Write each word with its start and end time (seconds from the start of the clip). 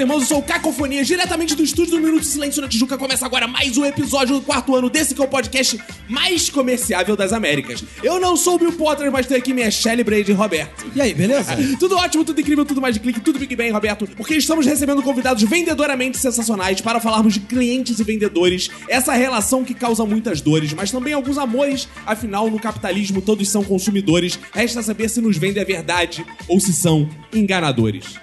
Irmãos, 0.00 0.20
eu 0.20 0.26
sou 0.26 0.38
o 0.38 0.42
Cacofonia, 0.42 1.04
diretamente 1.04 1.54
do 1.56 1.62
estúdio 1.62 1.96
do 1.96 2.00
Minuto 2.00 2.24
Silêncio 2.24 2.62
na 2.62 2.68
Tijuca. 2.68 2.96
Começa 2.96 3.26
agora 3.26 3.48
mais 3.48 3.76
um 3.76 3.84
episódio 3.84 4.36
do 4.36 4.42
quarto 4.42 4.76
ano 4.76 4.88
desse 4.88 5.14
que 5.14 5.20
é 5.20 5.24
o 5.24 5.28
podcast 5.28 5.80
mais 6.08 6.48
comerciável 6.48 7.16
das 7.16 7.32
Américas. 7.32 7.82
Eu 8.02 8.20
não 8.20 8.36
sou 8.36 8.54
o 8.54 8.58
Bill 8.58 8.72
Potter, 8.72 9.10
mas 9.10 9.26
tenho 9.26 9.40
aqui 9.40 9.52
minha 9.52 9.70
Shelly 9.70 10.04
Brady 10.04 10.30
e 10.30 10.34
Roberto. 10.34 10.86
E 10.94 11.00
aí, 11.00 11.12
beleza? 11.12 11.56
Tudo 11.80 11.96
ótimo, 11.96 12.24
tudo 12.24 12.40
incrível, 12.40 12.64
tudo 12.64 12.80
mais 12.80 12.94
de 12.94 13.00
clique, 13.00 13.20
tudo 13.20 13.38
Big 13.38 13.54
Bang, 13.56 13.70
Roberto, 13.70 14.06
porque 14.16 14.34
estamos 14.34 14.66
recebendo 14.66 15.02
convidados 15.02 15.42
vendedoramente 15.42 16.18
sensacionais 16.18 16.80
para 16.80 17.00
falarmos 17.00 17.34
de 17.34 17.40
clientes 17.40 17.98
e 17.98 18.04
vendedores, 18.04 18.70
essa 18.88 19.12
relação 19.14 19.64
que 19.64 19.74
causa 19.74 20.04
muitas 20.04 20.40
dores, 20.40 20.72
mas 20.72 20.90
também 20.90 21.12
alguns 21.12 21.38
amores, 21.38 21.88
afinal, 22.06 22.50
no 22.50 22.58
capitalismo 22.58 23.20
todos 23.20 23.48
são 23.48 23.64
consumidores, 23.64 24.38
resta 24.52 24.82
saber 24.82 25.08
se 25.08 25.20
nos 25.20 25.36
vendem 25.36 25.62
a 25.62 25.66
verdade 25.66 26.24
ou 26.46 26.60
se 26.60 26.72
são 26.72 27.08
enganadores. 27.32 28.14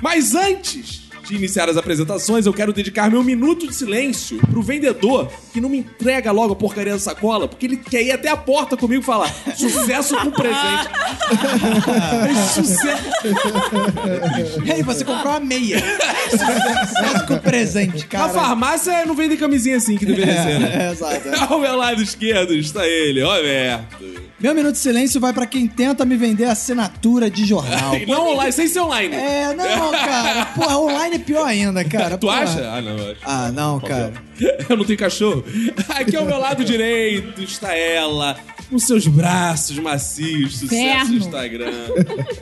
Mas 0.00 0.34
antes 0.34 1.11
de 1.22 1.34
iniciar 1.34 1.68
as 1.68 1.76
apresentações, 1.76 2.46
eu 2.46 2.52
quero 2.52 2.72
dedicar 2.72 3.10
meu 3.10 3.22
minuto 3.22 3.66
de 3.66 3.74
silêncio 3.74 4.38
pro 4.38 4.62
vendedor 4.62 5.30
que 5.52 5.60
não 5.60 5.68
me 5.68 5.78
entrega 5.78 6.32
logo 6.32 6.52
a 6.52 6.56
porcaria 6.56 6.92
da 6.92 6.98
sacola, 6.98 7.46
porque 7.46 7.66
ele 7.66 7.76
quer 7.76 8.02
ir 8.02 8.12
até 8.12 8.28
a 8.28 8.36
porta 8.36 8.76
comigo 8.76 9.02
e 9.02 9.04
falar 9.04 9.32
sucesso 9.56 10.16
com 10.16 10.30
presente. 10.30 10.88
sucesso. 12.54 13.02
E 14.64 14.72
aí, 14.72 14.82
você 14.82 15.04
comprou 15.04 15.32
uma 15.32 15.40
meia. 15.40 15.78
Sucesso 16.30 17.26
com 17.26 17.38
presente, 17.38 18.06
cara. 18.06 18.28
farmácia 18.28 19.04
não 19.06 19.14
vende 19.14 19.36
camisinha 19.36 19.76
assim 19.76 19.96
que 19.96 20.06
deveria 20.06 20.42
ser, 20.42 20.60
né? 20.60 20.86
É, 20.88 20.92
exato. 20.92 21.28
Ao 21.52 21.58
meu 21.58 21.76
lado 21.76 22.02
esquerdo 22.02 22.54
está 22.54 22.86
ele, 22.86 23.22
Roberto. 23.22 24.21
Meu 24.42 24.54
minuto 24.54 24.72
de 24.72 24.78
silêncio 24.78 25.20
vai 25.20 25.32
pra 25.32 25.46
quem 25.46 25.68
tenta 25.68 26.04
me 26.04 26.16
vender 26.16 26.46
assinatura 26.46 27.30
de 27.30 27.44
jornal. 27.46 27.94
E 27.96 28.04
não 28.10 28.32
online, 28.32 28.52
sem 28.52 28.66
ser 28.66 28.80
online. 28.80 29.14
É, 29.14 29.54
não, 29.54 29.90
cara. 29.92 30.46
Porra, 30.46 30.78
online 30.78 31.14
é 31.16 31.18
pior 31.20 31.46
ainda, 31.46 31.84
cara. 31.84 32.18
Tu 32.18 32.26
Porra. 32.26 32.40
acha? 32.40 32.60
Ah, 32.68 32.80
não, 32.82 32.98
eu 32.98 33.10
acho. 33.12 33.20
Ah, 33.24 33.52
não, 33.52 33.78
cara. 33.80 34.12
Eu 34.68 34.76
não 34.76 34.84
tenho 34.84 34.98
cachorro. 34.98 35.44
Aqui 35.88 36.16
ao 36.16 36.24
meu 36.24 36.38
lado 36.38 36.64
direito 36.64 37.42
está 37.42 37.74
ela, 37.74 38.36
com 38.68 38.78
seus 38.78 39.06
braços 39.06 39.78
macios, 39.78 40.58
sucesso 40.58 41.12
no 41.12 41.18
Instagram. 41.18 41.88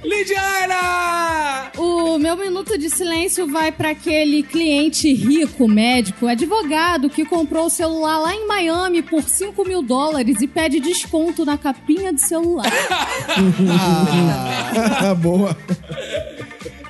Lidiana! 0.03 1.71
O 1.77 2.19
meu 2.19 2.37
minuto 2.37 2.77
de 2.79 2.91
silêncio 2.91 3.47
vai 3.47 3.73
para 3.73 3.91
aquele 3.91 4.43
cliente 4.43 5.13
rico, 5.13 5.69
médico, 5.69 6.27
advogado 6.27 7.11
que 7.11 7.25
comprou 7.25 7.67
o 7.67 7.71
celular 7.71 8.19
lá 8.19 8.35
em 8.35 8.47
Miami 8.47 9.03
por 9.03 9.23
5 9.23 9.65
mil 9.67 9.83
dólares 9.83 10.41
e 10.41 10.47
pede 10.47 10.81
desconto 10.81 11.45
na 11.45 11.57
capinha 11.57 12.13
do 12.13 12.21
celular. 12.21 12.71
Ah, 15.03 15.15
boa. 15.15 15.57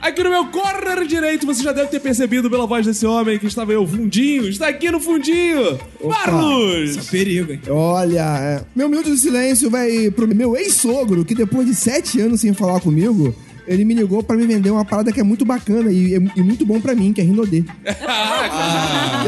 Aqui 0.01 0.23
no 0.23 0.31
meu 0.31 0.47
corner 0.47 1.06
direito, 1.06 1.47
você 1.47 1.62
já 1.62 1.73
deve 1.73 1.89
ter 1.89 2.01
percebido 2.01 2.48
pela 2.51 2.67
voz 2.67 2.87
desse 2.87 3.05
homem 3.06 3.39
que 3.39 3.47
estava 3.47 3.73
aí, 3.73 3.77
o 3.77 3.87
fundinho. 3.87 4.48
Está 4.48 4.69
aqui 4.69 4.91
no 4.91 4.98
fundinho. 4.98 5.79
Marlos! 6.03 7.09
Perigo, 7.11 7.53
hein? 7.53 7.61
Olha, 7.69 8.39
é, 8.39 8.65
meu 8.75 8.88
minuto 8.88 9.11
de 9.11 9.19
silêncio 9.19 9.69
vai 9.69 10.11
pro 10.11 10.27
meu 10.27 10.56
ex-sogro, 10.56 11.25
que 11.25 11.34
depois 11.34 11.66
de 11.66 11.75
sete 11.75 12.21
anos 12.21 12.41
sem 12.41 12.55
falar 12.55 12.81
comigo, 12.81 13.34
ele 13.66 13.84
me 13.84 13.93
ligou 13.94 14.22
pra 14.22 14.37
me 14.37 14.47
vender 14.47 14.71
uma 14.71 14.84
parada 14.84 15.12
que 15.12 15.21
é 15.21 15.22
muito 15.22 15.44
bacana 15.44 15.93
e, 15.93 16.15
e 16.15 16.43
muito 16.43 16.65
bom 16.65 16.81
pra 16.81 16.94
mim, 16.94 17.12
que 17.12 17.21
é 17.21 17.25
Rinodê. 17.25 17.65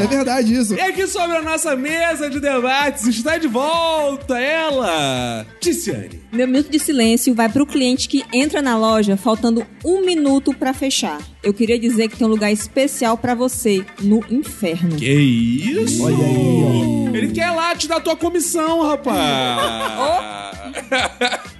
É 0.01 0.07
verdade 0.07 0.55
isso. 0.55 0.73
E 0.73 0.81
aqui 0.81 1.05
sobre 1.05 1.37
a 1.37 1.41
nossa 1.41 1.75
mesa 1.75 2.27
de 2.27 2.39
debates 2.39 3.05
está 3.05 3.37
de 3.37 3.47
volta 3.47 4.39
ela, 4.39 5.45
Ticiane. 5.59 6.22
Meu 6.33 6.47
minuto 6.47 6.71
de 6.71 6.79
silêncio 6.79 7.35
vai 7.35 7.47
para 7.47 7.61
o 7.61 7.65
cliente 7.65 8.09
que 8.09 8.23
entra 8.33 8.59
na 8.59 8.75
loja 8.75 9.15
faltando 9.15 9.63
um 9.85 10.03
minuto 10.03 10.51
para 10.51 10.73
fechar. 10.73 11.21
Eu 11.43 11.53
queria 11.53 11.77
dizer 11.77 12.07
que 12.09 12.17
tem 12.17 12.25
um 12.25 12.29
lugar 12.29 12.51
especial 12.51 13.15
para 13.15 13.35
você 13.35 13.85
no 14.01 14.19
inferno. 14.31 14.95
Que 14.95 15.11
isso? 15.13 16.03
Olha 16.03 16.25
aí, 16.25 17.15
Ele 17.15 17.31
quer 17.31 17.51
lá 17.51 17.75
te 17.75 17.87
dar 17.87 17.99
tua 17.99 18.15
comissão, 18.15 18.81
rapaz. 18.81 19.61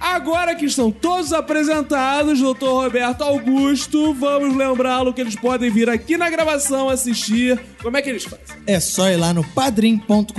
Agora 0.00 0.56
que 0.56 0.64
estão 0.64 0.90
todos 0.90 1.32
apresentados, 1.32 2.40
doutor 2.40 2.82
Roberto 2.82 3.22
Augusto, 3.22 4.12
vamos 4.12 4.56
lembrá-lo 4.56 5.14
que 5.14 5.20
eles 5.20 5.36
podem 5.36 5.70
vir 5.70 5.88
aqui 5.88 6.16
na 6.16 6.28
gravação 6.28 6.88
assistir. 6.88 7.60
Como 7.80 7.96
é 7.96 8.02
que 8.02 8.10
eles 8.10 8.24
fazem? 8.24 8.56
É 8.66 8.80
só 8.80 9.08
ir 9.08 9.18
lá 9.18 9.32
no 9.32 9.44
padrim.com.br 9.44 10.32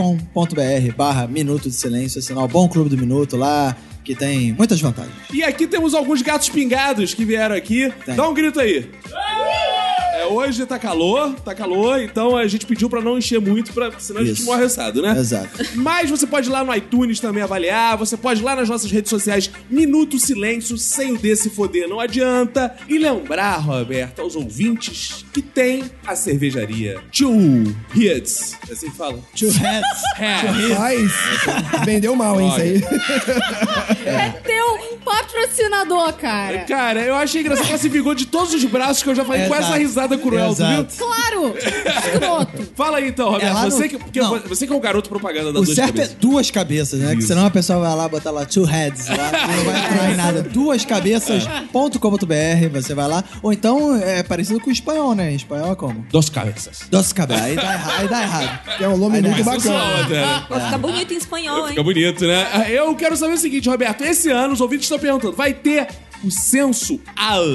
barra 0.98 1.26
Minuto 1.26 1.70
de 1.70 1.76
Silêncio, 1.76 2.20
assinar 2.20 2.44
o 2.44 2.50
Bom 2.50 2.68
Clube 2.68 2.90
do 2.90 2.98
Minuto 2.98 3.38
lá, 3.38 3.78
que 4.06 4.16
tem 4.16 4.54
muitas 4.54 4.80
vantagens. 4.80 5.14
E 5.34 5.44
aqui 5.44 5.66
temos 5.68 5.94
alguns 5.94 6.22
gatos 6.22 6.48
pingados 6.48 7.14
que 7.14 7.26
vieram 7.26 7.56
aqui. 7.56 7.92
Tem. 8.06 8.16
Dá 8.16 8.30
um 8.30 8.34
grito 8.34 8.60
aí. 8.60 8.90
É, 10.26 10.28
hoje 10.28 10.66
tá 10.66 10.80
calor, 10.80 11.34
tá 11.46 11.54
calor, 11.54 12.02
então 12.02 12.36
a 12.36 12.48
gente 12.48 12.66
pediu 12.66 12.90
pra 12.90 13.00
não 13.00 13.18
encher 13.18 13.40
muito, 13.40 13.72
pra, 13.72 13.92
senão 14.00 14.22
a 14.22 14.26
gente 14.26 14.38
Isso. 14.40 14.46
morre 14.46 14.64
assado, 14.64 15.02
né? 15.02 15.16
Exato. 15.18 15.50
Mas 15.76 16.10
você 16.10 16.26
pode 16.26 16.50
ir 16.50 16.52
lá 16.52 16.64
no 16.64 16.74
iTunes 16.74 17.20
também 17.20 17.44
avaliar, 17.44 17.96
você 17.98 18.18
pode 18.18 18.42
ir 18.42 18.44
lá 18.44 18.56
nas 18.56 18.68
nossas 18.68 18.90
redes 18.92 19.10
sociais, 19.10 19.52
Minuto 19.70 20.18
Silêncio, 20.18 20.78
sem 20.78 21.14
o 21.14 21.18
desse 21.18 21.50
foder, 21.50 21.88
não 21.88 22.00
adianta. 22.00 22.76
E 22.90 22.98
lembrar, 22.98 23.58
Roberto, 23.58 24.22
aos 24.22 24.36
ouvintes 24.36 25.26
que 25.32 25.42
tem 25.42 25.84
a 26.06 26.16
cervejaria 26.16 27.02
Two 27.16 27.64
Hits. 27.96 28.58
É 28.68 28.74
assim 28.74 28.90
que 28.90 28.98
fala? 28.98 29.20
Two 29.38 29.52
heads. 29.52 29.86
É. 30.18 30.42
Mas 30.80 31.12
vendeu 31.86 32.16
mal, 32.16 32.40
hein, 32.40 32.48
isso 32.48 32.62
aí. 32.62 32.82
É 34.06 34.30
teu 34.30 35.00
patrocinador, 35.04 36.14
cara. 36.14 36.60
Cara, 36.60 37.02
eu 37.02 37.16
achei 37.16 37.42
engraçado 37.42 37.66
que 37.66 37.72
ela 37.72 37.80
se 37.82 37.90
vingou 37.90 38.16
de 38.16 38.26
todos 38.26 38.54
os 38.54 38.64
braços 38.64 39.04
que 39.04 39.10
eu 39.10 39.16
já 39.16 39.26
falei 39.26 39.48
com 39.48 39.54
Exato. 39.54 39.64
essa 39.64 39.78
risada 39.78 40.15
cruel, 40.20 40.50
tu 40.50 40.56
viu? 40.58 40.66
Exato. 40.68 40.96
Claro! 40.98 41.56
Escroto. 41.58 42.68
Fala 42.76 42.98
aí 42.98 43.08
então, 43.10 43.32
Roberto. 43.32 43.50
É 43.50 43.54
lá 43.54 43.64
no- 43.66 43.72
você, 43.72 43.90
que, 43.90 43.98
você 44.48 44.68
que 44.68 44.74
é 44.74 44.76
o 44.76 44.80
garoto 44.80 45.10
propaganda 45.10 45.52
da 45.54 45.60
O 45.60 45.64
duas 45.64 45.76
certo 45.76 45.88
cabeças. 45.94 46.12
é 46.12 46.16
duas 46.20 46.52
cabeças, 46.52 47.00
né? 47.00 47.12
Que 47.14 47.20
Isso. 47.20 47.28
senão 47.28 47.46
a 47.46 47.50
pessoa 47.52 47.80
vai 47.80 47.96
lá 47.96 48.08
botar 48.08 48.32
lá 48.32 48.46
two 48.46 48.64
heads 48.66 49.08
lá, 49.08 49.16
e 49.16 49.58
não 49.58 49.64
vai 49.66 49.86
entrar 49.86 50.12
em 50.12 50.16
nada. 50.16 50.42
Duascabeças.com.br, 50.44 52.70
você 52.74 52.94
vai 52.94 53.08
lá. 53.08 53.24
Ou 53.42 53.54
então 53.54 53.96
é 53.96 54.22
parecido 54.24 54.60
com 54.60 54.70
o 54.70 54.74
espanhol, 54.74 55.16
né? 55.16 55.32
Em 55.32 55.36
espanhol 55.36 55.72
é 55.72 55.76
como? 55.76 56.06
Dos 56.12 56.30
cabeças. 56.30 56.82
Dos 56.90 57.14
cabeças. 57.14 57.44
Aí 57.44 57.56
dá 57.56 57.74
errado. 57.74 58.00
Aí 58.00 58.08
dá 58.08 58.22
errado. 58.22 58.60
Que 58.78 58.84
é 58.84 58.90
um 58.90 58.98
nome 58.98 59.18
Aí 59.18 59.22
muito 59.24 59.44
bacana. 59.44 60.08
né? 60.08 60.44
Fica 60.66 60.78
bonito 60.78 61.14
em 61.14 61.18
espanhol, 61.18 61.62
hein? 61.64 61.70
Fica 61.70 61.84
bonito, 61.84 62.26
né? 62.26 62.66
Eu 62.70 62.96
quero 62.96 63.16
saber 63.18 63.34
o 63.34 63.38
seguinte, 63.38 63.70
Roberto. 63.70 64.04
Esse 64.04 64.30
ano, 64.30 64.54
os 64.54 64.62
ouvintes 64.62 64.86
estão 64.86 65.00
perguntando, 65.00 65.36
vai 65.36 65.54
ter 65.54 65.88
o 66.26 66.32
censo 66.32 67.00
AL? 67.16 67.46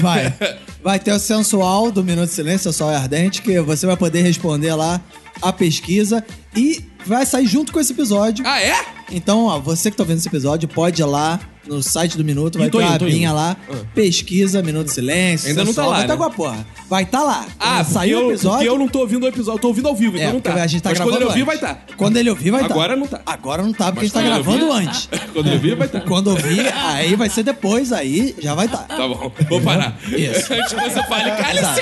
Vai. 0.00 0.34
Vai 0.82 1.00
ter 1.00 1.12
o 1.12 1.18
sensual 1.18 1.90
do 1.90 2.04
Minuto 2.04 2.28
de 2.28 2.34
Silêncio, 2.34 2.70
Sensual 2.70 2.92
e 2.92 2.94
Ardente, 2.94 3.42
que 3.42 3.60
você 3.60 3.86
vai 3.86 3.96
poder 3.96 4.22
responder 4.22 4.72
lá 4.72 5.00
a 5.42 5.52
pesquisa 5.52 6.24
e 6.54 6.84
vai 7.04 7.24
sair 7.26 7.46
junto 7.46 7.72
com 7.72 7.80
esse 7.80 7.92
episódio. 7.92 8.44
Ah, 8.46 8.60
é? 8.60 8.76
Então, 9.12 9.44
ó, 9.44 9.58
você 9.60 9.90
que 9.90 9.96
tá 9.96 10.04
vendo 10.04 10.18
esse 10.18 10.28
episódio, 10.28 10.68
pode 10.68 11.00
ir 11.00 11.04
lá 11.04 11.38
no 11.66 11.82
site 11.82 12.16
do 12.16 12.24
Minuto, 12.24 12.58
vai 12.58 12.70
ter 12.70 12.76
uma 12.76 12.86
indo, 12.90 12.98
tô 13.00 13.04
abinha 13.06 13.32
lá, 13.32 13.56
Ah. 13.68 13.74
pesquisa, 13.92 14.62
Minuto 14.62 14.86
de 14.86 14.92
Silêncio. 14.92 15.48
Ainda 15.48 15.64
não 15.64 15.74
tá 15.74 15.84
lá, 15.84 15.96
Vai 15.98 16.06
tá 16.06 16.12
né? 16.12 16.16
com 16.18 16.24
a 16.24 16.30
porra. 16.30 16.66
Vai 16.88 17.04
tá 17.04 17.22
lá. 17.24 17.44
Ah, 17.58 17.82
sair 17.82 18.12
eu, 18.12 18.26
o 18.28 18.30
episódio... 18.30 18.58
porque 18.58 18.68
eu 18.68 18.78
não 18.78 18.86
tô 18.88 19.00
ouvindo 19.00 19.24
o 19.24 19.26
episódio. 19.28 19.56
Eu 19.58 19.62
tô 19.62 19.68
ouvindo 19.68 19.88
ao 19.88 19.94
vivo, 19.96 20.16
então 20.16 20.28
É, 20.28 20.32
não 20.32 20.40
tá. 20.40 20.54
a 20.54 20.66
gente 20.68 20.80
tá 20.80 20.90
Mas 20.90 20.98
gravando 20.98 21.16
quando 21.16 21.22
ele 21.22 21.30
ouvir, 21.30 21.42
vai 21.44 21.54
estar. 21.56 21.86
Quando 21.96 22.16
ele 22.18 22.30
ouvir, 22.30 22.50
vai 22.52 22.62
estar. 22.62 22.72
Agora 22.74 22.94
não 22.96 23.06
tá. 23.08 23.20
Agora 23.26 23.62
não 23.64 23.72
tá, 23.72 23.86
porque 23.92 23.94
Mas 23.94 23.98
a 23.98 24.04
gente 24.04 24.12
tá 24.12 24.22
gravando 24.22 24.66
ouvir- 24.66 24.86
antes. 24.88 25.08
Quando 25.34 25.46
ele 25.48 25.56
ouvir, 25.56 25.74
vai 25.76 25.86
estar. 25.88 26.00
Quando 26.02 26.26
ouvir, 26.28 26.72
aí 26.72 27.16
vai 27.16 27.28
ser 27.28 27.42
depois, 27.42 27.92
aí 27.92 28.34
já 28.40 28.54
vai 28.54 28.66
estar. 28.66 28.84
Tá 28.84 29.08
bom, 29.08 29.32
vou 29.48 29.60
parar. 29.60 29.98
Isso. 30.06 30.52
Antes 30.54 30.72
você 30.72 31.02
fale, 31.02 31.30
cale-se. 31.32 31.80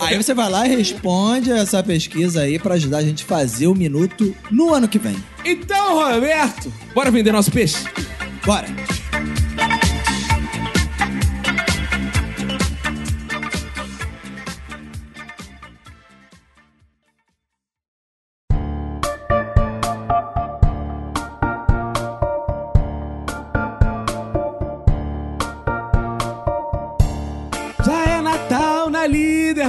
Aí 0.00 0.16
você 0.16 0.32
vai 0.32 0.48
lá 0.48 0.66
e 0.68 0.76
responde 0.76 1.50
essa 1.50 1.82
pesquisa 1.82 2.42
aí 2.42 2.45
pra 2.60 2.74
ajudar 2.74 2.98
a 2.98 3.02
gente 3.02 3.24
a 3.24 3.26
fazer 3.26 3.66
o 3.66 3.74
minuto 3.74 4.34
no 4.50 4.72
ano 4.72 4.88
que 4.88 4.98
vem. 4.98 5.16
Então, 5.44 5.94
Roberto, 5.94 6.72
bora 6.94 7.10
vender 7.10 7.32
nosso 7.32 7.50
peixe? 7.50 7.84
Bora! 8.44 8.68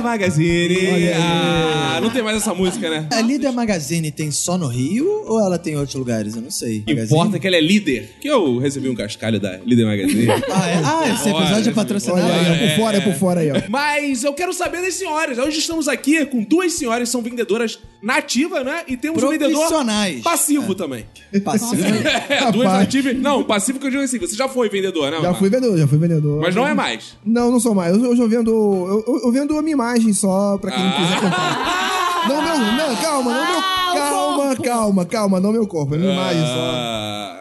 Magazine. 0.08 1.10
Ah, 1.16 2.00
não 2.02 2.10
tem 2.10 2.22
mais 2.24 2.38
essa 2.38 2.54
música, 2.54 2.90
né? 2.90 3.08
A 3.12 3.22
Líder 3.22 3.52
Magazine 3.52 4.12
tem 4.12 4.32
só 4.32 4.58
no 4.58 4.68
Rio 4.68 5.06
ou 5.28 5.40
ela 5.40 5.58
tem 5.58 5.74
em 5.74 5.78
outros 5.78 5.96
lugares? 5.96 6.36
Eu 6.36 6.42
não 6.42 6.52
sei. 6.52 6.80
O 6.80 6.84
que 6.86 6.94
importa 6.94 7.38
é 7.38 7.40
que 7.40 7.48
ela 7.48 7.56
é 7.58 7.62
líder. 7.62 8.16
Que 8.22 8.28
eu 8.30 8.58
recebi 8.58 8.90
um 8.90 8.96
cascalho 8.96 9.40
da 9.40 9.58
Líder 9.66 9.86
Magazine. 9.86 10.28
Ah, 10.50 10.70
é? 10.70 10.82
ah, 10.84 11.14
esse 11.14 11.30
Olha, 11.30 11.44
episódio 11.44 11.70
é 11.70 11.74
patrocinado. 11.74 12.22
Olha 12.22 12.34
aí, 12.34 12.40
Olha, 12.48 12.56
é 12.56 12.70
por 12.70 12.76
fora, 12.78 12.98
é 12.98 13.02
por 13.02 13.14
fora 13.14 13.40
aí, 13.42 13.52
ó. 13.52 13.56
Mas 13.70 14.24
eu 14.24 14.34
quero 14.34 14.54
saber 14.54 14.82
das 14.82 14.94
senhoras. 14.94 15.38
Hoje 15.38 15.60
estamos 15.60 15.88
aqui 15.88 16.26
com 16.26 16.42
duas 16.44 16.74
senhoras 16.74 17.08
que 17.10 17.12
são 17.12 17.22
vendedoras 17.22 17.78
nativas, 18.02 18.64
né? 18.66 18.84
E 18.88 18.96
temos 18.96 19.22
um 19.22 19.30
vendedor 19.30 19.54
Profissionais. 19.56 20.22
passivo 20.22 20.74
também. 20.74 21.06
Passivo. 21.44 21.76
É, 22.30 22.52
duas 22.52 22.66
Rapaz. 22.66 22.80
nativas. 22.86 23.18
Não, 23.18 23.44
passivo 23.44 23.80
que 23.80 23.88
eu 23.88 23.92
digo 23.92 24.04
assim, 24.04 24.18
você 24.20 24.36
já 24.36 24.48
foi 24.48 24.70
vendedor, 24.70 25.12
né? 25.12 25.20
Já 25.22 25.34
fui 25.34 25.50
vendedor, 25.50 25.78
já 25.78 25.88
fui 25.88 25.98
vendedor. 25.98 26.42
Mas 26.42 26.56
não 26.56 26.68
é 26.68 26.74
mais. 26.74 27.18
Não, 27.26 27.52
não 27.52 27.60
sou 27.60 27.74
mais. 27.74 27.96
Eu, 27.96 28.04
eu, 28.06 28.16
eu 28.16 28.28
vendo. 28.30 28.52
Eu, 28.52 29.04
eu- 29.08 29.22
eu 29.26 29.32
vendo 29.32 29.58
a 29.58 29.62
minha 29.62 29.74
imagem 29.74 29.97
só 30.14 30.58
pra 30.58 30.72
quem 30.72 30.84
não 30.84 30.92
quiser 30.92 31.20
comprar. 31.22 31.78
Não, 32.28 32.42
meu. 32.42 32.58
Não, 32.58 32.96
calma, 32.98 33.32
não 33.34 33.46
meu. 33.46 33.60
Ah, 33.60 33.94
Calma, 33.96 34.36
corpo. 34.48 34.64
calma, 34.64 35.06
calma, 35.06 35.40
não 35.40 35.52
meu 35.54 35.66
corpo, 35.66 35.96
é 35.96 35.98
minha 35.98 36.12
imagem 36.12 36.42
só. 36.42 36.72
Ah. 36.74 37.38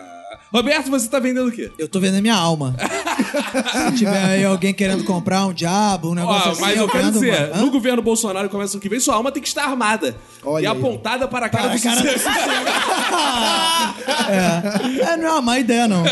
Roberto, 0.53 0.91
você 0.91 1.09
tá 1.09 1.19
vendendo 1.19 1.49
o 1.49 1.53
quê? 1.53 1.73
Eu 1.77 1.89
tô 1.89 1.99
vendendo 1.99 2.23
minha 2.23 2.37
alma. 2.37 2.73
Se 3.17 3.97
tiver 3.97 4.25
aí 4.25 4.45
alguém 4.45 4.73
querendo 4.75 5.05
comprar 5.05 5.47
um 5.47 5.53
diabo, 5.53 6.11
um 6.11 6.15
negócio 6.15 6.49
Ó, 6.49 6.53
assim, 6.53 6.61
mas 6.61 6.77
eu 6.79 6.89
quero 6.89 7.11
dizer. 7.13 7.51
Hã? 7.55 7.61
no 7.61 7.71
governo 7.71 8.03
Bolsonaro 8.03 8.49
começa 8.49 8.77
o 8.77 8.81
que 8.81 8.89
vem, 8.89 9.01
sua 9.01 9.15
alma 9.15 9.31
tem 9.33 9.43
que 9.43 9.49
estar 9.49 9.65
armada. 9.65 10.17
Olha 10.45 10.65
e 10.65 10.67
aí. 10.67 10.73
apontada 10.73 11.27
para 11.29 11.47
a 11.47 11.49
cara 11.49 11.69
Para 11.69 11.77
do 11.77 11.83
cara 11.83 12.03
do 12.03 12.09
é. 15.07 15.13
é, 15.13 15.17
não 15.17 15.29
é 15.29 15.33
uma 15.33 15.43
má 15.43 15.59
ideia, 15.59 15.89
não. 15.89 16.05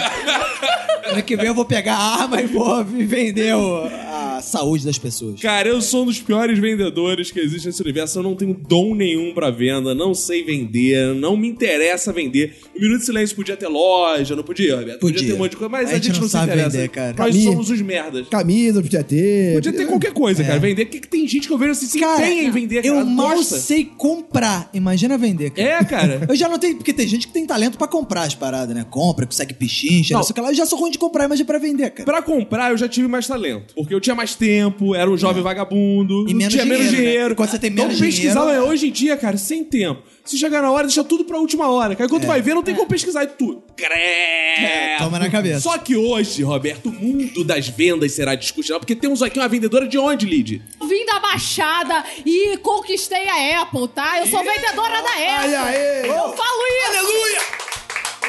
Ano 1.06 1.22
que 1.22 1.36
vem 1.36 1.46
eu 1.46 1.54
vou 1.54 1.64
pegar 1.64 1.94
a 1.96 2.22
arma 2.22 2.40
e 2.40 2.46
vou 2.46 2.82
vender 2.84 3.54
o- 3.54 3.84
a 3.86 4.40
saúde 4.42 4.84
das 4.84 4.98
pessoas. 4.98 5.40
Cara, 5.40 5.68
eu 5.68 5.80
sou 5.80 6.02
um 6.02 6.06
dos 6.06 6.20
piores 6.20 6.58
vendedores 6.58 7.30
que 7.30 7.38
existe 7.38 7.66
nesse 7.66 7.80
universo. 7.82 8.18
Eu 8.18 8.22
não 8.22 8.34
tenho 8.34 8.54
dom 8.54 8.94
nenhum 8.94 9.32
pra 9.32 9.50
venda, 9.50 9.94
não 9.94 10.14
sei 10.14 10.42
vender, 10.42 11.14
não 11.14 11.36
me 11.36 11.48
interessa 11.48 12.12
vender. 12.12 12.56
O 12.74 12.80
Minuto 12.80 13.00
de 13.00 13.06
Silêncio 13.06 13.36
podia 13.36 13.56
ter 13.56 13.68
loja, 13.68 14.34
não 14.34 14.42
podia, 14.42 14.76
Roberto? 14.76 15.00
Podia. 15.00 15.26
ter 15.28 15.34
um 15.34 15.38
monte 15.38 15.50
de 15.52 15.56
coisa, 15.58 15.68
mas 15.70 15.88
A 15.88 15.92
a 15.92 15.94
gente 15.94 16.04
gente, 16.06 16.14
não 16.14 16.20
não, 16.22 16.28
se 16.28 16.32
sabe 16.32 16.52
interessa. 16.52 16.70
vender, 16.70 16.88
cara. 16.94 17.14
Nós 17.18 17.28
Caminho. 17.32 17.50
somos 17.52 17.70
os 17.70 17.80
merdas. 17.80 18.28
Camisa 18.28 18.80
podia 18.80 19.02
ter. 19.02 19.54
Podia 19.54 19.72
ter 19.72 19.86
qualquer 19.86 20.12
coisa, 20.12 20.44
cara. 20.44 20.58
Vender, 20.60 20.86
porque 20.86 21.00
tem 21.06 21.26
gente 21.26 21.46
que 21.48 21.52
eu 21.52 21.58
vejo 21.58 21.72
assim, 21.72 21.86
se 21.86 21.98
empenha 21.98 22.42
em 22.44 22.50
vender, 22.50 22.82
cara. 22.82 22.86
eu 22.86 23.04
mal 23.04 23.42
sei 23.42 23.84
comprar. 23.84 24.70
Imagina 24.72 25.18
vender, 25.18 25.50
cara. 25.50 25.68
É, 25.68 25.84
cara. 25.84 26.24
Eu 26.28 26.36
já 26.36 26.48
não 26.48 26.58
tenho, 26.58 26.76
porque 26.76 26.92
tem 26.92 27.06
gente 27.06 27.26
que 27.26 27.32
tem 27.32 27.46
talento 27.46 27.76
pra 27.76 27.86
comprar 27.88 28.22
as 28.22 28.34
paradas, 28.34 28.74
né? 28.74 28.84
Compra, 28.88 29.26
consegue 29.26 29.52
pichincha, 29.54 30.14
não 30.14 30.22
sei 30.22 30.32
o 30.32 30.34
que 30.34 30.40
lá. 30.40 30.48
Eu 30.50 30.54
já 30.54 30.66
sou 30.66 30.78
ruim 30.78 30.90
de 30.90 30.98
comprar, 30.98 31.24
imagina 31.24 31.46
pra 31.46 31.58
vender, 31.58 31.90
cara. 31.90 32.04
Pra 32.04 32.22
comprar, 32.22 32.70
eu 32.70 32.76
já 32.78 32.88
tive 32.88 33.08
mais 33.08 33.26
talento. 33.26 33.74
Porque 33.74 33.94
eu 33.94 34.00
tinha 34.00 34.14
mais 34.14 34.34
tempo, 34.34 34.94
era 34.94 35.10
um 35.10 35.16
jovem 35.16 35.42
vagabundo, 35.42 36.26
É. 36.26 36.30
E 36.30 36.34
menos 36.34 36.52
tinha 36.54 36.64
menos 36.64 36.84
dinheiro, 36.86 37.02
né? 37.04 37.10
dinheiro. 37.10 37.34
Quando 37.36 37.50
você 37.50 37.58
tem 37.58 37.70
menos 37.70 37.94
então, 37.94 38.06
pesquisar, 38.06 38.40
dinheiro- 38.44 38.66
hoje 38.68 38.88
em 38.88 38.92
dia, 38.92 39.16
cara, 39.16 39.36
sem 39.36 39.64
tempo. 39.64 40.02
Se 40.24 40.38
chegar 40.38 40.62
na 40.62 40.72
hora, 40.72 40.86
deixa 40.86 41.04
tudo 41.04 41.22
pra 41.24 41.36
última 41.38 41.70
hora. 41.70 41.94
Cara, 41.94 42.08
quando 42.08 42.22
tu 42.22 42.26
vai 42.26 42.40
ver, 42.40 42.54
não 42.54 42.62
tem 42.62 42.74
como 42.74 42.88
pesquisar 42.88 43.24
e 43.24 43.26
tudo. 43.26 43.62
Credo. 43.76 43.94
É, 43.94 44.96
toma 44.98 45.18
na 45.18 45.28
cabeça. 45.28 45.60
Só 45.60 45.76
que 45.76 45.94
hoje, 45.94 46.42
Roberto, 46.42 46.88
o 46.88 46.92
mundo 46.92 47.44
das 47.44 47.68
vendas 47.68 48.12
será 48.12 48.34
discutido. 48.34 48.78
Porque 48.78 48.96
temos 48.96 49.22
aqui 49.22 49.38
uma 49.38 49.48
vendedora 49.48 49.86
de 49.86 49.98
onde, 49.98 50.24
Lid? 50.24 50.62
Vim 50.82 51.04
da 51.04 51.20
Baixada 51.20 52.02
e 52.24 52.56
conquistei 52.58 53.28
a 53.28 53.62
Apple, 53.62 53.86
tá? 53.88 54.20
Eu 54.20 54.26
sou 54.26 54.42
vendedora 54.42 55.02
da 55.02 55.10
Apple. 55.10 55.54
Ai, 55.54 55.54
aê! 55.56 56.08
Eu 56.08 56.14
falo 56.14 56.62
isso. 56.78 56.98
Aleluia! 56.98 57.40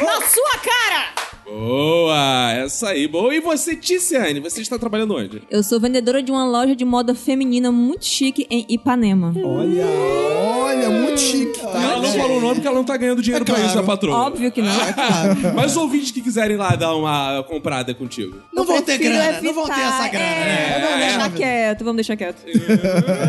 Na 0.01 0.21
sua 0.27 0.57
cara! 0.59 1.34
Boa, 1.45 2.51
essa 2.53 2.89
aí. 2.89 3.07
Boa. 3.07 3.33
E 3.35 3.39
você, 3.39 3.75
Ticiane, 3.75 4.39
você 4.39 4.61
está 4.61 4.77
trabalhando 4.79 5.15
onde? 5.15 5.43
Eu 5.49 5.61
sou 5.63 5.79
vendedora 5.79 6.21
de 6.21 6.31
uma 6.31 6.45
loja 6.45 6.75
de 6.75 6.83
moda 6.83 7.13
feminina 7.13 7.71
muito 7.71 8.05
chique 8.05 8.47
em 8.49 8.65
Ipanema. 8.67 9.33
Olha, 9.43 9.85
olha, 9.85 10.89
muito 10.89 11.19
chique, 11.19 11.59
tá? 11.59 11.69
ela 11.81 12.01
não 12.01 12.11
falou 12.13 12.37
o 12.37 12.41
nome 12.41 12.55
porque 12.55 12.67
ela 12.67 12.77
não 12.77 12.83
tá 12.83 12.97
ganhando 12.97 13.21
dinheiro 13.21 13.43
É 13.43 13.45
pra 13.45 13.55
isso, 13.55 13.63
claro. 13.73 13.81
da 13.81 13.85
patroa. 13.93 14.15
Óbvio 14.17 14.51
que 14.51 14.61
não. 14.61 14.73
Mas 15.55 15.71
os 15.71 15.77
ouvintes 15.77 16.11
que 16.11 16.21
quiserem 16.21 16.57
lá 16.57 16.75
dar 16.75 16.95
uma 16.95 17.43
comprada 17.43 17.93
contigo. 17.93 18.37
Não 18.53 18.63
Eu 18.63 18.67
vão 18.67 18.81
ter 18.81 18.97
grana, 18.97 19.39
não 19.41 19.53
vão 19.53 19.65
ter 19.65 19.71
evitar. 19.73 19.99
essa 19.99 20.07
grana, 20.07 20.25
É, 20.25 20.39
né? 20.39 20.79
Vamos 20.81 20.95
É. 20.95 21.07
deixar 21.07 21.31
quieto, 21.31 21.79
vamos 21.79 21.95
deixar 21.95 22.15
quieto. 22.17 22.43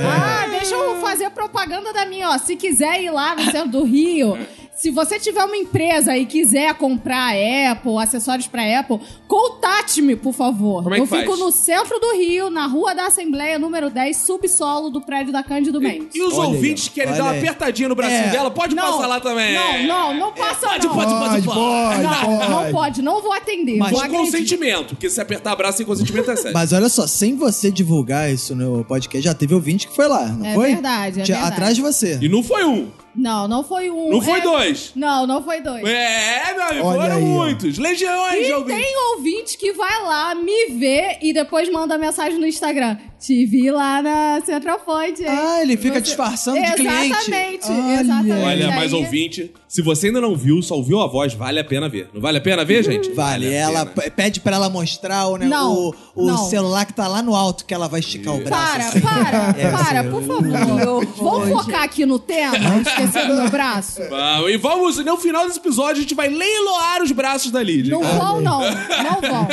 Ah, 0.04 0.46
deixa 0.48 0.74
eu 0.74 0.96
fazer 1.00 1.30
propaganda 1.30 1.92
da 1.92 2.06
minha, 2.06 2.30
ó. 2.30 2.38
Se 2.38 2.56
quiser 2.56 3.02
ir 3.02 3.10
lá 3.10 3.34
no 3.36 3.44
centro 3.50 3.68
do 3.70 3.84
Rio, 3.84 4.36
se 4.76 4.90
você 4.90 5.18
tiver 5.18 5.42
uma 5.44 5.56
empresa 5.56 6.16
e 6.16 6.26
quiser 6.26 6.74
comprar 6.74 7.32
Apple, 7.70 7.96
acessórios 7.98 8.46
pra 8.46 8.78
Apple, 8.80 9.00
contate-me, 9.26 10.14
por 10.16 10.32
favor. 10.34 10.82
Como 10.82 10.94
é 10.94 10.98
que 10.98 11.02
eu 11.02 11.06
fico 11.06 11.26
faz? 11.28 11.38
no 11.40 11.50
centro 11.50 11.98
do 11.98 12.12
Rio, 12.16 12.50
na 12.50 12.66
Rua 12.66 12.94
da 12.94 13.06
Assembleia, 13.06 13.58
número 13.58 13.88
10, 13.90 14.16
subsolo 14.16 14.90
do 14.90 15.00
prédio 15.00 15.32
da 15.32 15.42
Cândido 15.42 15.80
Mendes. 15.80 16.14
E 16.14 16.22
os 16.22 16.34
Olha 16.34 16.48
aí, 16.50 16.54
ouvintes 16.54 16.88
que 16.88 16.94
querem 16.94 17.14
dar 17.14 17.22
uma 17.24 17.30
aí. 17.32 17.38
apertadinha 17.38 17.88
no 17.88 17.94
bracinho 17.94 18.24
É. 18.26 18.30
dela, 18.30 18.50
pode 18.50 18.74
Não, 18.74 18.82
passar 18.92 19.06
lá 19.06 19.20
também. 19.20 19.54
Não, 19.54 19.82
não, 19.86 20.14
não 20.14 20.32
passa 20.32 20.66
Pode, 20.68 20.86
não. 20.86 20.94
pode, 20.94 21.10
pode, 21.10 21.26
Pode, 21.26 21.44
pode, 21.46 22.02
Não, 22.02 22.36
pode. 22.38 22.50
não 22.50 22.72
pode, 22.72 23.02
não 23.02 23.22
vou 23.22 23.32
atender. 23.32 23.76
Mas 23.78 23.90
vou 23.92 24.00
Com 24.02 24.08
consentimento, 24.08 24.88
porque 24.94 25.08
se 25.10 25.20
apertar 25.20 25.52
abraço 25.52 25.78
sem 25.78 25.86
consentimento 25.86 26.30
é 26.30 26.36
sério. 26.36 26.52
Mas 26.54 26.72
olha 26.72 26.88
só, 26.88 27.06
sem 27.06 27.34
você 27.36 27.70
divulgar 27.70 28.30
isso 28.32 28.54
no 28.54 28.84
podcast, 28.84 29.24
já 29.24 29.34
teve 29.34 29.54
ouvinte 29.54 29.86
que 29.88 29.94
foi 29.96 30.06
lá, 30.08 30.26
não 30.28 30.46
É 30.46 30.54
foi? 30.54 30.72
verdade, 30.72 31.20
é 31.20 31.24
Tinha- 31.24 31.36
verdade. 31.38 31.52
Atrás 31.56 31.76
de 31.76 31.82
você. 31.82 32.18
E 32.20 32.28
não 32.28 32.42
foi 32.42 32.64
um, 32.64 32.88
Não, 33.16 33.48
não 33.48 33.64
foi 33.64 33.90
um. 33.90 34.10
não 34.10 34.20
foi 34.20 34.38
é- 34.40 34.42
dois. 34.42 34.92
Não, 34.94 35.26
não 35.26 35.42
foi 35.42 35.60
dois. 35.60 35.84
É, 35.86 36.52
meu 36.54 36.62
amigo, 36.64 36.86
Olha 36.86 37.00
foram 37.00 37.16
aí, 37.16 37.22
ó. 37.22 37.26
muitos. 37.26 37.78
Legiões 37.78 38.44
de 38.44 38.50
E 38.50 38.54
ouvintes. 38.54 38.84
tem 38.84 38.96
ouvinte 39.14 39.58
que 39.58 39.72
vai 39.72 40.02
lá, 40.02 40.34
me 40.34 40.66
vê 40.78 41.18
e 41.22 41.32
depois 41.32 41.70
manda 41.70 41.96
mensagem 41.96 42.38
no 42.38 42.46
Instagram. 42.46 42.96
Te 43.26 43.44
vi 43.44 43.72
lá 43.72 44.00
na 44.00 44.40
Central 44.46 44.78
Point. 44.78 45.20
hein? 45.20 45.28
Ah, 45.28 45.60
ele 45.62 45.76
fica 45.76 45.94
Você- 45.96 46.00
disfarçando 46.02 46.60
de 46.60 46.72
cliente. 46.74 47.06
Exatamente, 47.12 47.66
Olha. 47.72 48.00
exatamente. 48.00 48.44
Olha, 48.44 48.68
Aí- 48.68 48.76
mais 48.76 48.92
ouvinte, 48.92 49.52
se 49.66 49.82
você 49.82 50.06
ainda 50.06 50.20
não 50.20 50.36
viu, 50.36 50.62
só 50.62 50.76
ouviu 50.76 51.00
a 51.00 51.08
voz, 51.08 51.34
vale 51.34 51.58
a 51.58 51.64
pena 51.64 51.88
ver. 51.88 52.08
Não 52.14 52.20
vale 52.20 52.38
a 52.38 52.40
pena 52.40 52.64
ver, 52.64 52.84
gente? 52.84 53.10
Vale, 53.10 53.48
a 53.48 53.50
ela 53.52 53.84
pede 53.86 54.38
pra 54.38 54.54
ela 54.54 54.70
mostrar 54.70 55.26
o, 55.26 55.36
né, 55.38 55.46
Não, 55.46 55.72
o, 55.74 55.94
o 56.14 56.26
não. 56.26 56.38
celular 56.48 56.84
que 56.86 56.92
tá 56.94 57.08
lá 57.08 57.20
no 57.20 57.34
alto, 57.34 57.64
que 57.64 57.74
ela 57.74 57.88
vai 57.88 57.98
esticar 57.98 58.32
o 58.32 58.44
braço. 58.44 58.62
Para, 58.72 58.86
assim. 58.86 59.00
para, 59.00 59.54
É, 59.58 59.70
para, 59.72 60.00
assim, 60.00 60.10
por 60.10 60.22
favor. 60.22 61.06
Vamos 61.16 61.48
focar 61.64 61.82
aqui 61.82 62.06
no 62.06 62.20
tema, 62.20 62.56
esquecendo 62.86 63.34
meu 63.34 63.50
braço? 63.50 64.02
Vamos, 64.08 64.50
e 64.52 64.56
vamos, 64.56 65.04
no 65.04 65.16
final 65.16 65.46
desse 65.48 65.58
episódio, 65.58 65.96
a 65.98 66.00
gente 66.02 66.14
vai 66.14 66.28
leiloar 66.28 67.02
os 67.02 67.10
braços 67.10 67.50
da 67.50 67.60
Lídia. 67.60 67.90
Não 67.92 68.04
vão, 68.04 68.40
não. 68.40 68.60
Não 68.60 69.20
vão. 69.20 69.48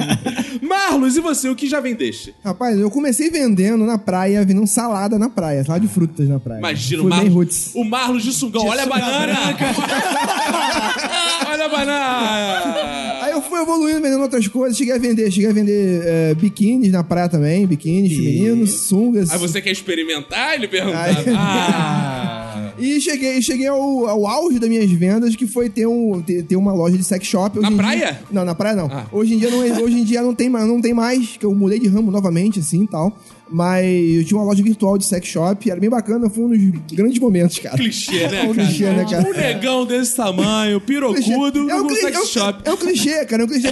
Marlos, 0.66 1.16
e 1.16 1.20
você, 1.20 1.48
o 1.50 1.54
que 1.56 1.68
já 1.68 1.80
vendeste? 1.80 2.34
Rapaz, 2.44 2.78
eu 2.78 2.90
comecei 3.02 3.28
vendendo 3.30 3.84
na 3.84 3.98
praia, 3.98 4.44
vendendo 4.44 4.68
salada 4.68 5.18
na 5.18 5.28
praia, 5.28 5.64
salada 5.64 5.84
de 5.84 5.92
frutas 5.92 6.28
na 6.28 6.38
praia. 6.38 6.60
Imagina 6.60 7.02
o 7.02 7.02
Fui 7.02 7.10
bem 7.10 7.18
Marlos, 7.18 7.34
roots. 7.34 7.72
o 7.74 7.84
Marlos 7.84 8.22
de 8.22 8.32
sungão. 8.32 8.64
Olha 8.64 8.84
a 8.84 8.86
banana! 8.86 9.34
Olha 11.50 11.64
a 11.64 11.68
banana! 11.68 13.22
Aí 13.22 13.32
eu 13.32 13.42
fui 13.42 13.60
evoluindo, 13.60 14.00
vendendo 14.00 14.22
outras 14.22 14.46
coisas, 14.46 14.78
cheguei 14.78 14.94
a 14.94 14.98
vender, 14.98 15.28
cheguei 15.32 15.50
a 15.50 15.52
vender 15.52 16.02
eh, 16.04 16.34
biquínis 16.34 16.92
na 16.92 17.02
praia 17.02 17.28
também, 17.28 17.66
biquínis 17.66 18.12
femininos, 18.12 18.70
sungas. 18.82 19.32
Aí 19.32 19.38
você 19.38 19.60
quer 19.60 19.72
experimentar? 19.72 20.54
Ele 20.54 20.68
perguntou. 20.68 20.94
Ai. 21.02 21.16
Ah. 21.36 22.51
E 22.78 23.00
cheguei, 23.00 23.40
cheguei 23.42 23.66
ao, 23.68 24.06
ao 24.06 24.26
auge 24.26 24.58
das 24.58 24.68
minhas 24.68 24.90
vendas, 24.90 25.36
que 25.36 25.46
foi 25.46 25.68
ter, 25.68 25.86
um, 25.86 26.20
ter, 26.22 26.42
ter 26.44 26.56
uma 26.56 26.72
loja 26.72 26.96
de 26.96 27.04
sex 27.04 27.26
shop. 27.26 27.58
Hoje 27.58 27.70
Na 27.70 27.76
praia? 27.76 27.98
dia- 28.12 28.20
não, 28.30 28.44
na 28.44 28.54
praia 28.54 28.76
não. 28.76 28.86
Ah. 28.90 29.06
Hoje 29.12 29.34
em 29.34 29.38
dia 29.38 29.50
não, 29.50 29.58
hoje 29.58 29.98
em 29.98 30.04
dia 30.04 30.22
não 30.22 30.34
tem, 30.34 30.48
mais- 30.48 30.66
não 30.66 30.80
tem 30.80 30.92
mais, 30.94 31.36
que 31.36 31.44
eu 31.46 31.54
mudei 31.54 31.78
de 31.78 31.88
ramo 31.88 32.10
novamente, 32.10 32.60
assim, 32.60 32.84
e 32.84 32.86
tal. 32.88 33.16
Mas 33.52 33.84
eu 34.16 34.24
tinha 34.24 34.38
uma 34.40 34.46
loja 34.46 34.62
virtual 34.62 34.96
de 34.96 35.04
sex 35.04 35.26
shop, 35.28 35.70
era 35.70 35.78
bem 35.78 35.90
bacana, 35.90 36.30
foi 36.30 36.44
um 36.44 36.48
dos 36.48 36.92
grandes 36.92 37.18
momentos, 37.18 37.58
cara. 37.58 37.76
Clichê, 37.76 38.26
né, 38.28 38.40
É 38.42 38.48
um 38.48 38.54
cara? 38.54 38.66
clichê, 38.66 38.84
né, 38.90 39.06
cara? 39.08 39.28
Um 39.28 39.32
negão 39.32 39.84
desse 39.86 40.16
tamanho, 40.16 40.80
pirocudo, 40.80 41.70
É 41.70 41.74
um, 41.76 41.86
cli- 41.86 41.96
sex 41.96 42.16
é 42.16 42.20
um- 42.20 42.26
shop. 42.26 42.62
é 42.64 42.72
um 42.72 42.76
clichê, 42.76 43.24
cara. 43.26 43.42
É 43.42 43.44
um 43.44 43.48
clichê. 43.48 43.68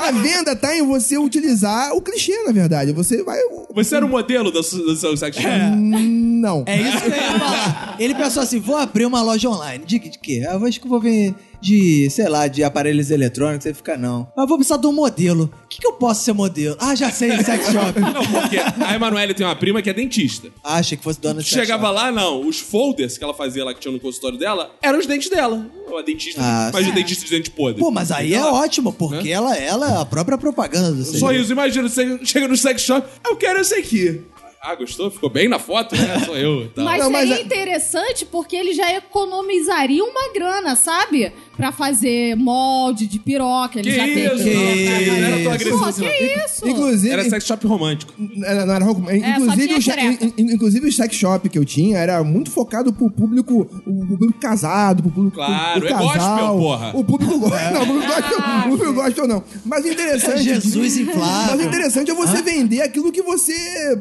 A 0.00 0.10
venda 0.12 0.54
tá 0.54 0.76
em 0.76 0.82
você 0.86 1.18
utilizar 1.18 1.92
o 1.94 2.00
clichê, 2.00 2.32
na 2.46 2.52
verdade. 2.52 2.92
Você 2.92 3.22
vai. 3.22 3.38
Você 3.74 3.96
era 3.96 4.06
o 4.06 4.08
modelo 4.08 4.50
do, 4.52 4.60
do 4.60 4.96
seu 4.96 5.16
sex 5.16 5.36
shop? 5.36 5.48
Não. 5.76 6.62
É 6.66 6.80
isso 6.80 7.00
que 7.00 7.06
eu 7.08 7.14
ia 7.14 7.38
falar. 7.38 7.96
Ele 7.98 8.14
pensou 8.14 8.42
assim: 8.42 8.60
vou 8.60 8.76
abrir 8.76 9.06
uma 9.06 9.22
loja 9.22 9.48
online. 9.48 9.84
De, 9.84 9.98
de 9.98 10.18
quê? 10.18 10.42
Eu 10.48 10.64
acho 10.64 10.78
que 10.80 10.86
eu 10.86 10.90
vou 10.90 11.00
ver 11.00 11.34
de, 11.64 12.08
sei 12.10 12.28
lá, 12.28 12.46
de 12.46 12.62
aparelhos 12.62 13.10
eletrônicos. 13.10 13.66
Aí 13.66 13.72
fica, 13.74 13.96
não. 13.96 14.28
Mas 14.36 14.42
eu 14.44 14.46
vou 14.48 14.58
precisar 14.58 14.76
de 14.76 14.86
um 14.86 14.92
modelo. 14.92 15.50
O 15.64 15.68
que, 15.68 15.78
que 15.80 15.86
eu 15.86 15.94
posso 15.94 16.22
ser 16.22 16.32
modelo? 16.34 16.76
Ah, 16.78 16.94
já 16.94 17.10
sei, 17.10 17.30
sex 17.42 17.66
shop. 17.72 17.98
Não, 17.98 18.12
porque 18.26 18.58
a 18.84 18.94
Emanuele 18.94 19.32
tem 19.34 19.46
uma 19.46 19.56
prima 19.56 19.80
que 19.80 19.88
é 19.88 19.92
dentista. 19.94 20.48
Ah, 20.62 20.76
achei 20.76 20.96
que 20.98 21.02
fosse 21.02 21.20
dona 21.20 21.40
de 21.42 21.48
sex 21.48 21.60
Chegava 21.62 21.86
shop. 21.86 21.94
lá, 21.96 22.12
não. 22.12 22.46
Os 22.46 22.60
folders 22.60 23.16
que 23.16 23.24
ela 23.24 23.34
fazia 23.34 23.64
lá, 23.64 23.72
que 23.72 23.80
tinha 23.80 23.92
no 23.92 23.98
consultório 24.00 24.36
dela, 24.38 24.70
eram 24.82 24.98
os 24.98 25.06
dentes 25.06 25.30
dela. 25.30 25.66
A 25.96 26.02
dentista, 26.02 26.40
Ah, 26.42 26.70
mas 26.72 26.84
de 26.84 26.92
dentista 26.92 27.24
de 27.24 27.30
dente 27.30 27.50
podre. 27.50 27.80
Pô, 27.80 27.90
mas 27.90 28.10
aí 28.10 28.34
é 28.34 28.36
Ela- 28.36 28.52
ótimo, 28.52 28.92
porque 28.92 29.28
ela, 29.30 29.56
ela 29.56 29.90
é 29.92 29.96
a 30.00 30.04
própria 30.04 30.36
propaganda 30.36 30.90
do 30.92 31.04
Só 31.04 31.30
isso, 31.32 31.52
imagina, 31.52 31.88
você 31.88 32.18
chega 32.24 32.48
no 32.48 32.56
sex 32.56 32.82
shop, 32.82 33.06
eu 33.24 33.36
quero 33.36 33.60
esse 33.60 33.74
aqui. 33.74 34.20
Ah, 34.66 34.74
gostou? 34.74 35.10
Ficou 35.10 35.28
bem 35.28 35.46
na 35.46 35.58
foto, 35.58 35.94
né? 35.94 36.18
Sou 36.24 36.34
eu. 36.36 36.68
tal. 36.74 36.84
Mas 36.86 37.02
Não, 37.02 37.10
mas 37.10 37.28
seria 37.28 37.42
é- 37.42 37.44
interessante 37.44 38.24
porque 38.24 38.56
ele 38.56 38.72
já 38.72 38.92
economizaria 38.94 40.02
uma 40.02 40.32
grana, 40.32 40.74
sabe? 40.74 41.32
Pra 41.56 41.70
fazer 41.72 42.34
molde 42.36 43.06
de 43.06 43.18
piroca. 43.18 43.78
Ele 43.78 43.90
Que 43.90 43.96
já 43.96 44.04
tem 44.04 44.24
isso? 44.24 45.10
não 45.10 45.14
era 45.26 45.42
tão 45.42 45.52
agressivo 45.52 45.78
Pô, 45.84 45.92
que 45.92 46.06
isso? 46.44 46.68
Inclusive, 46.68 47.10
Era 47.12 47.28
sex 47.30 47.44
shop 47.46 47.66
romântico. 47.66 48.12
Era, 48.44 48.66
não 48.66 48.74
era 48.74 48.84
roupa- 48.84 49.14
inclusive, 49.14 49.78
tinha 49.80 49.96
o, 49.96 50.40
in- 50.40 50.52
inclusive 50.54 50.88
o 50.88 50.92
sex 50.92 51.14
shop 51.14 51.48
que 51.48 51.58
eu 51.58 51.64
tinha 51.64 51.98
era 51.98 52.22
muito 52.24 52.50
focado 52.50 52.92
pro 52.92 53.10
público, 53.10 53.68
o 53.86 54.06
público 54.06 54.34
casado, 54.40 55.02
pro 55.02 55.12
público 55.12 55.36
Claro, 55.36 55.84
o 55.84 55.86
é 55.88 55.92
gospel, 55.92 56.12
casal. 56.12 56.58
porra. 56.58 56.90
O 56.94 57.04
público 57.04 57.38
gospel. 57.38 57.54
Não, 57.74 57.82
o 57.82 57.86
público 57.86 58.06
gospel, 58.08 58.38
o 58.38 58.62
público 58.70 58.92
gospel 58.94 59.28
não. 59.28 59.44
Mas 59.64 59.84
o 59.84 59.88
interessante. 59.88 60.42
Jesus 60.54 60.76
Mas 60.76 60.96
inflável. 60.98 61.58
o 61.58 61.68
interessante 61.68 62.10
é 62.10 62.14
você 62.14 62.42
vender 62.42 62.80
aquilo 62.82 63.10
que 63.12 63.22
você 63.22 63.54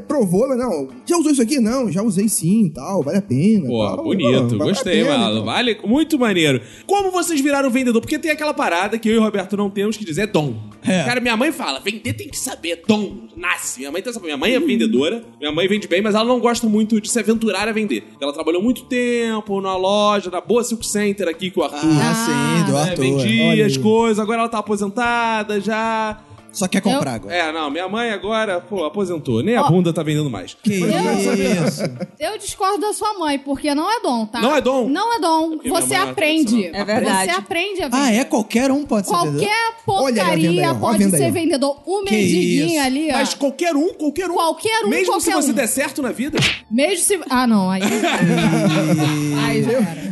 provou, 0.08 0.48
mas 0.48 0.58
não. 0.58 0.90
Já 1.06 1.18
usou 1.18 1.32
isso 1.32 1.42
aqui? 1.42 1.60
Não, 1.60 1.92
já 1.92 2.02
usei 2.02 2.28
sim, 2.28 2.70
tal, 2.74 3.02
vale 3.04 3.18
a 3.18 3.22
pena. 3.22 3.68
Pô, 3.68 3.86
tal. 3.86 4.04
bonito. 4.04 4.42
Pô, 4.50 4.58
vale 4.58 4.72
Gostei, 4.72 5.04
pena, 5.04 5.18
mano. 5.18 5.36
tal. 5.36 5.46
Vale, 5.46 5.78
muito 5.86 6.20
maneiro. 6.20 6.62
Como 6.86 7.12
vocês 7.12 7.42
viraram 7.44 7.70
vendedor? 7.70 8.02
Porque 8.02 8.18
tem 8.18 8.32
aquela 8.32 8.54
parada 8.54 8.98
que 8.98 9.10
eu 9.10 9.16
e 9.16 9.18
o 9.18 9.22
Roberto 9.22 9.56
não 9.56 9.70
temos 9.70 9.98
que 9.98 10.06
dizer 10.06 10.24
é 10.24 10.28
dom. 10.28 10.56
É. 10.82 11.04
Cara, 11.04 11.20
minha 11.20 11.38
mãe 11.38 11.52
fala, 11.52 11.80
vender 11.80 12.14
tem 12.14 12.28
que 12.28 12.38
saber, 12.38 12.84
dom. 12.88 13.28
Nasce. 13.36 13.80
Minha 13.80 13.92
mãe 13.92 14.02
tem 14.02 14.10
essa... 14.10 14.20
Minha 14.20 14.38
mãe 14.38 14.54
é 14.54 14.60
vendedora, 14.60 15.24
minha 15.40 15.52
mãe 15.52 15.68
vende 15.68 15.88
bem, 15.88 16.02
mas 16.02 16.16
ela 16.16 16.26
não 16.26 16.40
gosta 16.40 16.68
muito 16.68 17.00
de 17.00 17.10
se 17.10 17.20
aventurar 17.20 17.68
a 17.68 17.72
vender. 17.72 18.04
Ela 18.20 18.34
trabalhou 18.34 18.62
muito 18.62 18.86
tempo 18.86 19.62
na 19.62 19.76
loja, 19.76 20.32
na 20.32 20.42
Boa 20.42 20.64
Silk 20.64 20.86
Center 20.86 21.28
aqui 21.28 21.52
com 21.52 21.62
o 21.62 21.64
Arthur. 21.64 21.80
Ah, 21.80 22.16
sim, 22.16 22.66
do 22.66 22.74
né? 22.74 22.82
Arthur. 22.82 23.02
vendia 23.02 23.50
Olha 23.50 23.66
as 23.66 23.78
coisas, 23.78 24.20
agora 24.20 24.40
ela 24.40 24.50
tá 24.50 24.60
aposentada 24.60 25.60
já. 25.60 26.22
Só 26.54 26.68
quer 26.68 26.82
comprar 26.82 27.16
agora. 27.16 27.34
É, 27.36 27.52
não, 27.52 27.70
minha 27.72 27.90
mãe 27.90 28.12
agora, 28.12 28.62
pô, 28.62 28.86
aposentou. 28.86 29.42
Nem 29.42 29.56
a 29.56 29.64
Ó. 29.64 29.70
bunda 29.70 29.92
tá 29.92 30.04
vendendo 30.04 30.30
mais. 30.30 30.54
Que 30.54 30.76
isso? 30.76 31.82
Eu 32.20 32.38
discordo 32.38 32.78
da 32.80 32.94
sua 32.94 33.18
mãe, 33.18 33.40
porque 33.40 33.74
não 33.74 33.92
é 33.92 34.00
dom, 34.02 34.28
tá? 34.28 34.40
Não 34.40 34.56
é 34.56 34.62
dom? 34.62 34.88
Não 34.88 35.16
é 35.16 35.20
dom. 35.20 35.52
Porque 35.52 35.70
Você 35.70 35.96
é 35.96 35.98
aprende. 35.98 36.68
É 36.68 36.86
verdade. 36.86 37.32
Você 37.32 37.38
aprende 37.38 37.82
a 37.82 37.88
vender. 37.88 38.04
Ah, 38.04 38.14
é? 38.14 38.24
Qualquer 38.24 38.72
um 38.72 38.86
pode 38.86 39.08
ser 39.08 39.16
vendedor? 39.16 39.34
Qualquer 39.40 39.50
aí 39.50 39.76
porcaria 39.86 40.76
pode 40.76 41.10
ser 41.10 41.32
vendedor. 41.32 41.82
O 41.86 42.04
mendiguinho 42.04 42.82
ali, 42.84 43.10
ó. 43.10 43.14
Mas 43.14 43.34
qualquer 43.34 43.76
um, 43.76 43.92
qualquer 43.94 44.30
um. 44.30 44.36
Qualquer 44.36 44.86
um, 44.86 44.90
Mesmo 44.90 45.06
se 45.06 45.32
qualquer 45.32 45.42
você 45.42 45.52
um. 45.52 45.56
der 45.56 45.68
certo 45.68 46.02
na 46.04 46.12
vida. 46.12 46.38
Mesmo 46.70 47.04
se... 47.04 47.20
Ah, 47.30 47.48
não. 47.48 47.72
Aí... 47.72 47.82
aí 49.44 49.64
já 49.64 49.72
era. 49.72 50.04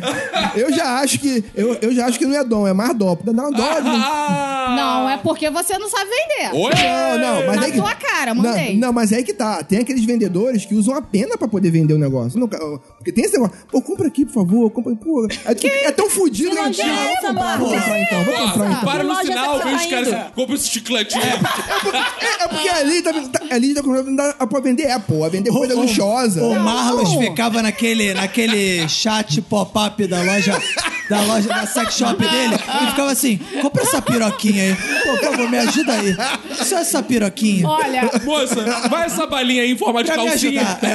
Eu 0.56 0.74
já 0.74 1.00
acho 1.00 1.20
que. 1.20 1.44
Eu, 1.56 1.76
eu 1.76 1.94
já 1.94 2.08
acho 2.08 2.18
que 2.18 2.26
não 2.26 2.36
é 2.36 2.44
dom, 2.44 2.68
é 2.68 2.74
mais 2.74 2.96
dó. 2.98 3.16
Dá 3.24 3.32
uma 3.32 3.52
dó. 3.52 3.62
Ah! 4.04 4.76
Não, 4.76 5.10
é 5.10 5.18
porque 5.18 5.50
você 5.50 5.78
não 5.78 5.90
sabe 5.90 6.10
vender. 6.10 6.31
Oi! 6.54 6.72
Não, 6.74 7.18
não, 7.18 7.48
mas 7.48 7.56
Na 7.58 7.62
aí 7.64 7.72
que- 7.72 7.78
tua 7.78 7.96
cara, 7.96 8.34
Não, 8.34 8.44
mandei. 8.44 8.78
não, 8.78 8.92
mas 8.94 9.12
é 9.12 9.18
aí 9.18 9.24
que 9.24 9.34
tá. 9.34 9.64
Tem 9.64 9.80
aqueles 9.80 10.04
vendedores 10.06 10.66
que 10.66 10.74
usam 10.76 10.96
a 10.96 11.02
pena 11.02 11.38
pra 11.38 11.48
poder 11.48 11.72
vender 11.72 11.94
o 11.94 11.98
negócio. 11.98 12.40
Não, 12.40 12.50
porque 13.02 13.12
tem 13.12 13.24
esse 13.26 13.34
negócio. 13.34 13.56
Pô, 13.72 13.82
compra 13.82 14.08
aqui, 14.08 14.26
por 14.26 14.34
favor. 14.34 14.70
Compra, 14.72 14.96
pô. 14.96 15.28
Tu- 15.28 15.68
é 15.68 15.92
tão 15.92 16.10
fudido 16.10 16.50
Que 16.50 16.56
que 16.56 16.60
eu 16.62 16.66
loja 16.66 16.84
digo, 16.84 16.96
é 16.96 17.08
vou 17.08 17.18
comprar, 17.30 17.58
vou 17.58 17.70
comprar 17.70 18.00
então, 18.02 18.24
vou 18.24 18.34
comprar 18.36 18.70
então. 18.72 18.82
Para 18.86 19.04
no 19.04 19.16
sinal, 19.18 19.60
tá 19.60 19.66
vê 19.66 19.76
os 19.76 19.86
caras. 19.86 20.32
Compra 20.36 20.56
esse 20.56 20.68
chiclete. 20.70 21.18
É, 21.18 22.44
é 22.44 22.48
porque 22.48 22.70
ali 22.70 23.02
tá, 23.02 23.14
tá, 23.14 23.56
ali 23.56 23.74
tá 23.74 24.48
pra 24.48 24.60
vender 24.60 24.92
Apple, 24.92 25.18
pra 25.20 25.30
vender 25.30 25.50
coisa 25.52 25.74
luxuosa. 25.76 26.44
O 26.44 26.60
Marlos 26.60 27.14
ficava 27.16 27.62
naquele, 27.62 28.14
naquele 28.14 28.88
chat 28.88 29.42
pop-up 29.42 30.06
da 30.08 30.22
loja, 30.22 30.62
da 31.10 31.22
loja 31.22 31.48
da 31.48 31.66
sex 31.66 31.96
shop 31.96 32.18
dele 32.18 32.56
e 32.56 32.90
ficava 32.92 33.12
assim: 33.12 33.38
compra 33.62 33.84
essa 33.84 34.02
piroquinha 34.02 34.64
aí. 34.64 34.76
Pô, 34.76 35.18
por 35.18 35.32
favor, 35.32 35.50
me 35.50 35.58
ajuda 35.58 35.94
aí. 35.94 36.16
Só 36.66 36.78
essa 36.80 37.02
piroquinha. 37.04 37.68
Olha, 37.68 38.10
Moça, 38.24 38.64
vai 38.90 39.06
essa 39.06 39.26
balinha 39.26 39.64
aí 39.64 39.72
em 39.72 39.78
forma 39.78 40.04
de 40.04 40.12
Pra 40.12 40.22
me 40.22 40.30
calcinha. 40.30 40.62
ajudar. 40.62 40.80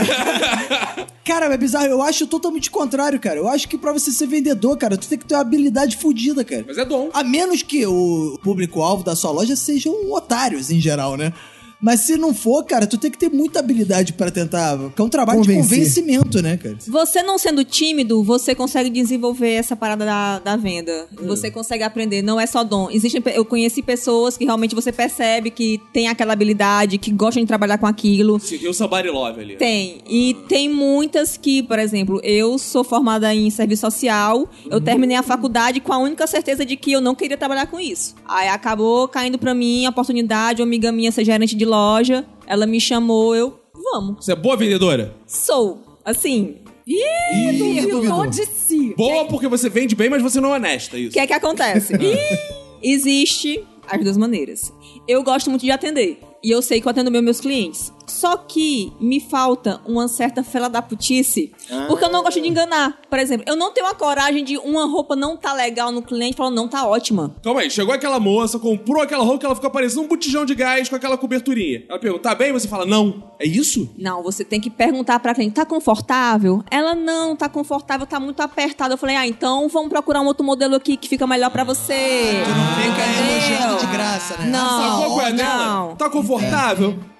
É. 0.96 1.06
Cara, 1.24 1.46
é 1.52 1.56
bizarro. 1.56 1.86
Eu 1.86 1.95
acho 2.02 2.26
totalmente 2.26 2.70
contrário, 2.70 3.18
cara. 3.20 3.38
Eu 3.38 3.48
acho 3.48 3.68
que 3.68 3.78
pra 3.78 3.92
você 3.92 4.10
ser 4.10 4.26
vendedor, 4.26 4.76
cara, 4.76 4.96
tu 4.96 5.08
tem 5.08 5.18
que 5.18 5.26
ter 5.26 5.34
uma 5.34 5.40
habilidade 5.40 5.96
fodida, 5.96 6.44
cara. 6.44 6.64
Mas 6.66 6.78
é 6.78 6.84
dom. 6.84 7.10
A 7.12 7.22
menos 7.22 7.62
que 7.62 7.86
o 7.86 8.38
público-alvo 8.42 9.04
da 9.04 9.16
sua 9.16 9.30
loja 9.30 9.56
sejam 9.56 9.94
otários 10.12 10.70
em 10.70 10.80
geral, 10.80 11.16
né? 11.16 11.32
Mas 11.80 12.00
se 12.00 12.16
não 12.16 12.32
for, 12.34 12.64
cara, 12.64 12.86
tu 12.86 12.96
tem 12.96 13.10
que 13.10 13.18
ter 13.18 13.30
muita 13.30 13.58
habilidade 13.58 14.12
pra 14.14 14.30
tentar. 14.30 14.78
Que 14.94 15.00
é 15.00 15.04
um 15.04 15.08
trabalho 15.08 15.42
de 15.42 15.48
Convencer. 15.48 15.78
convencimento, 15.78 16.42
né, 16.42 16.56
cara? 16.56 16.76
Você 16.86 17.22
não 17.22 17.38
sendo 17.38 17.64
tímido, 17.64 18.22
você 18.22 18.54
consegue 18.54 18.88
desenvolver 18.90 19.52
essa 19.52 19.76
parada 19.76 20.04
da, 20.04 20.38
da 20.38 20.56
venda. 20.56 21.06
Você 21.12 21.50
consegue 21.50 21.82
aprender, 21.82 22.22
não 22.22 22.40
é 22.40 22.46
só 22.46 22.64
dom. 22.64 22.88
Existem, 22.90 23.22
eu 23.34 23.44
conheci 23.44 23.82
pessoas 23.82 24.36
que 24.36 24.44
realmente 24.44 24.74
você 24.74 24.90
percebe 24.90 25.50
que 25.50 25.80
tem 25.92 26.08
aquela 26.08 26.32
habilidade, 26.32 26.98
que 26.98 27.10
gostam 27.10 27.42
de 27.42 27.46
trabalhar 27.46 27.78
com 27.78 27.86
aquilo. 27.86 28.40
Seguiu 28.40 28.70
o 28.70 28.74
somebody 28.74 29.10
love 29.10 29.40
ali. 29.40 29.56
Tem. 29.56 29.98
E 30.08 30.34
tem 30.48 30.68
muitas 30.68 31.36
que, 31.36 31.62
por 31.62 31.78
exemplo, 31.78 32.20
eu 32.22 32.58
sou 32.58 32.82
formada 32.82 33.34
em 33.34 33.50
serviço 33.50 33.82
social, 33.82 34.48
eu 34.70 34.80
terminei 34.80 35.16
a 35.16 35.22
faculdade 35.22 35.80
com 35.80 35.92
a 35.92 35.98
única 35.98 36.26
certeza 36.26 36.64
de 36.64 36.76
que 36.76 36.92
eu 36.92 37.00
não 37.00 37.14
queria 37.14 37.36
trabalhar 37.36 37.66
com 37.66 37.78
isso. 37.78 38.14
Aí 38.26 38.48
acabou 38.48 39.06
caindo 39.08 39.38
pra 39.38 39.54
mim 39.54 39.84
a 39.84 39.90
oportunidade, 39.90 40.62
uma 40.62 40.66
amiga 40.66 40.90
minha 40.90 41.12
ser 41.12 41.24
gerente 41.24 41.54
de 41.54 41.65
loja, 41.66 42.24
ela 42.46 42.66
me 42.66 42.80
chamou, 42.80 43.36
eu, 43.36 43.60
vamos. 43.92 44.24
Você 44.24 44.32
é 44.32 44.36
boa 44.36 44.56
vendedora? 44.56 45.14
Sou, 45.26 45.82
assim, 46.04 46.56
Ih, 46.86 47.58
duvidou 47.58 48.26
de 48.26 48.46
si. 48.46 48.94
Boa 48.96 49.26
porque 49.26 49.48
você 49.48 49.68
vende 49.68 49.96
bem, 49.96 50.08
mas 50.08 50.22
você 50.22 50.40
não 50.40 50.52
é 50.52 50.56
honesta, 50.56 50.96
o 50.96 51.00
isso. 51.00 51.12
que 51.12 51.18
é 51.18 51.26
que 51.26 51.32
acontece? 51.32 51.92
Existe 52.82 53.62
as 53.88 54.02
duas 54.02 54.16
maneiras. 54.16 54.72
Eu 55.08 55.22
gosto 55.22 55.50
muito 55.50 55.62
de 55.62 55.70
atender. 55.70 56.20
E 56.42 56.50
eu 56.50 56.62
sei 56.62 56.80
que 56.80 56.86
eu 56.86 56.90
atendo 56.90 57.10
bem 57.10 57.20
meus 57.20 57.40
clientes. 57.40 57.92
Só 58.06 58.36
que 58.36 58.92
me 59.00 59.20
falta 59.20 59.80
uma 59.84 60.08
certa 60.08 60.42
fela 60.42 60.68
da 60.68 60.80
putice. 60.80 61.52
Porque 61.88 62.04
eu 62.04 62.10
não 62.10 62.22
gosto 62.22 62.40
de 62.40 62.48
enganar. 62.48 62.98
Por 63.08 63.18
exemplo, 63.18 63.44
eu 63.48 63.56
não 63.56 63.72
tenho 63.72 63.86
a 63.86 63.94
coragem 63.94 64.44
de 64.44 64.56
uma 64.58 64.86
roupa 64.86 65.16
não 65.16 65.36
tá 65.36 65.52
legal 65.52 65.90
no 65.90 66.02
cliente 66.02 66.34
e 66.34 66.36
falar, 66.36 66.50
não 66.50 66.68
tá 66.68 66.86
ótima. 66.86 67.34
Calma 67.42 67.60
aí, 67.60 67.70
chegou 67.70 67.94
aquela 67.94 68.20
moça, 68.20 68.58
comprou 68.58 69.02
aquela 69.02 69.24
roupa 69.24 69.40
que 69.40 69.46
ela 69.46 69.54
ficou 69.54 69.70
parecendo 69.70 70.02
um 70.02 70.08
botijão 70.08 70.44
de 70.44 70.54
gás 70.54 70.88
com 70.88 70.96
aquela 70.96 71.16
coberturinha. 71.16 71.84
Ela 71.88 71.98
pergunta, 71.98 72.28
tá 72.28 72.34
bem? 72.34 72.52
Você 72.52 72.68
fala, 72.68 72.86
não. 72.86 73.32
É 73.38 73.46
isso? 73.46 73.90
Não, 73.98 74.22
você 74.22 74.44
tem 74.44 74.60
que 74.60 74.70
perguntar 74.70 75.18
pra 75.20 75.34
cliente, 75.34 75.54
tá 75.54 75.66
confortável? 75.66 76.62
Ela, 76.70 76.94
não, 76.94 77.36
tá 77.36 77.48
confortável, 77.48 78.06
tá 78.06 78.20
muito 78.20 78.40
apertada. 78.40 78.94
Eu 78.94 78.98
falei, 78.98 79.16
ah, 79.16 79.26
então 79.26 79.68
vamos 79.68 79.88
procurar 79.88 80.20
um 80.20 80.26
outro 80.26 80.44
modelo 80.44 80.74
aqui 80.74 80.96
que 80.96 81.08
fica 81.08 81.26
melhor 81.26 81.50
pra 81.50 81.64
você. 81.64 82.42
Tu 82.44 82.50
não 82.50 82.66
fica 82.76 83.32
elogiando 83.32 83.80
de 83.80 83.86
graça, 83.92 84.36
né? 84.38 84.46
Não, 84.46 85.20
é 85.20 85.32
não. 85.32 85.96
Tá 85.96 86.08
confortável? 86.08 86.96
É. 87.12 87.15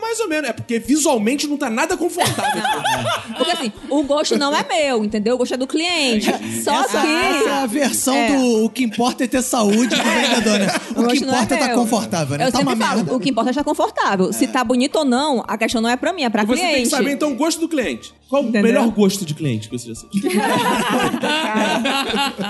mais 0.00 0.20
ou 0.20 0.28
menos. 0.28 0.50
É 0.50 0.52
porque 0.52 0.78
visualmente 0.78 1.46
não 1.46 1.56
tá 1.56 1.70
nada 1.70 1.96
confortável. 1.96 2.60
Porque 3.36 3.50
assim, 3.52 3.72
o 3.88 4.02
gosto 4.02 4.36
não 4.36 4.54
é 4.54 4.62
meu, 4.68 5.02
entendeu? 5.04 5.34
O 5.34 5.38
gosto 5.38 5.54
é 5.54 5.56
do 5.56 5.66
cliente. 5.66 6.26
Só 6.62 6.82
essa, 6.84 7.00
que. 7.00 7.06
essa 7.06 7.48
é 7.48 7.52
a 7.62 7.66
versão 7.66 8.14
É. 8.14 8.36
do 8.36 8.64
o 8.64 8.68
que 8.68 8.84
importa 8.84 9.24
é 9.24 9.26
ter 9.26 9.40
saúde 9.42 9.96
do 9.96 10.02
vendedor, 10.02 10.58
né? 10.58 10.66
O 10.90 10.94
que 10.94 11.02
gosto 11.02 11.24
não 11.26 11.32
importa 11.34 11.54
é 11.54 11.58
meu. 11.58 11.66
estar 11.66 11.74
confortável, 11.74 12.36
né? 12.38 12.46
Eu 12.46 12.52
tá 12.52 12.58
sempre 12.58 12.76
falo, 12.76 12.96
merda. 12.96 13.14
o 13.14 13.20
que 13.20 13.30
importa 13.30 13.48
é 13.50 13.52
estar 13.52 13.64
confortável. 13.64 14.30
Se 14.32 14.46
tá 14.48 14.62
bonito 14.62 14.96
ou 14.96 15.04
não, 15.06 15.42
a 15.48 15.56
questão 15.56 15.80
não 15.80 15.88
é 15.88 15.96
pra 15.96 16.12
mim, 16.12 16.22
é 16.24 16.28
pra 16.28 16.42
E 16.42 16.46
você 16.46 16.56
cliente. 16.60 16.74
tem 16.74 16.82
que 16.84 16.90
saber, 16.90 17.12
então, 17.12 17.32
o 17.32 17.36
gosto 17.36 17.60
do 17.60 17.68
cliente. 17.68 18.12
Qual 18.28 18.42
o 18.42 18.48
Entendeu? 18.48 18.62
melhor 18.62 18.88
gosto 18.90 19.24
de 19.24 19.32
cliente 19.34 19.68
que 19.70 19.78
você 19.78 19.88
já 19.88 19.94
sente? 19.94 20.20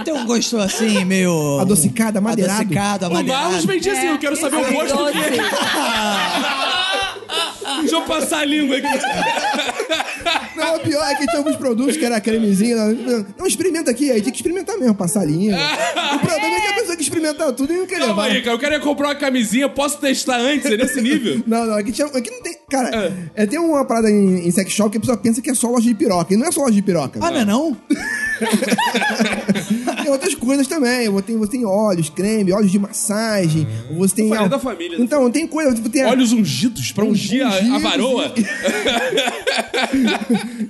Tem 0.04 0.12
um 0.14 0.26
gosto 0.26 0.58
assim, 0.58 1.04
meio. 1.04 1.58
Adocicado, 1.60 2.18
amadeirado. 2.18 2.62
Adocicado, 2.62 3.04
O 3.04 3.08
amadeirado. 3.08 3.44
Marlos 3.44 3.64
vendia 3.64 3.92
assim, 3.92 4.06
eu 4.08 4.18
quero 4.18 4.34
saber 4.36 4.56
o 4.56 4.72
gosto 4.72 4.96
do 4.96 5.12
cliente. 5.12 5.38
Deixa 7.80 7.96
eu 7.96 8.02
passar 8.02 8.40
a 8.40 8.44
língua 8.44 8.76
aqui. 8.76 8.88
Não, 10.56 10.76
o 10.76 10.80
pior 10.80 11.04
é 11.08 11.14
que 11.14 11.26
tinha 11.26 11.38
alguns 11.38 11.56
produtos 11.56 11.96
que 11.96 12.04
era 12.04 12.20
cremezinho. 12.20 12.76
Não, 12.76 13.26
não, 13.38 13.46
experimenta 13.46 13.90
aqui. 13.90 14.10
Aí 14.10 14.20
tinha 14.20 14.32
que 14.32 14.38
experimentar 14.38 14.76
mesmo, 14.78 14.94
passar 14.94 15.20
a 15.20 15.24
língua. 15.24 15.56
o 16.14 16.18
problema 16.18 16.56
é 16.56 16.60
que 16.60 16.66
a 16.66 16.72
pessoa 16.74 16.96
que 16.96 17.02
experimenta 17.02 17.52
tudo 17.52 17.72
e 17.72 17.76
não 17.76 17.86
quer 17.86 17.98
Calma 17.98 18.22
levar. 18.22 18.34
aí, 18.34 18.42
cara. 18.42 18.54
Eu 18.54 18.58
quero 18.58 18.80
comprar 18.80 19.08
uma 19.08 19.14
camisinha, 19.14 19.68
posso 19.68 19.98
testar 19.98 20.36
antes, 20.38 20.70
é 20.70 20.76
nesse 20.76 21.00
nível? 21.00 21.42
Não, 21.46 21.66
não, 21.66 21.74
aqui, 21.74 21.90
tinha, 21.92 22.06
aqui 22.06 22.30
não 22.30 22.42
tem. 22.42 22.56
Cara, 22.70 23.12
é, 23.34 23.46
tem 23.46 23.58
uma 23.58 23.84
parada 23.84 24.10
em, 24.10 24.46
em 24.46 24.50
sex 24.50 24.70
shop 24.72 24.90
que 24.90 24.98
a 24.98 25.00
pessoa 25.00 25.16
pensa 25.16 25.40
que 25.42 25.50
é 25.50 25.54
só 25.54 25.68
loja 25.68 25.88
de 25.88 25.94
piroca. 25.94 26.32
E 26.32 26.36
não 26.36 26.46
é 26.46 26.52
só 26.52 26.60
loja 26.60 26.74
de 26.74 26.82
piroca. 26.82 27.18
Ah, 27.22 27.30
não 27.30 27.40
é 27.40 27.44
não? 27.44 27.76
Tem 30.10 30.12
outras 30.12 30.34
coisas 30.34 30.66
também. 30.66 31.08
Você 31.08 31.22
tem, 31.22 31.36
você 31.36 31.52
tem 31.52 31.64
óleos, 31.64 32.10
creme, 32.10 32.52
óleos 32.52 32.72
de 32.72 32.78
massagem. 32.78 33.66
Você 33.96 34.16
tem. 34.16 34.28
Falei 34.28 34.48
da 34.48 34.58
família. 34.58 34.98
né? 34.98 35.04
Então, 35.04 35.30
tem 35.30 35.46
coisa. 35.46 35.70
Você 35.70 35.88
tem 35.88 36.04
Olhos 36.04 36.32
ungidos 36.32 36.90
pra 36.90 37.04
ungir 37.04 37.46
a, 37.46 37.76
a 37.76 37.78
varoa. 37.78 38.34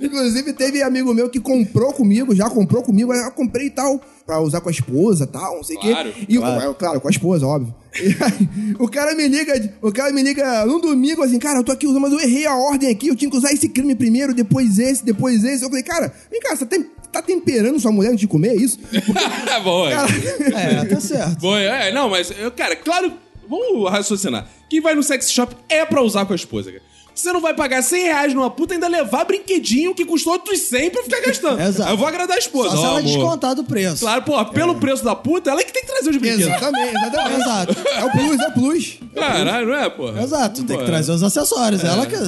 Inclusive, 0.01 0.53
teve 0.53 0.83
amigo 0.83 1.15
meu 1.15 1.31
que 1.31 1.41
comprou 1.41 1.93
comigo, 1.93 2.35
já 2.35 2.51
comprou 2.51 2.83
comigo, 2.83 3.15
eu 3.15 3.31
comprei 3.33 3.69
e 3.69 3.71
tal, 3.71 4.01
pra 4.31 4.41
usar 4.41 4.61
com 4.61 4.69
a 4.69 4.73
esposa 4.73 5.25
e 5.25 5.27
tal, 5.27 5.57
não 5.57 5.65
sei 5.65 5.77
o 5.77 5.81
Claro. 5.81 6.13
quê. 6.13 6.25
E 6.29 6.39
o- 6.39 6.41
claro. 6.41 6.75
claro, 6.75 7.01
com 7.01 7.09
a 7.09 7.11
esposa, 7.11 7.45
óbvio. 7.47 7.75
Aí, 7.97 8.75
o 8.79 8.89
cara 8.89 9.13
me 9.17 9.27
liga, 9.27 9.75
o 9.83 9.91
cara 9.91 10.13
me 10.13 10.23
liga 10.23 10.65
num 10.67 10.81
domingo 10.81 11.23
assim, 11.25 11.39
cara, 11.41 11.59
eu 11.59 11.65
tô 11.65 11.73
aqui 11.73 11.85
usando, 11.87 12.01
mas 12.03 12.13
eu 12.13 12.21
errei 12.21 12.47
a 12.47 12.55
ordem 12.55 12.89
aqui, 12.89 13.09
eu 13.09 13.17
tinha 13.17 13.29
que 13.29 13.37
usar 13.37 13.51
esse 13.53 13.69
creme 13.69 13.97
primeiro, 13.97 14.33
depois 14.33 14.79
esse, 14.79 15.05
depois 15.05 15.43
esse. 15.43 15.65
Eu 15.65 15.69
falei, 15.69 15.83
cara, 15.83 16.13
vem 16.31 16.41
cá, 16.41 16.55
você 16.55 16.65
tá, 16.65 16.77
tá 17.11 17.21
temperando 17.23 17.81
sua 17.81 17.91
mulher 17.91 18.11
antes 18.11 18.21
de 18.21 18.29
comer, 18.29 18.51
é 18.51 18.55
isso? 18.57 18.79
Boa. 19.65 19.91
É, 19.91 20.85
tá 20.85 21.01
certo. 21.03 21.41
Boa, 21.41 21.59
é, 21.61 21.93
não, 21.93 22.09
mas, 22.09 22.33
cara, 22.57 22.77
claro, 22.77 23.13
vamos 23.49 23.91
raciocinar. 23.91 24.47
Quem 24.69 24.81
vai 24.81 24.95
no 24.95 25.03
sex 25.03 25.29
shop 25.33 25.57
é 25.69 25.85
pra 25.85 26.01
usar 26.03 26.25
com 26.27 26.33
a 26.33 26.37
esposa, 26.37 26.71
cara. 26.71 26.83
Você 27.15 27.33
não 27.33 27.41
vai 27.41 27.55
pagar 27.55 27.83
100 27.83 28.03
reais 28.03 28.35
numa 28.35 28.51
puta 28.51 28.73
e 28.73 28.77
ainda 28.77 28.89
levar 28.89 29.25
brinquedinho 29.25 29.95
que 29.95 30.05
custou 30.05 30.33
outros 30.35 30.59
100 30.61 30.91
pra 30.91 31.03
ficar 31.03 31.21
gastando. 31.21 31.61
Exato. 31.61 31.91
Eu 31.91 31.97
vou 31.97 32.07
agradar 32.07 32.37
a 32.37 32.39
esposa. 32.39 32.71
Só 32.71 32.77
se 32.77 32.85
ela 32.85 32.99
amor. 32.99 33.03
descontar 33.03 33.55
do 33.55 33.65
preço. 33.65 34.01
Claro, 34.01 34.23
pô, 34.23 34.45
pelo 34.47 34.77
preço 34.77 35.05
da 35.05 35.15
puta, 35.15 35.51
ela 35.51 35.61
é 35.61 35.65
que 35.65 35.73
tem 35.73 35.83
que 35.83 35.89
trazer 35.89 36.11
os 36.11 36.17
brinquedos. 36.17 36.47
Exatamente, 36.47 36.97
exatamente. 36.97 37.41
Exato. 37.41 37.77
É 37.97 38.05
o 38.05 38.11
plus, 38.11 38.41
é 38.41 38.49
o 38.49 38.53
plus. 38.53 38.99
Caralho, 39.15 39.67
não 39.67 39.75
é, 39.75 39.91
pô? 39.91 40.09
Exato, 40.11 40.63
tem 40.65 40.77
Pô, 40.77 40.83
que 40.83 40.89
trazer 40.89 41.13
os 41.13 41.23
acessórios. 41.23 41.85
Ela 41.85 42.07
que. 42.07 42.15
é, 42.15 42.19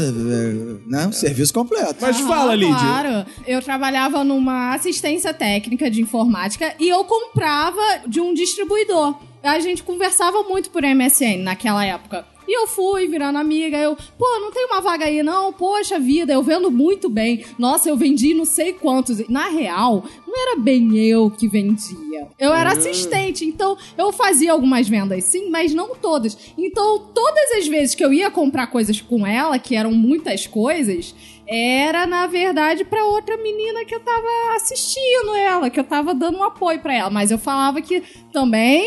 Né? 0.86 1.06
Um 1.06 1.12
serviço 1.12 1.52
completo. 1.54 1.96
Mas 2.00 2.16
Aham, 2.18 2.28
fala, 2.28 2.54
Lídia. 2.54 2.74
Claro. 2.76 3.26
Eu 3.46 3.62
trabalhava 3.62 4.24
numa 4.24 4.74
assistência 4.74 5.32
técnica 5.32 5.90
de 5.90 6.00
informática 6.02 6.74
e 6.78 6.88
eu 6.88 7.04
comprava 7.04 7.80
de 8.06 8.20
um 8.20 8.34
distribuidor. 8.34 9.14
A 9.42 9.58
gente 9.58 9.82
conversava 9.82 10.42
muito 10.44 10.70
por 10.70 10.82
MSN 10.82 11.38
naquela 11.42 11.84
época. 11.84 12.24
E 12.52 12.54
eu 12.54 12.66
fui 12.66 13.09
virando 13.09 13.38
amiga, 13.38 13.78
eu, 13.78 13.97
pô, 13.97 14.26
não 14.38 14.52
tem 14.52 14.66
uma 14.66 14.82
vaga 14.82 15.06
aí 15.06 15.23
não? 15.23 15.54
Poxa 15.54 15.99
vida, 15.99 16.35
eu 16.35 16.42
vendo 16.42 16.71
muito 16.71 17.09
bem. 17.09 17.47
Nossa, 17.59 17.88
eu 17.88 17.97
vendi 17.97 18.35
não 18.35 18.44
sei 18.44 18.75
quantos. 18.75 19.26
Na 19.26 19.49
real, 19.49 20.04
não 20.26 20.38
era 20.38 20.61
bem 20.61 20.99
eu 20.99 21.30
que 21.30 21.49
vendia. 21.49 22.28
Eu 22.38 22.52
era 22.52 22.73
assistente, 22.73 23.47
então 23.47 23.78
eu 23.97 24.12
fazia 24.12 24.52
algumas 24.52 24.87
vendas 24.87 25.25
sim, 25.25 25.49
mas 25.49 25.73
não 25.73 25.94
todas. 25.94 26.37
Então, 26.59 26.99
todas 27.14 27.52
as 27.52 27.66
vezes 27.66 27.94
que 27.94 28.04
eu 28.04 28.12
ia 28.12 28.30
comprar 28.30 28.66
coisas 28.66 29.00
com 29.00 29.26
ela, 29.26 29.59
que 29.59 29.75
eram 29.75 29.92
muitas 29.92 30.47
coisas, 30.47 31.14
era 31.52 32.06
na 32.06 32.26
verdade 32.26 32.85
pra 32.85 33.04
outra 33.04 33.37
menina 33.37 33.85
que 33.85 33.94
eu 33.94 34.00
tava 34.00 34.56
assistindo 34.56 35.35
ela, 35.35 35.68
que 35.68 35.78
eu 35.78 35.85
tava 35.85 36.14
dando 36.14 36.38
um 36.38 36.42
apoio 36.42 36.80
pra 36.80 36.94
ela, 36.94 37.11
mas 37.11 37.30
eu 37.30 37.38
falava 37.38 37.82
que 37.82 38.02
também 38.32 38.85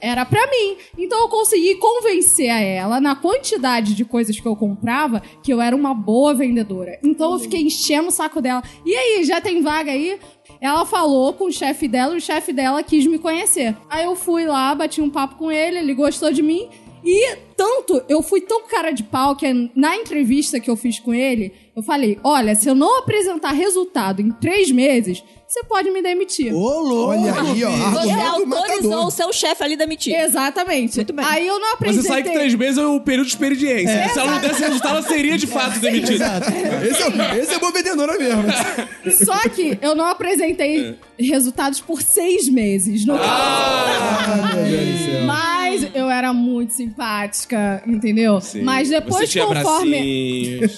era 0.00 0.26
pra 0.26 0.46
mim. 0.46 0.76
Então 0.96 1.20
eu 1.20 1.28
consegui 1.28 1.76
convencer 1.76 2.50
a 2.50 2.60
ela 2.60 3.00
na 3.00 3.14
quantidade 3.14 3.94
de 3.94 4.04
coisas 4.04 4.38
que 4.38 4.46
eu 4.46 4.56
comprava 4.56 5.22
que 5.42 5.52
eu 5.52 5.60
era 5.60 5.76
uma 5.76 5.94
boa 5.94 6.34
vendedora. 6.34 6.98
Então 7.02 7.32
eu 7.32 7.38
fiquei 7.38 7.62
enchendo 7.62 8.08
o 8.08 8.12
saco 8.12 8.40
dela. 8.40 8.62
E 8.84 8.94
aí, 8.94 9.24
já 9.24 9.40
tem 9.40 9.62
vaga 9.62 9.92
aí? 9.92 10.18
Ela 10.60 10.84
falou 10.84 11.32
com 11.32 11.44
o 11.44 11.52
chefe 11.52 11.86
dela 11.86 12.14
e 12.14 12.18
o 12.18 12.20
chefe 12.20 12.52
dela 12.52 12.82
quis 12.82 13.06
me 13.06 13.18
conhecer. 13.18 13.76
Aí 13.88 14.04
eu 14.04 14.16
fui 14.16 14.44
lá, 14.44 14.74
bati 14.74 15.00
um 15.00 15.10
papo 15.10 15.36
com 15.36 15.52
ele, 15.52 15.78
ele 15.78 15.94
gostou 15.94 16.32
de 16.32 16.42
mim. 16.42 16.68
E 17.04 17.36
tanto, 17.56 18.02
eu 18.08 18.22
fui 18.22 18.40
tão 18.40 18.66
cara 18.66 18.90
de 18.90 19.02
pau 19.02 19.36
que 19.36 19.70
na 19.74 19.96
entrevista 19.96 20.58
que 20.58 20.68
eu 20.68 20.76
fiz 20.76 20.98
com 20.98 21.14
ele, 21.14 21.52
eu 21.78 21.82
falei: 21.82 22.18
olha, 22.24 22.54
se 22.54 22.68
eu 22.68 22.74
não 22.74 22.98
apresentar 22.98 23.52
resultado 23.52 24.20
em 24.20 24.30
três 24.30 24.70
meses, 24.70 25.22
você 25.48 25.64
pode 25.64 25.90
me 25.90 26.02
demitir. 26.02 26.54
Ô, 26.54 26.80
louco! 26.80 27.12
Olha 27.12 27.32
aí, 27.40 27.64
ó. 27.64 27.70
Você 27.70 28.10
autorizou 28.12 28.46
matador. 28.90 29.06
o 29.06 29.10
seu 29.10 29.32
chefe 29.32 29.64
ali 29.64 29.76
demitir. 29.76 30.14
Exatamente. 30.14 30.96
Muito 30.96 31.12
bem. 31.12 31.24
Aí 31.26 31.46
eu 31.46 31.58
não 31.58 31.68
Você 31.68 31.74
apresentei. 31.74 32.08
sabe 32.10 32.22
que 32.24 32.30
três 32.30 32.54
meses 32.54 32.78
é 32.78 32.86
o 32.86 33.00
período 33.00 33.26
de 33.26 33.32
experiência. 33.32 34.08
Se 34.10 34.18
ela 34.18 34.32
não 34.32 34.40
desse 34.40 34.60
resultado, 34.62 34.98
ela 34.98 35.02
seria 35.02 35.38
de 35.38 35.46
fato 35.46 35.78
demitida. 35.80 36.12
Exato. 36.14 36.50
Esse 36.50 37.02
é, 37.02 37.38
esse 37.38 37.54
é 37.54 37.58
vendedora 37.72 38.18
mesmo. 38.18 38.42
Só 39.24 39.38
que 39.48 39.78
eu 39.80 39.94
não 39.94 40.06
apresentei 40.06 40.96
resultados 41.18 41.80
por 41.80 42.02
seis 42.02 42.48
meses. 42.48 43.04
No 43.06 43.14
Ah, 43.16 44.52
meu 44.54 44.64
Deus 44.64 44.86
do 44.88 44.98
céu. 45.04 45.24
Mas 45.26 45.88
eu 45.94 46.10
era 46.10 46.32
muito 46.32 46.72
simpática, 46.74 47.82
entendeu? 47.86 48.38
Mas 48.62 48.88
depois, 48.88 49.20
Você 49.20 49.26
tinha 49.26 49.46
conforme. 49.46 50.58
bracinhos. 50.58 50.76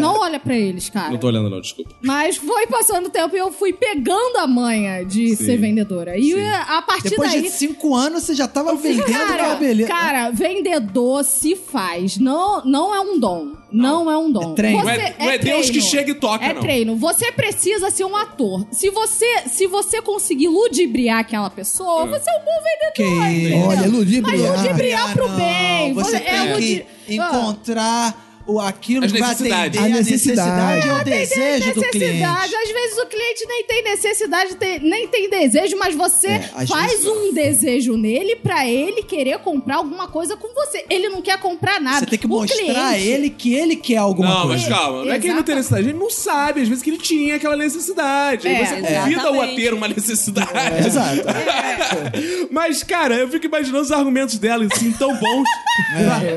Não 0.00 0.18
olha 0.20 0.38
pra 0.40 0.56
eles, 0.56 0.88
cara. 0.88 1.10
Não 1.10 1.18
tô 1.18 1.26
olhando, 1.28 1.48
não, 1.50 1.60
desculpa. 1.60 1.90
Mas 2.02 2.36
foi 2.36 2.66
passando 2.66 3.06
o 3.06 3.10
tempo 3.10 3.34
e 3.36 3.38
eu 3.38 3.52
fui 3.52 3.72
pegando 3.72 3.99
a 4.38 4.46
manha 4.46 5.04
de 5.04 5.36
ser 5.36 5.56
vendedora. 5.58 6.16
E 6.16 6.32
a 6.42 6.82
partir 6.82 7.10
Depois 7.10 7.32
daí. 7.32 7.42
de 7.42 7.50
cinco 7.50 7.94
anos, 7.94 8.22
você 8.24 8.34
já 8.34 8.46
tava 8.48 8.74
vendendo 8.74 9.04
Cara, 9.06 9.54
beleza. 9.56 9.88
cara, 9.88 10.30
vendedor 10.30 11.24
se 11.24 11.54
faz. 11.56 12.16
Não, 12.18 12.64
não 12.64 12.94
é 12.94 13.00
um 13.00 13.18
dom. 13.18 13.52
Não, 13.72 14.10
é 14.10 14.18
um 14.18 14.32
dom. 14.32 14.52
É 14.52 14.54
treino. 14.56 14.82
Não 14.82 14.90
é- 14.90 15.14
não 15.18 15.30
é 15.30 15.38
Deus 15.38 15.70
que 15.70 15.80
chega 15.80 16.10
e 16.10 16.14
toca, 16.14 16.44
É 16.44 16.52
não. 16.52 16.60
treino. 16.60 16.96
Você 16.96 17.30
precisa 17.30 17.88
ser 17.90 18.04
um 18.04 18.16
ator. 18.16 18.66
Se 18.72 18.90
você, 18.90 19.42
se 19.46 19.66
você 19.68 20.02
conseguir 20.02 20.48
ludibriar 20.48 21.18
aquela 21.20 21.48
pessoa, 21.50 22.04
você 22.06 22.28
é 22.28 22.34
um 22.34 22.44
bom 22.44 22.60
vendedor. 22.64 22.92
Que? 22.94 23.54
Olha, 23.68 23.88
ludibriar. 23.88 24.50
Mas 24.50 24.62
ludibriar 24.62 25.12
pro 25.12 25.28
não. 25.28 25.36
bem. 25.36 25.92
Você 25.94 26.16
é 26.16 26.20
tem 26.20 26.52
ludi- 26.52 26.86
que 27.06 27.18
Ah. 27.20 27.26
encontrar 27.26 28.29
o, 28.46 28.58
aquilo 28.60 29.04
As 29.04 29.12
que 29.12 29.18
vai 29.20 29.30
atender 29.32 29.52
A 29.52 29.56
a 29.84 29.88
necessidade, 29.88 30.86
necessidade. 30.86 30.86
e 30.88 30.90
o 30.90 31.04
desejo 31.04 31.74
do 31.74 31.80
cliente. 31.82 31.98
necessidade. 31.98 32.54
Às 32.56 32.68
vezes 32.72 32.98
o 32.98 33.06
cliente 33.06 33.46
nem 33.46 33.64
tem 33.64 33.82
necessidade, 33.84 34.56
tem- 34.56 34.78
nem 34.80 35.08
tem 35.08 35.30
desejo, 35.30 35.76
mas 35.78 35.94
você 35.94 36.28
É, 36.28 36.40
faz 36.66 36.90
vezes- 36.92 37.06
um 37.06 37.32
desejo 37.32 37.96
nele 37.96 38.36
pra 38.36 38.66
ele 38.68 39.02
querer 39.02 39.38
comprar 39.38 39.76
alguma 39.76 40.08
coisa 40.08 40.36
com 40.36 40.48
você. 40.54 40.84
Ele 40.90 41.08
não 41.08 41.22
quer 41.22 41.38
comprar 41.38 41.80
nada. 41.80 42.00
Você 42.00 42.06
tem 42.06 42.18
que 42.18 42.26
O 42.26 42.30
mostrar 42.30 42.56
a 42.60 42.92
cliente- 42.94 43.06
ele 43.08 43.30
que 43.30 43.54
ele 43.54 43.76
quer 43.76 43.96
alguma 43.98 44.28
Não, 44.34 44.46
coisa. 44.48 44.68
mas 44.68 44.78
calma. 44.78 45.04
Não 45.04 45.12
é 45.12 45.18
que 45.18 45.26
ele 45.26 45.34
não 45.34 45.42
tem 45.42 45.54
necessidade. 45.54 45.88
Ele 45.88 45.98
não 45.98 46.10
sabe, 46.10 46.62
às 46.62 46.68
vezes, 46.68 46.82
que 46.82 46.90
ele 46.90 46.98
tinha 46.98 47.36
aquela 47.36 47.56
necessidade. 47.56 48.48
É, 48.48 48.64
você 48.64 48.74
convida-o 48.82 49.40
a 49.40 49.46
ter 49.48 49.72
uma 49.74 49.86
necessidade. 49.88 50.50
É, 50.54 50.86
exato. 50.86 51.20
Mas, 52.50 52.82
cara, 52.82 53.14
eu 53.16 53.28
fico 53.28 53.46
imaginando 53.46 53.82
os 53.82 53.92
argumentos 53.92 54.38
dela, 54.38 54.66
assim, 54.72 54.90
tão 54.92 55.14
bons. 55.16 55.48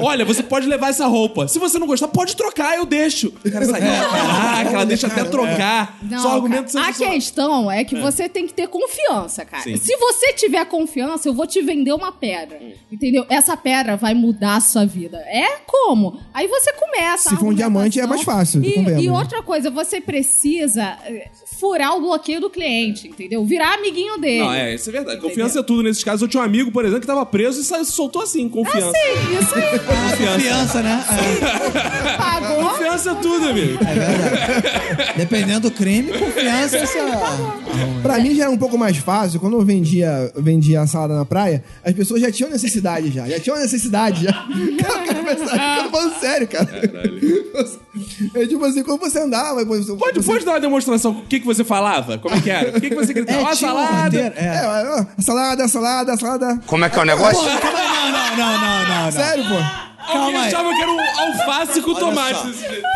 Olha, 0.01 0.23
você 0.25 0.43
pode 0.43 0.67
levar 0.67 0.89
essa 0.89 1.05
roupa. 1.07 1.47
Se 1.47 1.59
você 1.59 1.77
não 1.79 1.87
gostar, 1.93 2.07
pode 2.07 2.35
trocar, 2.35 2.75
eu 2.77 2.85
deixo. 2.85 3.33
O 3.43 3.51
cara 3.51 3.65
sai, 3.65 3.81
caraca, 3.81 4.69
ela 4.69 4.85
deixa 4.85 5.07
até 5.07 5.23
trocar. 5.23 5.97
Não, 6.01 6.19
Só 6.19 6.35
argumentos 6.35 6.73
cara, 6.73 6.89
a 6.89 6.93
questão 6.93 7.71
é 7.71 7.83
que 7.83 7.95
você 7.95 8.27
tem 8.27 8.45
que 8.47 8.53
ter 8.53 8.67
confiança, 8.67 9.45
cara. 9.45 9.63
Sim. 9.63 9.77
Se 9.77 9.95
você 9.97 10.33
tiver 10.33 10.65
confiança, 10.65 11.27
eu 11.27 11.33
vou 11.33 11.47
te 11.47 11.61
vender 11.61 11.93
uma 11.93 12.11
pedra. 12.11 12.59
Entendeu? 12.91 13.25
Essa 13.29 13.55
pedra 13.55 13.95
vai 13.95 14.13
mudar 14.13 14.57
a 14.57 14.61
sua 14.61 14.85
vida. 14.85 15.17
É 15.17 15.59
como? 15.65 16.19
Aí 16.33 16.47
você 16.47 16.73
começa. 16.73 17.29
Se 17.29 17.35
for 17.35 17.47
um 17.47 17.53
diamante, 17.53 17.99
é 17.99 18.07
mais 18.07 18.23
fácil, 18.23 18.63
E, 18.63 19.03
e 19.03 19.09
outra 19.09 19.41
coisa, 19.41 19.69
você 19.69 20.01
precisa 20.01 20.97
eh, 21.05 21.29
furar 21.59 21.95
o 21.95 22.01
bloqueio 22.01 22.41
do 22.41 22.49
cliente, 22.49 23.07
entendeu? 23.07 23.43
Virar 23.45 23.75
amiguinho 23.75 24.17
dele. 24.17 24.43
Não, 24.43 24.53
é, 24.53 24.75
isso 24.75 24.89
é 24.89 24.93
verdade. 24.93 25.21
Confiança 25.21 25.59
é 25.59 25.63
tudo 25.63 25.83
nesses 25.83 26.03
casos. 26.03 26.21
Eu 26.23 26.27
tinha 26.27 26.41
um 26.41 26.45
amigo, 26.45 26.71
por 26.71 26.83
exemplo, 26.83 27.01
que 27.01 27.07
tava 27.07 27.25
preso 27.25 27.61
e 27.61 27.85
soltou 27.85 28.21
assim, 28.21 28.49
confiança. 28.49 28.91
Sim, 28.91 29.39
isso 29.39 29.55
aí. 29.55 29.79
Confiança, 30.33 30.81
né? 30.81 31.03
É, 31.83 32.17
Pagou. 32.17 32.69
Confiança 32.69 33.11
é 33.11 33.15
tudo, 33.15 33.49
amigo. 33.49 33.79
é 33.83 33.93
verdade. 33.93 35.13
Dependendo 35.17 35.69
do 35.69 35.71
crime, 35.71 36.11
confiança 36.17 36.77
é. 36.77 36.83
Pra 38.01 38.19
mim 38.19 38.35
já 38.35 38.43
era 38.43 38.51
um 38.51 38.57
pouco 38.57 38.77
mais 38.77 38.97
fácil. 38.97 39.39
Quando 39.39 39.57
eu 39.57 39.65
vendia, 39.65 40.31
vendia 40.35 40.81
a 40.81 40.87
salada 40.87 41.15
na 41.15 41.25
praia, 41.25 41.63
as 41.83 41.93
pessoas 41.93 42.21
já 42.21 42.31
tinham 42.31 42.49
necessidade 42.49 43.11
já. 43.11 43.27
Já 43.27 43.39
tinham 43.39 43.57
necessidade 43.57 44.23
já. 44.25 44.33
Cara, 44.83 45.15
cara 45.57 45.83
tô 45.83 45.89
falando 45.89 46.19
sério, 46.19 46.47
cara. 46.47 46.69
É 48.35 48.45
tipo 48.47 48.65
assim, 48.65 48.83
quando 48.83 48.99
você 48.99 49.19
andava... 49.19 49.63
Você, 49.65 49.93
Pode, 49.95 50.21
você, 50.21 50.31
pode 50.31 50.45
dar 50.45 50.51
uma 50.53 50.59
demonstração? 50.59 51.11
O 51.11 51.21
que, 51.25 51.39
que 51.39 51.45
você 51.45 51.63
falava? 51.63 52.17
Como 52.17 52.35
é 52.35 52.41
que 52.41 52.49
era? 52.49 52.77
O 52.77 52.81
que, 52.81 52.89
que 52.89 52.95
você 52.95 53.13
gritava? 53.13 53.39
É, 53.39 53.43
Ó, 53.43 53.47
a 53.47 53.55
tinha 53.55 53.71
um 53.71 53.75
salada! 53.75 54.03
roteiro, 54.03 54.33
É, 54.35 54.45
É. 54.45 54.57
a 55.17 55.21
salada, 55.21 55.63
a 55.63 55.67
salada, 55.67 56.13
a 56.13 56.17
salada. 56.17 56.59
Como 56.65 56.83
é 56.85 56.89
que 56.89 56.97
é 56.97 57.01
o 57.01 57.05
negócio? 57.05 57.41
Não, 57.43 57.53
não, 57.53 58.37
não, 58.37 58.37
não, 58.37 58.87
não, 58.87 59.03
não. 59.05 59.11
Sério, 59.11 59.43
pô. 59.45 59.92
Alguém 60.05 60.21
Calma 60.21 60.39
aí. 60.41 60.47
achava 60.47 60.69
que 60.73 60.81
era 60.81 60.91
um 60.91 60.99
alface 60.99 61.81
com 61.81 61.93
tomate. 61.93 62.47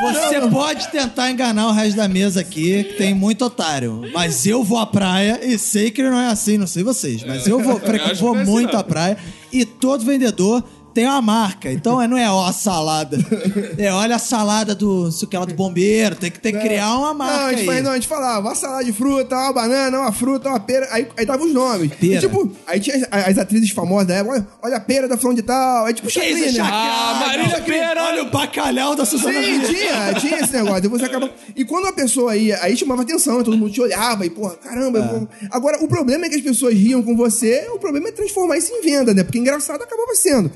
Você 0.02 0.42
pode 0.50 0.88
tentar 0.90 1.32
enganar 1.32 1.68
o 1.68 1.72
resto 1.72 1.98
da 1.98 2.08
mesa 2.08 2.42
aqui, 2.42 2.84
que 2.84 2.94
tem 2.94 3.14
muito 3.14 3.46
otário. 3.46 4.04
Mas 4.14 4.46
eu 4.46 4.64
vou 4.64 4.78
à 4.78 4.86
praia 4.86 5.40
e 5.44 5.58
sei 5.58 5.90
que 5.90 6.04
não 6.04 6.20
é 6.20 6.28
assim, 6.28 6.58
não 6.58 6.68
sei 6.68 6.84
vocês. 6.84 7.24
Mas 7.24 7.48
eu 7.48 7.60
vou, 7.60 7.78
acho 7.78 8.16
que 8.16 8.16
vou 8.16 8.34
não 8.34 8.40
é 8.40 8.44
assim, 8.44 8.52
muito 8.52 8.74
não. 8.74 8.80
à 8.80 8.84
praia 8.84 9.18
e 9.52 9.66
todo 9.66 10.04
vendedor 10.04 10.64
tem 10.98 11.06
uma 11.06 11.22
marca. 11.22 11.72
Então 11.72 12.02
é- 12.02 12.08
não 12.08 12.18
é 12.18 12.28
ó 12.30 12.48
a 12.48 12.52
salada. 12.52 13.18
É 13.78 13.92
olha 13.94 14.16
a 14.16 14.20
salada 14.20 14.74
do, 14.74 15.12
sei 15.12 15.28
que 15.28 15.38
lá, 15.38 15.46
do 15.46 15.54
bombeiro. 15.54 16.16
Tem 16.16 16.32
que 16.32 16.40
ter 16.40 16.52
que 16.52 16.60
criar 16.60 16.96
uma 16.98 17.00
Não, 17.00 17.10
a 17.10 17.14
marca 17.14 17.50
gente, 17.52 17.60
aí. 17.60 17.66
faz- 17.68 17.84
não, 17.84 17.92
a 17.92 17.96
gente 17.96 18.08
falava, 18.08 18.48
uma 18.48 18.56
salada 18.56 18.84
de 18.84 18.92
fruta, 18.94 19.36
uma 19.36 19.54
banana, 19.54 20.00
uma 20.00 20.12
fruta, 20.12 20.50
uma 20.50 20.60
pera. 20.60 20.88
Aí, 20.92 21.08
aí 21.16 21.26
dava 21.26 21.44
os 21.44 21.54
nomes. 21.54 21.92
Pera. 21.94 22.16
E, 22.16 22.20
tipo, 22.20 22.52
aí 22.66 22.80
tinha 22.80 22.96
as, 23.12 23.28
as 23.28 23.38
atrizes 23.38 23.70
famosas 23.70 24.08
da 24.08 24.16
época, 24.16 24.34
olha, 24.36 24.48
olha 24.64 24.78
a 24.78 24.80
pera 24.80 25.08
da 25.08 25.16
fulano 25.18 25.36
de 25.36 25.44
tal. 25.44 25.86
Aí 25.86 25.94
tipo, 25.94 26.10
Chacrinha. 26.10 26.64
Ah, 26.64 27.24
Marília 27.28 27.62
Pera! 27.62 28.04
Olha 28.04 28.24
o 28.24 28.32
bacalhau 28.32 28.96
da 28.96 29.06
Suzana 29.06 29.34
Sim, 29.44 29.60
tinha, 29.62 30.14
tinha 30.16 30.40
esse 30.40 30.54
negócio. 30.54 30.82
Depois 30.82 31.02
você 31.02 31.08
acaba... 31.08 31.30
E 31.56 31.64
quando 31.64 31.88
a 31.88 31.92
pessoa 31.94 32.36
ia, 32.36 32.58
aí 32.64 32.76
chamava 32.76 33.04
atenção, 33.04 33.44
todo 33.44 33.56
mundo 33.58 33.72
te 33.72 33.82
olhava 33.82 34.26
e, 34.26 34.30
porra, 34.32 34.56
caramba. 34.56 35.00
eu- 35.00 35.28
Agora, 35.52 35.84
o 35.84 35.88
problema 35.88 36.26
é 36.26 36.30
que 36.30 36.36
as 36.36 36.42
pessoas 36.42 36.74
riam 36.74 37.04
com 37.04 37.16
você, 37.16 37.68
o 37.74 37.78
problema 37.78 38.10
é 38.10 38.12
transformar 38.12 38.58
isso 38.58 38.72
em 38.74 38.82
venda, 38.82 39.14
né? 39.14 39.24
Porque 39.24 39.38
engraçado 39.38 39.82
acabava 39.84 40.16
sendo. 40.16 40.52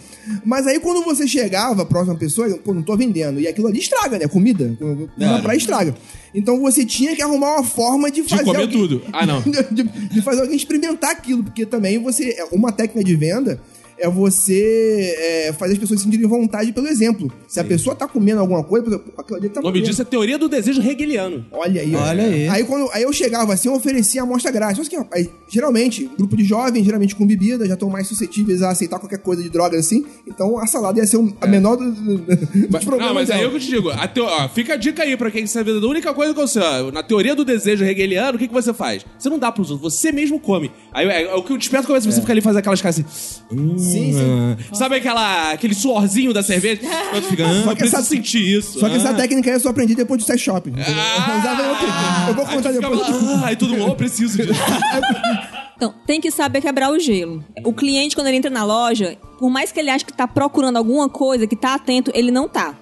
Mas 0.46 0.68
aí 0.68 0.80
quando 0.80 1.04
você 1.04 1.28
chegava 1.28 1.86
próxima 1.86 2.16
pessoa, 2.18 2.50
pô, 2.64 2.74
não 2.74 2.82
tô 2.82 2.96
vendendo. 2.98 3.40
E 3.40 3.48
aquilo 3.48 3.68
ali 3.68 3.80
estraga, 3.80 4.18
né? 4.20 4.28
Comida. 4.28 4.76
Na 5.18 5.40
praia 5.40 5.58
estraga. 5.58 5.96
Então 6.34 6.60
você 6.62 6.86
tinha 6.86 7.16
que 7.16 7.22
arrumar 7.22 7.56
uma 7.56 7.64
forma 7.64 8.10
de 8.10 8.24
fazer. 8.24 8.44
comer 8.44 8.62
alguém- 8.62 8.78
tudo. 8.78 9.02
Ah, 9.12 9.26
não. 9.26 9.42
de, 9.72 9.84
de 9.84 10.22
fazer 10.22 10.42
alguém 10.42 10.56
experimentar 10.56 11.12
aquilo, 11.12 11.44
porque 11.44 11.66
também 11.66 11.98
você. 12.00 12.36
Uma 12.52 12.72
técnica 12.72 13.04
de 13.04 13.16
venda 13.16 13.60
é 14.02 14.10
você 14.10 15.16
é, 15.48 15.54
fazer 15.54 15.74
as 15.74 15.80
pessoas 15.80 16.00
se 16.00 16.06
sentirem 16.06 16.28
vontade 16.28 16.72
pelo 16.74 16.88
exemplo. 16.88 17.32
Se 17.48 17.60
a 17.60 17.64
pessoa 17.64 17.96
tá 17.96 18.08
comendo 18.08 18.40
alguma 18.42 18.64
coisa, 18.64 18.84
por 18.84 18.92
exemplo, 18.94 19.14
aquilo 19.18 19.38
ali 19.38 19.50
tá 19.50 19.60
O 19.60 19.64
nome 19.64 19.74
comendo. 19.74 19.90
disso 19.90 20.02
é 20.02 20.06
teoria 20.06 20.38
do 20.38 20.50
desejo 20.50 20.82
hegeliano. 20.82 21.46
Olha 21.52 21.82
aí, 21.82 21.96
ó. 21.96 22.00
Olha 22.02 22.24
aí. 22.24 22.48
Aí, 22.48 22.64
quando, 22.64 22.90
aí 22.92 23.04
eu 23.04 23.14
chegava 23.14 23.54
assim, 23.54 23.68
eu 23.70 23.76
oferecia 23.76 24.22
a 24.22 24.24
amostra 24.24 24.52
grátis. 24.52 24.86
Só 24.86 24.90
que, 24.90 25.08
aí, 25.16 25.30
geralmente, 25.48 26.10
grupo 26.18 26.36
de 26.36 26.44
jovens, 26.44 26.84
geralmente 26.84 27.16
com 27.16 27.26
bebida, 27.26 27.66
já 27.68 27.74
estão 27.76 27.90
mais 27.90 28.08
suscetíveis 28.08 28.62
a 28.62 28.70
aceitar 28.72 29.00
qualquer 29.00 29.20
coisa 29.20 29.42
de 29.44 29.50
droga 29.50 29.78
assim. 29.78 30.06
Então 30.28 30.58
a 30.60 30.66
salada 30.68 31.00
ia 31.00 31.06
ser 31.08 31.18
um- 31.18 31.34
a 31.40 31.48
menor 31.48 31.76
do- 31.76 31.92
do- 31.92 32.18
dos 32.18 32.68
Mas- 32.70 32.84
problemas. 32.84 33.08
não, 33.08 33.14
mas 33.14 33.30
aí 33.30 33.40
dela. 33.40 33.50
eu 33.52 33.60
que 33.60 33.66
te 33.66 33.70
digo, 33.72 33.90
a 33.90 34.08
teo- 34.08 34.26
ó, 34.26 34.50
fica 34.50 34.74
a 34.74 34.78
dica 34.78 35.04
aí 35.04 35.16
pra 35.16 35.30
quem 35.30 35.46
sabe. 35.46 35.72
A 35.72 35.88
única 35.88 36.14
coisa 36.14 36.34
que 36.34 36.40
eu 36.40 36.48
sei, 36.48 36.62
ó, 36.62 36.92
na 36.92 37.04
teoria 37.04 37.36
do 37.36 37.44
desejo 37.46 37.84
hegeliano, 37.84 38.36
o 38.36 38.40
que, 38.40 38.48
que 38.48 38.54
você 38.54 38.74
faz? 38.74 39.06
Você 39.20 39.30
não 39.30 39.38
dá 39.38 39.52
pros 39.52 39.70
outros, 39.72 39.94
você 39.94 40.12
mesmo 40.12 40.40
come. 40.40 40.72
Aí 40.94 41.08
é, 41.08 41.24
é 41.24 41.36
o 41.36 41.44
que 41.44 41.52
eu 41.54 41.58
desperto 41.58 41.88
quando 41.88 42.02
você 42.04 42.20
fica 42.22 42.32
ali 42.34 42.42
faz 42.42 42.56
aquelas 42.56 42.82
caras 42.82 43.00
assim. 43.00 43.06
hum, 43.52 43.78
Sim, 43.92 44.14
sim. 44.14 44.58
Sabe 44.74 44.96
aquela, 44.96 45.52
aquele 45.52 45.74
suorzinho 45.74 46.34
da 46.34 46.42
cerveja? 46.44 46.82
Quando 47.12 47.24
fica, 47.26 47.46
ah, 47.46 47.64
Só 47.64 47.70
que 47.72 47.76
preciso 47.78 47.98
essa- 47.98 48.10
sentir 48.10 48.58
isso. 48.58 48.80
Só 48.80 48.90
que 48.90 48.96
essa 48.96 49.10
ah. 49.10 49.14
técnica 49.14 49.50
aí 49.50 49.56
eu 49.56 49.60
só 49.60 49.70
aprendi 49.70 49.96
depois 49.96 50.22
do 50.22 50.26
sex 50.26 50.42
shopping. 50.42 50.74
Eu 50.76 50.80
usava 51.40 51.62
em 51.64 51.70
outro- 51.70 51.88
eu 52.28 52.34
vou 52.36 52.46
Aí 52.46 52.56
contar 52.56 52.70
fica 52.74 52.90
depois. 52.90 53.00
lá, 53.24 53.42
ah, 53.44 53.48
aí 53.48 53.56
todo 53.56 53.70
mundo, 53.76 53.92
oh, 53.92 53.96
preciso 53.96 54.38
disso. 54.38 54.54
Então, 55.76 55.96
tem 56.06 56.22
que 56.22 56.30
saber 56.30 56.62
quebrar 56.62 56.92
o 56.92 57.00
gelo. 57.00 57.44
O 57.66 57.74
cliente, 57.74 58.14
quando 58.16 58.28
ele 58.28 58.38
entra 58.38 58.52
na 58.52 58.64
loja, 58.64 59.18
por 59.40 59.50
mais 59.50 59.72
que 59.72 59.80
ele 59.80 59.90
ache 59.90 60.06
que 60.06 60.14
tá 60.14 60.28
procurando 60.28 60.78
alguma 60.78 61.10
coisa, 61.10 61.48
que 61.48 61.56
tá 61.56 61.74
atento, 61.74 62.12
ele 62.14 62.30
não 62.30 62.48
tá. 62.48 62.76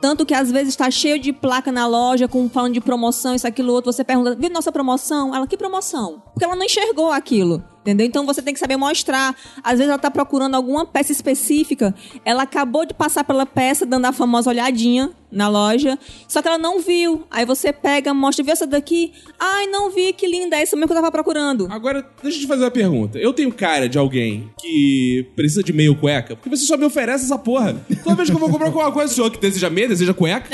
Tanto 0.00 0.24
que 0.24 0.32
às 0.32 0.50
vezes 0.50 0.74
tá 0.74 0.90
cheio 0.90 1.18
de 1.18 1.30
placa 1.30 1.70
na 1.70 1.86
loja, 1.86 2.26
com 2.26 2.48
falando 2.48 2.72
de 2.72 2.80
promoção, 2.80 3.34
isso, 3.34 3.46
aquilo, 3.46 3.72
outro. 3.74 3.92
Você 3.92 4.02
pergunta, 4.02 4.34
viu 4.34 4.48
nossa 4.48 4.72
promoção? 4.72 5.34
Ela, 5.36 5.46
que 5.46 5.58
promoção? 5.58 6.22
Porque 6.32 6.42
ela 6.42 6.56
não 6.56 6.64
enxergou 6.64 7.12
aquilo. 7.12 7.62
Entendeu? 7.88 8.06
Então 8.06 8.26
você 8.26 8.42
tem 8.42 8.52
que 8.52 8.60
saber 8.60 8.76
mostrar. 8.76 9.34
Às 9.64 9.78
vezes 9.78 9.88
ela 9.88 9.96
tá 9.98 10.10
procurando 10.10 10.54
alguma 10.54 10.84
peça 10.84 11.10
específica. 11.10 11.94
Ela 12.22 12.42
acabou 12.42 12.84
de 12.84 12.92
passar 12.92 13.24
pela 13.24 13.46
peça, 13.46 13.86
dando 13.86 14.04
a 14.04 14.12
famosa 14.12 14.50
olhadinha 14.50 15.10
na 15.32 15.48
loja. 15.48 15.98
Só 16.26 16.42
que 16.42 16.48
ela 16.48 16.58
não 16.58 16.80
viu. 16.80 17.24
Aí 17.30 17.46
você 17.46 17.72
pega, 17.72 18.12
mostra, 18.12 18.44
viu 18.44 18.52
essa 18.52 18.66
daqui? 18.66 19.12
Ai, 19.40 19.66
não 19.68 19.90
vi, 19.90 20.12
que 20.12 20.26
linda, 20.26 20.56
é 20.56 20.62
essa 20.62 20.76
mesmo 20.76 20.86
que 20.88 20.92
eu 20.92 20.96
tava 20.96 21.10
procurando. 21.10 21.66
Agora, 21.70 22.06
deixa 22.22 22.36
eu 22.38 22.42
te 22.42 22.46
fazer 22.46 22.64
uma 22.64 22.70
pergunta. 22.70 23.18
Eu 23.18 23.32
tenho 23.32 23.50
cara 23.52 23.88
de 23.88 23.96
alguém 23.96 24.50
que 24.60 25.26
precisa 25.34 25.62
de 25.62 25.72
meio 25.72 25.94
cueca, 25.96 26.36
porque 26.36 26.50
você 26.50 26.66
só 26.66 26.76
me 26.76 26.84
oferece 26.84 27.24
essa 27.24 27.38
porra. 27.38 27.74
Toda 28.04 28.16
vez 28.16 28.28
que 28.28 28.36
eu 28.36 28.40
vou 28.40 28.50
comprar 28.50 28.66
alguma 28.66 28.92
coisa, 28.92 29.10
o 29.12 29.16
senhor 29.16 29.30
que 29.30 29.38
deseja 29.38 29.70
meia, 29.70 29.88
deseja 29.88 30.12
cueca? 30.12 30.48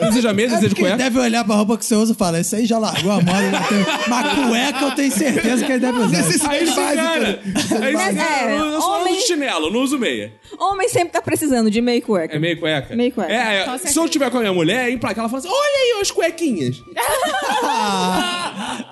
deseja 0.00 0.32
meia, 0.32 0.46
É 0.46 0.50
deseja 0.50 0.68
porque 0.68 0.82
ele 0.82 0.90
cueca? 0.90 1.04
deve 1.04 1.18
olhar 1.20 1.44
pra 1.44 1.54
roupa 1.54 1.76
que 1.78 1.84
você 1.84 1.94
usa 1.94 2.12
e 2.12 2.16
falar, 2.16 2.40
isso 2.40 2.56
aí 2.56 2.66
já 2.66 2.78
largou 2.78 3.12
a 3.12 3.16
moda. 3.16 3.60
Tem... 3.68 4.08
Mas 4.08 4.48
cueca 4.48 4.84
eu 4.84 4.90
tenho 4.94 5.12
certeza 5.12 5.64
que 5.64 5.72
ele 5.72 5.80
deve 5.80 5.98
usar. 5.98 6.22
Aí 6.48 6.62
esse 6.64 6.74
cara, 6.74 7.40
aí 7.82 7.94
É, 7.94 8.14
cara, 8.14 8.50
eu, 8.52 8.64
eu 8.66 8.80
só 8.80 9.00
homem- 9.00 9.16
uso 9.16 9.26
chinelo, 9.26 9.70
não 9.70 9.80
uso 9.82 9.98
meia. 9.98 10.32
Homem 10.58 10.88
sempre 10.88 11.12
tá 11.12 11.22
precisando 11.22 11.70
de 11.70 11.80
meio 11.80 12.02
cueca. 12.02 12.36
É 12.36 12.38
meio 12.38 12.58
cueca? 12.58 12.94
Meio 12.96 13.12
cueca. 13.12 13.32
É, 13.32 13.66
é, 13.66 13.78
se 13.78 13.98
eu 13.98 14.08
tiver 14.08 14.30
com 14.30 14.38
a 14.38 14.40
minha 14.40 14.52
mulher, 14.52 14.90
em 14.90 14.98
placa, 14.98 15.20
ela 15.20 15.28
fala 15.28 15.38
assim, 15.40 15.48
olha 15.48 15.96
aí 15.96 16.00
as 16.00 16.10
cuequinhas. 16.10 16.82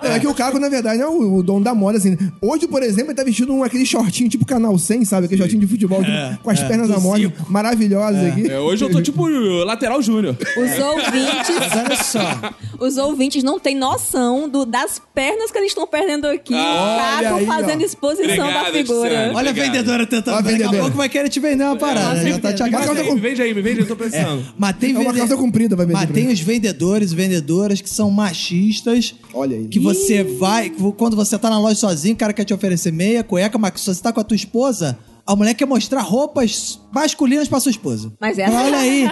É 0.01 0.17
que 0.19 0.27
o 0.27 0.33
Caco, 0.33 0.57
na 0.59 0.69
verdade, 0.69 1.01
é 1.01 1.05
o, 1.07 1.35
o 1.35 1.43
dono 1.43 1.63
da 1.63 1.75
moda, 1.75 1.97
assim. 1.97 2.17
Hoje, 2.41 2.67
por 2.67 2.81
exemplo, 2.81 3.07
ele 3.11 3.15
tá 3.15 3.23
vestindo 3.23 3.53
um, 3.53 3.63
aquele 3.63 3.85
shortinho 3.85 4.29
tipo 4.29 4.45
canal 4.45 4.77
100, 4.77 5.05
sabe? 5.05 5.25
Aquele 5.25 5.41
shortinho 5.41 5.59
de 5.61 5.67
futebol 5.67 5.99
tipo, 6.03 6.43
com 6.43 6.49
as 6.49 6.61
pernas 6.63 6.87
da 6.87 6.99
moda, 6.99 7.31
maravilhosas 7.47 8.31
aqui. 8.31 8.49
É, 8.49 8.59
hoje 8.59 8.83
eu 8.85 8.89
tô 8.91 9.01
tipo 9.01 9.27
lateral 9.65 10.01
júnior. 10.01 10.35
Os 10.39 10.79
ouvintes, 10.79 11.55
olha 11.75 11.95
só. 12.03 12.53
os 12.79 12.97
ouvintes 12.97 13.43
não 13.43 13.59
têm 13.59 13.75
noção 13.75 14.47
do- 14.49 14.65
das 14.65 15.01
pernas 15.13 15.51
que 15.51 15.57
eles 15.57 15.69
estão 15.71 15.85
perdendo 15.85 16.27
aqui. 16.27 16.53
Ah, 16.55 17.19
Caco 17.21 17.38
aí, 17.39 17.45
fazendo 17.45 17.81
ó. 17.81 17.85
exposição 17.85 18.25
Obrigado, 18.25 18.65
da 18.65 18.71
figura. 18.71 19.31
Olha 19.35 19.49
a 19.49 19.53
vendedora 19.53 20.05
tentando. 20.07 20.29
Olha 20.35 20.39
a 20.39 20.41
Daqui 20.41 20.55
a 20.55 20.57
vendedora. 20.57 20.81
pouco 20.83 20.97
vai 20.97 21.09
querer 21.09 21.29
te 21.29 21.39
vender 21.39 21.63
uma 21.63 21.75
parada. 21.75 22.29
já 22.29 22.39
tá 22.39 22.53
te 22.53 22.63
agarrando. 22.63 22.93
vende 22.95 23.01
aí, 23.01 23.13
me 23.13 23.19
vende 23.21 23.41
aí, 23.41 23.53
me 23.53 23.61
vende, 23.61 23.79
eu 23.81 23.87
tô 23.87 23.95
precisando. 23.95 24.45
Mas 24.57 24.75
tem, 24.77 24.91
É 24.91 24.93
uma 24.93 25.05
vende- 25.05 25.17
calça 25.19 25.37
comprida, 25.37 25.75
vai 25.75 25.85
vender 25.85 25.99
Mas 25.99 26.09
tem 26.11 26.27
os 26.31 26.39
vendedores, 26.39 27.11
vendedoras 27.13 27.81
que 27.81 27.89
são 27.89 28.09
machistas. 28.11 29.15
Olha 29.33 29.57
aí. 29.57 29.67
Que 29.67 29.79
você 29.79 30.23
vai. 30.23 30.69
Quando 30.97 31.15
você 31.15 31.37
tá 31.37 31.49
na 31.49 31.59
loja 31.59 31.75
sozinho, 31.75 32.13
o 32.15 32.17
cara 32.17 32.33
quer 32.33 32.43
te 32.45 32.53
oferecer 32.53 32.91
meia, 32.91 33.23
cueca, 33.23 33.57
mas 33.57 33.79
se 33.81 33.93
você 33.93 34.01
tá 34.01 34.11
com 34.11 34.19
a 34.19 34.23
tua 34.23 34.35
esposa. 34.35 34.97
A 35.27 35.35
mulher 35.35 35.53
quer 35.53 35.67
mostrar 35.67 36.01
roupas 36.01 36.79
masculinas 36.91 37.47
pra 37.47 37.59
sua 37.59 37.69
esposa. 37.69 38.11
Mas 38.19 38.39
é. 38.39 38.49
Olha 38.49 38.79
aí. 38.79 39.05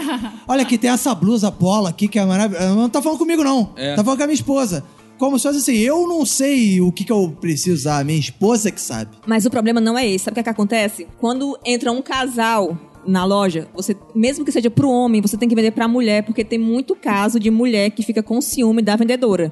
Olha 0.48 0.64
aqui, 0.64 0.76
tem 0.76 0.90
essa 0.90 1.14
blusa 1.14 1.52
polo 1.52 1.86
aqui 1.86 2.08
que 2.08 2.18
é 2.18 2.26
maravilhosa. 2.26 2.74
Não 2.74 2.90
tá 2.90 3.04
falando 3.04 3.20
comigo, 3.20 3.44
não. 3.44 3.74
É. 3.78 3.94
Tá 3.96 4.04
falando 4.04 4.18
com 4.18 4.24
a 4.24 4.28
minha 4.28 4.34
esposa. 4.34 4.84
Como 5.18 5.38
se 5.40 5.44
fosse 5.48 5.60
assim, 5.60 5.78
eu 5.78 6.08
não 6.08 6.26
sei 6.26 6.80
o 6.82 6.92
que, 6.92 7.04
que 7.04 7.12
eu 7.12 7.36
preciso 7.42 7.76
usar, 7.76 8.00
a 8.00 8.04
minha 8.04 8.20
esposa 8.20 8.72
que 8.72 8.80
sabe. 8.80 9.12
Mas 9.26 9.46
o 9.46 9.50
problema 9.50 9.82
não 9.82 9.98
é 9.98 10.08
esse. 10.08 10.26
Sabe 10.26 10.34
o 10.34 10.36
que, 10.36 10.40
é 10.42 10.44
que 10.44 10.50
acontece? 10.50 11.08
Quando 11.20 11.58
entra 11.66 11.92
um 11.92 12.02
casal 12.02 12.78
na 13.06 13.24
loja, 13.24 13.68
você, 13.74 13.96
mesmo 14.14 14.44
que 14.44 14.52
seja 14.52 14.70
pro 14.70 14.90
homem, 14.90 15.22
você 15.22 15.38
tem 15.38 15.48
que 15.48 15.56
vender 15.56 15.72
pra 15.72 15.88
mulher, 15.88 16.24
porque 16.24 16.44
tem 16.44 16.60
muito 16.60 16.94
caso 16.96 17.40
de 17.40 17.50
mulher 17.50 17.90
que 17.92 18.04
fica 18.04 18.22
com 18.22 18.42
ciúme 18.42 18.82
da 18.82 18.96
vendedora. 18.96 19.52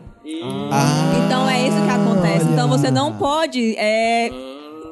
Ah, 0.72 1.24
Então 1.26 1.50
é 1.50 1.68
isso 1.68 1.78
que 1.84 1.90
acontece. 1.90 2.46
Então 2.52 2.68
você 2.68 2.92
não 2.92 3.14
pode 3.18 3.76
é, 3.78 4.30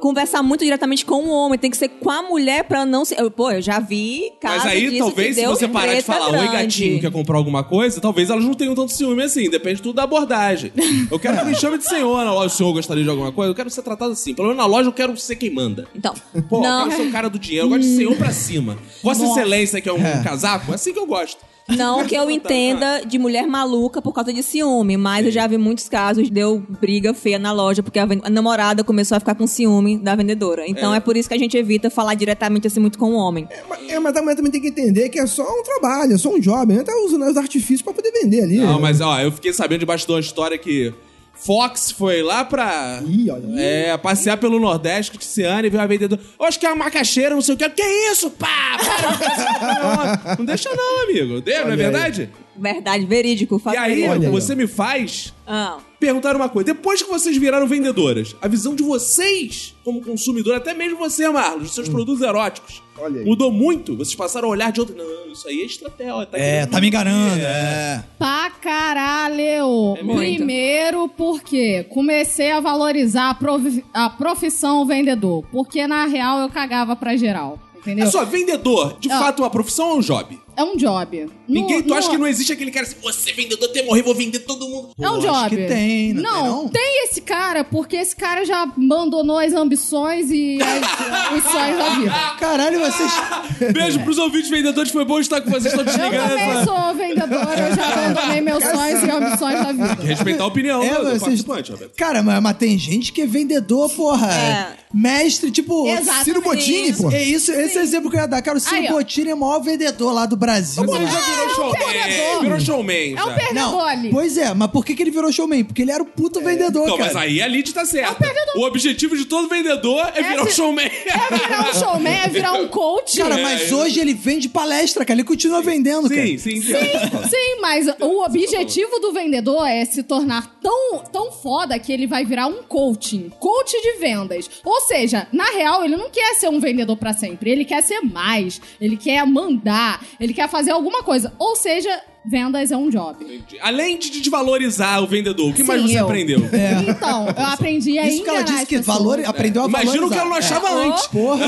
conversar 0.04 0.44
muito 0.44 0.66
diretamente 0.66 1.06
com 1.06 1.24
o 1.24 1.30
homem, 1.30 1.58
tem 1.58 1.72
que 1.72 1.78
ser 1.78 1.88
com 1.88 2.10
a 2.10 2.22
mulher 2.22 2.66
pra 2.66 2.86
não 2.86 3.06
se. 3.06 3.16
eu- 3.18 3.32
Pô, 3.32 3.50
eu 3.50 3.62
já 3.62 3.80
vi 3.80 4.34
casos 4.42 4.66
Mas 4.66 4.74
aí, 4.74 4.90
disso 4.90 4.98
talvez, 5.06 5.36
se 5.36 5.46
você 5.46 5.66
parar 5.66 5.86
de 5.86 5.92
treta 6.04 6.14
falar, 6.14 6.26
oi 6.26 6.48
grande. 6.50 6.52
gatinho, 6.52 7.00
quer 7.00 7.10
comprar 7.12 7.38
alguma 7.38 7.64
coisa, 7.64 8.02
talvez 8.02 8.30
elas 8.30 8.44
não 8.44 8.54
tenham 8.54 8.76
tanto 8.76 8.92
ciúme 8.92 9.24
assim. 9.24 9.50
Depende 9.50 9.82
tudo 9.82 9.96
da 9.96 10.04
abordagem. 10.04 10.74
Eu 11.10 11.18
quero 11.18 11.38
que 11.40 11.46
me 11.46 11.56
chame 11.56 11.78
de 11.78 11.86
senhor 11.88 12.26
na 12.26 12.34
loja. 12.34 12.48
O 12.54 12.58
senhor 12.58 12.74
gostaria 12.74 13.02
de 13.04 13.10
alguma 13.10 13.32
coisa? 13.32 13.52
Eu 13.52 13.56
quero 13.56 13.70
ser 13.70 13.82
tratado 13.82 14.12
assim. 14.12 14.34
Pelo 14.34 14.50
menos 14.50 14.62
na 14.62 14.68
loja 14.68 14.90
eu 14.90 14.94
quero 14.94 15.16
ser 15.16 15.38
quem 15.38 15.50
manda. 15.50 15.88
Então, 15.96 16.14
Pô, 16.50 16.60
não, 16.60 16.82
eu 16.84 16.90
quero 16.90 17.02
ser 17.04 17.08
o 17.08 17.12
cara 17.14 17.30
do 17.30 17.40
dinheiro. 17.40 17.66
Eu 17.68 17.70
gosto 17.70 17.82
de 17.84 17.96
senhor 17.96 18.16
pra 18.18 18.32
cima. 18.32 18.78
Vossa 19.02 19.24
Nossa. 19.24 19.40
Excelência, 19.40 19.80
que 19.80 19.88
é 19.88 19.94
um 19.94 20.06
É. 20.06 20.22
casaco, 20.22 20.72
é 20.72 20.76
assim 20.76 20.92
que 20.92 21.00
eu 21.00 21.06
gosto. 21.08 21.38
Não 21.68 22.06
que 22.06 22.16
eu 22.16 22.30
entenda 22.30 23.02
de 23.06 23.18
mulher 23.18 23.48
maluca 23.48 24.02
por 24.02 24.14
causa 24.14 24.34
de 24.34 24.44
ciúme, 24.44 24.98
mas 24.98 25.26
eu 25.26 25.32
já 25.32 25.48
vi 25.48 25.58
muitos 25.58 25.88
casos, 25.88 26.30
deu 26.30 26.64
briga 26.82 27.14
feia 27.14 27.40
na 27.40 27.52
loja, 27.52 27.82
porque 27.82 28.00
a, 28.00 28.08
a 28.24 28.30
namorada 28.30 28.84
começou 28.84 29.16
a 29.16 29.20
ficar 29.20 29.36
com 29.36 29.48
ciúme 29.48 29.98
da 29.98 30.16
vendedora. 30.16 30.68
Então 30.68 30.94
é. 30.94 31.00
por 31.00 31.16
isso 31.16 31.28
que 31.28 31.36
a 31.36 31.38
gente 31.38 31.58
evita 31.58 31.90
falar 31.90 32.16
diretamente 32.16 32.68
assim 32.68 32.80
muito 32.80 32.98
com 32.98 33.12
o 33.12 33.16
homem. 33.16 33.48
É, 33.88 34.00
mas 34.00 34.16
a 34.16 34.22
mulher 34.22 34.36
também 34.36 34.52
tem 34.52 34.62
que 34.62 34.68
entender 34.68 35.10
que 35.10 35.20
é 35.20 35.26
só 35.26 35.44
um 35.44 35.64
trabalho, 35.64 36.14
é 36.14 36.18
só 36.18 36.30
um 36.30 36.40
job. 36.40 36.74
Né? 36.74 36.84
Tá 36.84 36.94
usando 37.06 37.26
os 37.26 37.38
artifícios 37.38 37.82
pra 37.82 37.94
poder 37.94 38.12
vender 38.12 38.44
ali. 38.44 38.58
Não, 38.58 38.76
né? 38.76 38.80
mas 38.82 39.02
ó, 39.02 39.20
eu 39.20 39.32
fiquei 39.32 39.54
sabendo 39.54 39.80
debaixo 39.80 40.06
de 40.06 40.12
uma 40.12 40.20
história 40.20 40.58
que 40.58 40.94
Fox 41.34 41.92
foi 41.92 42.22
lá 42.22 42.46
pra. 42.46 43.02
Ih, 43.06 43.30
olha. 43.30 43.60
É, 43.60 43.98
passear 43.98 44.38
pelo 44.38 44.60
Nordeste 44.60 45.12
com 45.12 45.18
Tiziane 45.18 45.68
e 45.68 45.70
viu 45.70 45.82
a 45.82 45.86
vendedora. 45.86 46.22
Eu 46.40 46.46
acho 46.46 46.60
que 46.60 46.66
é 46.66 46.70
uma 46.70 46.86
macaxeira, 46.86 47.36
não 47.36 47.42
sei 47.42 47.56
o 47.56 47.58
que. 47.58 47.70
Que 47.70 47.84
isso, 48.12 48.30
pá? 48.32 48.78
Para, 48.78 50.36
não 50.38 50.46
deixa 50.46 50.70
não, 50.74 51.04
amigo. 51.04 51.42
Dê, 51.42 51.60
não 51.60 51.72
é 51.72 51.88
Olha 51.88 52.04
aí. 52.04 52.30
Verdade? 52.56 52.74
Verdade, 52.84 53.06
verídico. 53.06 53.62
E 53.72 53.78
aí. 53.78 54.08
Olha 54.08 54.30
você 54.30 54.56
me 54.56 54.68
faz 54.68 55.34
Ah, 55.48 55.78
perguntar 56.00 56.36
uma 56.36 56.48
coisa. 56.50 56.74
Depois 56.74 57.02
que 57.02 57.10
vocês 57.10 57.36
viraram 57.38 57.68
vendedoras, 57.68 58.36
a 58.42 58.48
visão 58.48 58.76
de 58.76 58.84
vocês, 58.84 59.76
como 59.84 60.02
consumidor, 60.02 60.56
até 60.56 60.74
mesmo 60.74 60.98
você, 60.98 61.28
Marlos, 61.30 61.64
dos 61.64 61.76
seus 61.76 61.90
produtos 61.90 62.22
eróticos, 62.22 62.82
Hum. 62.98 63.02
Olha 63.02 63.20
aí. 63.22 63.26
mudou 63.26 63.52
muito? 63.52 63.98
Vocês 63.98 64.16
passaram 64.16 64.48
a 64.48 64.52
olhar 64.52 64.72
de 64.72 64.80
outro. 64.80 64.96
Não, 64.96 65.32
isso 65.32 65.48
aí 65.48 65.62
é 65.62 65.66
estratégia. 65.66 66.26
Tá 66.28 66.38
é, 66.38 66.66
tá 66.68 66.80
me 66.80 66.88
enganando. 66.88 67.32
vender. 67.32 67.46
É. 67.46 68.04
Pra 68.20 68.52
caralho! 68.62 69.96
É. 69.98 70.04
Primeiro, 70.16 71.10
porque 71.10 71.84
comecei 71.90 72.52
a 72.52 72.60
valorizar 72.60 73.30
a, 73.32 73.34
provi- 73.34 73.84
a 73.94 74.10
profissão 74.10 74.86
vendedor. 74.86 75.44
Porque, 75.52 75.86
na 75.88 76.06
real, 76.06 76.40
eu 76.40 76.50
cagava 76.50 76.96
pra 76.96 77.16
geral. 77.18 77.60
Entendeu? 77.78 78.06
É 78.08 78.10
só, 78.10 78.24
vendedor, 78.24 78.96
de 79.00 79.12
Ah. 79.12 79.20
fato, 79.20 79.42
uma 79.42 79.50
profissão 79.50 79.90
ou 79.90 79.98
um 79.98 80.00
job? 80.00 80.40
É 80.56 80.64
um 80.64 80.76
job. 80.78 81.30
Ninguém, 81.48 81.78
No- 81.78 81.84
tu 81.84 81.94
acha 81.94 82.08
no- 82.08 82.14
que 82.14 82.20
não 82.20 82.28
existe 82.28 82.54
aquele 82.54 82.72
cara 82.72 82.86
assim, 82.86 82.96
você 83.02 83.32
é 83.32 83.34
vendedor 83.34 83.70
até 83.70 83.84
morrer, 83.84 84.02
vou 84.04 84.14
vender 84.16 84.40
todo 84.40 84.68
mundo. 84.68 84.90
É 85.00 85.10
um 85.10 85.16
Pô, 85.16 85.20
job. 85.22 85.36
acho 85.36 85.50
que 85.50 85.68
tem, 85.68 86.14
não 86.14 86.24
não, 86.24 86.34
tem, 86.34 86.44
não? 86.44 86.68
tem 86.70 87.04
esse 87.06 87.22
cara, 87.22 87.64
porque 87.64 87.96
esse 87.96 88.16
cara 88.16 88.46
já 88.46 88.62
abandonou 88.64 89.40
as 89.40 89.54
ambições 89.54 90.30
e 90.32 90.60
as- 90.62 91.34
os 91.44 91.52
sonhos 91.52 91.78
da 91.78 91.90
vida. 91.96 92.12
Caralho, 92.40 92.80
vocês. 92.80 93.12
Beijo 93.74 94.00
pros 94.02 94.18
ouvintes 94.18 94.50
vendedores, 94.50 94.92
foi 94.92 95.06
bom 95.06 95.20
estar 95.20 95.42
com 95.42 95.50
vocês, 95.50 95.74
estou 95.74 95.82
Eu 95.82 95.86
desligando. 95.86 96.30
também 96.30 96.64
sou 96.64 96.94
vendedora, 96.96 97.70
eu 97.70 97.76
já 97.76 97.88
abandonei 97.94 98.42
meus 98.42 98.64
sonhos 98.64 99.04
e 99.04 99.10
ambições 99.10 99.60
da 99.60 99.72
vida. 99.72 100.04
Respeitar 100.04 100.44
a 100.44 100.48
opinião 100.48 100.84
É, 100.84 100.90
do 100.96 101.04
vocês- 101.04 101.22
participante, 101.22 101.72
Roberto. 101.72 101.96
Cara, 101.96 102.22
mas, 102.24 102.42
mas 102.42 102.58
tem 102.58 102.78
gente 102.78 103.12
que 103.12 103.22
é 103.22 103.26
vendedor, 103.26 103.90
porra. 103.90 104.32
É. 104.34 104.84
Mestre, 104.94 105.50
tipo. 105.50 105.88
Exato. 105.88 106.24
Ciro 106.24 106.42
Bottini, 106.42 106.94
pô. 106.94 107.10
É 107.12 107.24
isso, 107.24 107.52
esse 107.52 107.78
é 107.78 107.82
o 107.82 107.84
exemplo 107.84 108.12
que 108.12 108.16
eu 108.16 108.22
ia 108.22 108.28
dar. 108.28 108.42
Cara, 108.44 108.58
o 108.58 108.62
Ciro 108.62 108.76
Aí. 108.76 108.88
Bottini 108.90 109.32
é 109.32 109.34
o 109.34 109.38
maior 109.38 109.60
vendedor 109.60 110.14
lá 110.14 110.28
do 110.28 110.38
Brasil. 110.46 110.84
Mas 110.86 110.96
ele 110.96 111.06
já 111.12 111.20
virou 111.20 111.50
showman. 111.56 111.74
perdedor. 111.94 112.42
virou 112.42 112.60
showman. 112.60 113.16
É 113.16 113.24
um 113.24 113.28
já. 113.28 113.34
perdedor 113.36 113.88
ali. 113.88 114.10
Pois 114.10 114.38
é, 114.38 114.54
mas 114.54 114.72
por 114.72 114.86
que, 114.86 114.96
que 114.96 115.04
ele 115.04 115.12
virou 115.12 115.32
showman? 115.32 115.64
Porque 115.64 115.82
ele 115.82 115.92
era 115.92 116.02
o 116.02 116.06
puto 116.06 116.42
vendedor, 116.42 116.84
Então, 116.84 116.98
cara. 116.98 117.14
mas 117.14 117.22
aí 117.24 117.42
a 117.42 117.48
Lid 117.48 117.74
tá 117.74 117.86
certa. 117.86 118.18
o 118.56 118.64
objetivo 118.66 119.16
de 119.18 119.26
todo 119.26 119.48
vendedor 119.48 120.06
é, 120.16 120.22
virar 120.24 120.44
um 120.44 120.50
showman. 120.50 120.86
É 120.86 121.38
virar 121.38 121.70
um 121.70 121.74
showman, 121.80 122.14
é 122.14 122.28
virar 122.28 122.54
um 122.54 122.68
coach. 122.68 123.18
Cara, 123.18 123.38
mas 123.38 123.72
É, 123.72 123.76
hoje 123.76 124.00
ele 124.00 124.14
vende 124.14 124.48
palestra, 124.50 125.04
cara. 125.06 125.20
Ele 125.20 125.28
continua 125.28 125.62
vendendo, 125.62 126.10
cara. 126.10 126.22
Sim, 126.26 126.38
sim, 126.38 126.62
sim. 126.62 126.74
Sim, 126.74 127.60
mas 127.62 127.74
Mas 127.74 127.88
o 128.02 128.24
objetivo 128.24 129.00
do 129.00 129.12
vendedor 129.12 129.66
é 129.68 129.84
se 129.84 130.04
tornar 130.04 130.60
tão, 130.62 131.00
tão 131.12 131.32
foda 131.32 131.78
que 131.80 131.92
ele 131.92 132.06
vai 132.06 132.24
virar 132.24 132.46
um 132.46 132.62
coaching. 132.62 133.32
Coach 133.40 133.72
de 133.82 133.94
vendas. 134.00 134.48
Ou 134.64 134.80
seja, 134.82 135.28
na 135.34 135.46
real, 135.46 135.84
ele 135.84 135.96
não 135.98 136.08
quer 136.12 136.36
ser 136.36 136.50
um 136.50 136.60
vendedor 136.60 136.96
pra 136.98 137.14
sempre. 137.14 137.50
Ele 137.50 137.66
quer 137.66 137.82
ser 137.82 138.02
mais. 138.02 138.62
Ele 138.80 138.96
quer 138.96 139.26
mandar. 139.26 140.06
Ele 140.20 140.33
quer 140.34 140.50
fazer 140.50 140.72
alguma 140.72 141.04
coisa. 141.04 141.32
Ou 141.40 141.56
seja, 141.56 142.02
vendas 142.26 142.72
é 142.72 142.78
um 142.78 142.90
job. 142.90 143.44
Além 143.62 143.98
de 143.98 144.10
desvalorizar 144.10 145.04
o 145.04 145.08
vendedor, 145.08 145.50
o 145.50 145.54
que 145.54 145.64
mais 145.64 145.82
Sim, 145.82 145.88
você 145.90 146.00
eu. 146.00 146.06
aprendeu? 146.06 146.40
Então, 146.88 147.28
eu 147.28 147.46
aprendi 147.46 148.00
a 148.00 148.08
Isso 148.08 148.24
que 148.24 148.30
ela 148.30 148.40
enganar 148.42 148.56
disse 148.56 148.66
que 148.68 148.80
valor, 148.80 149.20
aprendeu 149.26 149.64
a 149.64 149.68
Imagino 149.68 150.10
que 150.10 150.16
valorizar. 150.16 150.20
ela 150.22 150.30
não 150.30 150.38
achava 150.38 150.68
É. 150.70 150.88
antes. 150.90 151.08
Porra. 151.08 151.46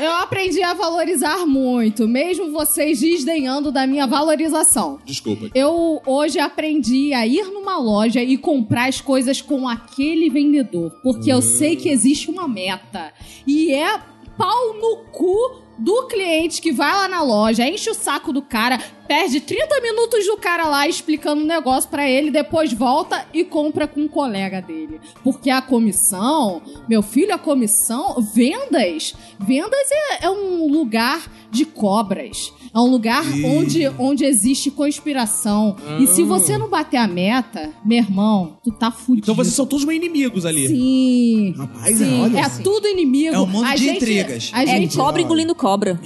Eu 0.00 0.12
aprendi 0.16 0.62
a 0.62 0.74
valorizar 0.74 1.46
muito, 1.46 2.06
mesmo 2.08 2.50
vocês 2.52 3.00
desdenhando 3.00 3.70
da 3.72 3.86
minha 3.86 4.06
valorização. 4.06 4.98
Desculpa. 5.04 5.50
Eu 5.54 6.00
hoje 6.06 6.38
aprendi 6.38 7.12
a 7.12 7.26
ir 7.26 7.44
numa 7.50 7.76
loja 7.78 8.22
e 8.22 8.36
comprar 8.36 8.88
as 8.88 9.00
coisas 9.00 9.40
com 9.40 9.68
aquele 9.68 10.30
vendedor, 10.30 10.90
porque 11.02 11.32
eu 11.32 11.42
sei 11.42 11.76
que 11.76 11.88
existe 11.88 12.30
uma 12.30 12.46
meta. 12.48 13.12
E 13.46 13.72
é 13.72 13.98
pau 14.36 14.74
no 14.74 15.04
cu 15.12 15.62
do 15.78 16.06
cliente 16.06 16.62
que 16.62 16.72
vai 16.72 16.92
lá 16.92 17.08
na 17.08 17.22
loja, 17.22 17.66
enche 17.66 17.90
o 17.90 17.94
saco 17.94 18.32
do 18.32 18.42
cara, 18.42 18.78
perde 19.06 19.40
30 19.40 19.80
minutos 19.80 20.26
do 20.26 20.36
cara 20.36 20.66
lá 20.68 20.88
explicando 20.88 21.42
um 21.42 21.46
negócio 21.46 21.88
pra 21.90 22.08
ele, 22.08 22.30
depois 22.30 22.72
volta 22.72 23.26
e 23.32 23.44
compra 23.44 23.86
com 23.86 24.00
um 24.02 24.08
colega 24.08 24.60
dele. 24.62 25.00
Porque 25.22 25.50
a 25.50 25.60
comissão, 25.62 26.62
meu 26.88 27.02
filho, 27.02 27.34
a 27.34 27.38
comissão, 27.38 28.16
vendas, 28.34 29.14
vendas 29.38 29.88
é, 30.20 30.24
é 30.26 30.30
um 30.30 30.66
lugar 30.70 31.30
de 31.50 31.64
cobras. 31.64 32.52
É 32.74 32.78
um 32.80 32.90
lugar 32.90 33.22
onde, 33.44 33.86
onde 33.98 34.24
existe 34.24 34.68
conspiração. 34.70 35.76
E 36.00 36.06
se 36.08 36.24
você 36.24 36.58
não 36.58 36.68
bater 36.68 36.96
a 36.96 37.06
meta, 37.06 37.70
meu 37.84 37.98
irmão, 37.98 38.58
tu 38.64 38.72
tá 38.72 38.90
fudido. 38.90 39.24
Então 39.26 39.34
vocês 39.36 39.54
são 39.54 39.64
todos 39.64 39.84
meio 39.84 39.96
inimigos 39.96 40.44
ali. 40.44 40.66
Sim. 40.66 41.54
Rapaz, 41.56 41.96
Sim, 41.96 42.22
olha 42.22 42.38
é 42.40 42.48
só. 42.48 42.62
tudo 42.62 42.88
inimigo. 42.88 43.34
É 43.36 43.38
um 43.38 43.46
mundo 43.46 43.66
A 43.66 43.76
de 43.76 43.84
gente- 43.84 43.96
intrigas. 43.98 44.50
A 44.52 44.64
É 44.64 44.66
gente 44.66 44.96
cobra 44.96 45.22
engolindo 45.22 45.54
cobra. 45.54 46.00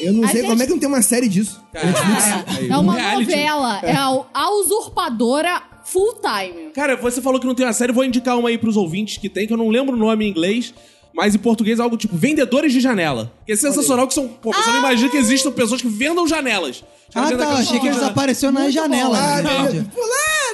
Eu 0.00 0.12
não 0.12 0.22
A 0.24 0.28
sei 0.28 0.42
gente- 0.42 0.50
como 0.50 0.62
é 0.62 0.66
que 0.66 0.70
não 0.72 0.78
tem 0.78 0.88
uma 0.88 1.02
série 1.02 1.28
disso. 1.28 1.60
É 1.74 1.80
uma 2.78 2.94
reality. 2.94 3.30
novela. 3.30 3.80
É 3.82 3.92
a, 3.92 4.24
a 4.32 4.50
usurpadora 4.60 5.62
full 5.84 6.14
time. 6.14 6.70
Cara, 6.70 6.96
você 6.96 7.20
falou 7.20 7.40
que 7.40 7.46
não 7.46 7.54
tem 7.54 7.66
uma 7.66 7.72
série, 7.72 7.92
vou 7.92 8.04
indicar 8.04 8.38
uma 8.38 8.48
aí 8.48 8.58
pros 8.58 8.76
ouvintes 8.76 9.18
que 9.18 9.28
tem, 9.28 9.46
que 9.46 9.52
eu 9.52 9.56
não 9.56 9.68
lembro 9.68 9.94
o 9.94 9.98
nome 9.98 10.24
em 10.24 10.28
inglês, 10.28 10.72
mas 11.14 11.34
em 11.34 11.38
português 11.38 11.78
é 11.78 11.82
algo 11.82 11.96
tipo 11.96 12.16
Vendedores 12.16 12.72
de 12.72 12.80
Janela. 12.80 13.32
Que 13.44 13.52
é 13.52 13.56
sensacional 13.56 14.06
que 14.06 14.14
são. 14.14 14.28
Pô, 14.28 14.52
você 14.52 14.70
não 14.70 14.78
imagina 14.78 15.10
que 15.10 15.16
existam 15.16 15.50
pessoas 15.52 15.82
que 15.82 15.88
vendam 15.88 16.26
janelas. 16.26 16.82
Ah, 17.14 17.22
Vendem 17.28 17.38
tá. 17.38 17.52
Achei 17.54 17.78
que 17.78 17.86
eles 17.86 17.96
janelas. 17.96 18.08
apareceram 18.10 18.52
na 18.52 18.70
janela. 18.70 19.18
Ah, 19.18 19.42
né, 19.42 19.70
gente? 19.70 19.90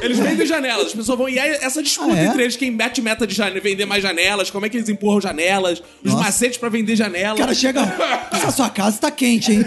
Eles 0.00 0.16
vendem 0.18 0.46
janelas, 0.46 0.86
as 0.86 0.92
pessoas 0.92 1.18
vão. 1.18 1.28
E 1.28 1.38
aí, 1.40 1.50
essa 1.60 1.82
disputa 1.82 2.12
Ah, 2.12 2.18
é? 2.18 2.26
entre 2.26 2.42
eles, 2.42 2.56
quem 2.56 2.70
mete 2.70 3.02
meta 3.02 3.26
de 3.26 3.34
janela, 3.34 3.60
vender 3.60 3.84
mais 3.84 4.00
janelas, 4.02 4.48
como 4.50 4.64
é 4.64 4.68
que 4.68 4.76
eles 4.76 4.88
empurram 4.88 5.20
janelas, 5.20 5.82
os 6.04 6.12
Nossa. 6.12 6.24
macetes 6.24 6.56
pra 6.56 6.68
vender 6.68 6.92
O 6.92 6.96
janelas. 6.96 7.38
cara 7.38 7.52
chega. 7.54 7.80
Essa 8.32 8.50
sua 8.52 8.70
casa 8.70 8.96
tá 8.98 9.10
quente, 9.10 9.50
hein? 9.52 9.64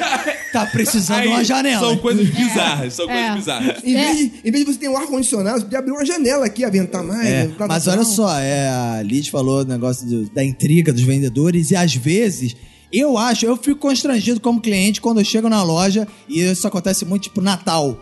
Tá 0.54 0.66
precisando 0.68 1.22
de 1.24 1.28
uma 1.28 1.44
janela. 1.44 1.86
São 1.86 1.98
coisas 1.98 2.30
bizarras, 2.30 2.94
são 2.94 3.10
É. 3.10 3.14
coisas 3.14 3.36
bizarras. 3.36 3.84
Em, 3.84 3.94
vez 3.94 4.18
de, 4.18 4.24
em 4.46 4.52
vez 4.52 4.66
de 4.66 4.74
você 4.74 4.80
ter 4.80 4.90
um 4.90 4.98
ar-condicionado, 4.98 5.58
você 5.60 5.64
podia 5.66 5.80
abrir 5.80 5.92
uma 5.92 6.06
janela 6.06 6.46
aqui, 6.46 6.64
aventar 6.64 7.04
mais. 7.04 7.28
É, 7.28 7.50
mas 7.68 7.88
olha 7.88 8.04
só, 8.06 8.38
é, 8.40 8.70
a 8.70 9.02
Liz 9.04 9.28
falou 9.28 9.62
o 9.62 9.66
negócio 9.66 10.06
do- 10.08 10.30
da 10.30 10.44
intriga 10.44 10.94
dos 10.94 11.02
vendedores 11.04 11.72
e 11.72 11.76
às 11.76 11.94
vezes 11.94 12.56
eu 12.92 13.18
acho, 13.18 13.46
eu 13.46 13.56
fico 13.56 13.80
constrangido 13.80 14.40
como 14.40 14.62
cliente 14.62 15.00
quando 15.00 15.20
eu 15.20 15.26
chego 15.26 15.50
na 15.50 15.64
loja 15.64 16.08
e 16.28 16.42
isso 16.42 16.68
acontece 16.68 17.06
muito 17.06 17.24
tipo 17.24 17.42
Natal, 17.42 18.00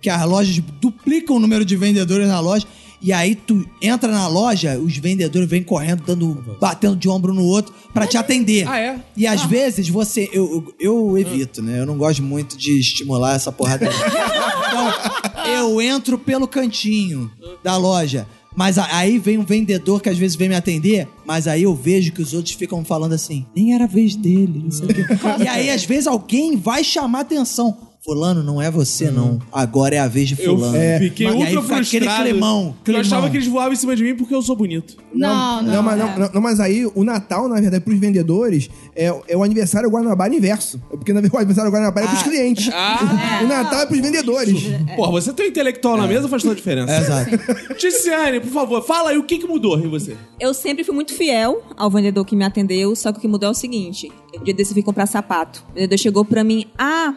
que 0.00 0.08
as 0.08 0.24
lojas 0.24 0.62
duplicam 0.80 1.36
o 1.36 1.40
número 1.40 1.64
de 1.64 1.76
vendedores 1.76 2.28
na 2.28 2.40
loja 2.40 2.66
e 3.00 3.12
aí 3.12 3.36
tu 3.36 3.64
entra 3.80 4.10
na 4.10 4.26
loja, 4.26 4.78
os 4.78 4.96
vendedores 4.96 5.48
vêm 5.48 5.62
correndo, 5.62 6.02
dando, 6.04 6.56
batendo 6.60 6.96
de 6.96 7.08
ombro 7.08 7.32
no 7.32 7.44
outro 7.44 7.72
pra 7.94 8.06
te 8.06 8.16
atender. 8.16 8.68
Ah, 8.68 8.78
é? 8.78 9.00
E 9.16 9.26
às 9.26 9.44
vezes 9.44 9.88
você. 9.88 10.28
Eu, 10.32 10.74
eu, 10.80 11.14
eu 11.14 11.18
evito, 11.18 11.62
né? 11.62 11.78
Eu 11.78 11.86
não 11.86 11.96
gosto 11.96 12.22
muito 12.22 12.58
de 12.58 12.78
estimular 12.80 13.36
essa 13.36 13.52
porrada. 13.52 13.86
então, 13.88 15.46
eu 15.46 15.80
entro 15.80 16.18
pelo 16.18 16.48
cantinho 16.48 17.30
da 17.62 17.76
loja. 17.76 18.26
Mas 18.58 18.76
aí 18.76 19.20
vem 19.20 19.38
um 19.38 19.44
vendedor 19.44 20.02
que 20.02 20.08
às 20.08 20.18
vezes 20.18 20.36
vem 20.36 20.48
me 20.48 20.56
atender, 20.56 21.06
mas 21.24 21.46
aí 21.46 21.62
eu 21.62 21.76
vejo 21.76 22.10
que 22.10 22.20
os 22.20 22.34
outros 22.34 22.56
ficam 22.56 22.84
falando 22.84 23.12
assim, 23.12 23.46
nem 23.54 23.72
era 23.72 23.84
a 23.84 23.86
vez 23.86 24.16
dele, 24.16 24.62
não 24.64 24.70
sei 24.72 24.86
o 24.86 24.88
quê. 24.88 25.04
E 25.38 25.46
aí, 25.46 25.70
às 25.70 25.84
vezes, 25.84 26.08
alguém 26.08 26.56
vai 26.56 26.82
chamar 26.82 27.20
atenção. 27.20 27.87
Fulano, 28.08 28.42
não 28.42 28.60
é 28.62 28.70
você, 28.70 29.10
não. 29.10 29.38
Agora 29.52 29.94
é 29.94 29.98
a 29.98 30.08
vez 30.08 30.28
de 30.30 30.40
Eu 30.42 30.56
fulano. 30.56 30.78
fiquei 30.98 31.26
e 31.26 31.28
aí 31.28 31.34
ultra 31.36 31.48
fica 31.62 31.74
aquele 31.76 31.84
frustrado. 32.06 32.22
climão, 32.30 32.66
Eu 32.78 32.84
climão. 32.84 33.00
achava 33.02 33.28
que 33.28 33.36
eles 33.36 33.46
voavam 33.48 33.72
em 33.74 33.76
cima 33.76 33.94
de 33.94 34.02
mim 34.02 34.14
porque 34.14 34.34
eu 34.34 34.40
sou 34.40 34.56
bonito. 34.56 34.96
Não, 35.12 35.62
não. 35.62 35.72
Não, 35.74 35.82
mas, 35.82 35.98
não, 35.98 36.18
não, 36.18 36.30
não, 36.32 36.40
mas 36.40 36.58
aí 36.58 36.86
o 36.94 37.04
Natal, 37.04 37.46
na 37.48 37.60
verdade, 37.60 37.84
pros 37.84 37.98
vendedores, 37.98 38.70
é, 38.96 39.14
é 39.28 39.36
o 39.36 39.42
aniversário 39.42 39.90
Guanabara 39.90 40.34
inverso. 40.34 40.80
Porque 40.88 41.12
na 41.12 41.20
verdade, 41.20 41.34
o 41.36 41.38
aniversário 41.38 41.70
Guanabara 41.70 42.06
é 42.06 42.08
pros 42.08 42.20
Ah. 42.22 42.24
clientes. 42.24 42.70
Ah! 42.72 43.40
O 43.44 43.46
Natal 43.46 43.80
é 43.82 43.86
pros 43.86 44.00
vendedores. 44.00 44.58
Pô, 44.96 45.10
você 45.10 45.30
tem 45.34 45.44
um 45.44 45.48
intelectual 45.50 45.98
na 45.98 46.06
mesa 46.06 46.28
faz 46.28 46.40
toda 46.42 46.54
a 46.54 46.56
diferença. 46.56 46.90
É, 46.92 47.00
exato. 47.00 47.30
Ticiane, 47.76 48.40
por 48.40 48.50
favor, 48.50 48.82
fala 48.82 49.10
aí 49.10 49.18
o 49.18 49.22
que, 49.24 49.36
que 49.38 49.46
mudou 49.46 49.78
em 49.78 49.86
você. 49.88 50.16
Eu 50.40 50.54
sempre 50.54 50.82
fui 50.82 50.94
muito 50.94 51.12
fiel 51.14 51.62
ao 51.76 51.90
vendedor 51.90 52.24
que 52.24 52.34
me 52.34 52.44
atendeu, 52.44 52.96
só 52.96 53.12
que 53.12 53.18
o 53.18 53.20
que 53.20 53.28
mudou 53.28 53.48
é 53.48 53.52
o 53.52 53.54
seguinte: 53.54 54.10
um 54.34 54.42
dia 54.44 54.54
desse 54.54 54.70
eu 54.70 54.74
fui 54.74 54.82
comprar 54.82 55.06
sapato. 55.06 55.62
O 55.70 55.74
vendedor 55.74 55.98
chegou 55.98 56.24
pra 56.24 56.42
mim, 56.42 56.64
ah, 56.78 57.14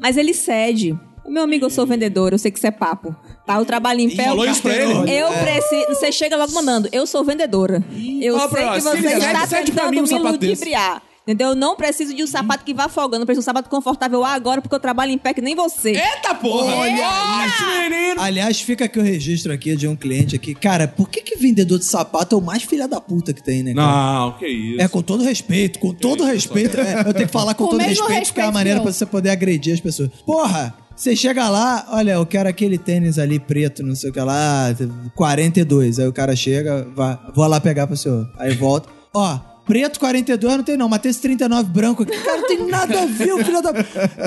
mas 0.00 0.16
ele 0.16 0.34
cede. 0.34 0.98
Meu 1.26 1.42
amigo, 1.42 1.66
eu 1.66 1.70
sou 1.70 1.86
vendedor, 1.86 2.32
eu 2.32 2.38
sei 2.38 2.50
que 2.50 2.56
isso 2.58 2.66
é 2.66 2.70
papo. 2.70 3.14
Tá? 3.46 3.56
Eu 3.56 3.64
trabalho 3.64 4.00
em 4.00 4.08
pé. 4.14 4.24
falou 4.24 4.46
isso 4.46 4.62
pra 4.62 4.74
ele? 4.74 4.92
Eu 5.12 5.28
preciso. 5.32 5.88
Você 5.88 6.10
chega 6.10 6.36
logo 6.36 6.52
mandando, 6.52 6.88
eu 6.90 7.06
sou 7.06 7.24
vendedora. 7.24 7.84
Eu 8.20 8.38
sei 8.48 8.68
que 8.70 8.80
você 8.80 8.98
está 9.16 9.46
tentando 9.46 10.02
me 10.02 10.18
ludibriar. 10.18 11.02
Entendeu? 11.28 11.48
Eu 11.48 11.54
não 11.54 11.76
preciso 11.76 12.14
de 12.14 12.24
um 12.24 12.26
sapato 12.26 12.64
que 12.64 12.72
vá 12.72 12.88
folgando, 12.88 13.20
eu 13.20 13.26
preciso 13.26 13.42
de 13.42 13.44
um 13.44 13.52
sapato 13.52 13.68
confortável 13.68 14.24
agora, 14.24 14.62
porque 14.62 14.74
eu 14.74 14.80
trabalho 14.80 15.12
em 15.12 15.18
pé 15.18 15.34
que 15.34 15.42
nem 15.42 15.54
você. 15.54 15.90
Eita 15.90 16.34
porra! 16.34 16.74
Olha 16.74 17.06
Olha 17.06 17.90
menino! 17.90 18.22
Aliás, 18.22 18.58
fica 18.62 18.86
aqui 18.86 18.98
o 18.98 19.02
registro 19.02 19.52
aqui 19.52 19.76
de 19.76 19.86
um 19.86 19.94
cliente 19.94 20.34
aqui. 20.34 20.54
Cara, 20.54 20.88
por 20.88 21.10
que 21.10 21.20
que 21.20 21.36
vendedor 21.36 21.78
de 21.78 21.84
sapato 21.84 22.34
é 22.34 22.38
o 22.38 22.40
mais 22.40 22.62
filha 22.62 22.88
da 22.88 22.98
puta 22.98 23.34
que 23.34 23.42
tem, 23.42 23.62
né, 23.62 23.74
cara? 23.74 23.86
Não, 23.86 24.38
que 24.38 24.46
isso. 24.46 24.80
É, 24.80 24.88
com 24.88 25.02
todo 25.02 25.22
respeito, 25.22 25.78
com 25.78 25.92
todo 25.92 26.24
respeito. 26.24 26.80
É, 26.80 27.00
eu 27.00 27.12
tenho 27.12 27.26
que 27.26 27.32
falar 27.32 27.52
com, 27.52 27.64
Com 27.64 27.72
todo 27.72 27.82
respeito, 27.82 28.28
porque 28.28 28.40
é 28.40 28.44
a 28.44 28.50
maneira 28.50 28.78
que 28.78 28.84
pra 28.84 28.92
você 28.94 29.04
poder 29.04 29.28
agredir 29.28 29.74
as 29.74 29.80
pessoas. 29.80 30.08
Porra, 30.24 30.74
você 30.96 31.14
chega 31.14 31.46
lá, 31.50 31.88
olha, 31.90 32.12
eu 32.12 32.24
quero 32.24 32.48
aquele 32.48 32.78
tênis 32.78 33.18
ali 33.18 33.38
preto, 33.38 33.82
não 33.82 33.94
sei 33.94 34.08
o 34.08 34.12
que 34.14 34.20
lá, 34.20 34.74
42. 35.14 35.98
Aí 35.98 36.08
o 36.08 36.12
cara 36.12 36.34
chega, 36.34 36.88
vai, 36.96 37.18
vou 37.34 37.46
lá 37.46 37.60
pegar 37.60 37.86
pro 37.86 37.98
senhor. 37.98 38.26
Aí 38.38 38.54
volta, 38.54 38.88
ó. 39.12 39.47
Preto 39.68 40.00
42 40.00 40.56
não 40.56 40.64
tem 40.64 40.76
não, 40.76 40.88
mas 40.88 41.00
tem 41.00 41.10
esse 41.10 41.20
39 41.20 41.70
branco 41.70 42.02
aqui. 42.02 42.16
Cara, 42.18 42.40
não 42.40 42.48
tem 42.48 42.66
nada 42.66 43.02
a 43.02 43.06
ver, 43.06 43.32
o 43.34 43.44
filho 43.44 43.62
da... 43.62 43.72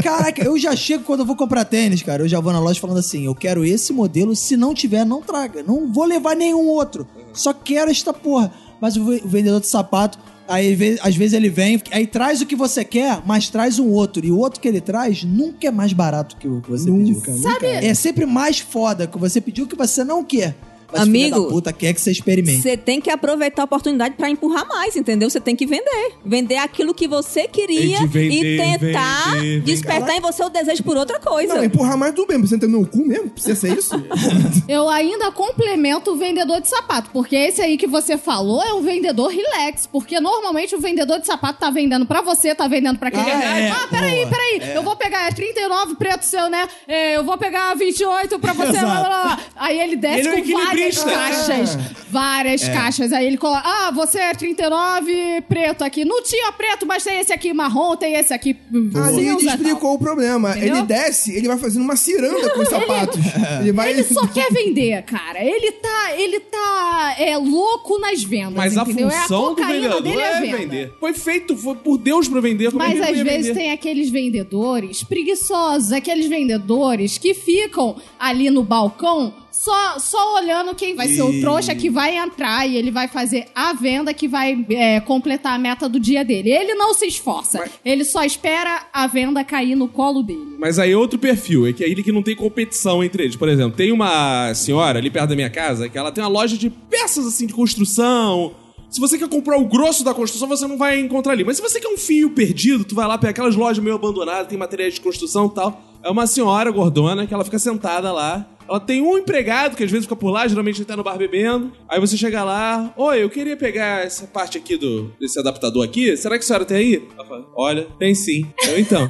Caraca, 0.01 0.41
eu 0.43 0.57
já 0.57 0.73
chego 0.75 1.03
quando 1.03 1.21
eu 1.21 1.25
vou 1.25 1.35
comprar 1.35 1.65
tênis, 1.65 2.01
cara. 2.01 2.23
Eu 2.23 2.29
já 2.29 2.39
vou 2.39 2.53
na 2.53 2.59
loja 2.59 2.79
falando 2.79 2.99
assim, 2.99 3.25
eu 3.25 3.35
quero 3.35 3.65
esse 3.65 3.91
modelo, 3.91 4.35
se 4.35 4.55
não 4.55 4.73
tiver, 4.73 5.03
não 5.05 5.21
traga. 5.21 5.63
Não 5.63 5.91
vou 5.91 6.05
levar 6.05 6.35
nenhum 6.35 6.67
outro. 6.67 7.07
Só 7.33 7.53
quero 7.53 7.91
esta 7.91 8.13
porra. 8.13 8.53
Mas 8.79 8.95
o 8.95 9.03
ve- 9.03 9.21
o 9.25 9.27
vendedor 9.27 9.59
de 9.59 9.67
sapato, 9.67 10.17
aí 10.47 10.77
às 11.01 11.15
vezes 11.15 11.33
ele 11.33 11.49
vem, 11.49 11.81
aí 11.91 12.05
traz 12.07 12.41
o 12.41 12.45
que 12.45 12.55
você 12.55 12.83
quer, 12.85 13.19
mas 13.25 13.49
traz 13.49 13.79
um 13.79 13.89
outro. 13.89 14.25
E 14.25 14.31
o 14.31 14.37
outro 14.37 14.59
que 14.59 14.67
ele 14.67 14.79
traz 14.81 15.23
nunca 15.23 15.67
é 15.67 15.71
mais 15.71 15.91
barato 15.93 16.35
que 16.37 16.47
o 16.47 16.61
que 16.61 16.69
você 16.69 16.89
pediu. 16.99 17.15
Sabe- 17.41 17.65
É 17.85 17.93
sempre 17.93 18.25
mais 18.25 18.59
foda 18.59 19.07
que 19.07 19.17
você 19.17 19.39
pediu 19.41 19.65
que 19.67 19.75
você 19.75 20.03
não 20.03 20.23
quer. 20.23 20.55
Mas 20.91 21.01
Amigo, 21.01 21.47
puta 21.47 21.71
quer 21.71 21.93
que 21.93 22.01
você 22.01 22.11
experimente. 22.11 22.61
Você 22.61 22.75
tem 22.77 22.99
que 22.99 23.09
aproveitar 23.09 23.61
a 23.63 23.65
oportunidade 23.65 24.15
pra 24.15 24.29
empurrar 24.29 24.67
mais, 24.67 24.95
entendeu? 24.95 25.29
Você 25.29 25.39
tem 25.39 25.55
que 25.55 25.65
vender. 25.65 26.13
Vender 26.25 26.57
aquilo 26.57 26.93
que 26.93 27.07
você 27.07 27.47
queria 27.47 27.97
É 27.97 27.99
de 28.01 28.07
vender, 28.07 28.55
e 28.55 28.57
tentar 28.57 29.31
vender, 29.31 29.41
vender. 29.41 29.61
despertar 29.61 30.15
em 30.17 30.19
você 30.19 30.43
o 30.43 30.49
desejo 30.49 30.83
por 30.83 30.97
outra 30.97 31.19
coisa. 31.19 31.55
Não, 31.55 31.63
empurrar 31.63 31.97
mais 31.97 32.13
tudo 32.13 32.29
mesmo. 32.29 32.47
Você 32.47 32.55
entra 32.55 32.67
no 32.67 32.79
meu 32.79 32.87
cu 32.87 33.05
mesmo? 33.05 33.29
Precisa 33.29 33.55
ser 33.55 33.77
isso? 33.77 33.95
Eu 34.67 34.89
ainda 34.89 35.31
complemento 35.31 36.11
o 36.11 36.15
vendedor 36.15 36.59
de 36.61 36.67
sapato, 36.67 37.09
porque 37.11 37.35
esse 37.35 37.61
aí 37.61 37.77
que 37.77 37.87
você 37.87 38.17
falou 38.17 38.61
é 38.63 38.73
um 38.73 38.81
vendedor 38.81 39.29
relax, 39.29 39.87
porque 39.87 40.19
normalmente 40.19 40.75
o 40.75 40.79
vendedor 40.79 41.19
de 41.19 41.27
sapato 41.27 41.59
tá 41.59 41.69
vendendo 41.69 42.05
pra 42.05 42.21
você, 42.21 42.53
tá 42.53 42.67
vendendo 42.67 42.97
pra 42.99 43.11
quem 43.11 43.19
Ah, 43.21 43.25
quer. 43.25 43.61
é. 43.61 43.69
Ah, 43.69 43.87
peraí, 43.89 44.15
Boa. 44.25 44.27
peraí, 44.29 44.75
eu 44.75 44.83
vou 44.83 44.95
pegar 44.95 45.27
é 45.27 45.31
39 45.31 45.95
preto 45.95 46.23
seu, 46.23 46.49
né? 46.49 46.67
É, 46.87 47.15
eu 47.17 47.23
vou 47.23 47.37
pegar 47.37 47.73
28 47.75 48.39
pra 48.39 48.53
você, 48.53 48.71
blá, 48.79 48.79
blá, 48.79 49.03
blá. 49.03 49.39
Aí 49.55 49.79
ele 49.79 49.95
desce 49.95 50.19
Ele 50.19 50.27
é 50.29 50.31
com 50.33 50.37
equilibrista 50.39 50.80
lista. 50.87 51.09
caixas, 51.09 51.77
várias 52.09 52.67
caixas. 52.67 53.13
Aí 53.13 53.25
ele 53.27 53.37
coloca, 53.37 53.63
ah, 53.65 53.91
você 53.91 54.19
é 54.19 54.33
39 54.33 55.41
preto 55.47 55.83
aqui. 55.83 56.05
Não 56.05 56.21
tinha 56.23 56.51
preto, 56.51 56.85
mas 56.85 57.03
tem 57.03 57.19
esse 57.19 57.31
aqui 57.33 57.53
marrom, 57.53 57.95
tem 57.95 58.15
esse 58.15 58.33
aqui 58.33 58.55
Ali 58.95 59.27
ele 59.27 59.45
explicou 59.47 59.95
o 59.95 59.99
problema. 59.99 60.51
Entendeu? 60.51 60.77
Ele 60.77 60.85
desce, 60.85 61.35
ele 61.35 61.47
vai 61.47 61.57
fazendo 61.57 61.83
uma 61.83 61.95
ciranda 61.95 62.49
com 62.51 62.61
os 62.61 62.69
sapatos. 62.69 63.19
Ele 63.61 63.71
vai. 63.71 63.91
Ele 63.91 64.03
só 64.03 64.25
quer 64.27 64.51
vender, 64.51 65.01
cara. 65.03 65.43
Ele 65.43 65.71
tá, 65.73 66.15
ele 66.17 66.39
tá 66.39 67.15
é, 67.17 67.37
louco 67.37 67.99
nas 67.99 68.23
vendas, 68.23 68.53
Mas 68.53 68.77
a 68.77 68.83
entendeu? 68.83 69.09
função 69.09 69.49
é 69.49 69.51
a 69.51 69.55
do 69.55 69.67
vendedor 69.67 70.01
dele 70.01 70.21
é, 70.21 70.37
é 70.37 70.57
vender. 70.57 70.93
Foi 70.99 71.13
feito 71.13 71.55
foi 71.55 71.75
por 71.75 71.97
Deus 71.97 72.27
pra 72.27 72.39
vender. 72.41 72.71
como 72.71 72.83
é 72.83 72.87
Mas 72.87 72.95
ele 72.95 73.19
às 73.19 73.25
vezes 73.25 73.47
vender? 73.47 73.59
tem 73.59 73.71
aqueles 73.71 74.09
vendedores 74.09 75.03
preguiçosos, 75.03 75.91
aqueles 75.91 76.27
vendedores 76.27 77.17
que 77.17 77.33
ficam 77.33 77.95
ali 78.19 78.49
no 78.49 78.63
balcão 78.63 79.33
só, 79.51 79.99
só 79.99 80.35
olhando 80.35 80.73
quem 80.73 80.95
vai 80.95 81.07
ser 81.09 81.21
o 81.21 81.39
trouxa 81.41 81.75
que 81.75 81.89
vai 81.89 82.17
entrar 82.17 82.67
e 82.67 82.75
ele 82.75 82.89
vai 82.89 83.07
fazer 83.07 83.47
a 83.53 83.73
venda 83.73 84.13
que 84.13 84.27
vai 84.27 84.65
é, 84.69 84.99
completar 85.01 85.53
a 85.53 85.57
meta 85.59 85.87
do 85.87 85.99
dia 85.99 86.23
dele. 86.23 86.49
Ele 86.49 86.73
não 86.73 86.93
se 86.93 87.05
esforça, 87.05 87.59
Mas- 87.59 87.71
ele 87.83 88.03
só 88.05 88.23
espera 88.23 88.83
a 88.93 89.07
venda 89.07 89.43
cair 89.43 89.75
no 89.75 89.87
colo 89.87 90.23
dele. 90.23 90.55
Mas 90.57 90.79
aí 90.79 90.91
é 90.91 90.97
outro 90.97 91.19
perfil, 91.19 91.67
é 91.67 91.73
que 91.73 91.83
aí 91.83 91.95
que 92.01 92.11
não 92.11 92.23
tem 92.23 92.35
competição 92.35 93.03
entre 93.03 93.23
eles. 93.23 93.35
Por 93.35 93.49
exemplo, 93.49 93.77
tem 93.77 93.91
uma 93.91 94.53
senhora 94.53 94.97
ali 94.97 95.09
perto 95.09 95.29
da 95.29 95.35
minha 95.35 95.49
casa 95.49 95.87
que 95.89 95.97
ela 95.97 96.11
tem 96.11 96.23
uma 96.23 96.29
loja 96.29 96.57
de 96.57 96.69
peças 96.69 97.27
assim 97.27 97.45
de 97.45 97.53
construção. 97.53 98.55
Se 98.89 98.99
você 98.99 99.17
quer 99.17 99.29
comprar 99.29 99.57
o 99.57 99.65
grosso 99.65 100.03
da 100.03 100.13
construção, 100.13 100.47
você 100.49 100.67
não 100.67 100.77
vai 100.77 100.99
encontrar 100.99 101.31
ali. 101.33 101.45
Mas 101.45 101.57
se 101.57 101.61
você 101.61 101.79
quer 101.79 101.87
um 101.87 101.97
fio 101.97 102.31
perdido, 102.31 102.83
tu 102.83 102.93
vai 102.93 103.07
lá 103.07 103.17
pegar 103.17 103.31
aquelas 103.31 103.55
lojas 103.55 103.81
meio 103.81 103.95
abandonadas, 103.95 104.47
tem 104.47 104.57
materiais 104.57 104.95
de 104.95 105.01
construção 105.01 105.45
e 105.45 105.55
tal. 105.55 105.81
É 106.03 106.09
uma 106.09 106.27
senhora 106.27 106.69
gordona 106.71 107.25
que 107.25 107.33
ela 107.33 107.45
fica 107.45 107.57
sentada 107.59 108.11
lá. 108.11 108.45
Ela 108.71 108.79
tem 108.79 109.01
um 109.01 109.17
empregado 109.17 109.75
que 109.75 109.83
às 109.83 109.91
vezes 109.91 110.05
fica 110.05 110.15
por 110.15 110.31
lá, 110.31 110.47
geralmente 110.47 110.77
ele 110.77 110.85
tá 110.85 110.95
no 110.95 111.03
bar 111.03 111.17
bebendo. 111.17 111.73
Aí 111.89 111.99
você 111.99 112.15
chega 112.15 112.41
lá, 112.41 112.93
oi, 112.95 113.21
eu 113.21 113.29
queria 113.29 113.57
pegar 113.57 114.05
essa 114.05 114.25
parte 114.25 114.57
aqui 114.57 114.77
do 114.77 115.11
desse 115.19 115.37
adaptador 115.37 115.83
aqui. 115.83 116.15
Será 116.15 116.37
que 116.37 116.45
a 116.45 116.47
senhora 116.47 116.63
tem 116.63 116.77
aí? 116.77 117.07
Ela 117.17 117.27
fala, 117.27 117.45
olha, 117.53 117.87
tem 117.99 118.15
sim. 118.15 118.49
Eu 118.69 118.79
então. 118.79 119.05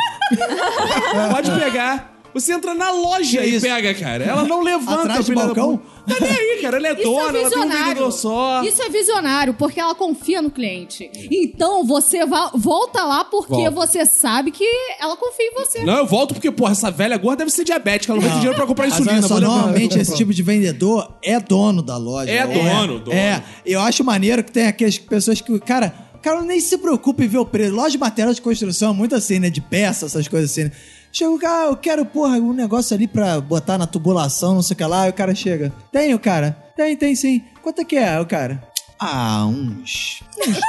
Pode 1.31 1.51
pegar. 1.59 2.20
Você 2.33 2.53
entra 2.53 2.73
na 2.73 2.91
loja 2.91 3.45
e 3.45 3.59
pega, 3.59 3.93
cara. 3.93 4.23
Ela 4.23 4.43
não 4.43 4.61
levanta 4.61 5.01
Atrás 5.01 5.25
do 5.25 5.35
da 5.35 5.45
balcão? 5.45 5.81
Tá 6.07 6.15
nem 6.21 6.29
aí, 6.31 6.59
cara. 6.61 6.77
Ela 6.77 6.87
é 6.87 6.93
Isso 6.93 7.03
dona, 7.03 7.37
é 7.37 7.41
ela 7.41 7.49
tem 7.49 7.59
um 7.59 7.69
vendedor 7.69 8.11
só. 8.11 8.63
Isso 8.63 8.81
é 8.81 8.89
visionário, 8.89 9.53
porque 9.53 9.79
ela 9.79 9.93
confia 9.93 10.41
no 10.41 10.49
cliente. 10.49 11.09
Então 11.29 11.83
você 11.85 12.25
va- 12.25 12.51
volta 12.55 13.03
lá 13.03 13.23
porque 13.25 13.53
Volta. 13.53 13.71
você 13.71 14.05
sabe 14.05 14.51
que 14.51 14.65
ela 14.99 15.15
confia 15.17 15.45
em 15.47 15.53
você. 15.53 15.83
Não, 15.83 15.97
eu 15.97 16.05
volto 16.05 16.33
porque, 16.33 16.49
porra, 16.51 16.71
essa 16.71 16.89
velha 16.89 17.17
gorda 17.17 17.37
deve 17.37 17.51
ser 17.51 17.63
diabética. 17.63 18.13
Ela 18.13 18.21
não 18.21 18.27
vai 18.27 18.31
ter 18.35 18.39
dinheiro 18.39 18.57
pra 18.57 18.65
comprar 18.67 18.85
Mas 18.85 18.93
insulina. 18.95 19.13
olha 19.17 19.21
só, 19.27 19.33
vou 19.35 19.39
levar. 19.41 19.55
normalmente 19.55 19.99
esse 19.99 20.15
tipo 20.15 20.33
de 20.33 20.41
vendedor 20.41 21.11
é 21.23 21.39
dono 21.39 21.81
da 21.81 21.97
loja. 21.97 22.31
É 22.31 22.47
dono, 22.47 22.99
dono. 22.99 23.15
É, 23.15 23.43
eu 23.65 23.79
acho 23.81 24.03
maneiro 24.03 24.43
que 24.43 24.51
tem 24.51 24.67
aquelas 24.67 24.97
pessoas 24.97 25.41
que, 25.41 25.59
cara, 25.59 25.93
o 26.15 26.19
cara 26.19 26.41
nem 26.41 26.59
se 26.59 26.77
preocupa 26.77 27.23
em 27.23 27.27
ver 27.27 27.39
o 27.39 27.45
preço. 27.45 27.73
Loja 27.73 27.91
de 27.91 27.97
material 27.97 28.33
de 28.33 28.41
construção, 28.41 28.93
muito 28.93 29.15
assim, 29.15 29.39
né? 29.39 29.49
De 29.49 29.59
peça, 29.61 30.05
essas 30.05 30.27
coisas 30.27 30.51
assim. 30.51 30.63
né? 30.65 30.71
Chega 31.11 31.31
o 31.31 31.39
cara, 31.39 31.65
eu 31.67 31.75
quero, 31.75 32.05
porra, 32.05 32.37
um 32.37 32.53
negócio 32.53 32.95
ali 32.95 33.07
pra 33.07 33.39
botar 33.41 33.77
na 33.77 33.85
tubulação, 33.87 34.55
não 34.55 34.61
sei 34.61 34.73
o 34.73 34.77
que 34.77 34.83
lá. 34.85 35.03
Aí 35.03 35.09
o 35.09 35.13
cara 35.13 35.35
chega. 35.35 35.73
Tem, 35.91 36.13
o 36.13 36.19
cara? 36.19 36.55
Tem, 36.75 36.95
tem 36.95 37.15
sim. 37.15 37.43
Quanto 37.61 37.81
é 37.81 37.85
que 37.85 37.97
é, 37.97 38.19
o 38.19 38.25
cara? 38.25 38.61
Ah, 39.03 39.45
uns. 39.47 40.21
Uns 40.37 40.59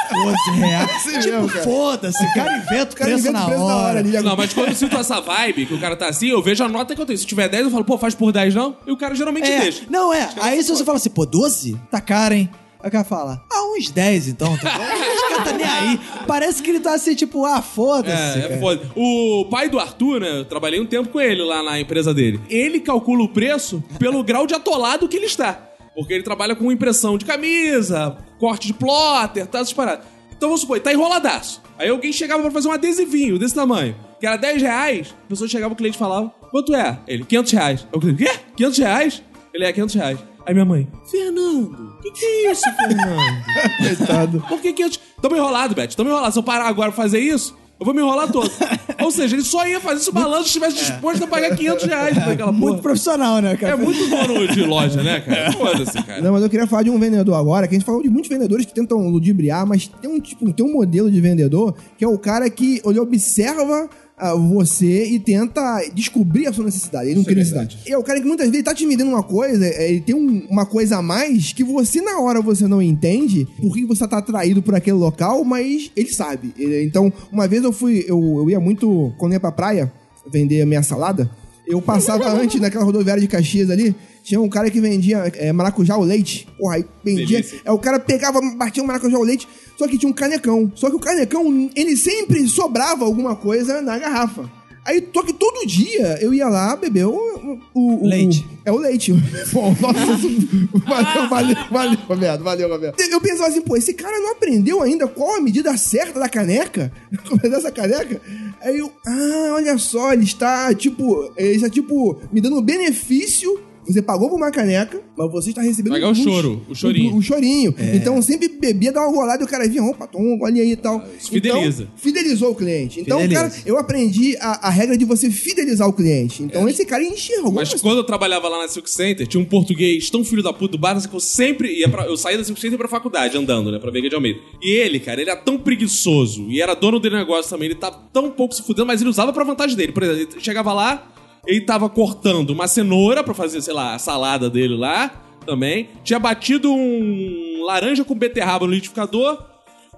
12 0.48 0.58
reais. 0.58 0.90
Assim 0.96 1.20
tipo, 1.20 1.48
foda-se, 1.62 2.24
o 2.24 2.34
cara 2.34 2.56
inventa 2.56 2.94
o 2.94 2.96
cara 2.96 3.10
preço, 3.10 3.28
inventa 3.28 3.32
na, 3.38 3.44
preço 3.44 3.60
hora. 3.62 3.74
na 3.74 3.82
hora 3.82 3.98
ali. 3.98 4.20
Não, 4.22 4.36
mas 4.36 4.54
quando 4.54 4.68
eu 4.68 4.74
sinto 4.74 4.96
essa 4.96 5.20
vibe, 5.20 5.66
que 5.66 5.74
o 5.74 5.78
cara 5.78 5.94
tá 5.96 6.08
assim, 6.08 6.28
eu 6.28 6.42
vejo 6.42 6.64
a 6.64 6.68
nota 6.68 6.94
que 6.94 7.00
eu 7.00 7.04
tenho. 7.04 7.18
Se 7.18 7.26
tiver 7.26 7.48
10, 7.48 7.64
eu 7.64 7.70
falo, 7.70 7.84
pô, 7.84 7.98
faz 7.98 8.14
por 8.14 8.32
10 8.32 8.54
não? 8.54 8.74
E 8.86 8.90
o 8.90 8.96
cara 8.96 9.14
geralmente 9.14 9.50
É, 9.50 9.60
deixa. 9.60 9.82
não 9.90 10.14
é. 10.14 10.30
Aí 10.40 10.62
se 10.62 10.70
você 10.70 10.82
fala 10.82 10.96
assim, 10.96 11.10
pô, 11.10 11.26
12? 11.26 11.78
Tá 11.90 12.00
caro, 12.00 12.32
hein? 12.32 12.50
Aí 12.82 12.88
o 12.88 12.92
cara 12.92 13.04
fala, 13.04 13.44
ah, 13.50 13.62
uns 13.76 13.90
10 13.90 14.28
então. 14.28 14.56
Tá 14.58 14.76
bom? 14.76 14.82
Os 14.82 15.22
caras 15.28 15.44
tá 15.44 15.52
nem 15.52 15.66
aí. 15.66 16.00
Parece 16.26 16.62
que 16.62 16.70
ele 16.70 16.80
tá 16.80 16.94
assim, 16.94 17.14
tipo, 17.14 17.44
ah, 17.44 17.62
foda-se. 17.62 18.40
É, 18.40 18.44
é 18.44 18.48
cara. 18.48 18.60
foda. 18.60 18.90
O 18.96 19.46
pai 19.50 19.68
do 19.68 19.78
Arthur, 19.78 20.20
né? 20.20 20.40
Eu 20.40 20.44
trabalhei 20.44 20.80
um 20.80 20.86
tempo 20.86 21.08
com 21.10 21.20
ele 21.20 21.42
lá 21.42 21.62
na 21.62 21.78
empresa 21.78 22.12
dele. 22.12 22.40
Ele 22.50 22.80
calcula 22.80 23.22
o 23.22 23.28
preço 23.28 23.82
pelo 23.98 24.22
grau 24.24 24.46
de 24.46 24.54
atolado 24.54 25.08
que 25.08 25.16
ele 25.16 25.26
está. 25.26 25.68
Porque 25.94 26.12
ele 26.12 26.24
trabalha 26.24 26.56
com 26.56 26.72
impressão 26.72 27.16
de 27.16 27.24
camisa, 27.24 28.16
corte 28.38 28.66
de 28.66 28.74
plotter, 28.74 29.46
tá 29.46 29.60
essas 29.60 29.72
paradas. 29.72 30.04
Então 30.36 30.48
vamos 30.48 30.62
supor, 30.62 30.80
tá 30.80 30.92
enroladaço. 30.92 31.62
Aí 31.78 31.88
alguém 31.88 32.12
chegava 32.12 32.42
pra 32.42 32.50
fazer 32.50 32.66
um 32.68 32.72
adesivinho 32.72 33.38
desse 33.38 33.54
tamanho, 33.54 33.94
que 34.18 34.26
era 34.26 34.36
10 34.36 34.62
reais. 34.62 35.14
A 35.26 35.28
pessoa 35.28 35.48
chegava, 35.48 35.72
o 35.72 35.76
cliente 35.76 35.96
falava, 35.96 36.32
quanto 36.50 36.74
é? 36.74 36.98
Ele, 37.06 37.24
500 37.24 37.52
reais. 37.52 37.86
Aí 37.92 37.96
o 37.96 38.00
cliente, 38.00 38.24
quê? 38.24 38.40
500 38.56 38.78
reais? 38.78 39.22
Ele, 39.54 39.64
é 39.64 39.72
500 39.72 39.94
reais. 39.94 40.18
Aí 40.44 40.52
minha 40.54 40.64
mãe, 40.64 40.88
Fernando, 41.08 41.94
o 41.98 42.02
que, 42.02 42.10
que 42.10 42.24
é 42.24 42.50
isso, 42.52 42.62
Fernando? 42.76 43.44
Coitado. 43.96 44.44
Por 44.48 44.60
que 44.60 44.72
500? 44.72 45.00
Tamo 45.20 45.36
enrolado, 45.36 45.74
Beth. 45.74 45.88
Tamo 45.96 46.10
enrolado. 46.10 46.32
Se 46.32 46.38
eu 46.38 46.42
parar 46.42 46.66
agora 46.66 46.90
pra 46.90 47.00
fazer 47.02 47.20
isso, 47.20 47.56
eu 47.78 47.84
vou 47.84 47.94
me 47.94 48.00
enrolar 48.00 48.30
todo. 48.30 48.50
Ou 49.02 49.10
seja, 49.10 49.36
ele 49.36 49.44
só 49.44 49.66
ia 49.66 49.78
fazer 49.80 50.00
se 50.00 50.10
o 50.10 50.12
balanço 50.12 50.46
estivesse 50.46 50.76
disposto 50.76 51.24
a 51.24 51.26
pagar 51.26 51.56
500 51.56 51.84
reais 51.84 52.18
pra 52.18 52.32
aquela 52.32 52.50
Muito 52.52 52.70
porra. 52.70 52.82
profissional, 52.82 53.40
né, 53.40 53.56
cara? 53.56 53.74
É 53.74 53.76
muito 53.76 54.08
dono 54.08 54.48
de 54.48 54.62
loja, 54.64 55.02
né, 55.02 55.20
cara? 55.20 55.52
Foda-se, 55.52 56.02
cara. 56.02 56.20
Não, 56.20 56.32
mas 56.32 56.42
eu 56.42 56.50
queria 56.50 56.66
falar 56.66 56.82
de 56.84 56.90
um 56.90 56.98
vendedor 56.98 57.34
agora, 57.34 57.66
que 57.68 57.74
a 57.74 57.78
gente 57.78 57.86
falou 57.86 58.02
de 58.02 58.08
muitos 58.08 58.28
vendedores 58.28 58.66
que 58.66 58.74
tentam 58.74 58.98
ludibriar, 59.08 59.64
mas 59.66 59.86
tem 60.00 60.10
um 60.10 60.20
tipo, 60.20 60.52
tem 60.52 60.64
um 60.66 60.72
modelo 60.72 61.10
de 61.10 61.20
vendedor 61.20 61.74
que 61.96 62.04
é 62.04 62.08
o 62.08 62.18
cara 62.18 62.48
que 62.50 62.80
ele 62.84 63.00
observa 63.00 63.88
você 64.34 65.06
e 65.06 65.18
tenta 65.18 65.60
descobrir 65.94 66.46
a 66.46 66.52
sua 66.52 66.64
necessidade. 66.64 67.06
Ele 67.06 67.14
não 67.16 67.20
Isso 67.22 67.30
é 67.30 67.32
cria 67.32 67.42
necessidade. 67.42 67.78
E 67.86 67.92
é 67.92 67.98
o 67.98 68.02
cara 68.02 68.20
que 68.20 68.26
muitas 68.26 68.48
vezes 68.48 68.64
tá 68.64 68.74
te 68.74 68.86
vendendo 68.86 69.08
uma 69.08 69.22
coisa, 69.22 69.66
é, 69.66 69.90
ele 69.90 70.00
tem 70.00 70.14
um- 70.14 70.46
uma 70.48 70.64
coisa 70.66 70.98
a 70.98 71.02
mais 71.02 71.52
que 71.52 71.64
você 71.64 72.00
na 72.00 72.18
hora 72.20 72.40
você 72.40 72.66
não 72.68 72.80
entende 72.80 73.46
por 73.60 73.74
que 73.74 73.84
você 73.84 74.06
tá 74.06 74.18
atraído 74.18 74.62
por 74.62 74.74
aquele 74.74 74.96
local, 74.96 75.44
mas 75.44 75.90
ele 75.96 76.12
sabe. 76.12 76.52
Então, 76.84 77.12
uma 77.32 77.46
vez 77.48 77.62
eu 77.64 77.72
fui, 77.72 78.04
eu, 78.06 78.18
eu 78.38 78.50
ia 78.50 78.60
muito, 78.60 79.12
quando 79.18 79.32
ia 79.32 79.40
pra 79.40 79.52
praia, 79.52 79.92
vender 80.32 80.62
a 80.62 80.66
minha 80.66 80.82
salada, 80.82 81.28
eu 81.66 81.80
passava 81.82 82.28
antes 82.32 82.60
naquela 82.60 82.84
rodoviária 82.84 83.20
de 83.20 83.28
Caxias 83.28 83.70
ali, 83.70 83.94
tinha 84.22 84.40
um 84.40 84.48
cara 84.48 84.70
que 84.70 84.80
vendia 84.80 85.18
é, 85.36 85.52
maracujá 85.52 85.94
ao 85.94 86.02
leite. 86.02 86.46
Porra, 86.58 86.76
aí 86.76 86.84
vendia. 87.04 87.38
Delícia. 87.40 87.60
É, 87.64 87.70
o 87.72 87.78
cara 87.78 87.98
pegava, 87.98 88.40
batia 88.56 88.82
o 88.82 88.86
maracujá 88.86 89.16
ao 89.16 89.22
leite, 89.22 89.48
só 89.76 89.86
que 89.88 89.98
tinha 89.98 90.08
um 90.10 90.14
canecão. 90.14 90.70
Só 90.74 90.88
que 90.88 90.96
o 90.96 91.00
canecão, 91.00 91.70
ele 91.74 91.96
sempre 91.96 92.46
sobrava 92.48 93.04
alguma 93.04 93.34
coisa 93.36 93.82
na 93.82 93.98
garrafa. 93.98 94.48
Aí, 94.84 95.06
só 95.14 95.22
que 95.22 95.32
todo 95.32 95.64
dia 95.64 96.18
eu 96.20 96.34
ia 96.34 96.48
lá 96.48 96.74
beber 96.74 97.06
o. 97.06 97.12
o, 97.12 97.60
o- 97.72 98.02
o- 98.04 98.06
Leite. 98.08 98.44
é 98.64 98.72
o 98.72 98.76
leite. 98.78 99.12
Bom, 99.52 99.72
nossa, 99.80 100.28
valeu, 100.88 101.28
valeu, 101.30 101.56
valeu, 101.70 101.98
Roberto, 102.08 102.42
valeu, 102.42 102.68
Roberto. 102.68 103.00
Eu 103.00 103.20
pensava 103.20 103.48
assim, 103.48 103.60
pô, 103.60 103.76
esse 103.76 103.94
cara 103.94 104.18
não 104.18 104.32
aprendeu 104.32 104.82
ainda 104.82 105.06
qual 105.06 105.36
a 105.36 105.40
medida 105.40 105.76
certa 105.76 106.18
da 106.18 106.28
caneca? 106.28 106.92
dessa 107.42 107.70
caneca? 107.70 108.20
Aí 108.60 108.78
eu, 108.78 108.90
ah, 109.06 109.52
olha 109.54 109.78
só, 109.78 110.12
ele 110.12 110.24
está, 110.24 110.74
tipo, 110.74 111.32
ele 111.36 111.54
está, 111.56 111.70
tipo, 111.70 112.20
me 112.32 112.40
dando 112.40 112.60
benefício. 112.60 113.60
Você 113.86 114.00
pagou 114.00 114.28
por 114.30 114.36
uma 114.36 114.50
caneca, 114.50 115.00
mas 115.16 115.30
você 115.30 115.50
está 115.50 115.62
recebendo 115.62 115.92
Pagar 115.92 116.08
o 116.08 116.10
um 116.12 116.14
choro, 116.14 116.62
o 116.68 116.74
chorinho. 116.74 117.14
O, 117.14 117.18
o 117.18 117.22
chorinho. 117.22 117.74
Então 117.94 118.16
eu 118.16 118.22
sempre 118.22 118.48
bebia, 118.48 118.92
dava 118.92 119.06
uma 119.06 119.14
golada 119.14 119.42
e 119.42 119.46
o 119.46 119.48
cara 119.48 119.68
vinha, 119.68 119.82
opa, 119.82 120.06
toma 120.06 120.24
um 120.24 120.38
golinho 120.38 120.62
aí 120.62 120.72
e 120.72 120.76
tal. 120.76 121.04
isso 121.18 121.30
fideliza. 121.30 121.82
Então, 121.84 121.96
fidelizou 121.96 122.50
o 122.52 122.54
cliente. 122.54 123.00
Então, 123.00 123.20
Fideliza. 123.20 123.50
cara, 123.50 123.62
eu 123.66 123.78
aprendi 123.78 124.36
a, 124.38 124.68
a 124.68 124.70
regra 124.70 124.96
de 124.96 125.04
você 125.04 125.30
fidelizar 125.30 125.88
o 125.88 125.92
cliente. 125.92 126.42
Então 126.42 126.68
esse 126.68 126.84
cara 126.84 127.02
enxergou. 127.02 127.52
Mas 127.52 127.72
quando 127.80 127.98
eu 127.98 128.04
trabalhava 128.04 128.48
lá 128.48 128.62
na 128.62 128.68
Silk 128.68 128.88
Center, 128.90 129.26
tinha 129.26 129.40
um 129.40 129.44
português 129.44 130.08
tão 130.10 130.24
filho 130.24 130.42
da 130.42 130.52
puta 130.52 130.72
do 130.72 130.78
bar 130.78 131.00
que 131.08 131.14
eu 131.14 131.20
sempre 131.20 131.72
ia 131.72 131.88
pra. 131.88 132.06
Eu 132.06 132.16
saía 132.16 132.38
da 132.38 132.44
Silk 132.44 132.60
Center 132.60 132.78
pra 132.78 132.88
faculdade 132.88 133.36
andando, 133.36 133.70
né? 133.72 133.78
Pra 133.78 133.90
Veiga 133.90 134.08
de 134.08 134.14
Almeida. 134.14 134.40
E 134.62 134.70
ele, 134.70 135.00
cara, 135.00 135.20
ele 135.20 135.30
era 135.30 135.38
tão 135.38 135.58
preguiçoso 135.58 136.46
e 136.48 136.60
era 136.60 136.74
dono 136.74 136.98
do 136.98 137.10
negócio 137.10 137.50
também. 137.50 137.66
Ele 137.66 137.74
tava 137.74 137.96
tão 138.12 138.30
pouco 138.30 138.54
se 138.54 138.62
fudendo, 138.62 138.86
mas 138.86 139.00
ele 139.00 139.10
usava 139.10 139.32
pra 139.32 139.44
vantagem 139.44 139.76
dele. 139.76 139.92
Por 139.92 140.02
exemplo, 140.02 140.34
ele 140.34 140.44
chegava 140.44 140.72
lá, 140.72 141.12
ele 141.46 141.60
tava 141.62 141.88
cortando 141.88 142.50
uma 142.50 142.66
cenoura 142.68 143.22
pra 143.24 143.34
fazer, 143.34 143.60
sei 143.62 143.74
lá, 143.74 143.94
a 143.94 143.98
salada 143.98 144.48
dele 144.48 144.76
lá 144.76 145.10
também. 145.44 145.88
Tinha 146.04 146.18
batido 146.18 146.72
um 146.72 147.64
laranja 147.66 148.04
com 148.04 148.14
beterraba 148.14 148.66
no 148.66 148.72
liquidificador. 148.72 149.38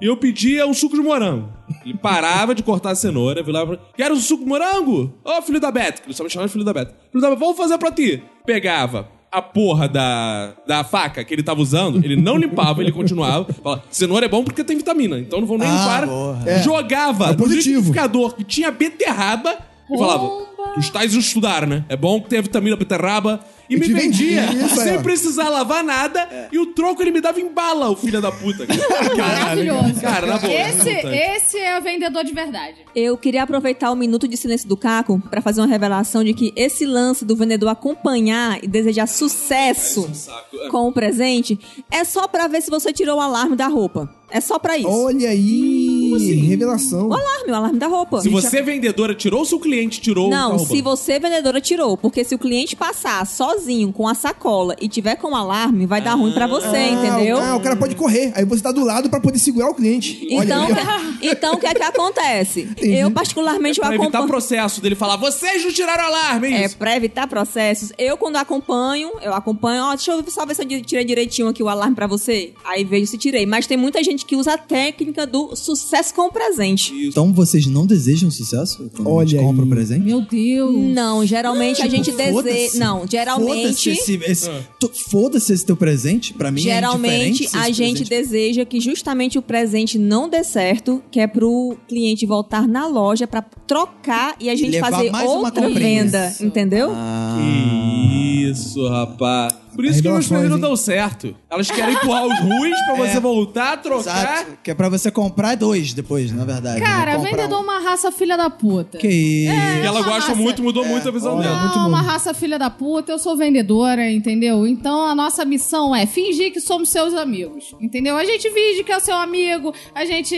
E 0.01 0.07
eu 0.07 0.17
pedia 0.17 0.67
um 0.67 0.75
suco 0.75 0.97
de 0.97 1.03
morango. 1.03 1.49
Ele 1.85 1.97
parava 1.97 2.53
de 2.55 2.63
cortar 2.65 2.91
a 2.91 2.95
cenoura, 2.97 3.43
virava 3.45 3.77
pra... 3.77 3.87
Quero 3.97 4.15
um 4.15 4.21
suco 4.21 4.43
de 4.43 4.49
morango? 4.49 5.15
Ô, 5.25 5.41
filho 5.41 5.61
da 5.61 5.71
Beta. 5.71 6.03
Que 6.03 6.09
ele 6.09 6.15
só 6.15 6.25
me 6.25 6.31
chamava 6.31 6.49
de 6.49 6.53
filho 6.53 6.65
da 6.65 6.73
Beta. 6.73 6.97
Filho 7.13 7.23
da 7.23 7.29
Beta, 7.31 7.41
vamos 7.41 7.57
fazer 7.57 7.79
pra 7.79 7.93
ti. 7.93 8.21
Pegava 8.45 9.09
a 9.31 9.41
porra 9.41 9.89
da, 9.89 10.53
da 10.67 10.83
faca 10.85 11.25
que 11.25 11.33
ele 11.35 11.43
tava 11.43 11.61
usando, 11.61 12.05
ele 12.05 12.17
não 12.17 12.37
limpava, 12.37 12.81
ele 12.83 12.91
continuava. 12.93 13.53
Falava, 13.53 13.83
cenoura 13.91 14.27
é 14.27 14.29
bom 14.29 14.43
porque 14.45 14.63
tem 14.65 14.77
vitamina, 14.77 15.19
então 15.19 15.41
não 15.41 15.47
vou 15.47 15.59
nem 15.59 15.69
Ah, 15.69 16.01
limpar. 16.01 16.49
É. 16.49 16.63
Jogava 16.63 17.31
É 17.31 17.37
no 17.37 17.47
liquidificador 17.47 18.35
que 18.35 18.45
tinha 18.45 18.71
beterraba, 18.71 19.57
E 19.91 19.99
falava, 19.99 20.45
os 20.77 20.89
tais 20.91 21.15
estudaram, 21.15 21.67
né? 21.67 21.85
É 21.89 21.97
bom 21.97 22.21
que 22.21 22.29
tem 22.29 22.39
a 22.39 22.43
vitamina 22.43 22.77
beterraba. 22.77 23.41
E 23.69 23.75
Eu 23.75 23.81
me 23.81 23.87
vendia, 23.87 24.43
vendia, 24.43 24.67
isso 24.67 24.77
sem 24.77 24.99
ó. 24.99 25.03
precisar 25.03 25.49
lavar 25.49 25.83
nada. 25.83 26.49
E 26.53 26.59
o 26.59 26.67
troco 26.75 27.01
ele 27.03 27.11
me 27.11 27.21
dava 27.23 27.41
em 27.41 27.49
bala, 27.49 27.89
o 27.89 27.97
filho 27.97 28.21
da 28.21 28.31
puta. 28.31 28.67
Maravilhoso. 29.17 30.01
Cara, 30.03 30.27
na 30.27 30.39
boa. 30.39 30.53
Esse, 30.53 30.83
revoltante. 30.91 31.17
esse 31.17 31.59
é 31.59 31.79
o 31.79 31.83
vendedor 31.83 32.25
de 32.25 32.33
verdade. 32.35 32.77
Eu 32.95 33.17
queria 33.17 33.43
aproveitar 33.43 33.91
o 33.91 33.97
minuto 33.97 34.29
de 34.29 34.37
silêncio 34.37 34.69
do 34.69 34.77
Caco 34.77 35.19
pra 35.31 35.41
fazer 35.41 35.63
uma 35.63 35.67
revelação 35.67 36.23
de 36.23 36.35
que 36.35 36.53
esse 36.57 36.85
lance 36.85 37.25
do 37.25 37.35
vendedor 37.35 37.71
acompanhar 37.71 38.63
e 38.63 38.67
desejar 38.67 39.07
sucesso 39.07 40.11
saco. 40.15 40.69
com 40.71 40.89
o 40.89 40.93
presente 40.93 41.59
é 41.91 42.05
só 42.05 42.29
pra 42.29 42.47
ver 42.47 42.61
se 42.61 42.71
você 42.71 42.93
tirou 42.93 43.17
o 43.17 43.21
alarme 43.21 43.57
da 43.57 43.67
roupa. 43.67 44.15
É 44.31 44.41
só 44.41 44.59
pra 44.59 44.77
isso. 44.77 44.89
Olha 44.89 45.31
aí, 45.31 46.04
revelação. 46.19 47.09
O 47.09 47.13
alarme, 47.15 47.51
o 47.51 47.55
alarme 47.55 47.79
da 47.79 47.87
roupa. 47.87 48.21
Se 48.21 48.29
você, 48.29 48.63
vendedora, 48.63 49.15
tirou 49.15 49.41
ou 49.41 49.45
se 49.45 49.55
o 49.55 49.59
cliente 49.61 50.01
tirou, 50.01 50.31
Não, 50.31 50.57
tá 50.57 50.65
se 50.65 50.81
você, 50.83 51.19
vendedora, 51.19 51.61
tirou. 51.61 51.97
Porque 51.97 52.25
se 52.25 52.35
o 52.35 52.39
cliente 52.39 52.77
passar 52.77 53.27
sozinho 53.27 53.93
com 53.93 54.07
a 54.09 54.15
sacola 54.15 54.77
e 54.81 54.89
tiver 54.89 55.17
com 55.17 55.33
o 55.33 55.37
alarme, 55.37 55.87
vai 55.87 56.01
dar 56.01 56.15
ruim 56.15 56.33
pra 56.33 56.47
você, 56.47 56.67
Ah, 56.77 56.89
entendeu? 56.91 57.39
Ah, 57.39 57.57
o 57.57 57.61
cara 57.61 57.77
pode 57.77 57.95
correr. 57.97 58.33
Aí 58.35 58.45
você 58.45 58.63
tá 58.63 58.73
do 58.73 58.85
lado 58.85 59.09
pra 59.11 59.21
poder 59.21 59.39
segurar 59.39 59.71
o 59.71 59.75
cliente. 59.75 60.27
Olha 60.33 60.45
Então, 60.45 60.63
aí, 60.67 60.73
ó. 60.73 61.27
então 61.33 61.55
o 61.55 61.59
que 61.59 61.67
é 61.67 61.75
que 61.75 61.83
acontece? 61.83 62.69
Eu, 62.79 63.11
particularmente, 63.11 63.79
eu 63.79 63.85
Pra 63.85 63.95
evitar 63.95 64.09
acompanho. 64.19 64.27
processo 64.29 64.81
dele 64.81 64.95
falar, 64.95 65.17
vocês 65.17 65.65
não 65.65 65.73
tiraram 65.73 66.05
o 66.05 66.07
alarme, 66.07 66.49
é 66.49 66.63
É, 66.63 66.67
isso? 66.67 66.77
pra 66.77 66.97
evitar 66.97 67.27
processos. 67.27 67.93
Eu, 67.99 68.17
quando 68.17 68.37
acompanho, 68.37 69.11
eu 69.23 69.33
acompanho, 69.33 69.85
ó, 69.85 69.95
deixa 69.95 70.13
eu 70.13 70.25
só 70.29 70.45
ver 70.47 70.55
se 70.55 70.63
eu 70.63 70.83
tirei 70.83 71.05
direitinho 71.05 71.49
aqui 71.49 71.63
o 71.63 71.69
alarme 71.69 71.95
pra 71.95 72.07
você. 72.07 72.53
Aí 72.65 72.85
vejo 72.85 73.07
se 73.07 73.19
tirei. 73.19 73.47
Mas 73.47 73.67
tem 73.67 73.77
muita 73.77 74.03
gente 74.03 74.25
que 74.25 74.37
usa 74.37 74.55
a 74.55 74.59
técnica 74.59 75.27
do 75.27 75.55
sucesso 75.57 76.04
com 76.13 76.23
o 76.29 76.33
presente. 76.33 76.93
Então 77.07 77.33
vocês 77.33 77.67
não 77.67 77.87
desejam 77.87 78.31
sucesso 78.31 78.91
quando 78.97 79.21
a 79.21 79.25
gente 79.25 79.37
Olha 79.37 79.47
compra 79.47 79.67
presente? 79.67 80.05
Meu 80.05 80.21
Deus. 80.21 80.75
Não, 80.95 81.25
geralmente 81.25 81.83
a 81.83 81.89
gente 81.89 82.11
Tipo, 82.11 82.33
Foda-se. 82.33 82.55
deseja. 82.55 82.79
Não, 82.85 82.95
Foda-se 82.99 83.11
geralmente. 83.13 83.91
esse, 83.91 84.15
esse, 84.27 84.51
tu- 84.79 84.91
foda-se 85.11 85.53
esse 85.53 85.65
teu 85.65 85.77
presente, 85.77 86.35
pra 86.35 86.51
mim 86.51 86.61
é 86.61 86.65
Geralmente 86.65 87.15
indiferente 87.45 87.49
se 87.51 87.57
a 87.57 87.71
gente 87.71 88.05
presente- 88.05 88.11
deseja 88.11 88.65
que 88.65 88.81
justamente 88.81 89.39
o 89.39 89.43
presente 89.43 89.99
não 89.99 90.29
dê 90.29 90.45
certo, 90.45 91.03
que 91.11 91.19
é 91.21 91.27
pro 91.27 91.77
cliente 91.89 92.27
voltar 92.27 92.67
na 92.69 92.87
loja 92.87 93.27
pra 93.27 93.43
trocar 93.43 94.37
e 94.41 94.51
a 94.51 94.55
gente 94.55 94.71
levar 94.73 94.91
fazer 94.91 95.11
outra 95.27 95.69
venda, 95.71 96.35
entendeu? 96.41 96.91
Ah, 96.93 97.39
Que 97.41 98.45
isso, 98.51 98.87
rapaz. 98.89 99.55
Por 99.75 99.85
isso 99.85 100.03
que 100.03 100.09
meus 100.09 100.27
filhos 100.29 100.51
não 100.51 100.59
dão 100.61 100.77
certo. 100.77 101.35
Elas 101.51 101.71
querem 101.71 101.95
empurrar 101.95 102.25
os 102.27 102.39
ruins 102.41 102.77
pra 102.87 102.95
você 103.05 103.21
voltar, 103.21 103.77
trocar. 103.83 104.01
exato. 104.39 104.53
Que 104.63 104.71
é 104.71 104.75
pra 104.75 104.89
você 104.89 105.11
comprar 105.11 105.55
dois 105.57 105.93
depois, 105.93 106.33
na 106.33 106.45
verdade. 106.45 106.81
Cara, 106.81 107.13
né? 107.13 107.17
Comprar 107.17 107.31
vendedor 107.31 107.59
é 107.59 107.63
uma 107.63 107.79
raça 107.81 108.11
filha 108.13 108.37
da 108.37 108.49
puta. 108.51 108.99
Que 108.99 109.09
isso. 109.09 109.53
E 109.53 109.87
ela 109.87 110.01
uma 110.01 110.07
gosta 110.09 110.31
raça- 110.31 110.35
muito, 110.35 110.63
mudou 110.63 110.85
muito 110.85 111.09
a 111.09 111.13
visão 111.13 111.35
Olha, 111.37 111.43
dela. 111.49 111.61
muito 111.61 111.77
Não, 111.77 111.83
bom. 111.85 111.89
uma 111.89 112.03
raça 112.03 112.33
filha 112.35 112.59
da 112.59 112.71
puta, 112.71 113.13
eu 113.13 113.19
sou 113.19 113.37
vendedora, 113.37 114.11
entendeu? 114.11 114.67
Então 114.67 115.07
a 115.09 115.15
nossa 115.15 115.45
missão 115.45 115.95
é 115.95 116.07
fingir 116.07 116.53
que 116.53 116.61
somos 116.61 116.89
seus 116.91 117.15
amigos, 117.15 117.75
entendeu? 117.81 118.17
A 118.17 118.25
gente 118.25 118.49
finge 118.51 118.85
que 118.85 118.93
é 118.93 118.97
o 118.97 119.01
seu 119.01 119.17
amigo, 119.17 119.73
a 119.95 120.05
gente 120.05 120.37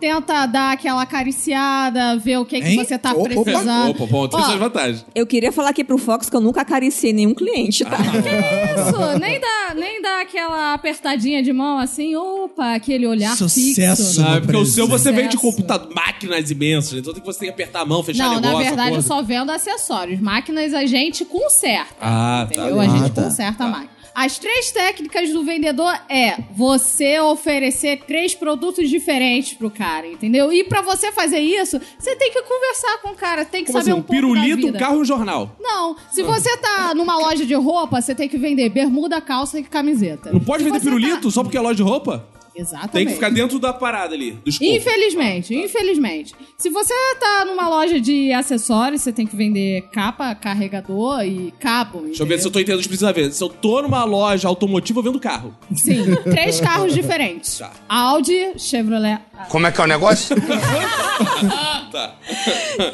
tenta 0.00 0.46
dar 0.46 0.72
aquela 0.72 1.02
acariciada, 1.02 2.16
ver 2.18 2.38
o 2.38 2.44
que, 2.44 2.60
que 2.60 2.68
Hein? 2.68 2.84
você 2.84 2.98
tá 2.98 3.12
Opa, 3.12 3.20
opa. 3.34 3.42
precisando. 3.44 3.90
Opa, 3.90 4.06
bom, 4.06 4.28
tem 4.28 4.40
Ó, 4.40 4.42
suas 4.44 4.58
vantagens. 4.58 5.04
Eu 5.14 5.26
queria 5.26 5.52
falar 5.52 5.70
aqui 5.70 5.84
pro 5.84 5.98
Fox 5.98 6.30
que 6.30 6.36
eu 6.36 6.40
nunca 6.40 6.60
acariciei 6.62 7.12
nenhum 7.12 7.34
cliente, 7.34 7.84
tá? 7.84 7.96
Isso, 8.60 9.18
nem 9.18 9.40
dá, 9.40 9.74
nem 9.74 10.02
dá 10.02 10.20
aquela 10.20 10.74
apertadinha 10.74 11.42
de 11.42 11.52
mão 11.52 11.78
assim, 11.78 12.14
opa, 12.16 12.74
aquele 12.74 13.06
olhar 13.06 13.36
Sucesso. 13.36 14.04
fixo. 14.04 14.22
Ah, 14.22 14.40
porque 14.40 14.56
o 14.56 14.66
seu 14.66 14.86
você 14.86 15.10
vende 15.12 15.36
computador, 15.36 15.92
máquinas 15.94 16.50
imensas, 16.50 16.98
então 16.98 17.12
tem 17.12 17.20
que 17.20 17.26
você 17.26 17.40
tem 17.40 17.48
que 17.48 17.54
apertar 17.54 17.80
a 17.80 17.84
mão, 17.84 18.02
fechar 18.02 18.24
Não, 18.24 18.36
negócio. 18.36 18.58
na 18.58 18.62
verdade 18.64 18.96
eu 18.96 19.02
só 19.02 19.22
vendo 19.22 19.50
acessórios. 19.50 20.20
Máquinas 20.20 20.74
a 20.74 20.84
gente 20.86 21.24
conserta. 21.24 21.94
Ah, 22.00 22.46
tá. 22.48 22.54
Entendeu? 22.60 22.80
A 22.80 22.84
gente 22.88 23.04
Ah, 23.06 23.08
tá. 23.10 23.22
conserta 23.22 23.64
a 23.64 23.68
máquina. 23.68 23.99
As 24.14 24.38
três 24.38 24.70
técnicas 24.70 25.30
do 25.30 25.44
vendedor 25.44 25.92
é 26.08 26.36
você 26.54 27.18
oferecer 27.20 28.00
três 28.06 28.34
produtos 28.34 28.88
diferentes 28.90 29.54
pro 29.54 29.70
cara, 29.70 30.06
entendeu? 30.06 30.52
E 30.52 30.64
pra 30.64 30.82
você 30.82 31.12
fazer 31.12 31.38
isso, 31.38 31.80
você 31.98 32.16
tem 32.16 32.30
que 32.32 32.42
conversar 32.42 32.98
com 33.02 33.10
o 33.10 33.14
cara, 33.14 33.44
tem 33.44 33.64
que 33.64 33.70
Como 33.72 33.78
saber 33.78 33.92
assim? 33.92 34.00
um 34.00 34.02
pouco 34.02 34.12
da 34.34 34.40
pirulito, 34.42 34.62
um 34.62 34.66
vida. 34.72 34.78
carro 34.78 34.96
e 34.96 35.00
um 35.00 35.04
jornal. 35.04 35.56
Não, 35.60 35.96
se 36.10 36.22
você 36.22 36.56
tá 36.58 36.94
numa 36.94 37.16
loja 37.16 37.46
de 37.46 37.54
roupa, 37.54 38.00
você 38.00 38.14
tem 38.14 38.28
que 38.28 38.36
vender 38.36 38.68
bermuda, 38.68 39.20
calça 39.20 39.58
e 39.58 39.62
camiseta. 39.62 40.32
Não 40.32 40.40
pode 40.40 40.62
Se 40.62 40.68
vender 40.70 40.80
você 40.80 40.84
pirulito 40.90 41.30
só 41.30 41.42
porque 41.42 41.56
é 41.56 41.60
loja 41.60 41.76
de 41.76 41.82
roupa? 41.82 42.26
Exatamente. 42.60 42.92
Tem 42.92 43.06
que 43.06 43.14
ficar 43.14 43.30
dentro 43.30 43.58
da 43.58 43.72
parada 43.72 44.14
ali. 44.14 44.38
Infelizmente, 44.60 45.54
infelizmente. 45.54 46.34
Se 46.58 46.68
você 46.70 46.92
tá 47.18 47.44
numa 47.46 47.68
loja 47.68 48.00
de 48.00 48.32
acessórios, 48.32 49.02
você 49.02 49.12
tem 49.12 49.26
que 49.26 49.34
vender 49.34 49.82
capa, 49.92 50.34
carregador 50.34 51.24
e 51.24 51.52
cabo. 51.58 52.02
Deixa 52.02 52.22
eu 52.22 52.26
ver 52.26 52.38
se 52.38 52.46
eu 52.46 52.50
tô 52.50 52.58
entendendo 52.60 52.80
o 52.80 52.82
que 52.82 52.88
precisa 52.88 53.12
ver. 53.12 53.32
Se 53.32 53.42
eu 53.42 53.48
tô 53.48 53.80
numa 53.82 54.04
loja 54.04 54.46
automotiva, 54.48 54.98
eu 54.98 55.02
vendo 55.02 55.18
carro. 55.20 55.54
Sim, 55.74 56.14
três 56.24 56.60
carros 56.60 56.92
diferentes. 56.92 57.58
Tá. 57.58 57.70
Audi, 57.88 58.52
Chevrolet. 58.58 59.18
Como 59.48 59.66
é 59.66 59.72
que 59.72 59.80
é 59.80 59.84
o 59.84 59.86
negócio? 59.86 60.36
Tá. 61.90 62.14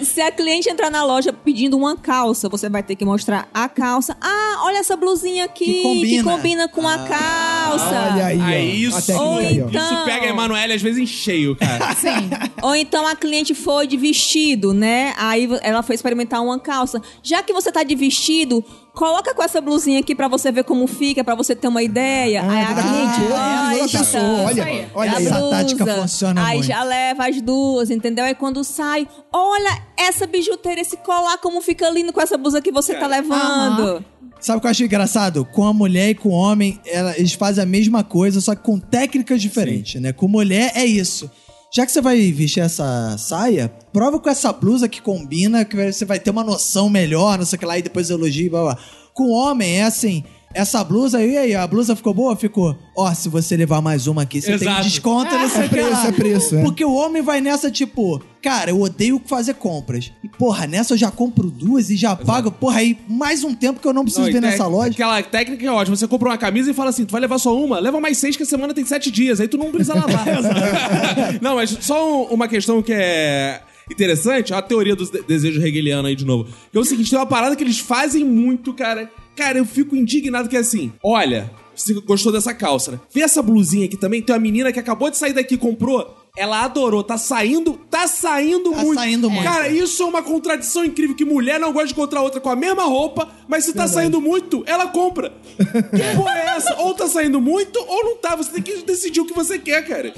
Se 0.03 0.21
a 0.23 0.33
cliente 0.33 0.69
entrar 0.71 0.91
na 0.91 1.05
loja 1.05 1.31
pedindo 1.33 1.77
uma 1.77 1.97
calça, 1.97 2.49
você 2.49 2.69
vai 2.69 2.83
ter 2.83 2.97
que 2.97 3.05
mostrar 3.05 3.47
a 3.53 3.69
calça. 3.69 4.17
Ah, 4.21 4.63
olha 4.65 4.79
essa 4.79 4.97
blusinha 4.97 5.45
aqui 5.45 5.65
Que 5.67 6.23
combina. 6.23 6.67
com 6.67 6.89
a 6.89 6.99
calça. 6.99 8.11
Olha 8.15 8.27
aí, 8.27 8.41
ó. 8.41 8.45
A 8.45 8.59
isso, 8.59 9.13
aí, 9.57 9.63
ó. 9.65 9.69
Então- 9.69 9.83
isso 9.85 10.05
pega 10.05 10.27
a 10.27 10.29
Emanuele 10.29 10.73
às 10.73 10.83
vezes 10.83 10.99
em 10.99 11.07
cheio, 11.07 11.55
cara. 11.57 11.95
Sim. 11.97 12.31
Ou 12.63 12.75
então 12.75 13.07
a 13.07 13.15
cliente 13.15 13.55
foi 13.55 13.87
de 13.87 13.97
vestido, 13.97 14.73
né? 14.73 15.15
Aí 15.17 15.49
ela 15.63 15.83
foi 15.83 15.95
experimentar 15.95 16.43
uma 16.43 16.59
calça. 16.59 17.01
Já 17.23 17.43
que 17.43 17.53
você 17.53 17.71
tá 17.71 17.83
de 17.83 17.95
vestido, 17.95 18.65
coloca 18.97 19.35
com 19.35 19.43
essa 19.43 19.61
blusinha 19.61 20.01
aqui 20.01 20.15
pra 20.15 20.27
você 20.27 20.51
ver 20.51 20.65
como 20.65 20.87
fica, 20.87 21.23
pra 21.23 21.35
você 21.37 21.55
ter 21.55 21.69
uma 21.69 21.83
ideia. 21.83 22.43
aí 22.43 22.63
a 22.63 22.67
cliente 22.75 23.33
Ah, 23.35 23.71
gosta. 23.79 24.19
olha, 24.23 24.65
aí. 24.65 24.87
olha 24.95 25.17
aí. 25.19 25.27
Essa 25.27 25.51
tática 25.51 25.87
funciona 25.87 26.45
Aí 26.45 26.57
muito. 26.57 26.67
já 26.67 26.83
leva 26.83 27.29
as 27.29 27.41
duas, 27.43 27.91
entendeu? 27.91 28.25
Aí 28.25 28.35
quando 28.35 28.65
sai, 28.65 29.07
olha 29.33 29.83
essa 29.97 30.27
bijuteria, 30.27 30.81
esse 30.81 30.97
colar, 30.97 31.37
como 31.39 31.61
fica 31.61 31.89
lindo 31.91 32.13
com 32.13 32.21
essa 32.21 32.37
blusa 32.39 32.61
que 32.63 32.73
você 32.73 32.95
tá 32.95 33.07
levando. 33.07 34.03
Sabe 34.41 34.59
o 34.59 34.61
que 34.61 34.67
eu 34.67 34.71
acho 34.71 34.85
engraçado? 34.85 35.45
Com 35.45 35.65
a 35.65 35.73
mulher 35.73 36.11
e 36.11 36.15
com 36.15 36.31
o 36.31 36.33
homem, 36.33 36.81
ela- 36.87 37.17
eles 37.19 37.33
fazem 37.35 37.63
a 37.63 37.67
mesma 37.67 38.03
coisa, 38.03 38.41
só 38.41 38.55
que 38.55 38.63
com 38.63 38.79
técnicas 38.79 39.41
diferentes, 39.41 40.01
né? 40.01 40.13
Com 40.13 40.27
mulher 40.29 40.73
é 40.75 40.85
isso. 40.85 41.31
Já 41.73 41.85
que 41.85 41.93
você 41.93 42.01
vai 42.01 42.33
vestir 42.33 42.61
essa 42.61 43.17
saia, 43.19 43.69
prova 43.93 44.19
com 44.19 44.31
essa 44.31 44.53
blusa 44.53 44.89
que 44.89 45.03
combina, 45.03 45.65
que 45.65 45.93
você 45.93 46.05
vai 46.05 46.19
ter 46.19 46.31
uma 46.31 46.45
noção 46.45 46.89
melhor, 46.89 47.39
não 47.39 47.45
sei 47.45 47.57
o 47.57 47.61
que 47.61 47.67
lá, 47.67 47.79
e 47.79 47.83
depois 47.83 48.09
elogia 48.09 48.47
e 48.47 48.51
blá 48.51 48.63
blá. 48.63 48.79
Com 49.13 49.31
homem 49.31 49.79
é 49.79 49.83
assim. 49.85 50.25
Essa 50.57 50.83
blusa, 50.83 51.23
e 51.23 51.37
aí, 51.37 51.55
a 51.55 51.67
blusa 51.67 51.95
ficou 51.95 52.15
boa? 52.15 52.35
Ficou. 52.35 52.75
Ó, 52.97 53.13
se 53.13 53.29
você 53.29 53.55
levar 53.57 53.83
mais 53.83 54.07
uma 54.07 54.23
aqui, 54.23 54.41
você 54.41 54.57
tem 54.59 54.69
Exato. 54.69 54.83
desconto, 54.85 55.35
não 55.35 55.51
sei 55.51 55.61
o 55.61 55.63
que 55.65 55.69
preço, 55.69 55.91
lá. 55.91 56.07
é 56.07 56.13
preço, 56.13 56.57
é. 56.57 56.63
Porque 56.63 56.83
o 56.83 56.95
homem 56.95 57.21
vai 57.21 57.43
nessa, 57.43 57.71
tipo, 57.71 58.23
cara, 58.43 58.71
eu 58.71 58.81
odeio 58.81 59.21
fazer 59.27 59.53
compras. 59.55 60.11
E, 60.25 60.29
porra, 60.29 60.67
nessa 60.67 60.95
eu 60.95 60.99
já 60.99 61.11
compro 61.11 61.51
duas 61.51 61.91
e 61.91 61.97
já 61.97 62.17
pago, 62.17 62.51
porra, 62.51 62.79
aí 62.79 62.97
mais 63.07 63.45
um 63.45 63.55
tempo 63.55 63.81
que 63.81 63.87
eu 63.87 63.93
não 63.93 64.03
preciso 64.03 64.25
Não, 64.25 64.33
ver 64.33 64.41
nessa 64.41 64.67
loja. 64.67 64.93
Aquela 64.93 65.23
técnica 65.23 65.67
é 65.67 65.71
ótima. 65.71 65.95
Você 65.95 66.09
compra 66.09 66.31
uma 66.31 66.39
camisa 66.39 66.71
e 66.71 66.75
fala 66.75 66.89
assim: 66.89 67.05
tu 67.05 67.13
vai 67.13 67.21
levar 67.21 67.39
só 67.39 67.55
uma? 67.55 67.79
Leva 67.79 68.01
mais 68.01 68.17
seis, 68.17 68.35
que 68.35 68.43
a 68.43 68.47
semana 68.47 68.73
tem 68.73 68.85
sete 68.87 69.11
dias. 69.11 69.41
Aí 69.41 69.49
tu 69.49 69.59
não 69.59 69.71
precisa 69.71 69.95
lavar. 69.95 70.25
não, 71.43 71.57
mas 71.57 71.77
só 71.83 72.23
um- 72.23 72.35
uma 72.35 72.49
questão 72.49 72.81
que 72.83 72.95
é 72.95 73.61
interessante, 73.91 74.53
a 74.55 74.63
teoria 74.63 74.97
dos 74.97 75.11
de 75.11 75.23
desejos 75.23 75.63
hegeliano 75.63 76.09
aí 76.09 76.17
de 76.17 76.25
novo. 76.25 76.49
Que 76.73 76.79
é 76.79 76.81
o 76.81 76.85
seguinte: 76.85 77.11
tem 77.11 77.19
uma 77.19 77.27
parada 77.27 77.55
que 77.55 77.63
eles 77.63 77.79
fazem 77.79 78.25
muito, 78.25 78.73
cara. 78.73 79.11
Cara, 79.37 79.59
eu 79.59 79.65
fico 79.65 79.95
indignado 79.95 80.49
que 80.49 80.57
é 80.57 80.61
assim: 80.61 80.93
olha. 81.03 81.51
Você 81.77 81.93
gostou 81.93 82.33
dessa 82.33 82.55
calça, 82.55 82.93
né? 82.93 83.01
Vê 83.13 83.21
essa 83.21 83.43
blusinha 83.43 83.85
aqui 83.85 83.99
também. 83.99 84.23
Tem 84.23 84.35
uma 84.35 84.41
menina 84.41 84.73
que 84.73 84.81
acabou 84.81 85.11
de 85.11 85.19
sair 85.19 85.35
daqui 85.35 85.57
e 85.57 85.59
comprou. 85.59 86.26
Ela 86.37 86.65
adorou. 86.65 87.03
Tá 87.03 87.17
saindo. 87.17 87.81
Tá 87.91 88.07
saindo 88.07 88.71
Tá 88.73 88.83
muito. 88.83 88.99
saindo 88.99 89.31
muito. 89.31 89.45
Cara, 89.45 89.69
isso 89.69 90.03
é 90.03 90.07
uma 90.07 90.23
contradição 90.23 90.85
incrível. 90.85 91.17
Que 91.17 91.25
mulher 91.25 91.59
não 91.59 91.73
gosta 91.73 91.89
de 91.89 91.93
encontrar 91.95 92.21
outra 92.23 92.41
com 92.41 92.51
a 92.51 92.57
mesma 92.57 92.85
roupa, 92.85 93.29
mas 93.49 93.65
se 93.65 93.73
tá 93.73 93.89
saindo 93.89 94.21
muito, 94.21 94.63
ela 94.67 94.89
compra. 94.89 95.33
Que 95.57 96.17
porra 96.17 96.37
é 96.39 96.47
essa? 96.57 96.75
Ou 96.81 96.93
tá 96.95 97.07
saindo 97.09 97.41
muito, 97.41 97.79
ou 97.79 98.05
não 98.05 98.17
tá. 98.17 98.37
Você 98.37 98.51
tem 98.53 98.63
que 98.63 98.83
decidir 98.83 99.21
o 99.21 99.27
que 99.27 99.33
você 99.33 99.59
quer, 99.59 99.87
cara. 99.87 100.13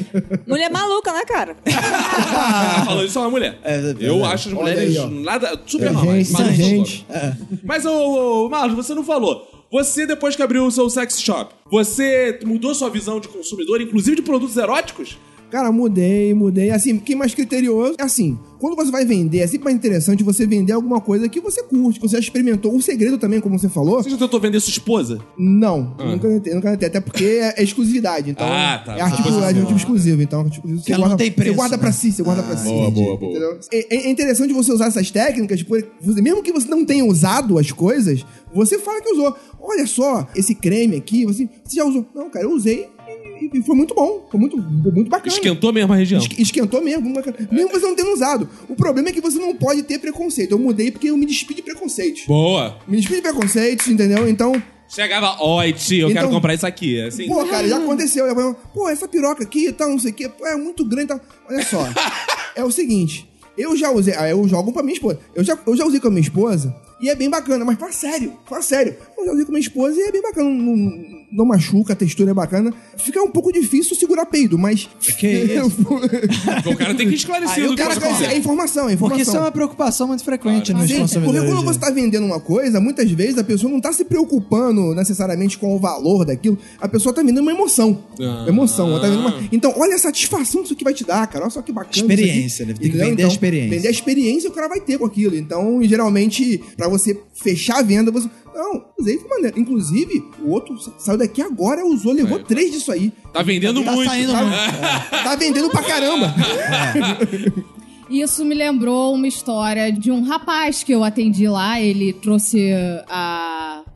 Mulher 0.47 0.69
maluca, 0.71 1.13
né, 1.13 1.25
cara? 1.25 1.57
Falou 2.85 3.05
isso 3.05 3.19
é 3.19 3.23
uma 3.23 3.31
mulher. 3.31 3.59
É 3.63 3.79
verdade. 3.81 4.05
Eu 4.07 4.25
acho 4.25 4.49
as 4.49 4.55
mulheres 4.55 4.97
aí, 4.99 5.11
nada 5.23 5.61
super 5.67 5.87
É 5.89 5.91
normais. 5.91 6.27
gente, 6.29 6.55
gente. 6.57 7.07
agora. 7.09 7.39
Mas, 7.65 7.85
ô, 7.87 8.45
ô, 8.47 8.49
Marlos, 8.49 8.75
você 8.77 8.95
não 8.95 9.05
falou. 9.05 9.47
Você, 9.71 10.07
depois 10.07 10.35
que 10.35 10.43
abriu 10.43 10.65
o 10.65 10.71
seu 10.71 10.89
sex 10.89 11.21
shop, 11.21 11.55
você 11.71 12.39
mudou 12.45 12.75
sua 12.75 12.89
visão 12.89 13.21
de 13.21 13.29
consumidor, 13.29 13.81
inclusive 13.81 14.17
de 14.17 14.23
produtos 14.23 14.57
eróticos? 14.57 15.19
Cara, 15.51 15.73
mudei, 15.73 16.35
mudei. 16.35 16.71
Assim, 16.71 16.99
quem 16.99 17.17
mais 17.17 17.35
criterioso 17.35 17.95
é 17.99 18.03
assim. 18.03 18.39
Quando 18.59 18.75
você 18.75 18.91
vai 18.91 19.05
vender, 19.05 19.39
é 19.39 19.47
sempre 19.47 19.65
mais 19.67 19.77
interessante 19.77 20.23
você 20.25 20.45
vender 20.47 20.73
alguma 20.73 21.01
coisa 21.01 21.29
que 21.29 21.41
você 21.41 21.63
curte, 21.63 22.01
que 22.01 22.07
você 22.09 22.17
já 22.17 22.21
experimentou. 22.21 22.75
O 22.75 22.83
segredo 22.83 23.17
também, 23.17 23.41
como 23.41 23.57
você 23.59 23.69
falou, 23.69 24.03
Você 24.03 24.11
já 24.11 24.17
tentou 24.19 24.41
vender 24.41 24.59
sua 24.61 24.71
esposa? 24.73 25.21
não. 25.39 25.95
Nunca 25.99 26.29
tentei, 26.29 26.55
nunca 26.55 26.71
tentei. 26.73 26.89
Até 26.89 27.01
porque 27.01 27.25
é, 27.25 27.55
é 27.57 27.63
exclusividade. 27.63 28.31
Então, 28.31 28.47
Ah, 28.47 28.83
tá. 28.85 28.97
É 28.97 29.01
artigo, 29.01 29.29
Ah, 29.29 29.43
é 29.43 29.45
artigo 29.59 29.77
exclusivo. 29.77 30.21
Então, 30.23 30.41
artigo 30.41 30.57
exclusivo, 30.67 30.85
você 30.85 30.93
Ela 30.93 31.01
não 31.01 31.09
guarda, 31.09 31.23
tem 31.25 31.33
preço, 31.33 31.51
Você 31.53 31.57
guarda 31.57 31.79
pra 31.79 31.87
né? 31.89 31.93
si, 31.93 32.13
você 32.13 32.23
guarda 32.23 32.43
pra 32.43 32.57
si. 32.57 32.65
boa, 32.69 32.91
boa, 32.91 33.17
boa. 33.17 33.61
É, 33.73 33.97
é 33.97 34.11
interessante 34.11 34.53
você 34.53 34.73
usar 34.73 34.87
essas 34.87 35.11
técnicas, 35.11 35.59
tipo, 35.61 35.75
você- 36.01 36.21
mesmo 36.21 36.43
que 36.43 36.53
você 36.53 36.69
não 36.69 36.85
tenha 36.85 37.05
usado 37.05 37.59
as 37.59 37.71
coisas, 37.71 38.27
você 38.53 38.79
fala 38.79 39.01
que 39.01 39.09
usou. 39.13 39.37
Olha 39.61 39.87
só, 39.87 40.27
esse 40.35 40.55
creme 40.55 40.97
aqui, 40.97 41.25
você, 41.25 41.49
você 41.65 41.77
já 41.77 41.85
usou. 41.85 42.05
Não, 42.15 42.29
cara, 42.29 42.45
eu 42.45 42.53
usei 42.53 42.89
e, 43.41 43.59
e 43.59 43.63
foi 43.63 43.75
muito 43.77 43.95
bom. 43.95 44.27
Foi 44.31 44.39
muito, 44.41 44.57
muito 44.57 45.09
bacana. 45.11 45.33
Esquentou 45.33 45.73
mesmo 45.73 45.93
a 45.93 45.97
região. 45.97 46.21
Esque- 46.21 46.41
Esquentou 46.43 46.83
mesmo, 46.83 47.03
muito 47.03 47.17
bacana. 47.17 47.49
mesmo 47.51 47.71
você 47.71 47.87
não 47.87 47.95
tendo 47.97 48.13
usado. 48.13 48.49
O 48.69 48.75
problema 48.75 49.09
é 49.09 49.13
que 49.13 49.21
você 49.21 49.39
não 49.39 49.55
pode 49.55 49.83
ter 49.83 49.99
preconceito. 49.99 50.53
Eu 50.53 50.59
mudei 50.59 50.91
porque 50.91 51.09
eu 51.11 51.17
me 51.17 51.27
despi 51.27 51.55
de 51.55 51.63
preconceitos. 51.63 52.25
Boa. 52.27 52.79
Me 52.87 52.97
despi 52.97 53.17
de 53.17 53.23
preconceitos, 53.23 53.89
entendeu? 53.89 54.29
Então, 54.29 54.61
Chegava, 54.91 55.37
oi, 55.45 55.75
tio, 55.75 56.07
eu 56.07 56.11
Então- 56.11 56.23
quero 56.23 56.33
comprar 56.35 56.55
isso 56.55 56.67
aqui. 56.67 56.99
Assim. 57.03 57.27
Pô, 57.27 57.45
cara, 57.45 57.69
já 57.69 57.77
aconteceu. 57.77 58.25
Pô, 58.73 58.89
essa 58.89 59.07
piroca 59.07 59.43
aqui 59.45 59.67
e 59.67 59.73
tal, 59.73 59.91
não 59.91 59.99
sei 59.99 60.13
o 60.13 60.15
quê, 60.15 60.31
pô, 60.31 60.47
é 60.47 60.57
muito 60.57 60.83
grande 60.83 61.09
tal. 61.09 61.21
Olha 61.47 61.63
só, 61.63 61.87
é 62.57 62.65
o 62.65 62.71
seguinte, 62.71 63.29
eu 63.57 63.77
já 63.77 63.91
usei, 63.91 64.15
aí 64.15 64.31
eu 64.31 64.49
jogo 64.49 64.73
pra 64.73 64.83
minha 64.83 64.95
esposa. 64.95 65.19
Eu 65.35 65.45
já, 65.45 65.59
eu 65.67 65.77
já 65.77 65.85
usei 65.85 66.01
com 66.01 66.09
a 66.09 66.11
minha 66.11 66.23
esposa 66.23 66.75
e 67.01 67.09
é 67.09 67.15
bem 67.15 67.31
bacana, 67.31 67.65
mas 67.65 67.79
fala 67.79 67.93
sério, 67.93 68.33
fala 68.47 68.63
sério. 68.63 68.97
Eu 69.17 69.27
já 69.27 69.33
usei 69.33 69.45
com 69.45 69.51
a 69.51 69.55
minha 69.55 69.61
esposa 69.61 69.99
e 69.99 70.03
é 70.03 70.13
bem 70.13 70.23
bacana, 70.23 70.49
não, 70.49 70.77
não, 71.33 71.45
machuca, 71.45 71.93
a 71.93 71.97
textura 71.97 72.31
é 72.31 72.35
bacana. 72.35 72.73
Fica 72.97 73.21
um 73.23 73.31
pouco 73.31 73.53
difícil 73.53 73.97
segurar 73.97 74.27
peido, 74.27 74.57
mas... 74.59 74.89
Que 75.19 75.27
isso? 75.29 75.77
o 76.71 76.77
cara 76.77 76.95
tem 76.95 77.09
que 77.09 77.15
esclarecer 77.15 77.65
do 77.67 77.73
o 77.73 77.77
que 77.77 77.83
cara, 77.83 78.01
consegue. 78.01 78.33
é 78.35 78.37
informação, 78.37 78.89
é 78.89 78.93
informação. 78.95 79.09
Porque 79.19 79.23
isso 79.23 79.37
é 79.37 79.41
uma 79.41 79.53
preocupação 79.53 80.07
muito 80.09 80.25
frequente 80.25 80.73
nos 80.73 80.83
Sim, 80.89 80.99
porque 81.01 81.15
consumidores. 81.19 81.51
quando 81.51 81.65
você 81.65 81.79
tá 81.79 81.91
vendendo 81.91 82.25
uma 82.25 82.41
coisa, 82.41 82.81
muitas 82.81 83.11
vezes 83.11 83.39
a 83.39 83.45
pessoa 83.45 83.71
não 83.73 83.81
tá 83.81 83.93
se 83.93 84.05
preocupando 84.05 84.95
necessariamente 84.95 85.59
com 85.59 85.75
o 85.75 85.79
valor 85.79 86.25
daquilo. 86.25 86.59
A 86.81 86.89
pessoa 86.89 87.13
tá 87.15 87.23
vendendo 87.23 87.41
uma 87.43 87.53
emoção. 87.53 88.05
Ah. 88.21 88.45
Emoção. 88.49 88.89
ela 88.91 89.01
tá 89.01 89.07
vendendo 89.09 89.27
uma- 89.27 89.49
Então, 89.53 89.75
olha 89.77 89.95
a 89.95 89.99
satisfação 89.99 90.61
que 90.61 90.67
isso 90.67 90.75
aqui 90.75 90.85
vai 90.85 90.95
te 90.95 91.05
dar, 91.05 91.27
cara. 91.27 91.45
Olha 91.45 91.51
só 91.51 91.63
que 91.63 91.73
bacana. 91.73 91.93
isso 91.95 92.05
aqui. 92.05 92.13
Experiência, 92.15 92.67
né? 92.67 92.75
Tem 92.75 92.91
que 92.91 92.97
vender 92.97 93.09
a 93.11 93.13
Então, 93.13 93.29
experiência. 93.29 93.71
Vender 93.71 93.89
a 93.89 93.91
experiência 93.91 94.51
o 94.51 94.53
cara 94.53 94.69
vai 94.69 94.81
ter 94.81 94.99
com 94.99 95.05
aquilo. 95.05 95.35
Então, 95.37 95.81
geralmente, 95.83 96.61
pra 96.77 96.88
você 96.89 97.21
fechar 97.35 97.79
a 97.79 97.83
venda, 97.83 98.11
você. 98.11 98.29
Não, 98.55 98.85
usei 98.99 99.17
de 99.19 99.29
maneira. 99.29 99.59
Inclusive, 99.59 100.25
o 100.43 100.51
outro 100.51 100.77
saiu 100.99 101.17
daqui 101.17 101.41
agora, 101.41 101.87
usou, 101.87 102.13
levou 102.13 102.41
três 102.41 102.73
disso 102.73 102.91
aí. 102.91 103.13
Tá 103.33 103.41
vendendo 103.43 103.85
Tá 103.85 103.93
muito. 103.93 104.09
saindo 104.11 104.33
Tá, 104.33 104.43
muito. 104.43 104.57
tá 105.25 105.37
vendendo 105.37 105.71
pra 105.71 105.83
caramba. 105.83 106.35
Isso 108.11 108.43
me 108.45 108.55
lembrou 108.55 109.15
uma 109.15 109.29
história 109.29 109.93
de 109.93 110.11
um 110.11 110.23
rapaz 110.23 110.83
que 110.83 110.93
eu 110.93 111.05
atendi 111.05 111.47
lá. 111.47 111.81
Ele 111.81 112.13
trouxe 112.13 112.71
a 113.09 113.48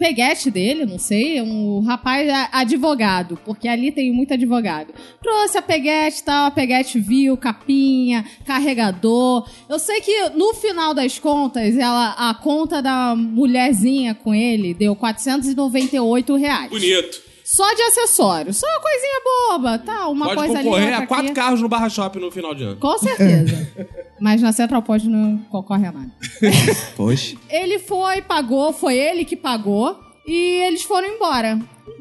peguete 0.02 0.50
dele, 0.50 0.84
não 0.84 0.98
sei, 0.98 1.40
um 1.40 1.80
rapaz 1.80 2.28
advogado, 2.50 3.38
porque 3.44 3.68
ali 3.68 3.92
tem 3.92 4.12
muito 4.12 4.34
advogado. 4.34 4.92
Trouxe 5.22 5.58
a 5.58 5.62
peguete 5.62 6.18
e 6.18 6.24
tal, 6.24 6.46
a 6.46 6.50
peguete 6.50 6.98
viu, 6.98 7.36
capinha, 7.36 8.24
carregador. 8.44 9.48
Eu 9.68 9.78
sei 9.78 10.00
que 10.00 10.30
no 10.30 10.54
final 10.54 10.92
das 10.92 11.20
contas, 11.20 11.76
ela, 11.76 12.16
a 12.18 12.34
conta 12.34 12.82
da 12.82 13.14
mulherzinha 13.14 14.12
com 14.12 14.34
ele 14.34 14.74
deu 14.74 14.96
498 14.96 16.34
reais. 16.34 16.70
Bonito. 16.70 17.22
Só 17.44 17.72
de 17.74 17.82
acessório, 17.82 18.52
só 18.52 18.66
uma 18.66 18.80
coisinha 18.80 19.20
boba, 19.24 19.78
tá? 19.78 20.08
Uma 20.08 20.26
Pode 20.26 20.38
coisa 20.38 20.58
ali, 20.58 20.64
concorrer 20.64 20.86
outra 20.88 21.04
a 21.04 21.06
quatro 21.06 21.26
aqui. 21.26 21.34
carros 21.34 21.60
no 21.60 21.68
Barra 21.68 21.88
Shop 21.88 22.18
no 22.18 22.30
final 22.30 22.54
de 22.54 22.64
ano. 22.64 22.76
Com 22.76 22.98
certeza. 22.98 23.70
Mas 24.22 24.40
na 24.40 24.52
Central 24.52 24.82
Pod 24.82 25.08
não 25.08 25.38
concorre 25.50 25.84
a 25.86 25.90
nada. 25.92 26.12
Poxa. 26.96 27.36
Ele 27.50 27.80
foi, 27.80 28.22
pagou, 28.22 28.72
foi 28.72 28.96
ele 28.96 29.24
que 29.24 29.34
pagou. 29.34 29.98
E 30.24 30.64
eles 30.64 30.84
foram 30.84 31.08
embora. 31.08 31.58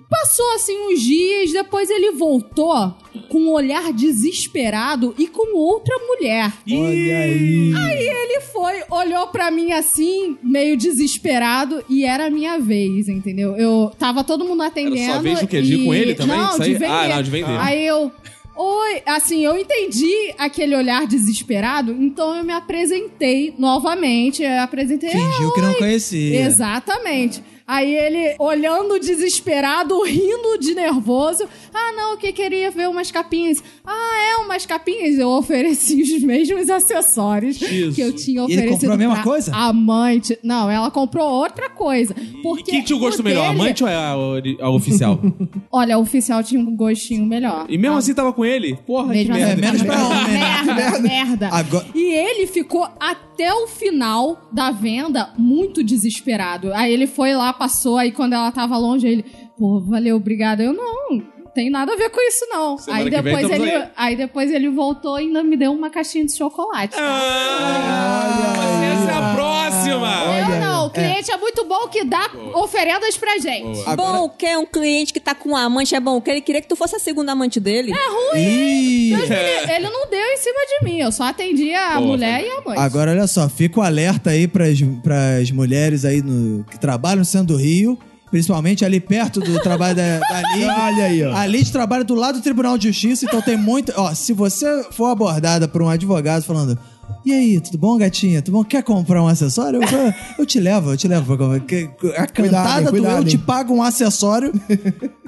Passou 0.08 0.54
assim 0.54 0.78
uns 0.88 1.02
dias, 1.02 1.52
depois 1.52 1.90
ele 1.90 2.12
voltou 2.12 2.94
com 3.28 3.40
um 3.40 3.50
olhar 3.50 3.92
desesperado 3.92 5.16
e 5.18 5.26
com 5.26 5.58
outra 5.58 5.98
mulher. 5.98 6.54
Olha 6.70 7.18
aí. 7.18 7.74
Aí 7.76 8.04
ele 8.08 8.42
foi, 8.42 8.84
olhou 8.92 9.26
pra 9.30 9.50
mim 9.50 9.72
assim, 9.72 10.38
meio 10.44 10.78
desesperado, 10.78 11.84
e 11.90 12.06
era 12.06 12.28
a 12.28 12.30
minha 12.30 12.60
vez, 12.60 13.10
entendeu? 13.10 13.56
Eu 13.58 13.92
tava 13.98 14.24
todo 14.24 14.46
mundo 14.46 14.62
atendendo. 14.62 14.98
Era 14.98 15.14
sua 15.14 15.22
vez? 15.24 15.40
De 15.40 15.58
ir 15.58 15.80
e- 15.82 15.86
com 15.86 15.94
ele 15.96 16.14
também? 16.14 16.38
Não, 16.38 16.60
de 16.60 16.74
vender. 16.74 16.86
Ah, 16.86 17.08
não, 17.08 17.24
de 17.24 17.32
vender. 17.32 17.58
Aí 17.60 17.84
eu. 17.88 18.12
Oi, 18.56 19.02
assim, 19.06 19.46
eu 19.46 19.58
entendi 19.58 20.34
aquele 20.38 20.76
olhar 20.76 21.08
desesperado, 21.08 21.94
então 21.94 22.36
eu 22.36 22.44
me 22.44 22.54
apresentei 22.54 23.54
novamente. 23.58 24.44
Eu 24.44 24.60
apresentei. 24.60 25.10
Fingiu 25.10 25.54
que 25.54 25.62
não 25.62 25.74
conhecia. 25.76 26.46
Exatamente. 26.46 27.42
Aí 27.74 27.96
ele, 27.96 28.36
olhando 28.38 29.00
desesperado, 29.00 30.04
rindo 30.04 30.58
de 30.60 30.76
nervoso. 30.76 31.46
Ah, 31.74 31.94
não, 31.96 32.18
que 32.18 32.34
queria 32.34 32.70
ver 32.70 32.90
umas 32.90 33.10
capinhas. 33.12 33.64
Ah, 33.86 34.12
é, 34.34 34.44
umas 34.44 34.66
capinhas. 34.66 35.18
Eu 35.18 35.30
ofereci 35.30 36.02
os 36.02 36.22
mesmos 36.22 36.70
acessórios 36.70 37.62
Isso. 37.62 37.96
que 37.96 38.02
eu 38.02 38.12
tinha 38.14 38.42
E 38.42 38.46
ele 38.46 38.54
oferecido. 38.56 38.72
comprou 38.72 38.94
a 38.94 38.98
mesma 38.98 39.24
coisa? 39.24 39.56
Amante. 39.56 40.38
Não, 40.44 40.70
ela 40.70 40.92
comprou 40.92 41.26
outra 41.26 41.70
coisa. 41.70 42.14
E 42.20 42.42
Porque 42.42 42.72
quem 42.72 42.84
tinha 42.84 42.98
o 42.98 43.00
gosto 43.00 43.22
o 43.22 43.24
melhor, 43.24 43.46
a 43.46 43.50
dele- 43.52 43.62
amante 43.62 43.84
ou 43.86 43.90
é 43.90 43.96
a, 43.96 44.18
ori- 44.18 44.58
a 44.60 44.70
oficial? 44.70 45.18
Olha, 45.72 45.98
o 45.98 46.02
oficial 46.02 46.44
tinha 46.44 46.60
um 46.60 46.76
gostinho 46.76 47.26
melhor. 47.26 47.68
E 47.70 47.78
mesmo 47.78 47.96
Ah, 47.96 48.00
assim 48.00 48.14
tava 48.14 48.34
com 48.34 48.44
ele? 48.44 48.78
Porra, 48.86 49.08
Mesmo 49.14 49.34
que 49.34 49.42
assim, 49.42 49.56
merda. 49.56 49.62
É, 49.62 49.72
menos 49.72 49.82
pra 49.84 50.08
homem, 50.08 50.34
né? 50.34 50.64
Merda, 50.76 51.00
merda. 51.00 51.50
Agora- 51.54 51.86
E 51.96 52.14
ele 52.14 52.48
ficou 52.48 52.84
até 53.00 53.31
o 53.50 53.68
final 53.68 54.50
da 54.52 54.72
venda 54.72 55.34
muito 55.38 55.84
desesperado. 55.84 56.74
Aí 56.74 56.92
ele 56.92 57.08
foi 57.08 57.34
lá, 57.34 57.54
passou, 57.54 57.98
aí 57.98 58.12
quando 58.12 58.34
ela 58.34 58.52
tava 58.52 58.78
longe, 58.78 59.08
ele, 59.08 59.26
pô, 59.58 59.80
valeu, 59.80 60.18
obrigado. 60.18 60.62
Eu, 60.62 60.74
não 60.74 61.41
tem 61.54 61.70
nada 61.70 61.94
a 61.94 61.96
ver 61.96 62.10
com 62.10 62.22
isso, 62.28 62.46
não. 62.50 62.78
Semana 62.78 63.04
Aí 63.04 63.10
vem 63.10 63.22
depois, 63.24 63.50
ele, 63.50 63.72
aí. 63.72 63.88
aí 63.96 64.16
depois 64.16 64.52
ele 64.52 64.70
voltou 64.70 65.20
e 65.20 65.24
ainda 65.24 65.44
me 65.44 65.58
deu 65.58 65.72
uma 65.74 65.90
caixinha 65.90 66.26
de 66.26 66.36
chocolate. 66.36 66.96
Ah, 66.98 68.54
mas 68.58 69.02
essa 69.02 69.12
é 69.12 69.16
a 69.16 69.34
próxima! 69.36 70.12
Eu 70.52 70.60
não, 70.62 70.88
o 70.88 70.90
cliente 70.90 71.32
é. 71.32 71.38
muito 71.38 71.66
bom 71.66 71.88
que 71.88 72.04
dá 72.04 72.30
oferendas 72.56 73.18
pra 73.18 73.38
gente. 73.38 73.82
Agora- 73.88 74.12
Bom, 74.20 74.30
que 74.30 74.46
é 74.46 74.58
um 74.58 74.66
cliente 74.66 75.14
que 75.14 75.20
tá 75.20 75.34
com 75.36 75.50
um 75.50 75.56
amante, 75.56 75.96
é 75.96 76.00
bom. 76.00 76.20
Que 76.22 76.32
ele 76.32 76.42
queria 76.42 76.62
que 76.62 76.68
tu 76.68 76.76
fosse 76.76 76.96
a 76.96 77.00
segunda 77.00 77.32
amante 77.32 77.60
dele. 77.60 77.92
Ih, 78.36 79.14
Ele, 79.14 79.72
ele 79.72 79.90
não 79.90 80.10
deu 80.10 80.20
em 80.20 80.38
cima 80.38 80.60
de 80.68 80.86
mim, 80.86 81.00
eu 81.00 81.12
só 81.12 81.24
atendi 81.26 81.74
a 81.74 81.96
Boa, 81.96 82.02
mulher 82.02 82.44
e 82.44 82.50
a 82.50 82.62
mãe. 82.62 82.78
Agora, 82.80 83.12
olha 83.12 83.28
só, 83.28 83.48
fica 83.50 83.80
o 83.80 83.84
alerta 83.84 84.32
aí 84.32 84.48
pras, 84.48 84.80
pras 85.04 85.52
mulheres 85.52 86.06
aí 86.06 86.22
no, 86.22 86.64
que 86.66 86.80
trabalham 86.80 87.20
no 87.20 87.26
centro 87.26 87.48
do 87.48 87.58
Rio, 87.58 87.98
principalmente 88.32 88.84
ali 88.84 89.00
perto 89.00 89.40
do 89.40 89.60
trabalho 89.62 89.96
da, 89.96 90.20
da 90.20 90.42
Lid. 90.56 90.66
Olha 90.66 91.04
aí, 91.04 91.24
ó. 91.24 91.36
A 91.36 91.46
Lid 91.46 91.72
trabalha 91.72 92.04
do 92.04 92.16
lado 92.16 92.40
do 92.40 92.42
Tribunal 92.44 92.78
de 92.78 92.88
Justiça, 92.88 93.26
então 93.26 93.42
tem 93.42 93.56
muito. 93.58 93.94
Ó, 93.96 94.12
se 94.16 94.34
você 94.34 94.84
for 94.92 95.08
abordada 95.08 95.68
por 95.68 95.82
um 95.84 95.90
advogado 95.90 96.44
falando. 96.44 96.78
E 97.26 97.32
aí, 97.34 97.60
tudo 97.60 97.78
bom, 97.78 97.98
gatinha? 97.98 98.42
Tudo 98.42 98.54
bom? 98.58 98.64
Quer 98.64 98.82
comprar 98.82 99.22
um 99.22 99.28
acessório? 99.28 99.80
Eu, 99.84 100.14
eu 100.40 100.46
te 100.46 100.60
levo, 100.60 100.92
eu 100.92 100.98
te 100.98 101.08
levo. 101.08 101.38
Que- 101.60 101.90
A 102.18 102.26
cantada 102.26 102.86
do 102.86 102.90
cuidado, 102.92 103.18
eu 103.24 103.26
te 103.26 103.38
pago 103.38 103.74
um 103.76 103.84
acessório. 103.84 104.52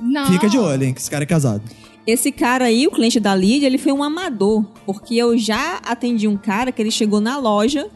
Não. 0.02 0.26
Fica 0.32 0.50
de 0.50 0.58
olho, 0.58 0.84
hein? 0.86 0.94
Que 0.94 1.00
esse 1.02 1.12
cara 1.12 1.24
é 1.24 1.28
casado. 1.28 1.62
Esse 2.08 2.32
cara 2.32 2.66
aí, 2.66 2.88
o 2.88 2.92
cliente 2.92 3.20
da 3.20 3.36
Lídia, 3.36 3.68
ele 3.68 3.78
foi 3.78 3.92
um 3.92 4.02
amador. 4.02 4.66
Porque 4.86 5.16
eu 5.16 5.38
já 5.38 5.80
atendi 5.86 6.28
um 6.28 6.36
cara 6.38 6.72
que 6.72 6.82
ele 6.82 6.90
chegou 6.92 7.20
na 7.22 7.38
loja, 7.38 7.88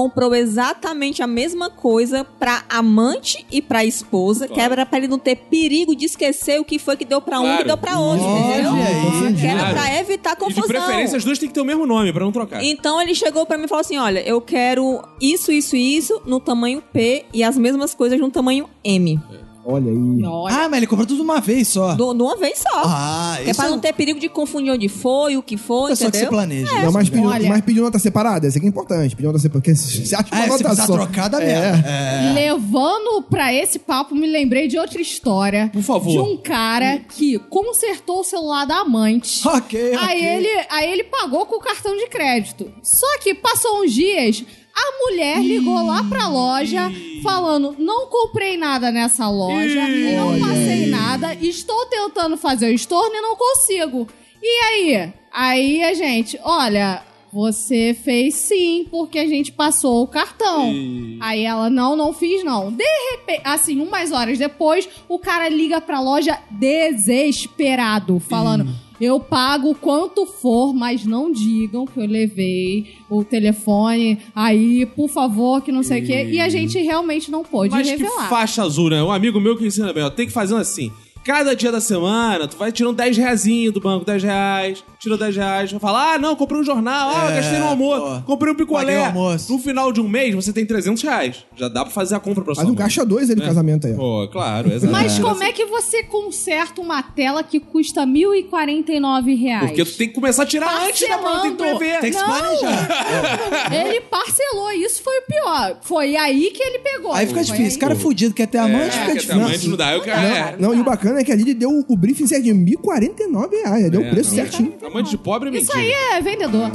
comprou 0.00 0.34
exatamente 0.34 1.22
a 1.22 1.26
mesma 1.26 1.68
coisa 1.68 2.24
pra 2.38 2.64
amante 2.70 3.44
e 3.50 3.60
pra 3.60 3.84
esposa, 3.84 4.48
que 4.48 4.58
era 4.58 4.86
pra 4.86 4.96
ele 4.98 5.08
não 5.08 5.18
ter 5.18 5.36
perigo 5.36 5.94
de 5.94 6.06
esquecer 6.06 6.58
o 6.58 6.64
que 6.64 6.78
foi 6.78 6.96
que 6.96 7.04
deu 7.04 7.20
pra 7.20 7.38
um 7.38 7.42
Claro. 7.44 7.60
e 7.62 7.64
deu 7.64 7.76
pra 7.76 7.98
outro, 7.98 8.24
Olha 8.24 8.52
entendeu? 8.54 8.72
aí. 8.72 9.34
Que 9.34 9.46
era 9.46 9.58
Claro. 9.60 9.74
pra 9.74 9.98
evitar 10.00 10.30
E 10.32 10.34
de 10.34 10.40
confusão. 10.40 10.64
preferência 10.68 11.16
as 11.18 11.24
duas 11.24 11.38
têm 11.38 11.48
que 11.48 11.54
ter 11.54 11.60
o 11.60 11.64
mesmo 11.66 11.84
nome 11.86 12.12
pra 12.12 12.24
não 12.24 12.32
trocar. 12.32 12.62
Então 12.64 13.00
ele 13.00 13.14
chegou 13.14 13.44
pra 13.44 13.58
mim 13.58 13.64
e 13.64 13.68
falou 13.68 13.80
assim: 13.80 13.98
olha, 13.98 14.20
eu 14.26 14.40
quero 14.40 15.02
isso, 15.20 15.52
isso 15.52 15.76
e 15.76 15.96
isso 15.96 16.20
no 16.24 16.40
tamanho 16.40 16.82
P 16.92 17.26
e 17.34 17.44
as 17.44 17.58
mesmas 17.58 17.92
coisas 17.94 18.18
no 18.18 18.30
tamanho 18.30 18.68
M. 18.82 19.20
Olha 19.64 19.90
aí. 19.90 20.22
Olha, 20.24 20.54
Ah, 20.56 20.68
mas 20.68 20.78
ele 20.78 20.86
comprou 20.86 21.06
tudo 21.06 21.16
de 21.18 21.22
uma 21.22 21.40
vez 21.40 21.68
só. 21.68 21.94
Do- 21.94 22.14
De 22.14 22.22
uma 22.22 22.36
vez 22.36 22.58
só. 22.58 22.82
Ah, 22.86 23.38
que 23.42 23.50
é 23.50 23.54
pra 23.54 23.68
não 23.68 23.78
ter 23.78 23.92
perigo 23.92 24.18
de 24.18 24.28
confundir 24.28 24.72
onde 24.72 24.88
foi, 24.88 25.36
o 25.36 25.42
que 25.42 25.56
foi, 25.56 25.90
Pessoa 25.90 26.10
que 26.10 26.16
se 26.16 26.22
entendeu? 26.24 26.28
planeja. 26.30 26.82
Não, 26.82 26.92
mas 26.92 27.08
pediu, 27.10 27.26
Olha. 27.28 27.48
mas 27.48 27.60
pediu 27.60 27.82
nota 27.84 27.98
separada. 27.98 28.46
Isso 28.48 28.56
aqui 28.58 28.66
é 28.66 28.70
importante. 28.70 29.14
Pediu 29.14 29.28
nota 29.30 29.38
separada. 29.40 29.60
Porque 29.62 29.74
você 29.74 30.14
acha 30.14 30.24
que 30.24 30.34
uma 30.34 30.44
é, 30.44 30.48
nota 30.48 30.74
só. 30.76 30.86
trocar, 30.92 31.28
dá 31.28 31.42
É. 31.42 31.72
É. 31.84 32.32
Levando 32.34 33.22
pra 33.22 33.52
esse 33.52 33.78
papo, 33.78 34.14
me 34.14 34.26
lembrei 34.26 34.66
de 34.68 34.78
outra 34.78 35.00
história. 35.00 35.68
Por 35.72 35.82
favor. 35.82 36.10
De 36.10 36.18
um 36.18 36.36
cara 36.36 36.98
que 36.98 37.38
consertou 37.50 38.20
o 38.20 38.24
celular 38.24 38.64
da 38.64 38.78
amante. 38.80 39.46
Ok, 39.46 39.94
Aí 40.00 40.24
ele, 40.24 40.48
aí 40.70 40.90
ele 40.90 41.04
pagou 41.04 41.44
com 41.46 41.56
o 41.56 41.60
cartão 41.60 41.96
de 41.96 42.06
crédito. 42.08 42.72
Só 42.82 43.06
que 43.22 43.34
passou 43.34 43.82
uns 43.82 43.92
dias, 43.92 44.44
a 44.74 45.04
mulher 45.04 45.40
ligou 45.40 45.84
lá 45.84 46.04
pra 46.04 46.28
loja 46.28 46.90
falando: 47.22 47.74
não 47.78 48.06
comprei 48.06 48.56
nada 48.56 48.90
nessa 48.90 49.28
loja, 49.28 49.86
não 49.88 50.40
passei 50.40 50.86
nada, 50.86 51.34
estou 51.34 51.86
tentando 51.86 52.36
fazer 52.36 52.66
o 52.66 52.74
estorno 52.74 53.14
e 53.14 53.20
não 53.20 53.36
consigo. 53.36 54.08
E 54.42 54.64
aí? 54.64 55.12
Aí 55.32 55.82
a 55.84 55.94
gente, 55.94 56.38
olha, 56.42 57.02
você 57.32 57.96
fez 58.02 58.34
sim, 58.34 58.86
porque 58.90 59.18
a 59.18 59.26
gente 59.26 59.52
passou 59.52 60.02
o 60.02 60.06
cartão. 60.06 60.72
Aí 61.20 61.44
ela, 61.44 61.70
não, 61.70 61.94
não 61.96 62.12
fiz 62.12 62.44
não. 62.44 62.72
De 62.72 62.84
repente, 63.12 63.42
assim, 63.44 63.80
umas 63.80 64.10
horas 64.12 64.38
depois, 64.38 64.88
o 65.08 65.18
cara 65.18 65.48
liga 65.48 65.80
pra 65.80 66.00
loja 66.00 66.38
desesperado, 66.50 68.18
falando. 68.20 68.68
Eu 69.00 69.18
pago 69.18 69.74
quanto 69.74 70.26
for, 70.26 70.74
mas 70.74 71.06
não 71.06 71.32
digam 71.32 71.86
que 71.86 71.98
eu 71.98 72.06
levei 72.06 72.96
o 73.08 73.24
telefone 73.24 74.18
aí, 74.34 74.84
por 74.84 75.08
favor, 75.08 75.62
que 75.62 75.72
não 75.72 75.82
sei 75.82 76.02
o 76.02 76.06
quê. 76.06 76.28
E 76.30 76.38
a 76.38 76.50
gente 76.50 76.78
realmente 76.78 77.30
não 77.30 77.42
pôde 77.42 77.70
Mas 77.70 77.86
que 77.88 77.96
revelar. 77.96 78.28
faixa 78.28 78.62
azul, 78.62 78.90
né? 78.90 79.02
Um 79.02 79.10
amigo 79.10 79.40
meu 79.40 79.56
que 79.56 79.66
ensina 79.66 79.90
bem, 79.90 80.02
ó, 80.04 80.10
tem 80.10 80.26
que 80.26 80.32
fazer 80.32 80.54
assim. 80.54 80.92
Cada 81.22 81.54
dia 81.54 81.70
da 81.70 81.80
semana, 81.82 82.48
tu 82.48 82.56
vai 82.56 82.72
tirando 82.72 82.96
10 82.96 83.16
reazinho 83.18 83.70
do 83.70 83.78
banco, 83.80 84.06
10 84.06 84.22
reais, 84.22 84.82
tirou 84.98 85.18
10 85.18 85.36
reais, 85.36 85.70
vai 85.70 85.78
falar, 85.78 86.14
ah, 86.14 86.18
não, 86.18 86.34
comprei 86.34 86.58
um 86.60 86.64
jornal, 86.64 87.10
ah, 87.14 87.30
É, 87.30 87.36
gastei 87.36 87.58
no 87.58 87.66
almoço, 87.66 88.00
pô. 88.00 88.22
comprei 88.22 88.52
um 88.52 88.56
picolé. 88.56 88.98
O 89.00 89.04
almoço. 89.04 89.52
No 89.52 89.58
final 89.58 89.92
de 89.92 90.00
um 90.00 90.08
mês, 90.08 90.34
você 90.34 90.50
tem 90.52 90.64
300 90.64 91.02
reais. 91.02 91.44
Já 91.56 91.68
dá 91.68 91.84
pra 91.84 91.92
fazer 91.92 92.14
a 92.14 92.20
compra 92.20 92.42
pra 92.42 92.54
sua 92.54 92.62
Faz 92.62 92.68
um 92.70 92.74
mãe. 92.74 92.82
caixa 92.82 93.04
dois 93.04 93.28
aí 93.28 93.36
do 93.36 93.42
É. 93.42 93.46
casamento 93.46 93.86
aí. 93.86 93.92
ó. 93.92 93.96
Pô, 93.96 94.28
claro, 94.32 94.72
exato. 94.72 94.90
Mas 94.92 95.18
como 95.18 95.42
é 95.42 95.52
que 95.52 95.66
você 95.66 96.02
conserta 96.02 96.80
uma 96.80 97.02
tela 97.02 97.42
que 97.42 97.60
custa 97.60 98.06
1.049 98.06 99.34
reais? 99.34 99.66
Porque 99.68 99.84
tu 99.84 99.96
tem 99.98 100.08
que 100.08 100.14
começar 100.14 100.44
a 100.44 100.46
tirar 100.46 100.86
antes 100.86 101.06
da 101.06 101.18
prova, 101.18 101.42
tem 101.42 101.50
que 101.52 101.56
Parcelando. 101.58 101.78
prever. 101.78 102.00
Tem 102.00 102.10
que 102.12 102.16
se 102.18 102.22
Não. 102.26 102.38
planejar. 102.38 103.74
Ele 103.86 104.00
parcelou, 104.00 104.72
isso 104.72 105.02
foi 105.02 105.18
o 105.18 105.22
pior. 105.22 105.76
Foi 105.82 106.16
aí 106.16 106.50
que 106.50 106.62
ele 106.62 106.78
pegou. 106.78 107.12
Aí 107.12 107.26
fica 107.26 107.40
Foi 107.40 107.44
difícil. 107.44 107.66
Esse 107.66 107.78
cara 107.78 107.92
é 107.92 107.96
fudido, 107.96 108.34
quer 108.34 108.46
ter 108.46 108.58
amante, 108.58 108.96
É, 108.96 109.00
fica 109.02 109.12
difícil. 109.14 109.34
amanhã 109.34 109.58
não 109.64 109.76
dá. 109.76 109.92
Eu, 109.94 110.00
quero- 110.00 110.20
é. 110.20 110.56
Não, 110.58 110.74
e 110.74 110.80
o 110.80 110.84
bacana 110.84 111.09
é 111.18 111.24
que 111.24 111.32
a 111.32 111.34
Lili 111.36 111.54
deu 111.54 111.84
o 111.88 111.96
briefing 111.96 112.26
certo 112.26 112.44
de 112.44 112.50
1.049 112.50 113.50
reais. 113.50 113.90
Deu 113.90 114.00
o 114.00 114.04
É, 114.04 114.10
preço 114.10 114.30
não. 114.30 114.36
certinho. 114.36 114.74
Amante 114.84 115.10
de 115.10 115.18
pobre 115.18 115.48
é 115.50 115.58
Isso 115.60 115.74
mentira. 115.76 115.96
aí 116.12 116.18
é 116.18 116.20
vendedor. 116.20 116.70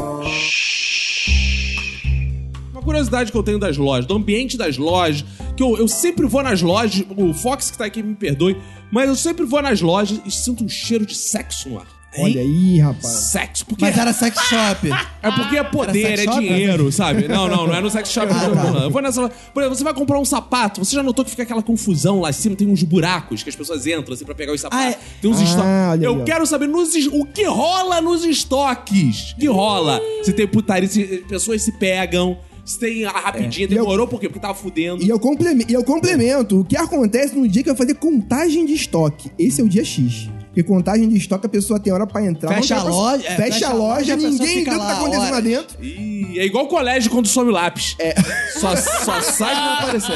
Uma 2.71 2.81
curiosidade 2.81 3.31
que 3.31 3.37
eu 3.37 3.43
tenho 3.43 3.57
das 3.59 3.77
lojas, 3.77 4.05
do 4.05 4.13
ambiente 4.15 4.57
das 4.57 4.77
lojas, 4.77 5.23
que 5.55 5.63
eu, 5.63 5.77
eu 5.77 5.87
sempre 5.87 6.25
vou 6.27 6.43
nas 6.43 6.61
lojas, 6.61 7.03
o 7.17 7.33
Fox 7.33 7.71
que 7.71 7.77
tá 7.77 7.85
aqui 7.85 8.03
me 8.03 8.15
perdoe, 8.15 8.57
mas 8.91 9.07
eu 9.09 9.15
sempre 9.15 9.45
vou 9.45 9.61
nas 9.61 9.81
lojas 9.81 10.19
e 10.25 10.31
sinto 10.31 10.63
um 10.63 10.69
cheiro 10.69 11.05
de 11.05 11.15
sexo 11.15 11.69
no 11.69 11.79
ar. 11.79 11.87
Olha 12.19 12.41
aí, 12.41 12.79
rapaz. 12.79 13.05
Sexo, 13.05 13.65
porque 13.65 13.83
Mas 13.85 13.97
era 13.97 14.13
sex 14.13 14.37
shop. 14.43 14.89
é 15.21 15.31
porque 15.31 15.57
é 15.57 15.63
poder, 15.63 16.07
sex 16.17 16.19
é 16.21 16.23
shop? 16.25 16.39
dinheiro, 16.39 16.91
sabe? 16.91 17.27
Não, 17.27 17.47
não, 17.47 17.67
não 17.67 17.75
é 17.75 17.81
no 17.81 17.89
sex 17.89 18.09
shop. 18.09 18.27
Ah, 18.31 18.47
não, 18.47 18.73
tá. 18.73 18.79
Eu 18.79 18.89
vou 18.91 19.01
nessa. 19.01 19.29
Por 19.53 19.61
exemplo, 19.61 19.77
você 19.77 19.83
vai 19.83 19.93
comprar 19.93 20.19
um 20.19 20.25
sapato, 20.25 20.83
você 20.83 20.95
já 20.95 21.03
notou 21.03 21.23
que 21.25 21.31
fica 21.31 21.43
aquela 21.43 21.61
confusão 21.61 22.19
lá 22.21 22.29
em 22.29 22.33
cima, 22.33 22.55
tem 22.55 22.67
uns 22.67 22.83
buracos 22.83 23.43
que 23.43 23.49
as 23.49 23.55
pessoas 23.55 23.85
entram 23.87 24.13
assim 24.13 24.25
pra 24.25 24.35
pegar 24.35 24.53
os 24.53 24.61
sapatos. 24.61 24.85
Ah, 24.85 24.89
é. 24.91 24.99
Tem 25.21 25.29
uns 25.31 25.39
Ah, 25.39 25.43
estoques. 25.43 25.65
aí, 25.93 26.03
Eu 26.03 26.21
ó. 26.21 26.23
quero 26.23 26.45
saber 26.45 26.67
nos 26.67 26.93
o 27.11 27.25
que 27.25 27.43
rola 27.45 28.01
nos 28.01 28.23
estoques. 28.25 29.31
O 29.31 29.35
que 29.37 29.47
rola? 29.47 29.99
Se 30.23 30.33
tem 30.33 30.47
putaria, 30.47 30.87
se 30.87 31.03
pessoas 31.27 31.61
se 31.61 31.71
pegam. 31.73 32.37
Se 32.63 32.79
tem 32.79 33.05
a 33.05 33.11
rapidinha, 33.11 33.65
eu- 33.65 33.69
demorou 33.83 34.07
por 34.07 34.19
quê? 34.19 34.27
Porque 34.27 34.39
tava 34.39 34.55
fudendo. 34.55 35.03
E 35.03 35.07
eu, 35.07 35.19
complemento, 35.19 35.71
e 35.71 35.75
eu 35.75 35.83
complemento 35.83 36.61
o 36.61 36.65
que 36.65 36.75
acontece 36.75 37.35
no 37.35 37.47
dia 37.47 37.61
que 37.61 37.69
eu 37.69 37.75
fazer 37.75 37.93
contagem 37.93 38.65
de 38.65 38.73
estoque. 38.73 39.29
Esse 39.37 39.61
é 39.61 39.63
o 39.63 39.69
dia 39.69 39.85
X. 39.85 40.27
Porque 40.55 40.63
contagem 40.63 41.09
de 41.09 41.17
estoque 41.17 41.45
a 41.47 41.49
pessoa 41.49 41.77
tem 41.81 41.91
hora 41.91 42.07
pra 42.07 42.25
entrar. 42.25 42.55
Fecha 42.55 42.77
a 42.77 42.81
pra- 42.81 42.89
loja, 42.89 43.27
é, 43.27 43.35
fecha, 43.35 43.41
fecha 43.51 43.67
a 43.67 43.73
loja, 43.73 44.15
loja, 44.15 44.15
ninguém 44.15 44.63
vê 44.63 44.69
o 44.71 44.73
que 44.73 44.79
tá 44.79 44.91
acontecendo 44.93 45.31
lá 45.31 45.39
dentro. 45.41 45.83
Ih, 45.83 46.39
é 46.39 46.45
igual 46.45 46.67
colégio 46.69 47.11
quando 47.11 47.27
some 47.27 47.51
lápis. 47.51 47.93
É. 47.99 48.15
Só, 48.53 48.73
só 48.73 49.19
sai 49.21 49.53
quando 49.53 49.79
aparecer. 49.83 50.13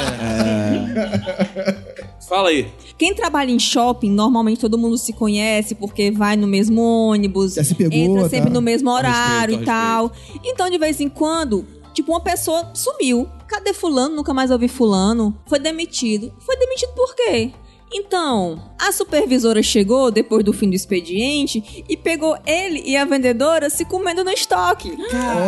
Fala 2.30 2.50
aí. 2.50 2.72
Quem 2.98 3.14
trabalha 3.14 3.52
em 3.52 3.60
shopping, 3.60 4.12
normalmente 4.12 4.62
todo 4.62 4.78
mundo 4.78 4.98
se 4.98 5.12
conhece 5.12 5.76
porque 5.76 6.10
vai 6.10 6.38
no 6.38 6.48
mesmo 6.48 6.82
ônibus, 6.82 7.56
Já 7.56 7.64
se 7.66 7.76
pegou, 7.76 7.98
entra 7.98 8.24
tá? 8.24 8.30
sempre 8.30 8.50
no 8.50 8.62
mesmo 8.62 8.90
horário 8.90 9.56
respeito, 9.58 9.64
e 9.64 9.66
tal. 9.66 10.12
Então, 10.46 10.70
de 10.70 10.78
vez 10.78 11.02
em 11.02 11.10
quando, 11.10 11.66
tipo, 11.94 12.14
uma 12.14 12.22
pessoa 12.22 12.72
sumiu. 12.74 13.28
Cadê 13.46 13.74
fulano? 13.74 14.16
Nunca 14.16 14.34
mais 14.34 14.52
ouvi 14.52 14.70
fulano. 14.70 15.36
Foi 15.48 15.60
demitido. 15.60 16.32
Foi 16.40 16.56
demitido 16.58 16.94
por 16.94 17.14
quê? 17.14 17.52
Então, 17.92 18.72
a 18.78 18.92
supervisora 18.92 19.64
chegou 19.64 20.12
depois 20.12 20.44
do 20.44 20.54
fim 20.54 20.70
do 20.70 20.76
expediente 20.76 21.84
e 21.90 21.98
pegou 21.98 22.38
ele 22.46 22.84
e 22.86 22.96
a 22.96 23.04
vendedora 23.04 23.70
se 23.70 23.84
comendo 23.84 24.24
no 24.24 24.30
estoque. 24.30 24.92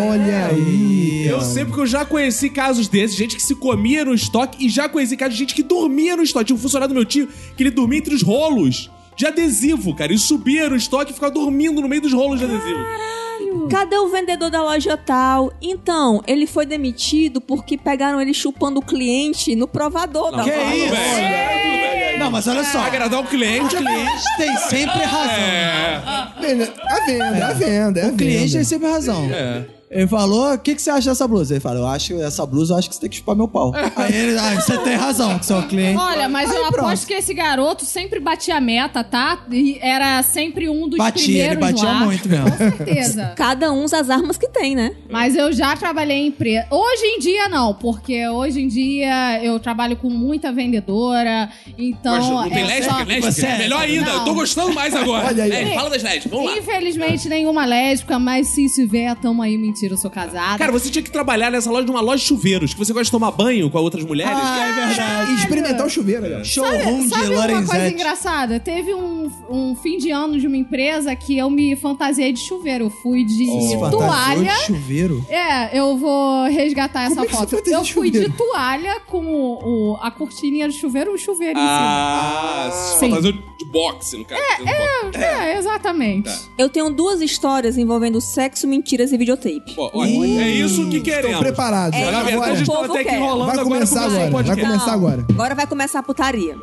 Olha 0.09 0.47
aí. 0.47 1.27
Eu 1.27 1.41
sei 1.41 1.65
porque 1.65 1.81
eu 1.81 1.87
já 1.87 2.03
conheci 2.03 2.49
casos 2.49 2.87
desses, 2.87 3.15
gente 3.15 3.35
que 3.35 3.43
se 3.43 3.55
comia 3.55 4.03
no 4.03 4.13
estoque 4.13 4.65
e 4.65 4.69
já 4.69 4.89
conheci 4.89 5.15
casos 5.15 5.35
de 5.35 5.39
gente 5.39 5.53
que 5.53 5.61
dormia 5.63 6.17
no 6.17 6.23
estoque. 6.23 6.45
Tinha 6.45 6.55
um 6.55 6.59
funcionário 6.59 6.93
do 6.93 6.97
meu 6.97 7.05
tio 7.05 7.27
que 7.55 7.61
ele 7.61 7.71
dormia 7.71 7.99
entre 7.99 8.15
os 8.15 8.23
rolos 8.23 8.89
de 9.15 9.27
adesivo, 9.27 9.95
cara. 9.95 10.11
Ele 10.11 10.19
subia 10.19 10.67
no 10.67 10.75
estoque 10.75 11.11
e 11.11 11.13
ficava 11.13 11.31
dormindo 11.31 11.79
no 11.79 11.87
meio 11.87 12.01
dos 12.01 12.11
rolos 12.11 12.39
de 12.39 12.45
adesivo. 12.45 12.79
Cadê 13.69 13.97
o 13.97 14.07
vendedor 14.09 14.49
da 14.49 14.63
loja 14.63 14.95
tal? 14.97 15.51
Então, 15.61 16.21
ele 16.27 16.45
foi 16.47 16.65
demitido 16.65 17.39
porque 17.41 17.77
pegaram 17.77 18.21
ele 18.21 18.33
chupando 18.33 18.79
o 18.79 18.83
cliente 18.85 19.55
no 19.55 19.67
provador 19.67 20.31
da 20.31 20.43
Que 20.43 20.51
loja. 20.51 20.75
isso? 20.75 22.19
Não, 22.19 22.29
mas 22.31 22.47
olha 22.47 22.63
só. 22.63 22.79
Agradar 22.79 23.19
o 23.19 23.25
cliente. 23.27 23.75
O 23.75 23.77
cliente 23.79 24.23
tem 24.37 24.55
sempre 24.57 24.99
razão. 24.99 25.31
É. 25.33 26.01
A 26.05 26.33
venda, 26.39 26.63
é 27.37 27.41
a 27.41 27.53
venda, 27.53 27.99
é 27.99 28.05
a 28.05 28.07
O 28.09 28.15
cliente 28.15 28.39
tem 28.39 28.47
venda. 28.49 28.63
sempre 28.63 28.89
razão. 28.89 29.29
É. 29.31 29.65
Ele 29.91 30.07
falou, 30.07 30.53
o 30.53 30.57
que, 30.57 30.73
que 30.73 30.81
você 30.81 30.89
acha 30.89 31.09
dessa 31.09 31.27
blusa? 31.27 31.53
Ele 31.53 31.59
falou, 31.59 31.79
eu 31.79 31.87
acho 31.87 32.13
essa 32.21 32.45
blusa, 32.45 32.73
eu 32.73 32.77
acho 32.77 32.87
que 32.87 32.95
você 32.95 33.01
tem 33.01 33.09
que 33.09 33.17
chupar 33.17 33.35
meu 33.35 33.47
pau. 33.47 33.73
Aí 33.97 34.15
ele, 34.15 34.37
ah, 34.39 34.55
você 34.55 34.77
tem 34.77 34.95
razão, 34.95 35.37
que 35.37 35.45
você 35.45 35.53
é 35.53 35.61
cliente. 35.63 35.97
Olha, 35.99 36.29
mas 36.29 36.49
Aí 36.49 36.55
eu 36.55 36.63
pronto. 36.71 36.85
aposto 36.85 37.05
que 37.07 37.13
esse 37.13 37.33
garoto 37.33 37.83
sempre 37.83 38.19
batia 38.21 38.55
a 38.55 38.61
meta, 38.61 39.03
tá? 39.03 39.45
E 39.51 39.77
era 39.81 40.23
sempre 40.23 40.69
um 40.69 40.87
dos 40.87 40.97
Batia, 40.97 41.43
ele 41.45 41.49
primeiros 41.57 41.81
batia 41.81 41.93
lá. 41.99 42.05
muito 42.05 42.29
mesmo. 42.29 42.49
Com 42.51 42.57
certeza. 42.57 43.33
Cada 43.35 43.71
um 43.73 43.83
usa 43.83 43.99
as 43.99 44.09
armas 44.09 44.37
que 44.37 44.47
tem, 44.47 44.75
né? 44.75 44.95
Mas 45.09 45.35
eu 45.35 45.51
já 45.51 45.75
trabalhei 45.75 46.17
em 46.17 46.27
empresa. 46.27 46.67
Hoje 46.71 47.03
em 47.05 47.19
dia 47.19 47.49
não, 47.49 47.73
porque 47.73 48.25
hoje 48.29 48.61
em 48.61 48.67
dia 48.69 49.43
eu 49.43 49.59
trabalho 49.59 49.97
com 49.97 50.09
muita 50.09 50.53
vendedora, 50.53 51.49
então 51.77 52.35
Mas 52.37 52.51
é 52.53 52.63
lésbica, 52.63 52.93
só... 52.93 53.03
lésbica? 53.03 53.31
Você 53.33 53.45
é- 53.45 53.57
Melhor 53.57 53.81
ainda. 53.81 54.05
Não. 54.05 54.19
Eu 54.19 54.23
tô 54.25 54.33
gostando 54.35 54.73
mais 54.73 54.95
agora. 54.95 55.27
Olha 55.31 55.43
aí. 55.43 55.49
Lésbica, 55.49 55.75
fala 55.75 55.89
das 55.89 56.03
lésbicas. 56.03 56.31
Vamos 56.31 56.51
lá. 56.51 56.57
Infelizmente 56.57 57.27
nenhuma 57.27 57.65
lésbica, 57.65 58.17
mas 58.17 58.47
se 58.47 58.65
tiver, 58.73 59.13
tamo 59.17 59.41
aí, 59.41 59.57
mentira, 59.81 59.93
eu 59.93 59.97
sou 59.97 60.11
casada. 60.11 60.57
Cara, 60.57 60.71
você 60.71 60.89
tinha 60.89 61.01
que 61.01 61.09
trabalhar 61.11 61.49
nessa 61.51 61.71
loja, 61.71 61.85
numa 61.87 62.01
loja 62.01 62.17
de 62.21 62.27
chuveiros, 62.27 62.73
que 62.73 62.79
você 62.79 62.93
gosta 62.93 63.05
de 63.05 63.11
tomar 63.11 63.31
banho 63.31 63.69
com 63.69 63.77
outras 63.79 64.03
mulheres. 64.03 64.33
Ah, 64.35 64.67
é 64.83 64.87
verdade. 64.87 65.31
E 65.31 65.35
experimentar 65.35 65.85
o 65.85 65.89
chuveiro, 65.89 66.21
galera. 66.21 66.43
Showroom 66.43 67.03
de 67.03 67.09
Sabe 67.09 67.21
uma 67.27 67.35
coisa 67.35 67.47
Lorenzetti. 67.47 67.93
engraçada? 67.95 68.59
Teve 68.59 68.93
um, 68.93 69.31
um 69.49 69.75
fim 69.75 69.97
de 69.97 70.11
ano 70.11 70.39
de 70.39 70.45
uma 70.47 70.57
empresa 70.57 71.15
que 71.15 71.37
eu 71.37 71.49
me 71.49 71.75
fantasiei 71.75 72.31
de 72.31 72.39
chuveiro. 72.41 72.85
Eu 72.85 72.89
fui 72.89 73.23
de 73.25 73.45
fantasiou 73.45 73.89
toalha. 73.91 74.53
de 74.53 74.65
chuveiro. 74.65 75.25
É, 75.29 75.77
eu 75.77 75.97
vou 75.97 76.45
resgatar 76.45 77.07
Como 77.09 77.13
essa 77.13 77.21
é 77.21 77.25
que 77.25 77.31
você 77.35 77.57
foto. 77.57 77.69
Eu 77.69 77.81
de 77.81 77.93
fui 77.93 78.11
de 78.11 78.29
toalha 78.29 78.99
com 79.07 79.25
o, 79.25 79.93
o- 79.93 79.97
a 80.01 80.11
cortininha 80.11 80.67
de 80.69 80.75
chuveiro 80.75 81.11
e 81.11 81.15
o 81.15 81.17
chuveiro 81.17 81.59
Ah, 81.59 82.69
se 82.71 82.99
Sim. 82.99 83.09
fantasiou 83.09 83.33
de 83.33 83.65
boxe, 83.71 84.17
no 84.17 84.25
caso. 84.25 84.41
É, 84.41 84.53
em 84.55 85.11
cima. 85.13 85.25
É, 85.25 85.57
exatamente. 85.57 86.29
Eu 86.57 86.69
tenho 86.69 86.89
duas 86.89 87.21
histórias 87.21 87.77
envolvendo 87.77 88.19
sexo, 88.19 88.67
mentiras 88.67 89.11
e 89.11 89.17
videotape. 89.17 89.70
Pô, 89.75 89.89
olha, 89.93 90.09
é 90.09 90.49
isso 90.49 90.89
que 90.89 90.99
queremos. 91.01 91.27
Estão 91.29 91.39
preparados. 91.41 91.97
É, 91.99 92.03
Na 92.03 92.19
Agora, 92.19 92.23
verdade, 92.25 92.51
a 92.51 92.55
gente 92.55 92.71
tava 92.71 92.85
até 92.85 92.99
aqui 92.99 93.09
quer. 93.09 93.15
enrolando 93.17 93.47
Vai 93.47 93.49
agora 93.59 93.63
começar 93.63 94.01
o 94.01 94.05
agora, 94.05 94.43
vai 94.43 94.57
começar 94.57 94.93
agora. 94.93 95.25
Agora 95.29 95.55
vai 95.55 95.67
começar 95.67 95.99
a 95.99 96.03
putaria. 96.03 96.57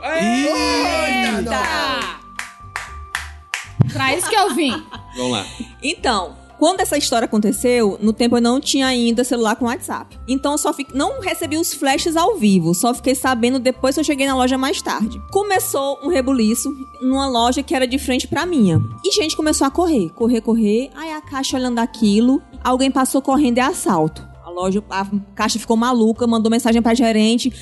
Pra 3.92 4.14
isso 4.16 4.28
que 4.28 4.36
eu 4.36 4.54
vim. 4.54 4.72
Vamos 5.16 5.32
lá. 5.32 5.46
Então, 5.82 6.36
quando 6.58 6.80
essa 6.80 6.96
história 6.96 7.26
aconteceu, 7.26 7.98
no 8.00 8.12
tempo 8.12 8.36
eu 8.36 8.40
não 8.40 8.60
tinha 8.60 8.86
ainda 8.86 9.22
celular 9.22 9.56
com 9.56 9.66
WhatsApp. 9.66 10.18
Então 10.26 10.52
eu 10.52 10.58
só 10.58 10.74
não 10.92 11.20
recebi 11.20 11.56
os 11.56 11.72
flashes 11.72 12.16
ao 12.16 12.36
vivo, 12.36 12.74
só 12.74 12.92
fiquei 12.92 13.14
sabendo 13.14 13.58
depois 13.58 13.94
que 13.94 14.00
eu 14.00 14.04
cheguei 14.04 14.26
na 14.26 14.34
loja 14.34 14.58
mais 14.58 14.82
tarde. 14.82 15.20
Começou 15.30 15.98
um 16.02 16.08
rebuliço 16.08 16.70
numa 17.00 17.28
loja 17.28 17.62
que 17.62 17.74
era 17.74 17.86
de 17.86 17.98
frente 17.98 18.26
pra 18.26 18.44
minha. 18.44 18.80
E 19.04 19.12
gente 19.12 19.36
começou 19.36 19.66
a 19.66 19.70
correr, 19.70 20.10
correr, 20.10 20.40
correr. 20.40 20.90
Aí 20.94 21.12
a 21.12 21.20
caixa 21.20 21.56
olhando 21.56 21.78
aquilo, 21.78 22.42
alguém 22.62 22.90
passou 22.90 23.22
correndo 23.22 23.58
e 23.58 23.60
assalto. 23.60 24.26
A 24.44 24.50
loja, 24.50 24.82
a 24.90 25.06
caixa 25.34 25.58
ficou 25.58 25.76
maluca, 25.76 26.26
mandou 26.26 26.50
mensagem 26.50 26.82
pra 26.82 26.94
gerente. 26.94 27.52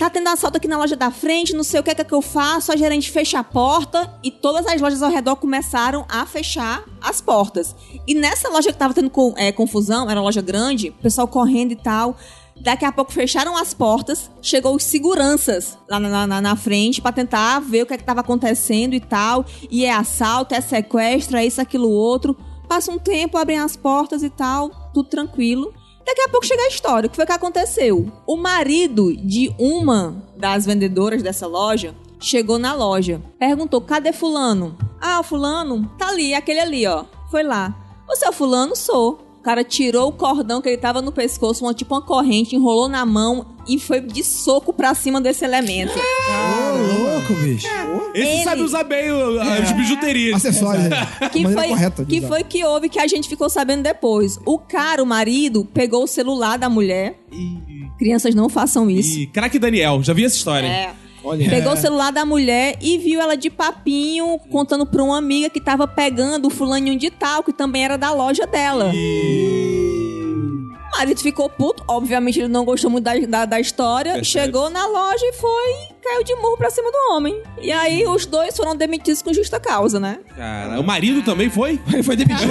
Tá 0.00 0.08
tendo 0.08 0.28
assalto 0.30 0.56
aqui 0.56 0.66
na 0.66 0.78
loja 0.78 0.96
da 0.96 1.10
frente, 1.10 1.52
não 1.52 1.62
sei 1.62 1.78
o 1.78 1.82
que 1.82 1.90
é 1.90 1.94
que 1.94 2.14
eu 2.14 2.22
faço. 2.22 2.72
A 2.72 2.76
gerente 2.76 3.10
fecha 3.10 3.38
a 3.38 3.44
porta 3.44 4.10
e 4.24 4.30
todas 4.30 4.66
as 4.66 4.80
lojas 4.80 5.02
ao 5.02 5.10
redor 5.10 5.36
começaram 5.36 6.06
a 6.08 6.24
fechar 6.24 6.82
as 7.02 7.20
portas. 7.20 7.76
E 8.06 8.14
nessa 8.14 8.48
loja 8.48 8.72
que 8.72 8.78
tava 8.78 8.94
tendo 8.94 9.12
é, 9.36 9.52
confusão, 9.52 10.08
era 10.10 10.18
uma 10.18 10.24
loja 10.24 10.40
grande, 10.40 10.90
pessoal 11.02 11.28
correndo 11.28 11.72
e 11.72 11.76
tal. 11.76 12.16
Daqui 12.58 12.86
a 12.86 12.90
pouco 12.90 13.12
fecharam 13.12 13.54
as 13.54 13.74
portas, 13.74 14.30
chegou 14.40 14.74
os 14.74 14.84
seguranças 14.84 15.76
lá 15.86 16.00
na, 16.00 16.26
na- 16.26 16.40
na 16.40 16.56
frente 16.56 17.02
pra 17.02 17.12
tentar 17.12 17.60
ver 17.60 17.82
o 17.82 17.86
que 17.86 17.92
é 17.92 17.98
que 17.98 18.04
tava 18.04 18.20
acontecendo 18.20 18.94
e 18.94 19.00
tal. 19.00 19.44
E 19.70 19.84
é 19.84 19.92
assalto, 19.92 20.54
é 20.54 20.62
sequestro, 20.62 21.36
é 21.36 21.44
isso, 21.44 21.60
aquilo, 21.60 21.90
outro. 21.90 22.34
Passa 22.66 22.90
um 22.90 22.98
tempo, 22.98 23.36
abrem 23.36 23.58
as 23.58 23.76
portas 23.76 24.22
e 24.22 24.30
tal, 24.30 24.70
tudo 24.94 25.10
tranquilo. 25.10 25.74
Daqui 26.04 26.22
a 26.22 26.28
pouco 26.28 26.46
chega 26.46 26.62
a 26.62 26.68
história. 26.68 27.06
O 27.06 27.10
que 27.10 27.16
foi 27.16 27.26
que 27.26 27.32
aconteceu? 27.32 28.10
O 28.26 28.36
marido 28.36 29.14
de 29.16 29.54
uma 29.58 30.22
das 30.36 30.66
vendedoras 30.66 31.22
dessa 31.22 31.46
loja 31.46 31.94
chegou 32.18 32.58
na 32.58 32.74
loja, 32.74 33.22
perguntou: 33.38 33.80
cadê 33.80 34.12
Fulano? 34.12 34.76
Ah, 35.00 35.22
Fulano 35.22 35.90
tá 35.98 36.08
ali, 36.08 36.34
aquele 36.34 36.60
ali, 36.60 36.86
ó. 36.86 37.04
Foi 37.30 37.42
lá. 37.42 37.74
O 38.08 38.32
fulano? 38.32 38.74
Sou. 38.74 39.29
O 39.40 39.42
cara 39.42 39.64
tirou 39.64 40.08
o 40.08 40.12
cordão 40.12 40.60
que 40.60 40.68
ele 40.68 40.76
tava 40.76 41.00
no 41.00 41.10
pescoço, 41.10 41.64
uma, 41.64 41.72
tipo 41.72 41.94
uma 41.94 42.02
corrente, 42.02 42.54
enrolou 42.54 42.88
na 42.88 43.06
mão 43.06 43.46
e 43.66 43.78
foi 43.80 43.98
de 44.02 44.22
soco 44.22 44.70
pra 44.70 44.94
cima 44.94 45.18
desse 45.18 45.42
elemento. 45.46 45.92
Ô, 45.98 47.02
louco, 47.10 47.32
bicho. 47.42 47.66
Esse 48.14 48.28
Ele- 48.34 48.44
sabe 48.44 48.60
usar 48.62 48.84
bem 48.84 49.10
o- 49.10 49.40
as 49.40 49.72
bijuterias. 49.72 50.36
Acessórios, 50.36 50.84
né? 50.90 51.06
Que 51.32 51.40
Maneira 51.40 51.60
foi, 51.62 51.68
correta 51.70 52.04
de 52.04 52.10
que 52.10 52.18
usar. 52.18 52.28
foi 52.28 52.44
que 52.44 52.62
houve 52.64 52.88
que 52.90 52.98
a 52.98 53.06
gente 53.06 53.30
ficou 53.30 53.48
sabendo 53.48 53.82
depois. 53.82 54.38
O 54.44 54.58
cara, 54.58 55.02
o 55.02 55.06
marido, 55.06 55.64
pegou 55.72 56.04
o 56.04 56.06
celular 56.06 56.58
da 56.58 56.68
mulher. 56.68 57.18
Crianças 57.98 58.34
não 58.34 58.48
façam 58.50 58.90
isso. 58.90 59.18
E 59.18 59.26
craque 59.26 59.58
Daniel, 59.58 60.02
já 60.02 60.12
vi 60.12 60.24
essa 60.24 60.36
história. 60.36 60.66
É. 60.66 60.92
Olha, 61.22 61.48
Pegou 61.50 61.72
o 61.72 61.76
celular 61.76 62.10
da 62.10 62.24
mulher 62.24 62.76
e 62.80 62.96
viu 62.98 63.20
ela 63.20 63.36
de 63.36 63.50
papinho 63.50 64.38
contando 64.50 64.86
pra 64.86 65.02
uma 65.02 65.18
amiga 65.18 65.50
que 65.50 65.60
tava 65.60 65.86
pegando 65.86 66.48
o 66.48 66.50
fulaninho 66.50 66.98
de 66.98 67.10
tal, 67.10 67.42
que 67.42 67.52
também 67.52 67.84
era 67.84 67.98
da 67.98 68.12
loja 68.12 68.46
dela. 68.46 68.90
O 70.92 70.98
marido 70.98 71.20
ficou 71.20 71.48
puto, 71.48 71.82
obviamente 71.88 72.38
ele 72.40 72.48
não 72.48 72.64
gostou 72.64 72.90
muito 72.90 73.04
da, 73.04 73.14
da, 73.18 73.44
da 73.44 73.60
história, 73.60 74.14
Percebe. 74.14 74.44
chegou 74.46 74.68
na 74.70 74.86
loja 74.86 75.24
e 75.24 75.32
foi 75.34 75.74
caiu 76.02 76.24
de 76.24 76.34
murro 76.36 76.56
pra 76.56 76.70
cima 76.70 76.90
do 76.90 77.12
homem. 77.14 77.40
E 77.60 77.70
aí 77.70 78.06
os 78.06 78.26
dois 78.26 78.56
foram 78.56 78.74
demitidos 78.74 79.22
com 79.22 79.32
justa 79.32 79.60
causa, 79.60 80.00
né? 80.00 80.18
Cara, 80.36 80.80
o 80.80 80.84
marido 80.84 81.22
também 81.22 81.50
foi? 81.50 81.80
Ele 81.92 82.02
foi 82.02 82.16
demitido. 82.16 82.50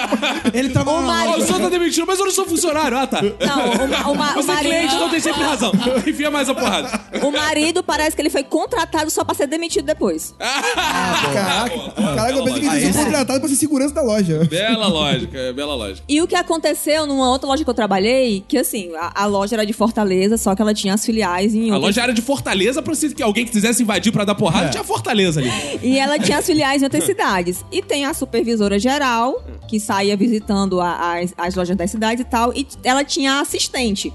Ele 0.52 0.68
trabalhou 0.70 1.00
O 1.00 1.06
na 1.06 1.12
Ah, 1.12 1.16
marido- 1.26 1.42
o 1.42 1.46
senhor 1.46 1.60
tá 1.60 1.68
demitido, 1.68 2.06
mas 2.06 2.18
eu 2.18 2.24
não 2.26 2.32
sou 2.32 2.44
funcionário. 2.46 2.96
Ah, 2.98 3.06
tá. 3.06 3.20
Não, 3.22 3.84
o, 3.84 3.88
ma- 3.88 4.08
o, 4.10 4.14
ma- 4.14 4.32
o 4.38 4.42
Você 4.42 4.52
é 4.52 4.56
cliente, 4.58 4.74
marido. 4.86 4.94
então 4.96 5.10
tem 5.10 5.20
sempre 5.20 5.42
razão. 5.42 5.72
Enfia 6.06 6.30
mais 6.30 6.48
a 6.48 6.54
porrada. 6.54 7.00
O 7.22 7.30
marido 7.30 7.82
parece 7.82 8.14
que 8.16 8.22
ele 8.22 8.30
foi 8.30 8.42
contratado 8.44 9.10
só 9.10 9.24
pra 9.24 9.34
ser 9.34 9.46
demitido 9.46 9.84
depois. 9.86 10.34
Caraca, 10.38 11.92
caraca, 11.92 12.32
eu 12.32 12.44
pensei 12.44 12.60
que 12.60 12.66
ele 12.66 12.68
Ah, 12.68 12.70
tinha 12.70 12.80
sido 12.80 12.90
esse- 12.90 13.04
contratado 13.04 13.40
pra 13.40 13.48
ser 13.48 13.56
segurança 13.56 13.94
da 13.94 14.02
loja. 14.02 14.44
Bela 14.48 14.88
lógica, 14.88 15.38
é 15.38 15.52
bela 15.52 15.74
lógica. 15.74 16.02
E 16.08 16.20
o 16.22 16.26
que 16.26 16.34
aconteceu 16.34 17.06
numa 17.06 17.30
outra 17.30 17.48
loja 17.48 17.64
que 17.64 17.70
eu 17.70 17.74
trabalhei, 17.74 18.44
que 18.46 18.58
assim, 18.58 18.92
a, 18.96 19.22
a 19.22 19.26
loja 19.26 19.56
era 19.56 19.64
de 19.66 19.72
Fortaleza, 19.72 20.36
só 20.36 20.54
que 20.54 20.62
ela 20.62 20.74
tinha 20.74 20.94
as 20.94 21.04
filiais 21.04 21.54
em 21.54 21.70
A 21.70 21.74
outras- 21.74 21.82
loja 21.82 22.02
era 22.02 22.12
de 22.12 22.22
Fortaleza, 22.22 22.82
pra 22.90 23.08
se 23.08 23.14
que 23.14 23.22
alguém 23.22 23.44
que 23.44 23.52
quisesse 23.52 23.82
invadir 23.82 24.12
pra 24.12 24.24
dar 24.24 24.34
porrada, 24.34 24.66
É. 24.66 24.70
tinha 24.70 24.84
Fortaleza 24.84 25.40
ali. 25.40 25.50
E 25.82 25.98
ela 25.98 26.18
tinha 26.18 26.38
as 26.38 26.46
filiais 26.46 26.82
em 26.82 26.84
outras 26.84 27.04
cidades. 27.06 27.64
E 27.72 27.80
tem 27.82 28.04
a 28.04 28.12
supervisora 28.14 28.78
geral, 28.78 29.42
que 29.68 29.78
saía 29.80 30.16
visitando 30.16 30.80
a- 30.80 31.18
as, 31.20 31.34
as 31.38 31.54
lojas 31.54 31.76
das 31.76 31.90
cidades 31.90 32.20
e 32.20 32.24
tal. 32.28 32.52
E 32.54 32.66
ela 32.84 33.04
tinha 33.04 33.34
a 33.34 33.40
assistente. 33.40 34.12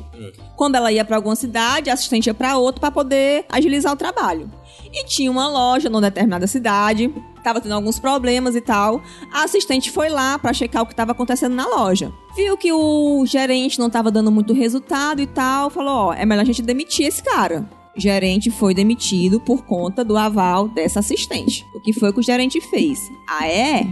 Quando 0.55 0.75
ela 0.75 0.91
ia 0.91 1.03
pra 1.03 1.15
alguma 1.17 1.35
cidade, 1.35 1.89
a 1.89 1.93
assistente 1.93 2.27
ia 2.27 2.33
pra 2.33 2.57
outra 2.57 2.79
pra 2.79 2.91
poder 2.91 3.45
agilizar 3.49 3.91
o 3.93 3.95
trabalho. 3.95 4.49
E 4.93 5.03
tinha 5.05 5.29
uma 5.29 5.47
loja 5.47 5.89
numa 5.89 5.99
determinada 6.01 6.47
cidade, 6.47 7.13
tava 7.43 7.59
tendo 7.59 7.73
alguns 7.75 7.99
problemas 7.99 8.55
e 8.55 8.61
tal. 8.61 9.01
A 9.33 9.43
assistente 9.43 9.91
foi 9.91 10.07
lá 10.07 10.39
pra 10.39 10.53
checar 10.53 10.83
o 10.83 10.85
que 10.85 10.95
tava 10.95 11.11
acontecendo 11.11 11.53
na 11.53 11.65
loja. 11.67 12.11
Viu 12.35 12.57
que 12.57 12.71
o 12.71 13.25
gerente 13.25 13.77
não 13.77 13.89
tava 13.89 14.09
dando 14.09 14.31
muito 14.31 14.53
resultado 14.53 15.21
e 15.21 15.27
tal, 15.27 15.69
falou: 15.69 16.07
ó, 16.09 16.13
é 16.13 16.25
melhor 16.25 16.41
a 16.43 16.45
gente 16.45 16.61
demitir 16.61 17.07
esse 17.07 17.21
cara. 17.21 17.67
O 17.95 17.99
gerente 17.99 18.51
foi 18.51 18.73
demitido 18.73 19.39
por 19.39 19.63
conta 19.63 20.03
do 20.03 20.17
aval 20.17 20.67
dessa 20.67 20.99
assistente. 20.99 21.65
O 21.73 21.79
que 21.79 21.93
foi 21.93 22.11
que 22.11 22.19
o 22.19 22.23
gerente 22.23 22.59
fez? 22.59 23.09
Ah, 23.25 23.47
é? 23.47 23.87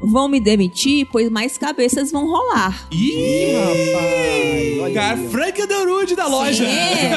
Vão 0.00 0.28
me 0.28 0.38
demitir, 0.38 1.08
pois 1.10 1.28
mais 1.28 1.58
cabeças 1.58 2.12
vão 2.12 2.24
rolar. 2.24 2.86
Ih, 2.92 3.52
Rapaz, 4.78 4.94
cara. 4.94 5.16
Frank 5.28 5.60
Underwood 5.60 6.14
da 6.14 6.28
loja. 6.28 6.64
É. 6.64 7.10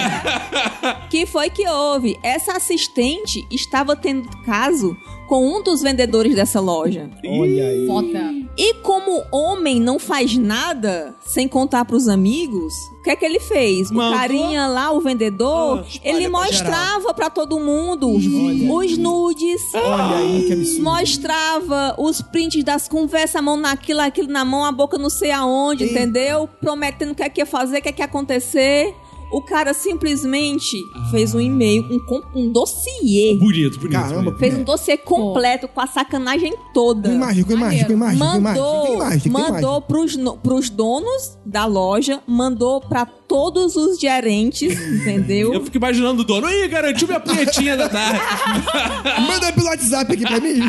que 1.12 1.28
foi 1.28 1.52
que 1.52 1.68
houve? 1.68 2.18
Essa 2.24 2.54
assistente 2.54 3.46
estava 3.52 3.96
tendo 3.96 4.28
caso 4.44 4.98
com 5.32 5.48
um 5.48 5.64
dos 5.64 5.82
vendedores 5.82 6.36
dessa 6.36 6.60
loja. 6.60 7.10
Olha 7.26 7.70
aí. 7.70 7.88
Foda. 7.88 8.34
E 8.58 8.74
como 8.82 9.24
homem 9.32 9.80
não 9.80 9.98
faz 9.98 10.38
nada 10.38 11.16
sem 11.26 11.48
contar 11.48 11.86
pros 11.86 12.10
amigos, 12.10 12.74
o 13.00 13.04
que 13.04 13.12
é 13.12 13.16
que 13.16 13.24
ele 13.24 13.40
fez? 13.40 13.90
Mandou? 13.90 14.12
O 14.12 14.20
carinha 14.20 14.68
lá, 14.68 14.92
o 14.92 15.00
vendedor, 15.00 15.86
Ah, 15.88 16.00
ele 16.04 16.30
pra 16.30 16.32
mostrava 16.32 17.14
pra 17.14 17.30
todo 17.30 17.58
mundo 17.62 18.10
os 18.10 18.98
nudes. 18.98 19.74
Olha 19.74 20.18
aí, 20.18 20.44
que 20.48 20.52
absurdo. 20.52 20.84
Mostrava 20.84 21.96
os 21.98 22.22
prints 22.22 22.62
das 22.66 22.90
conversas, 22.90 23.38
a 23.38 23.42
mão 23.42 23.56
naquilo, 23.56 24.02
aquilo 24.02 24.28
na 24.28 24.44
mão, 24.44 24.66
a 24.66 24.72
boca 24.74 24.98
não 24.98 25.10
sei 25.10 25.32
aonde, 25.32 25.86
Eita. 25.86 25.98
entendeu? 25.98 26.50
Prometendo 26.60 27.12
o 27.12 27.16
que 27.16 27.24
é 27.24 27.30
que 27.30 27.40
ia 27.40 27.46
fazer, 27.46 27.78
o 27.78 27.82
que 27.82 27.88
é 27.88 27.92
que 27.94 28.02
ia 28.02 28.06
acontecer. 28.06 28.94
O 29.32 29.42
cara 29.42 29.74
simplesmente 29.74 30.78
fez 31.10 31.34
um 31.34 31.40
e-mail, 31.40 31.84
um, 31.90 32.00
com- 32.06 32.22
um 32.36 32.52
dossiê. 32.52 33.36
Bonito, 33.40 33.80
bonito. 33.80 33.92
Caramba, 33.92 34.22
bonito. 34.24 34.40
Fez 34.40 34.58
um 34.58 34.64
dossiê 34.64 34.98
completo 34.98 35.68
com 35.68 35.80
a 35.80 35.88
sacanagem 35.88 36.54
toda. 36.74 37.08
Com 37.10 37.16
imagem, 37.16 37.44
com 37.44 37.54
imagem, 37.54 37.86
com 37.86 37.94
imagem, 37.94 38.20
com 38.20 38.26
imagem. 38.38 38.62
Mandou, 38.62 38.94
imagem, 38.96 39.20
tem 39.22 39.32
mandou 39.32 39.58
imagem. 39.58 39.82
pros, 39.88 40.16
pros 40.44 40.70
donos 40.70 41.38
da 41.46 41.66
loja, 41.66 42.22
mandou 42.28 42.82
pra 42.82 43.06
todos 43.32 43.78
os 43.78 43.98
gerentes, 43.98 44.74
entendeu? 45.00 45.54
Eu 45.54 45.64
fico 45.64 45.78
imaginando 45.78 46.22
o 46.22 46.26
dono. 46.26 46.50
Ih, 46.52 46.68
garantiu 46.68 47.08
minha 47.08 47.20
punhetinha 47.22 47.78
da 47.78 47.88
tarde. 47.88 48.20
Manda 49.26 49.54
pelo 49.54 49.68
WhatsApp 49.68 50.12
aqui 50.12 50.24
pra 50.24 50.38
mim. 50.42 50.60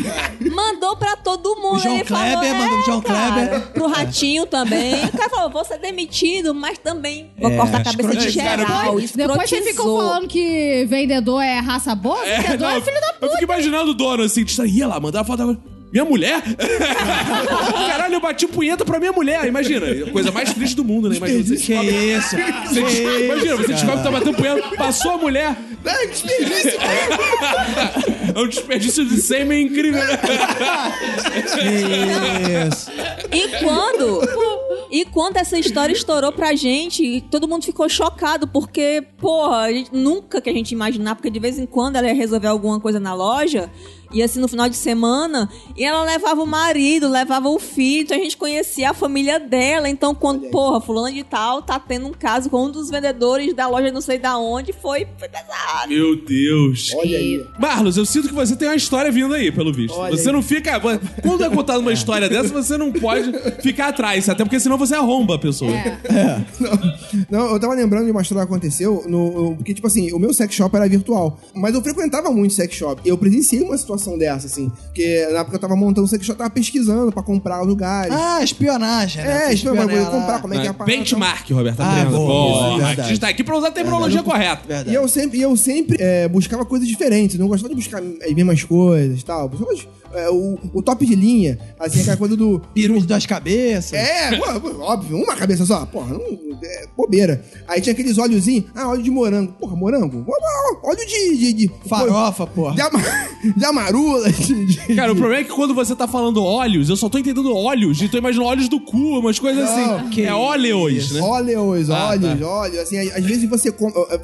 Mandou 0.49 0.97
pra 0.97 1.17
todo 1.17 1.57
mundo. 1.57 1.75
O 1.75 1.79
João 1.81 1.97
Ele 1.97 2.05
falou, 2.05 2.25
Kleber, 2.25 2.49
é, 2.49 2.55
mandou 2.55 2.77
pro 2.77 2.87
João 2.87 3.01
cara, 3.03 3.33
Kleber. 3.33 3.61
Pro 3.73 3.87
Ratinho 3.89 4.47
também. 4.47 4.95
O 5.07 5.11
cara 5.19 5.29
falou, 5.29 5.51
vou 5.51 5.65
ser 5.65 5.79
demitido, 5.79 6.55
mas 6.55 6.79
também 6.79 7.33
vou 7.37 7.51
É, 7.51 7.57
cortar 7.57 7.79
a 7.81 7.85
cabeça 7.85 8.11
de 8.11 8.29
escrotizou. 8.29 8.43
geral. 8.43 8.97
Depois 9.17 9.51
você 9.51 9.63
ficou 9.63 9.99
falando 9.99 10.29
que 10.29 10.87
vendedor 10.89 11.43
é 11.43 11.59
raça 11.59 11.97
boa? 11.97 12.25
É, 12.25 12.43
vendedor 12.43 12.61
não, 12.71 12.77
é 12.77 12.81
filho 12.81 13.01
da 13.01 13.13
eu 13.23 13.31
fico 13.31 13.43
imaginando 13.43 13.91
o 13.91 13.95
dono 13.95 14.23
assim, 14.23 14.45
ia 14.67 14.87
lá, 14.87 15.01
mandar 15.01 15.23
a 15.23 15.25
foto 15.25 15.43
agora. 15.43 15.72
Minha 15.93 16.05
mulher? 16.07 16.43
Caralho, 17.89 18.15
eu 18.15 18.21
bati 18.21 18.47
punheta 18.47 18.85
pra 18.85 18.99
minha 18.99 19.13
mulher, 19.13 19.47
imagina. 19.47 19.87
A 19.87 20.11
coisa 20.11 20.31
mais 20.31 20.53
triste 20.55 20.75
do 20.77 20.85
mundo, 20.85 21.09
né? 21.09 21.17
Imagina 21.17 21.45
você 21.45 21.57
Que 21.57 21.75
isso? 21.75 22.37
Você 22.73 22.83
descobre- 22.83 23.25
imagina, 23.27 23.57
você 23.57 23.73
descobre 23.75 23.97
que 23.99 24.03
tá 24.03 24.11
batendo 24.11 24.37
punheta, 24.37 24.77
passou 24.77 25.11
a 25.13 25.19
mulher. 25.19 25.57
É, 25.85 26.07
desperdício. 26.07 26.73
É 28.35 28.39
um 28.41 28.49
desperdício 28.49 29.05
de 29.05 29.21
sêmen 29.21 29.67
incrível, 29.67 30.03
né? 30.03 30.17
Que 31.43 32.69
isso? 32.69 32.91
E 33.31 33.49
quando? 33.63 34.21
E 34.91 35.05
quando 35.07 35.37
essa 35.37 35.59
história 35.59 35.93
estourou 35.93 36.33
pra 36.33 36.55
gente, 36.55 37.23
todo 37.31 37.47
mundo 37.49 37.65
ficou 37.65 37.89
chocado, 37.91 38.47
porque, 38.49 39.03
porra, 39.19 39.67
nunca 39.93 40.41
que 40.41 40.49
a 40.49 40.53
gente 40.53 40.73
imaginar, 40.73 41.15
porque 41.15 41.31
de 41.31 41.39
vez 41.41 41.59
em 41.59 41.67
quando 41.67 41.97
ela 41.97 42.07
ia 42.09 42.15
resolver 42.15 42.49
alguma 42.49 42.81
coisa 42.81 42.99
na 43.01 43.13
loja, 43.15 43.71
e 44.13 44.23
assim 44.23 44.41
no 44.41 44.49
final 44.49 44.69
de 44.69 44.77
semana, 44.77 45.49
e 45.77 45.85
ela 45.85 46.05
levava 46.05 46.43
o 46.43 46.47
marido, 46.47 47.09
levava 47.09 47.49
o 47.49 47.59
filho, 47.59 48.03
então 48.03 48.17
a 48.17 48.21
gente 48.21 48.37
conhecia 48.37 48.91
a 48.91 48.95
família 48.95 49.39
dela. 49.39 49.89
Então, 49.89 50.15
quando, 50.15 50.49
porra, 50.51 50.81
fulana 50.81 51.13
de 51.13 51.23
tal 51.23 51.63
tá 51.63 51.79
tendo 51.79 52.07
um 52.07 52.13
caso 52.13 52.51
com 52.51 52.67
um 52.67 52.71
dos 52.71 52.91
vendedores 52.91 53.55
da 53.55 53.69
loja 53.69 53.91
não 53.91 54.01
sei 54.01 54.19
da 54.19 54.39
onde, 54.39 54.73
foi, 54.73 55.07
foi 55.19 55.29
pesado. 55.29 55.89
Meu 55.89 56.17
Deus. 56.17 56.93
Olha 56.97 57.19
aí. 57.19 57.45
Marlos, 57.59 57.97
eu 57.97 58.05
sinto 58.05 58.29
que 58.29 58.35
você 58.35 58.57
tem 58.57 58.69
uma 58.69 58.77
história 58.77 59.11
vindo 59.11 59.35
aí, 59.35 59.51
pelo 59.53 59.73
visto. 59.73 59.97
Olha 59.97 60.17
você 60.17 60.29
aí. 60.29 60.35
não 60.35 60.43
fica. 60.43 60.81
Quando 60.81 61.45
é 61.45 61.51
contada 61.51 61.79
uma 61.79 61.93
história 61.93 62.29
dessa, 62.29 62.49
você 62.49 62.77
não 62.77 62.93
pode 62.93 63.33
ficar 63.63 63.89
atrás, 63.89 64.29
até 64.29 64.45
porque 64.45 64.59
senão 64.61 64.79
você 64.79 64.95
arromba 64.95 65.37
a 65.37 65.39
pessoa. 65.39 65.73
É. 65.73 66.43
Não, 67.31 67.53
eu 67.53 67.61
tava 67.61 67.75
lembrando 67.75 68.07
de 68.07 68.11
uma 68.11 68.23
história 68.23 68.45
que 68.47 68.53
aconteceu, 68.53 69.05
no, 69.07 69.55
porque, 69.57 69.75
tipo 69.75 69.87
assim, 69.87 70.13
o 70.13 70.19
meu 70.19 70.33
sex 70.33 70.55
shop 70.55 70.75
era 70.75 70.89
virtual. 70.89 71.39
Mas 71.55 71.75
eu 71.75 71.83
frequentava 71.83 72.31
muito 72.31 72.55
sex 72.55 72.75
shop. 72.75 73.01
E 73.05 73.09
eu 73.09 73.19
presenciei 73.19 73.63
uma 73.63 73.77
situação 73.77 74.02
dessa, 74.19 74.47
assim. 74.47 74.71
Porque 74.87 75.27
na 75.33 75.41
época 75.41 75.57
eu 75.57 75.61
tava 75.61 75.77
montando 75.77 76.05
o 76.07 76.09
sex 76.09 76.25
shop, 76.25 76.35
eu 76.35 76.45
tava 76.45 76.51
pesquisando 76.51 77.13
pra 77.13 77.23
comprar 77.23 77.61
lugares. 77.63 78.13
Ah, 78.15 78.43
espionagem, 78.43 79.23
né? 79.23 79.47
é, 79.47 79.55
isso 79.55 79.69
espioneia 79.69 79.99
eu 79.99 80.07
comprar 80.07 80.41
como 80.41 80.55
é 80.55 80.61
que 80.61 80.67
é 80.67 80.71
a 80.71 80.75
parada. 80.75 80.97
Benchmark, 80.97 81.51
Roberto. 81.51 81.81
Ah, 81.81 82.05
boa, 82.05 82.27
Porra, 82.27 82.69
boa, 82.69 82.79
verdade. 82.79 83.01
a 83.01 83.05
gente 83.05 83.21
tá 83.21 83.29
aqui 83.29 83.45
pra 83.45 83.57
usar 83.57 83.69
a 83.69 83.73
terminologia 83.73 84.23
correta. 84.23 84.63
Verdade. 84.67 84.91
E 84.91 84.95
eu 84.95 85.09
sempre, 85.09 85.39
e 85.39 85.43
eu 85.43 85.57
sempre 85.57 85.97
é, 86.01 86.29
buscava 86.29 86.65
coisas 86.65 86.87
diferentes, 86.87 87.39
não 87.39 87.49
gostava 87.49 87.69
de 87.69 87.75
buscar 87.77 88.03
as 88.03 88.33
mesmas 88.33 88.63
coisas 88.65 89.21
e 89.21 89.25
tal. 89.25 89.49
Principalmente, 89.49 89.89
é, 90.15 90.31
o, 90.31 90.59
o 90.75 90.83
top 90.83 91.05
de 91.07 91.15
linha, 91.15 91.59
assim, 91.79 92.01
aquela 92.01 92.17
coisa 92.17 92.37
do. 92.37 92.61
Peru 92.75 92.99
de 93.01 93.07
duas 93.07 93.27
cabeças. 93.27 93.93
É, 93.93 94.37
pô, 94.39 94.83
óbvio, 94.83 95.17
uma 95.19 95.35
cabeça 95.37 95.65
só, 95.67 95.85
porra, 95.87 96.15
não, 96.15 96.21
é 96.65 96.85
bobeira. 96.97 97.45
Aí 97.69 97.81
tinha 97.81 97.93
aqueles 97.93 98.19
óleozinhos, 98.19 98.65
ah, 98.75 98.89
óleo 98.89 99.03
de 99.03 99.11
morango. 99.11 99.53
Porra, 99.53 99.77
morango? 99.77 100.25
Óleo 100.85 101.07
de. 101.07 101.37
de, 101.37 101.53
de 101.53 101.71
Farofa, 101.89 102.47
porra. 102.47 102.75
De, 102.75 102.81
ama, 102.83 103.01
de 103.57 103.65
amarula, 103.65 104.31
de, 104.31 104.67
de- 104.67 104.95
Cara, 104.95 105.13
o 105.13 105.17
problema 105.17 105.41
é 105.41 105.45
que 105.45 105.53
quando 105.53 105.75
você 105.75 105.95
tá 105.95 106.07
falando 106.09 106.43
óleos, 106.43 106.89
eu 106.89 106.97
só 106.97 107.09
tô 107.09 107.19
entendendo 107.19 107.55
óleos, 107.55 108.01
então 108.01 108.19
eu 108.19 108.21
imagino 108.21 108.45
óleos 108.45 108.69
do 108.69 108.81
cu, 108.81 109.19
umas 109.19 109.39
coisas 109.39 109.65
Não, 109.69 109.97
assim. 109.97 110.09
que 110.11 110.23
É 110.23 110.33
óleos, 110.35 111.13
né? 111.13 111.21
Óleos, 111.21 111.91
Ah, 111.91 112.09
óleos, 112.09 112.41
tá. 112.41 112.47
óleos. 112.47 112.79
Assim, 112.79 112.99
às 112.99 113.25
vezes 113.25 113.49
você, 113.49 113.75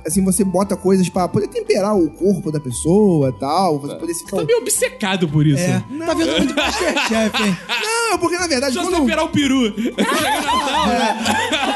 assim, 0.07 0.25
você 0.25 0.45
bota 0.45 0.77
coisas 0.77 1.09
pra 1.09 1.29
poder 1.29 1.49
temperar 1.49 1.97
o 1.97 2.09
corpo 2.11 2.51
da 2.51 2.61
pessoa 2.61 3.31
e 3.35 3.41
tal. 3.41 3.79
Você 3.81 3.95
poder 3.97 4.15
ficar. 4.15 4.37
Tá 4.39 4.45
meio 4.45 4.59
obcecado 4.59 5.29
por 5.29 5.47
isso, 5.47 5.63
É, 5.63 5.69
né? 5.69 5.78
Né? 5.91 6.07
Tá 6.07 6.15
vendo 6.15 6.39
muito 6.39 6.55
Masterchef, 6.55 7.43
hein? 7.43 7.57
Não, 8.11 8.19
porque 8.19 8.39
na 8.39 8.47
verdade, 8.47 8.77
eu 8.77 8.83
quando, 8.83 9.01
esperar 9.01 9.25
o 9.25 9.29
peru. 9.29 9.75
Chega 9.75 10.41
Natal, 10.41 10.87
né? 10.87 11.25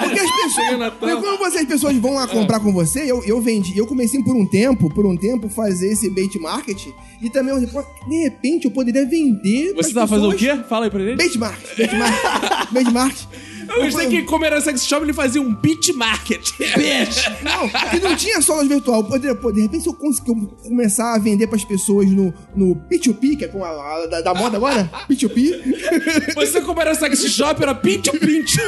porque 0.00 0.20
as 0.20 0.30
pessoas. 0.30 0.78
Natal. 0.78 1.20
Quando 1.20 1.38
você, 1.38 1.59
as 1.59 1.66
pessoas 1.66 1.96
vão 1.96 2.14
lá 2.14 2.26
comprar 2.26 2.61
com 2.61 2.72
você, 2.72 3.11
eu, 3.11 3.22
eu 3.24 3.40
vendi. 3.40 3.76
Eu 3.76 3.86
comecei 3.86 4.22
por 4.22 4.34
um 4.34 4.46
tempo, 4.46 4.88
por 4.92 5.07
um 5.07 5.16
tempo, 5.16 5.48
fazer 5.48 5.92
esse 5.92 6.09
bait 6.11 6.38
market. 6.38 6.86
E 7.20 7.30
também, 7.30 7.55
de 7.59 8.22
repente, 8.22 8.64
eu 8.64 8.70
poderia 8.70 9.07
vender. 9.07 9.74
Você 9.74 9.92
tá 9.92 10.07
fazendo 10.07 10.30
o 10.30 10.34
quê? 10.34 10.59
Fala 10.68 10.86
aí 10.86 10.90
pra 10.90 11.00
ele. 11.00 11.16
Bait 11.16 11.36
market. 11.36 11.76
Bait 11.76 11.92
market. 11.94 12.70
bait 12.72 12.90
market. 12.90 13.26
Eu 13.68 13.82
gostei 13.84 14.08
que, 14.08 14.22
como 14.22 14.44
era 14.44 14.60
sex 14.60 14.84
shop, 14.84 15.04
ele 15.04 15.12
fazia 15.12 15.40
um 15.40 15.54
beat 15.54 15.88
market. 15.94 16.50
Bitch! 16.58 17.42
Não, 17.42 17.68
que 17.90 18.00
não 18.00 18.16
tinha 18.16 18.40
só 18.40 18.56
loja 18.56 18.68
virtual. 18.68 19.04
Poderia, 19.04 19.34
pô, 19.34 19.50
de 19.52 19.62
repente, 19.62 19.82
se 19.84 19.88
eu 19.88 19.94
conseguir 19.94 20.32
começar 20.62 21.14
a 21.14 21.18
vender 21.18 21.46
pras 21.46 21.64
pessoas 21.64 22.08
no, 22.10 22.32
no 22.56 22.76
P2P, 22.90 23.38
que 23.38 23.44
é 23.44 23.48
com 23.48 23.64
a, 23.64 23.68
a- 23.70 24.06
da, 24.06 24.20
da 24.20 24.34
moda 24.34 24.56
agora, 24.56 24.90
P2P. 25.08 26.34
Você, 26.34 26.60
como 26.60 26.80
era 26.80 26.94
sex 26.94 27.18
shop, 27.26 27.62
era 27.62 27.74
pincho 27.74 28.12
pincho. 28.18 28.60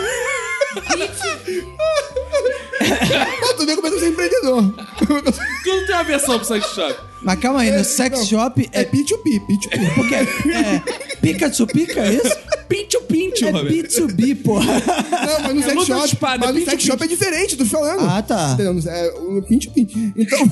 Pô, 3.40 3.54
tu 3.54 3.66
vê 3.66 3.76
como 3.76 3.88
que 3.88 3.94
eu 3.94 3.98
sou 4.00 4.08
empreendedor. 4.08 4.74
Tudo 5.64 5.86
tem 5.86 5.94
uma 5.94 6.04
versão 6.04 6.38
pro 6.38 6.46
sex 6.46 6.66
shop. 6.74 6.96
Mas 7.24 7.38
calma 7.38 7.60
aí, 7.60 7.70
no 7.70 7.82
sex 7.82 8.26
shop 8.26 8.68
É 8.72 8.82
é. 8.82 8.84
P2P, 8.84 9.40
P2P. 9.46 9.94
Porque 9.94 10.14
é. 10.14 10.24
Pica 11.20 11.50
pica, 11.66 12.00
é 12.00 12.14
isso? 12.14 12.36
Pincho 12.68 13.00
pincho, 13.02 13.46
É 13.46 13.50
Roberto. 13.50 14.06
B2B, 14.06 14.42
porra. 14.42 14.74
Não, 14.74 15.40
mas 15.42 15.54
no 15.54 15.60
É 15.60 15.64
sex 15.64 15.84
shop, 15.86 16.06
espada, 16.06 16.46
mas 16.46 16.54
no 16.54 16.64
sex 16.64 16.82
shop 16.82 17.02
é 17.02 17.06
diferente, 17.06 17.56
tô 17.56 17.64
te 17.64 17.70
falando. 17.70 18.08
Ah, 18.08 18.22
tá. 18.22 18.52
Entendeu? 18.52 18.92
É, 18.92 19.08
o 19.18 19.42
pinch, 19.42 19.70
pinch. 19.70 20.12
Então, 20.16 20.38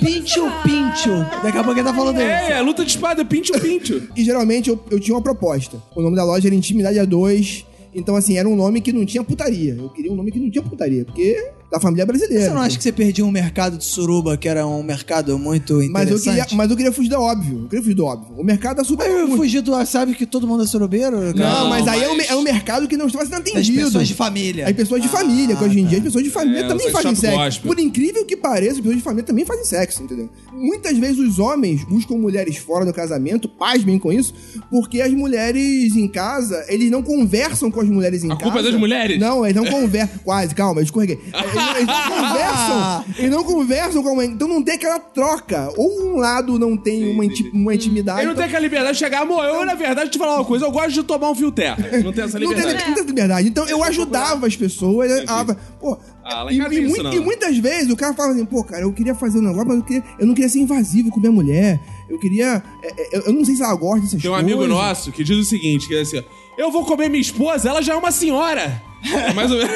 Pincho 0.00 0.42
pincho. 0.62 1.10
Daqui 1.42 1.58
a 1.58 1.64
pouco 1.64 1.78
ele 1.78 1.86
tá 1.86 1.94
falando 1.94 2.16
dele. 2.16 2.30
É, 2.30 2.52
é 2.52 2.60
luta 2.60 2.84
de 2.84 2.90
espada, 2.90 3.24
pincho 3.24 3.52
pincho. 3.60 4.08
e 4.14 4.24
geralmente 4.24 4.68
eu, 4.68 4.82
eu 4.90 5.00
tinha 5.00 5.14
uma 5.14 5.22
proposta. 5.22 5.82
O 5.94 6.02
nome 6.02 6.16
da 6.16 6.24
loja 6.24 6.48
era 6.48 6.54
Intimidade 6.54 6.98
A2. 6.98 7.64
Então, 7.94 8.14
assim, 8.14 8.36
era 8.36 8.46
um 8.46 8.54
nome 8.54 8.80
que 8.80 8.92
não 8.92 9.06
tinha 9.06 9.24
putaria. 9.24 9.74
Eu 9.74 9.88
queria 9.88 10.12
um 10.12 10.16
nome 10.16 10.30
que 10.30 10.38
não 10.38 10.50
tinha 10.50 10.62
putaria, 10.62 11.04
porque 11.04 11.50
da 11.70 11.80
família 11.80 12.06
brasileira. 12.06 12.44
Você 12.44 12.50
não 12.50 12.60
acha 12.60 12.76
que 12.76 12.82
você 12.82 12.92
perdia 12.92 13.24
um 13.24 13.30
mercado 13.30 13.76
de 13.76 13.84
suruba 13.84 14.36
que 14.36 14.48
era 14.48 14.66
um 14.66 14.82
mercado 14.82 15.38
muito 15.38 15.74
Mas 15.90 16.08
eu, 16.10 16.16
interessante? 16.16 16.24
queria, 16.42 16.56
mas 16.56 16.70
eu 16.70 16.76
queria 16.76 16.92
fugir 16.92 17.08
do 17.08 17.16
óbvio. 17.20 17.58
Eu 17.62 17.68
queria 17.68 17.82
fugir 17.82 17.94
do 17.94 18.04
óbvio. 18.04 18.34
O 18.38 18.44
mercado 18.44 18.80
é 18.80 18.84
super. 18.84 19.08
Mas 19.08 19.18
eu 19.30 19.36
fugi 19.36 19.60
do... 19.60 19.84
Sabe 19.86 20.14
que 20.14 20.24
todo 20.26 20.46
mundo 20.46 20.62
é 20.62 20.66
surubeiro? 20.66 21.20
Não, 21.20 21.32
cara? 21.34 21.64
mas 21.64 21.86
aí 21.88 22.02
é 22.02 22.08
um, 22.10 22.16
mas- 22.16 22.30
é 22.30 22.36
um 22.36 22.42
mercado 22.42 22.86
que 22.88 22.96
não 22.96 23.06
está 23.06 23.20
sendo 23.24 23.34
atendido. 23.36 23.84
pessoas 23.84 24.06
de 24.08 24.14
família. 24.14 24.66
As 24.68 24.72
pessoas 24.72 25.02
de 25.02 25.08
família, 25.08 25.56
que 25.56 25.64
hoje 25.64 25.80
em 25.80 25.86
dia 25.86 25.98
as 25.98 26.04
pessoas 26.04 26.24
de 26.24 26.30
família 26.30 26.60
É, 26.60 26.68
também 26.68 26.90
fazem 26.90 27.14
sexo. 27.14 27.36
gospel. 27.36 27.66
Por 27.74 27.80
incrível 27.80 28.24
que 28.24 28.36
pareça, 28.36 28.72
as 28.72 28.78
pessoas 28.78 28.96
de 28.96 29.02
família 29.02 29.24
também 29.24 29.44
fazem 29.44 29.64
sexo, 29.64 30.02
entendeu? 30.02 30.28
Muitas 30.52 30.96
vezes 30.96 31.18
os 31.18 31.38
homens 31.38 31.84
buscam 31.84 32.16
mulheres 32.16 32.56
fora 32.56 32.84
do 32.86 32.92
casamento, 32.92 33.48
pasmem 33.48 33.98
com 33.98 34.12
isso, 34.12 34.32
porque 34.70 35.00
as 35.02 35.12
mulheres 35.12 35.94
em 35.96 36.08
casa, 36.08 36.64
eles 36.68 36.90
não 36.90 37.02
conversam 37.02 37.70
com 37.70 37.80
as 37.80 37.88
mulheres 37.88 38.22
em 38.24 38.26
A 38.28 38.30
casa. 38.30 38.42
culpa 38.44 38.58
é 38.60 38.62
das 38.62 38.74
mulheres? 38.74 39.18
Não, 39.20 39.44
eles 39.44 39.56
não 39.56 39.66
conversam. 39.70 40.18
Quase, 40.24 40.54
calma, 40.54 40.80
eu 40.80 40.84
escorreguei. 40.84 41.18
Eles, 41.56 41.76
eles 41.76 41.86
não 41.86 42.28
conversam. 42.28 43.04
Eles 43.18 43.30
não 43.36 43.44
conversam 43.44 44.02
com 44.02 44.08
a 44.10 44.14
mãe. 44.14 44.26
Então 44.28 44.48
não 44.48 44.62
tem 44.62 44.74
aquela 44.74 44.98
troca. 44.98 45.68
Ou 45.76 46.06
um 46.14 46.16
lado 46.16 46.58
não 46.58 46.76
tem 46.76 47.10
uma, 47.12 47.24
inti- 47.24 47.50
uma 47.52 47.74
intimidade. 47.74 48.20
Ele 48.20 48.28
não 48.28 48.34
tem 48.34 48.44
aquela 48.44 48.60
liberdade 48.60 48.92
de 48.94 48.98
chegar, 48.98 49.22
amor, 49.22 49.44
eu, 49.44 49.64
na 49.64 49.74
verdade, 49.74 50.10
te 50.10 50.18
falar 50.18 50.36
uma 50.36 50.44
coisa, 50.44 50.64
eu 50.66 50.70
gosto 50.70 50.92
de 50.92 51.02
tomar 51.02 51.30
um 51.30 51.34
fio 51.34 51.50
terra. 51.52 51.76
Não 52.02 52.12
tem 52.12 52.24
essa 52.24 52.38
Não 52.38 52.48
tem, 52.48 52.56
liberdade. 52.56 52.88
não 52.88 52.94
tem 52.94 53.04
liberdade. 53.04 53.48
Então 53.48 53.66
eu 53.68 53.82
ajudava 53.84 54.46
as 54.46 54.56
pessoas. 54.56 55.10
a- 55.28 55.44
pô, 55.80 55.96
Ah, 56.24 56.42
lá 56.42 56.52
em 56.52 56.56
e, 56.56 56.58
casa 56.58 56.74
e 56.74 56.86
mui- 56.88 57.02
não. 57.02 57.12
e 57.12 57.20
muitas 57.20 57.56
vezes 57.58 57.90
o 57.90 57.96
cara 57.96 58.12
fala 58.14 58.32
assim, 58.32 58.44
pô, 58.44 58.62
cara, 58.64 58.82
eu 58.82 58.92
queria 58.92 59.14
fazer 59.14 59.38
um 59.38 59.42
negócio, 59.42 59.68
mas 59.68 59.76
eu, 59.78 59.82
queria- 59.84 60.04
eu 60.18 60.26
não 60.26 60.34
queria 60.34 60.48
ser 60.48 60.58
invasivo 60.60 61.10
com 61.10 61.20
minha 61.20 61.32
mulher. 61.32 61.80
Eu 62.08 62.18
queria. 62.18 62.62
é, 62.82 62.86
é, 63.02 63.16
eu, 63.18 63.22
eu 63.26 63.32
não 63.32 63.44
sei 63.44 63.56
se 63.56 63.62
ela 63.62 63.74
gosta 63.74 64.00
dessas 64.00 64.20
Tem 64.22 64.30
um 64.30 64.34
coisas. 64.34 64.52
amigo 64.52 64.66
nosso 64.68 65.10
que 65.12 65.24
diz 65.24 65.36
o 65.36 65.44
seguinte, 65.44 65.88
que 65.88 65.94
é 65.96 66.00
assim, 66.00 66.18
ó, 66.18 66.22
eu 66.56 66.70
vou 66.70 66.84
comer 66.84 67.08
minha 67.08 67.20
esposa, 67.20 67.68
ela 67.68 67.82
já 67.82 67.94
é 67.94 67.96
uma 67.96 68.10
senhora. 68.10 68.82
É 69.04 69.32
mais 69.34 69.50
ou 69.52 69.58
menos. 69.62 69.72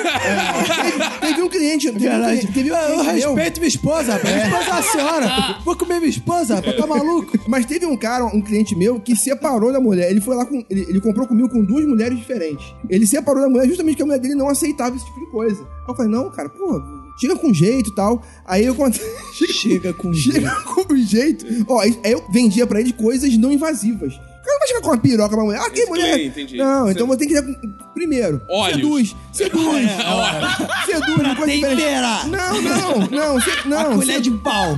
Teve 1.20 1.42
um 1.42 1.48
cliente. 1.48 1.86
Teve 1.92 1.98
um 1.98 2.10
Verdade. 2.10 2.38
cliente, 2.40 2.52
teve 2.52 2.72
um 2.72 2.74
eu 2.76 2.86
cliente 3.00 3.18
meu- 3.18 3.34
respeito 3.34 3.58
minha 3.60 3.68
esposa, 3.68 4.12
rapaz. 4.14 4.34
Minha 4.34 4.46
esposa 4.46 4.64
é 4.68 4.72
uma 4.72 4.82
senhora. 4.82 5.58
Vou 5.64 5.76
comer 5.76 5.98
minha 6.00 6.10
esposa, 6.10 6.54
rapaz. 6.56 6.76
Tá 6.76 6.86
maluco? 6.86 7.38
Mas 7.46 7.64
teve 7.66 7.86
um 7.86 7.96
cara, 7.96 8.24
um 8.24 8.40
cliente 8.40 8.74
meu, 8.74 8.98
que 8.98 9.14
separou 9.14 9.72
da 9.72 9.78
mulher. 9.80 10.10
Ele 10.10 10.20
foi 10.20 10.34
lá 10.34 10.44
com. 10.44 10.64
Ele, 10.68 10.80
ele 10.88 11.00
comprou 11.00 11.28
comigo 11.28 11.48
com 11.48 11.62
duas 11.64 11.84
mulheres 11.86 12.18
diferentes. 12.18 12.66
Ele 12.88 13.06
separou 13.06 13.42
da 13.42 13.48
mulher 13.48 13.68
justamente 13.68 13.92
porque 13.94 14.02
a 14.02 14.06
mulher 14.06 14.18
dele 14.18 14.34
não 14.34 14.48
aceitava 14.48 14.96
esse 14.96 15.04
tipo 15.04 15.20
de 15.20 15.26
coisa. 15.30 15.64
Eu 15.86 15.94
falei, 15.94 16.10
não, 16.10 16.28
cara, 16.30 16.48
pô, 16.48 16.82
chega 17.20 17.36
com 17.36 17.52
jeito 17.54 17.90
e 17.90 17.94
tal. 17.94 18.20
Aí 18.44 18.64
eu 18.64 18.74
contei. 18.74 19.00
Chega 19.52 19.92
com 19.92 20.12
Chega 20.14 20.50
com 20.62 20.96
jeito. 20.96 21.46
Ó, 21.68 21.78
aí 21.78 21.96
eu 22.04 22.24
vendia 22.32 22.66
pra 22.66 22.80
ele 22.80 22.92
coisas 22.92 23.36
não 23.38 23.52
invasivas. 23.52 24.14
Não 24.60 24.66
vai 24.66 24.68
chegar 24.68 24.80
com 24.82 24.88
uma 24.88 24.98
piroca 24.98 25.34
pra 25.34 25.44
mulher. 25.44 25.60
Ah, 25.64 25.70
que 25.70 25.86
mulher? 25.86 26.20
entendi. 26.22 26.56
Não, 26.58 26.84
Você- 26.86 26.92
então 26.92 27.06
você 27.06 27.18
tem 27.18 27.28
que 27.28 27.40
com... 27.42 27.54
Primeiro, 27.94 28.42
Óleos. 28.48 28.76
seduz. 28.76 29.16
Seduz. 29.32 29.90
seduz 30.86 31.28
com 31.28 31.34
coisa 31.36 31.52
diferente. 31.52 31.76
Tempera. 31.80 32.24
Não, 32.26 32.62
não, 32.62 32.98
não. 33.10 33.40
se- 33.40 33.50
A 33.50 33.64
não 33.68 33.96
colher 33.96 34.20
de 34.20 34.30
pau. 34.30 34.74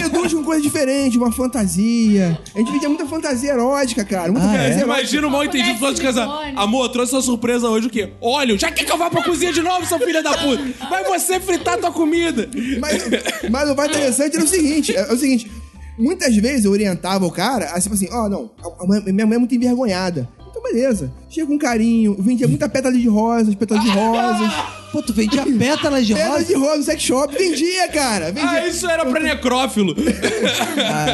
Seduz 0.00 0.32
com 0.34 0.44
coisa 0.44 0.62
diferente, 0.62 1.16
uma 1.18 1.30
fantasia. 1.32 2.38
A 2.54 2.58
gente 2.58 2.72
vendia 2.72 2.88
muita 2.88 3.06
fantasia 3.06 3.52
erótica, 3.52 4.04
cara. 4.04 4.30
Muita 4.32 4.46
Ah, 4.46 4.50
fantasia 4.50 4.68
é? 4.68 4.76
erótica. 4.78 4.98
Imagina 5.00 5.26
o 5.26 5.30
mal 5.30 5.44
entendido 5.44 5.78
falando 5.78 5.96
de 5.96 6.02
casa. 6.02 6.20
silicone. 6.24 6.52
Amor, 6.56 6.88
trouxe 6.90 7.10
sua 7.10 7.22
surpresa 7.22 7.68
hoje 7.68 7.86
o 7.86 7.90
quê? 7.90 8.12
Óleo. 8.20 8.58
Já 8.58 8.70
quer 8.70 8.84
que 8.84 8.92
eu 8.92 8.96
vá 8.98 9.10
pra 9.10 9.22
cozinha 9.22 9.52
de 9.52 9.62
novo, 9.62 9.84
seu 9.86 9.98
filho 9.98 10.22
da 10.22 10.36
puta? 10.36 10.62
Vai 10.88 11.04
você 11.04 11.38
fritar 11.40 11.78
tua 11.78 11.90
comida. 11.92 12.48
Mas, 12.80 13.02
mas 13.50 13.70
o 13.70 13.74
mais 13.76 13.90
interessante 13.90 14.36
era 14.36 14.44
o 14.44 14.48
seguinte: 14.48 14.94
é, 14.96 15.00
é 15.00 15.12
o 15.12 15.16
seguinte. 15.18 15.50
Muitas 15.98 16.36
vezes 16.36 16.64
eu 16.64 16.70
orientava 16.72 17.24
o 17.26 17.30
cara, 17.30 17.70
assim, 17.72 17.90
assim, 17.92 18.08
ó, 18.12 18.28
não, 18.28 18.50
a- 18.62 18.82
a 18.82 18.86
mulher- 18.86 19.02
minha 19.12 19.26
mulher 19.26 19.36
é 19.36 19.38
muito 19.38 19.54
envergonhada. 19.54 20.28
Então, 20.50 20.62
beleza. 20.62 21.12
Chega 21.28 21.46
com 21.46 21.58
carinho, 21.58 22.14
vendia 22.18 22.46
muita 22.48 22.68
pétala 22.68 22.94
de 22.96 23.06
rosas, 23.08 23.54
pétalas 23.54 23.82
de 23.84 23.90
rosas. 23.90 24.52
Pô, 24.92 25.02
tu 25.02 25.12
vendia 25.12 25.42
pétalas 25.44 26.06
de 26.06 26.14
Pétalas 26.14 26.38
rosa? 26.38 26.44
de 26.46 26.54
rosa 26.54 26.76
no 26.78 26.82
sex 26.84 27.02
shop, 27.02 27.36
vendia, 27.36 27.88
cara. 27.88 28.26
Vendia. 28.32 28.50
Ah, 28.50 28.66
isso 28.66 28.88
era 28.88 29.04
pra 29.04 29.20
necrófilo. 29.20 29.94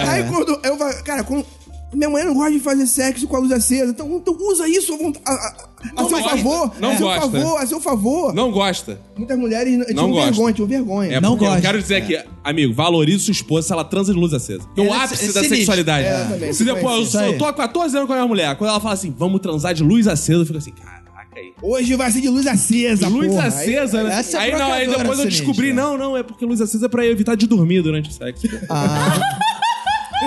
Aí 0.09 0.23
quando 0.31 0.61
eu 0.65 0.77
cara, 1.05 1.25
quando. 1.25 1.45
Minha 1.95 2.09
mulher 2.09 2.25
não 2.25 2.35
gosta 2.35 2.53
de 2.53 2.59
fazer 2.61 2.87
sexo 2.87 3.27
com 3.29 3.37
a 3.37 3.39
luz 3.41 3.53
acesa, 3.53 3.91
então, 3.91 4.11
então 4.17 4.35
usa 4.41 4.67
isso 4.67 4.95
a, 5.27 5.31
a- 5.31 5.55
a 5.97 6.05
seu 6.05 6.09
gosta. 6.11 6.29
favor. 6.31 6.73
Não 6.81 6.91
a 6.91 6.97
seu 6.97 7.07
gosta. 7.07 7.21
favor, 7.31 7.57
a 7.63 7.67
seu 7.67 7.81
favor. 7.81 8.35
Não 8.35 8.51
gosta. 8.51 9.01
Muitas 9.17 9.39
mulheres 9.39 9.75
n- 9.75 9.85
tinham 9.85 10.11
gosta. 10.11 10.31
vergonha, 10.31 10.55
tinham 10.55 10.69
vergonha. 10.69 11.13
É 11.17 11.21
Não 11.21 11.31
porque 11.33 11.45
gosta. 11.45 11.59
Eu 11.59 11.63
quero 11.63 11.83
dizer 11.83 11.97
aqui, 11.97 12.19
amigo, 12.43 12.73
valorize 12.73 13.25
sua 13.25 13.33
esposa 13.33 13.67
se 13.67 13.73
ela 13.73 13.85
transa 13.85 14.13
de 14.13 14.19
luz 14.19 14.33
acesa. 14.33 14.61
Porque 14.65 14.81
o 14.81 14.87
É, 14.87 14.97
ápice 14.97 15.25
é 15.25 15.27
da 15.27 15.33
sinistro. 15.35 15.57
sexualidade. 15.57 16.07
É, 16.07 16.25
também, 16.25 16.53
se 16.53 16.65
depois 16.65 17.13
eu, 17.15 17.21
aí. 17.21 17.33
eu 17.33 17.39
tô 17.39 17.45
há 17.45 17.53
14 17.53 17.95
anos 17.97 18.07
com 18.07 18.13
a 18.15 18.17
minha 18.17 18.29
mulher, 18.29 18.57
quando 18.57 18.71
ela 18.71 18.81
fala 18.81 18.95
assim, 18.95 19.15
vamos 19.17 19.41
transar 19.41 19.75
de 19.75 19.83
luz 19.83 20.09
acesa, 20.09 20.41
eu 20.41 20.47
fico 20.47 20.59
assim, 20.59 20.73
caraca 20.73 21.03
aí. 21.37 21.53
Hoje 21.63 21.95
vai 21.95 22.11
ser 22.11 22.21
de 22.23 22.29
luz 22.29 22.47
acesa, 22.47 23.09
Luz 23.09 23.29
porra. 23.29 23.49
acesa, 23.49 24.03
né? 24.03 24.19
essa 24.19 24.39
é 24.39 24.41
aí 24.41 24.53
não, 24.53 24.73
aí 24.73 24.87
depois 24.87 25.09
eu 25.09 25.17
sinistra. 25.17 25.31
descobri, 25.47 25.73
não, 25.73 25.99
não, 25.99 26.17
é 26.17 26.23
porque 26.23 26.45
luz 26.47 26.61
acesa 26.61 26.87
é 26.87 26.89
pra 26.89 27.05
evitar 27.07 27.35
de 27.35 27.47
dormir 27.47 27.83
durante 27.83 28.09
o 28.09 28.13
sexo. 28.13 28.49
Ah. 28.71 29.21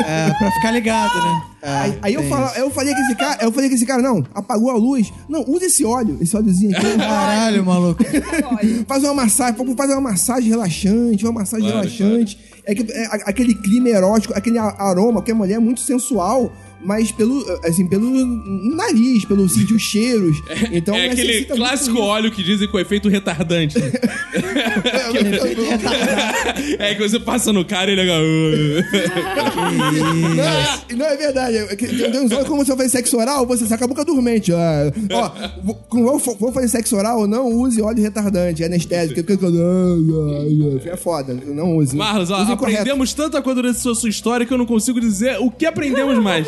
É, 0.07 0.33
pra 0.33 0.51
ficar 0.51 0.71
ligado, 0.71 1.13
né? 1.13 1.41
É, 1.61 1.69
Aí, 1.77 1.99
aí 2.01 2.13
eu, 2.13 2.23
falo, 2.23 2.47
eu 2.57 2.69
falei 2.69 2.93
que 2.93 3.01
esse 3.01 3.15
cara, 3.15 3.43
eu 3.43 3.51
falei 3.51 3.69
que 3.69 3.75
esse 3.75 3.85
cara, 3.85 4.01
não, 4.01 4.23
apagou 4.33 4.69
a 4.69 4.75
luz. 4.75 5.11
Não, 5.27 5.43
usa 5.47 5.65
esse 5.65 5.83
óleo, 5.85 6.17
esse 6.21 6.35
óleozinho 6.35 6.75
aqui. 6.77 6.85
Caralho, 6.97 7.65
maluco. 7.65 8.03
faz 8.87 9.03
uma 9.03 9.13
massagem, 9.13 9.75
faz 9.75 9.91
uma 9.91 10.01
massagem 10.01 10.49
relaxante, 10.49 11.23
uma 11.25 11.33
massagem 11.33 11.69
Claro, 11.69 11.87
relaxante. 11.87 12.39
É, 12.65 12.73
que- 12.75 12.91
é 12.91 13.05
aquele 13.25 13.53
clima 13.55 13.89
erótico, 13.89 14.33
aquele 14.35 14.57
aroma, 14.59 15.21
que 15.21 15.31
a 15.31 15.35
mulher 15.35 15.55
é 15.55 15.59
muito 15.59 15.81
sensual, 15.81 16.51
mas 16.85 17.11
pelo, 17.11 17.43
assim, 17.63 17.87
pelo 17.87 18.09
nariz, 18.75 19.25
pelo 19.25 19.47
sentir 19.49 19.73
os 19.73 19.81
cheiros. 19.81 20.37
Então, 20.71 20.95
é 20.95 21.09
aquele 21.09 21.45
clássico 21.45 21.99
óleo 21.99 22.31
que 22.31 22.43
dizem 22.43 22.67
com 22.67 22.79
efeito 22.79 23.09
retardante. 23.09 23.75
é 26.79 26.93
que 26.95 27.01
você 27.01 27.19
passa 27.19 27.51
no 27.51 27.65
cara 27.65 27.91
e 27.91 27.93
ele... 27.99 28.05
Não, 30.89 30.97
não, 30.97 31.05
é 31.05 31.17
verdade. 31.17 31.57
É 31.57 31.75
Tem 31.75 32.19
uns 32.21 32.31
olhos, 32.31 32.47
quando 32.47 32.65
você 32.65 32.75
fazer 32.75 32.89
sexo 32.89 33.17
oral, 33.17 33.45
você 33.45 33.65
saca 33.65 33.85
a 33.85 33.87
boca 33.87 34.03
dormente. 34.05 34.53
Ah, 34.53 34.91
ó, 35.11 35.31
vou- 35.63 36.51
fazer 36.53 36.67
sexo 36.69 36.95
oral, 36.95 37.27
não 37.27 37.47
use 37.51 37.81
óleo 37.81 38.01
retardante, 38.01 38.63
é 38.63 38.65
anestésico. 38.67 39.19
É 40.85 40.95
foda, 40.97 41.33
não 41.47 41.77
use. 41.77 41.95
Marlos, 41.95 42.29
ó, 42.31 42.41
Use 42.41 42.55
correto. 42.55 42.79
aprendemos 42.81 43.13
tanta 43.13 43.41
coisa 43.41 43.61
durante 43.61 43.79
sua, 43.79 43.95
sua 43.95 44.09
história 44.09 44.45
que 44.45 44.53
eu 44.53 44.57
não 44.57 44.65
consigo 44.65 44.99
dizer 44.99 45.37
o 45.39 45.49
que 45.49 45.65
aprendemos 45.65 46.17
mais. 46.21 46.47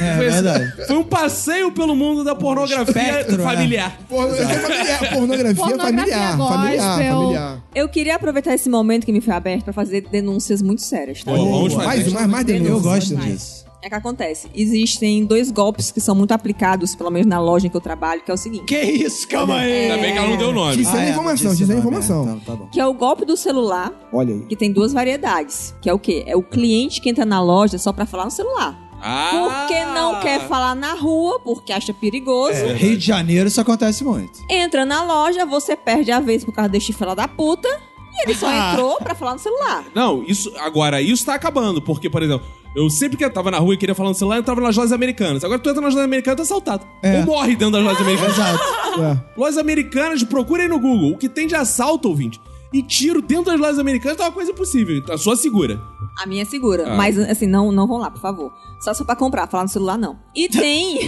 É 0.00 0.16
Foi- 0.16 0.30
verdade. 0.30 0.86
Foi 0.86 0.96
um 0.96 1.04
passeio 1.04 1.70
pelo 1.72 1.94
mundo 1.94 2.24
da 2.24 2.34
pornografia 2.34 2.82
Espectro, 3.02 3.38
né? 3.38 3.44
familiar. 3.44 3.98
Porno- 4.08 4.34
é 4.34 4.44
familiar, 4.58 4.98
pornografia, 5.12 5.54
Pornografia 5.54 5.96
familiar, 5.98 6.36
gospel. 6.36 6.58
familiar, 6.58 7.12
familiar. 7.12 7.64
Eu 7.74 7.88
queria 7.88 8.14
aproveitar 8.16 8.54
esse 8.54 8.68
momento 8.68 9.04
que 9.04 9.12
me 9.12 9.20
foi 9.20 9.34
aberto 9.34 9.64
pra 9.64 9.72
fazer 9.72 10.02
denúncias 10.10 10.60
muito 10.62 10.82
sérias, 10.82 11.22
tá? 11.22 11.32
Vamos 11.32 11.74
mais, 11.74 12.00
fazer. 12.02 12.10
mais, 12.14 12.26
mais 12.28 12.44
denúncia. 12.46 12.70
Eu 12.72 12.80
gosto 12.80 13.14
mais. 13.14 13.32
disso. 13.32 13.64
É 13.82 13.88
que 13.90 13.94
acontece. 13.96 14.48
Existem 14.54 15.26
dois 15.26 15.50
golpes 15.50 15.90
que 15.90 16.00
são 16.00 16.14
muito 16.14 16.32
aplicados, 16.32 16.94
pelo 16.94 17.10
menos 17.10 17.26
na 17.26 17.38
loja 17.38 17.66
em 17.66 17.70
que 17.70 17.76
eu 17.76 17.82
trabalho, 17.82 18.22
que 18.24 18.30
é 18.30 18.34
o 18.34 18.36
seguinte. 18.38 18.64
Que 18.64 18.80
isso? 18.80 19.28
Calma 19.28 19.56
aí. 19.58 19.90
Ainda 19.90 19.98
bem 20.02 20.12
que 20.12 20.18
ela 20.18 20.28
não 20.28 20.36
deu 20.38 20.52
nome. 20.54 20.74
Disse 20.78 20.96
a 20.96 21.10
informação, 21.10 21.50
disse 21.50 21.58
disse 21.58 21.64
a 21.64 21.66
nome, 21.76 21.80
informação. 21.86 22.22
é, 22.22 22.26
Tá, 22.46 22.52
tá 22.52 22.56
bom. 22.56 22.66
Que 22.68 22.80
é 22.80 22.86
o 22.86 22.94
golpe 22.94 23.26
do 23.26 23.36
celular, 23.36 23.92
Olha 24.10 24.32
aí. 24.36 24.40
que 24.46 24.56
tem 24.56 24.72
duas 24.72 24.94
variedades. 24.94 25.74
Que 25.82 25.90
é 25.90 25.92
o 25.92 25.98
quê? 25.98 26.24
É 26.26 26.34
o 26.34 26.42
cliente 26.42 26.98
que 27.02 27.10
entra 27.10 27.26
na 27.26 27.42
loja 27.42 27.76
só 27.76 27.92
pra 27.92 28.06
falar 28.06 28.24
no 28.24 28.30
celular. 28.30 28.83
Ah! 29.04 29.66
Porque 29.68 29.84
não 29.84 30.20
quer 30.20 30.40
falar 30.48 30.74
na 30.74 30.94
rua, 30.94 31.38
porque 31.40 31.72
acha 31.72 31.92
perigoso. 31.92 32.54
É, 32.56 32.72
Rio 32.72 32.96
de 32.96 33.04
Janeiro 33.06 33.48
isso 33.48 33.60
acontece 33.60 34.02
muito. 34.02 34.40
Entra 34.48 34.86
na 34.86 35.02
loja, 35.04 35.44
você 35.44 35.76
perde 35.76 36.10
a 36.10 36.20
vez 36.20 36.42
por 36.44 36.52
causa 36.52 36.70
deste 36.70 36.92
fila 36.92 37.14
da 37.14 37.28
puta. 37.28 37.68
E 38.16 38.22
ele 38.24 38.34
só 38.38 38.46
Ah. 38.48 38.70
entrou 38.72 38.96
pra 38.98 39.14
falar 39.14 39.32
no 39.34 39.38
celular. 39.40 39.84
Não, 39.94 40.22
isso 40.26 40.50
agora 40.58 41.02
isso 41.02 41.26
tá 41.26 41.34
acabando, 41.34 41.82
porque, 41.82 42.08
por 42.08 42.22
exemplo, 42.22 42.46
eu 42.74 42.88
sempre 42.88 43.16
que 43.16 43.24
eu 43.24 43.30
tava 43.32 43.50
na 43.50 43.58
rua 43.58 43.74
e 43.74 43.76
queria 43.76 43.94
falar 43.94 44.10
no 44.10 44.14
celular, 44.14 44.36
eu 44.36 44.40
entrava 44.40 44.60
nas 44.60 44.76
lojas 44.76 44.92
americanas. 44.92 45.42
Agora 45.44 45.58
tu 45.58 45.68
entra 45.68 45.82
nas 45.82 45.92
lojas 45.94 46.04
americanas, 46.06 46.36
tu 46.36 46.40
é 46.40 46.44
assaltado. 46.44 46.86
É. 47.02 47.18
Ou 47.18 47.24
morre 47.26 47.56
dentro 47.56 47.72
das 47.72 47.82
lojas 47.82 48.00
americanas. 48.00 48.38
Exato. 48.38 49.02
É. 49.02 49.18
Lojas 49.36 49.58
americanas, 49.58 50.22
procurem 50.22 50.68
no 50.68 50.78
Google. 50.78 51.10
O 51.10 51.18
que 51.18 51.28
tem 51.28 51.46
de 51.48 51.56
assalto, 51.56 52.08
ouvinte, 52.08 52.40
e 52.74 52.82
tiro 52.82 53.22
dentro 53.22 53.52
das 53.52 53.60
lojas 53.60 53.78
americanas 53.78 54.18
tá 54.18 54.24
uma 54.24 54.32
coisa 54.32 54.50
impossível. 54.50 55.00
A 55.08 55.16
sua 55.16 55.36
segura. 55.36 55.80
A 56.20 56.26
minha 56.26 56.42
é 56.42 56.44
segura. 56.44 56.92
Ah. 56.92 56.96
Mas, 56.96 57.16
assim, 57.16 57.46
não, 57.46 57.70
não 57.70 57.86
vão 57.86 57.98
lá, 57.98 58.10
por 58.10 58.20
favor. 58.20 58.52
Só 58.80 58.92
se 58.92 58.98
for 58.98 59.04
pra 59.04 59.14
comprar, 59.14 59.46
falar 59.46 59.62
no 59.62 59.68
celular, 59.68 59.96
não. 59.96 60.18
E 60.34 60.48
tem 60.50 60.98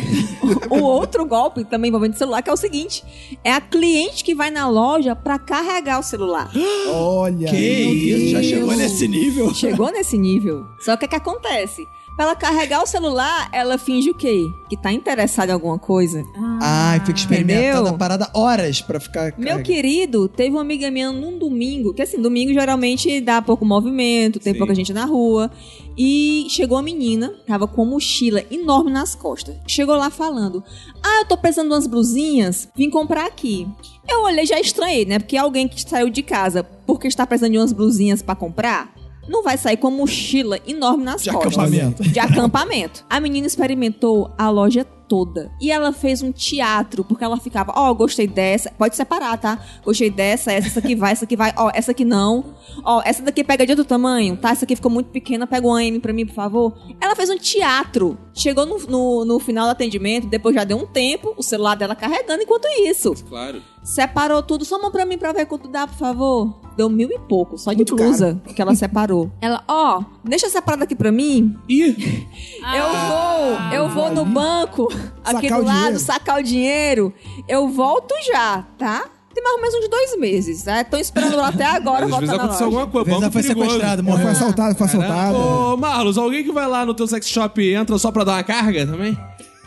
o 0.70 0.78
outro 0.80 1.26
golpe 1.26 1.64
também 1.64 1.88
envolvendo 1.88 2.14
celular, 2.14 2.40
que 2.40 2.48
é 2.48 2.52
o 2.52 2.56
seguinte: 2.56 3.02
é 3.42 3.52
a 3.52 3.60
cliente 3.60 4.22
que 4.22 4.32
vai 4.32 4.48
na 4.48 4.68
loja 4.68 5.16
pra 5.16 5.40
carregar 5.40 5.98
o 5.98 6.04
celular. 6.04 6.52
Olha. 6.88 7.50
Que 7.50 7.56
isso, 7.56 8.30
já 8.30 8.42
chegou 8.44 8.76
nesse 8.76 9.08
nível. 9.08 9.52
Chegou 9.52 9.90
nesse 9.90 10.16
nível. 10.16 10.64
Só 10.78 10.96
que 10.96 11.06
o 11.06 11.08
que 11.08 11.16
acontece? 11.16 11.84
Pra 12.16 12.24
ela 12.24 12.34
carregar 12.34 12.82
o 12.82 12.86
celular, 12.86 13.46
ela 13.52 13.76
finge 13.76 14.08
o 14.10 14.14
quê? 14.14 14.42
Que 14.70 14.76
tá 14.76 14.90
interessada 14.90 15.52
em 15.52 15.54
alguma 15.54 15.78
coisa. 15.78 16.24
Ai, 16.62 16.98
fica 17.00 17.18
experimentando 17.18 17.80
Entendeu? 17.80 17.86
a 17.88 17.98
parada 17.98 18.30
horas 18.34 18.80
pra 18.80 18.98
ficar. 18.98 19.24
Meu 19.36 19.48
carregando. 19.48 19.62
querido, 19.62 20.26
teve 20.28 20.50
uma 20.50 20.62
amiga 20.62 20.90
minha 20.90 21.12
num 21.12 21.38
domingo, 21.38 21.92
que 21.92 22.00
assim, 22.00 22.20
domingo 22.20 22.54
geralmente 22.54 23.20
dá 23.20 23.42
pouco 23.42 23.66
movimento, 23.66 24.40
tem 24.40 24.54
Sim. 24.54 24.58
pouca 24.58 24.74
gente 24.74 24.94
na 24.94 25.04
rua. 25.04 25.50
E 25.98 26.46
chegou 26.48 26.78
a 26.78 26.82
menina, 26.82 27.34
tava 27.46 27.66
com 27.68 27.82
uma 27.82 27.92
mochila 27.92 28.42
enorme 28.50 28.90
nas 28.90 29.14
costas. 29.14 29.54
Chegou 29.66 29.94
lá 29.94 30.08
falando: 30.08 30.64
Ah, 31.02 31.20
eu 31.20 31.28
tô 31.28 31.36
precisando 31.36 31.68
de 31.68 31.74
umas 31.74 31.86
blusinhas, 31.86 32.66
vim 32.74 32.88
comprar 32.88 33.26
aqui. 33.26 33.68
Eu 34.08 34.22
olhei 34.22 34.46
já 34.46 34.58
estranhei, 34.58 35.04
né? 35.04 35.18
Porque 35.18 35.36
alguém 35.36 35.68
que 35.68 35.80
saiu 35.82 36.08
de 36.08 36.22
casa 36.22 36.62
porque 36.86 37.08
está 37.08 37.26
precisando 37.26 37.52
de 37.52 37.58
umas 37.58 37.72
blusinhas 37.72 38.22
pra 38.22 38.34
comprar, 38.34 38.94
não 39.28 39.42
vai 39.42 39.56
sair 39.58 39.76
com 39.76 39.88
uma 39.88 39.96
mochila 39.98 40.58
enorme 40.66 41.04
nas 41.04 41.22
De 41.22 41.30
costas. 41.30 41.52
acampamento. 41.54 42.02
De 42.02 42.18
acampamento. 42.18 43.04
A 43.08 43.20
menina 43.20 43.46
experimentou 43.46 44.30
a 44.38 44.48
loja 44.50 44.86
toda. 45.08 45.50
E 45.60 45.70
ela 45.70 45.92
fez 45.92 46.22
um 46.22 46.32
teatro, 46.32 47.04
porque 47.04 47.24
ela 47.24 47.36
ficava, 47.38 47.72
ó, 47.74 47.92
gostei 47.94 48.26
dessa. 48.26 48.70
Pode 48.72 48.96
separar, 48.96 49.36
tá? 49.38 49.58
Gostei 49.84 50.10
dessa, 50.10 50.52
essa, 50.52 50.68
essa 50.68 50.78
aqui 50.78 50.94
vai, 50.94 51.12
essa 51.12 51.24
aqui 51.24 51.36
vai. 51.36 51.52
Ó, 51.56 51.70
essa 51.74 51.92
aqui 51.92 52.04
não. 52.04 52.44
Ó, 52.84 53.02
essa 53.04 53.22
daqui 53.22 53.42
pega 53.42 53.64
de 53.64 53.72
outro 53.72 53.84
tamanho, 53.84 54.36
tá? 54.36 54.50
Essa 54.50 54.64
aqui 54.64 54.76
ficou 54.76 54.90
muito 54.90 55.10
pequena, 55.10 55.46
pega 55.46 55.66
uma 55.66 55.82
M 55.82 55.98
pra 56.00 56.12
mim, 56.12 56.26
por 56.26 56.34
favor. 56.34 56.72
Ela 57.00 57.14
fez 57.16 57.30
um 57.30 57.38
teatro. 57.38 58.18
Chegou 58.34 58.66
no, 58.66 58.78
no, 58.86 59.24
no 59.24 59.38
final 59.38 59.66
do 59.66 59.70
atendimento, 59.70 60.26
depois 60.26 60.54
já 60.54 60.64
deu 60.64 60.76
um 60.76 60.86
tempo, 60.86 61.34
o 61.36 61.42
celular 61.42 61.74
dela 61.74 61.94
carregando 61.94 62.42
enquanto 62.42 62.66
isso. 62.84 63.14
Claro. 63.28 63.62
Separou 63.82 64.42
tudo, 64.42 64.64
só 64.64 64.80
mão 64.80 64.90
pra 64.90 65.06
mim 65.06 65.16
pra 65.16 65.32
ver 65.32 65.46
quanto 65.46 65.68
dá, 65.68 65.86
por 65.86 65.96
favor. 65.96 66.60
Deu 66.76 66.90
mil 66.90 67.08
e 67.08 67.18
pouco, 67.20 67.56
só 67.56 67.70
de 67.70 67.78
Muito 67.78 67.96
blusa 67.96 68.42
que 68.54 68.60
ela 68.60 68.74
separou. 68.74 69.30
Ela, 69.40 69.62
ó, 69.68 70.02
deixa 70.24 70.50
separado 70.50 70.82
aqui 70.82 70.94
pra 70.94 71.12
mim, 71.12 71.56
Ih, 71.68 72.26
eu 72.74 72.88
vou, 73.08 73.72
eu 73.72 73.88
vou 73.88 74.10
no 74.12 74.24
banco, 74.24 74.88
aqui 75.24 75.48
Sacar 75.48 75.58
do 75.58 75.64
o 75.64 75.66
lado, 75.66 75.78
dinheiro. 75.78 75.98
sacar 76.00 76.38
o 76.38 76.42
dinheiro. 76.42 77.14
Eu 77.48 77.68
volto 77.68 78.14
já, 78.26 78.64
tá? 78.78 79.04
Tem 79.34 79.42
mais 79.44 79.56
ou 79.56 79.60
menos 79.62 79.74
uns 79.84 79.88
dois 79.90 80.18
meses. 80.18 80.64
Né? 80.64 80.82
Tô 80.84 80.96
esperando 80.96 81.34
ela 81.34 81.48
até 81.48 81.64
agora 81.76 82.06
às 82.06 82.10
vezes 82.10 82.18
voltar 82.28 82.36
na 82.36 82.42
aconteceu 82.44 82.66
loja. 82.70 82.80
alguma 82.80 82.86
coisa. 82.86 83.10
Ela 83.10 83.20
banco 83.20 83.32
foi 83.32 83.42
perigoso. 83.42 83.66
sequestrada, 83.70 84.02
Ela 84.02 84.10
foi 84.10 84.12
morreu. 84.18 84.28
assaltada, 84.28 84.74
foi 84.74 84.86
assaltada. 84.86 85.36
Ô, 85.38 85.76
Marlos, 85.76 86.16
alguém 86.18 86.42
que 86.44 86.52
vai 86.52 86.66
lá 86.66 86.86
no 86.86 86.94
teu 86.94 87.06
sex 87.06 87.28
shop 87.28 87.62
entra 87.74 87.98
só 87.98 88.10
pra 88.10 88.24
dar 88.24 88.32
uma 88.32 88.42
carga 88.44 88.86
também? 88.86 89.16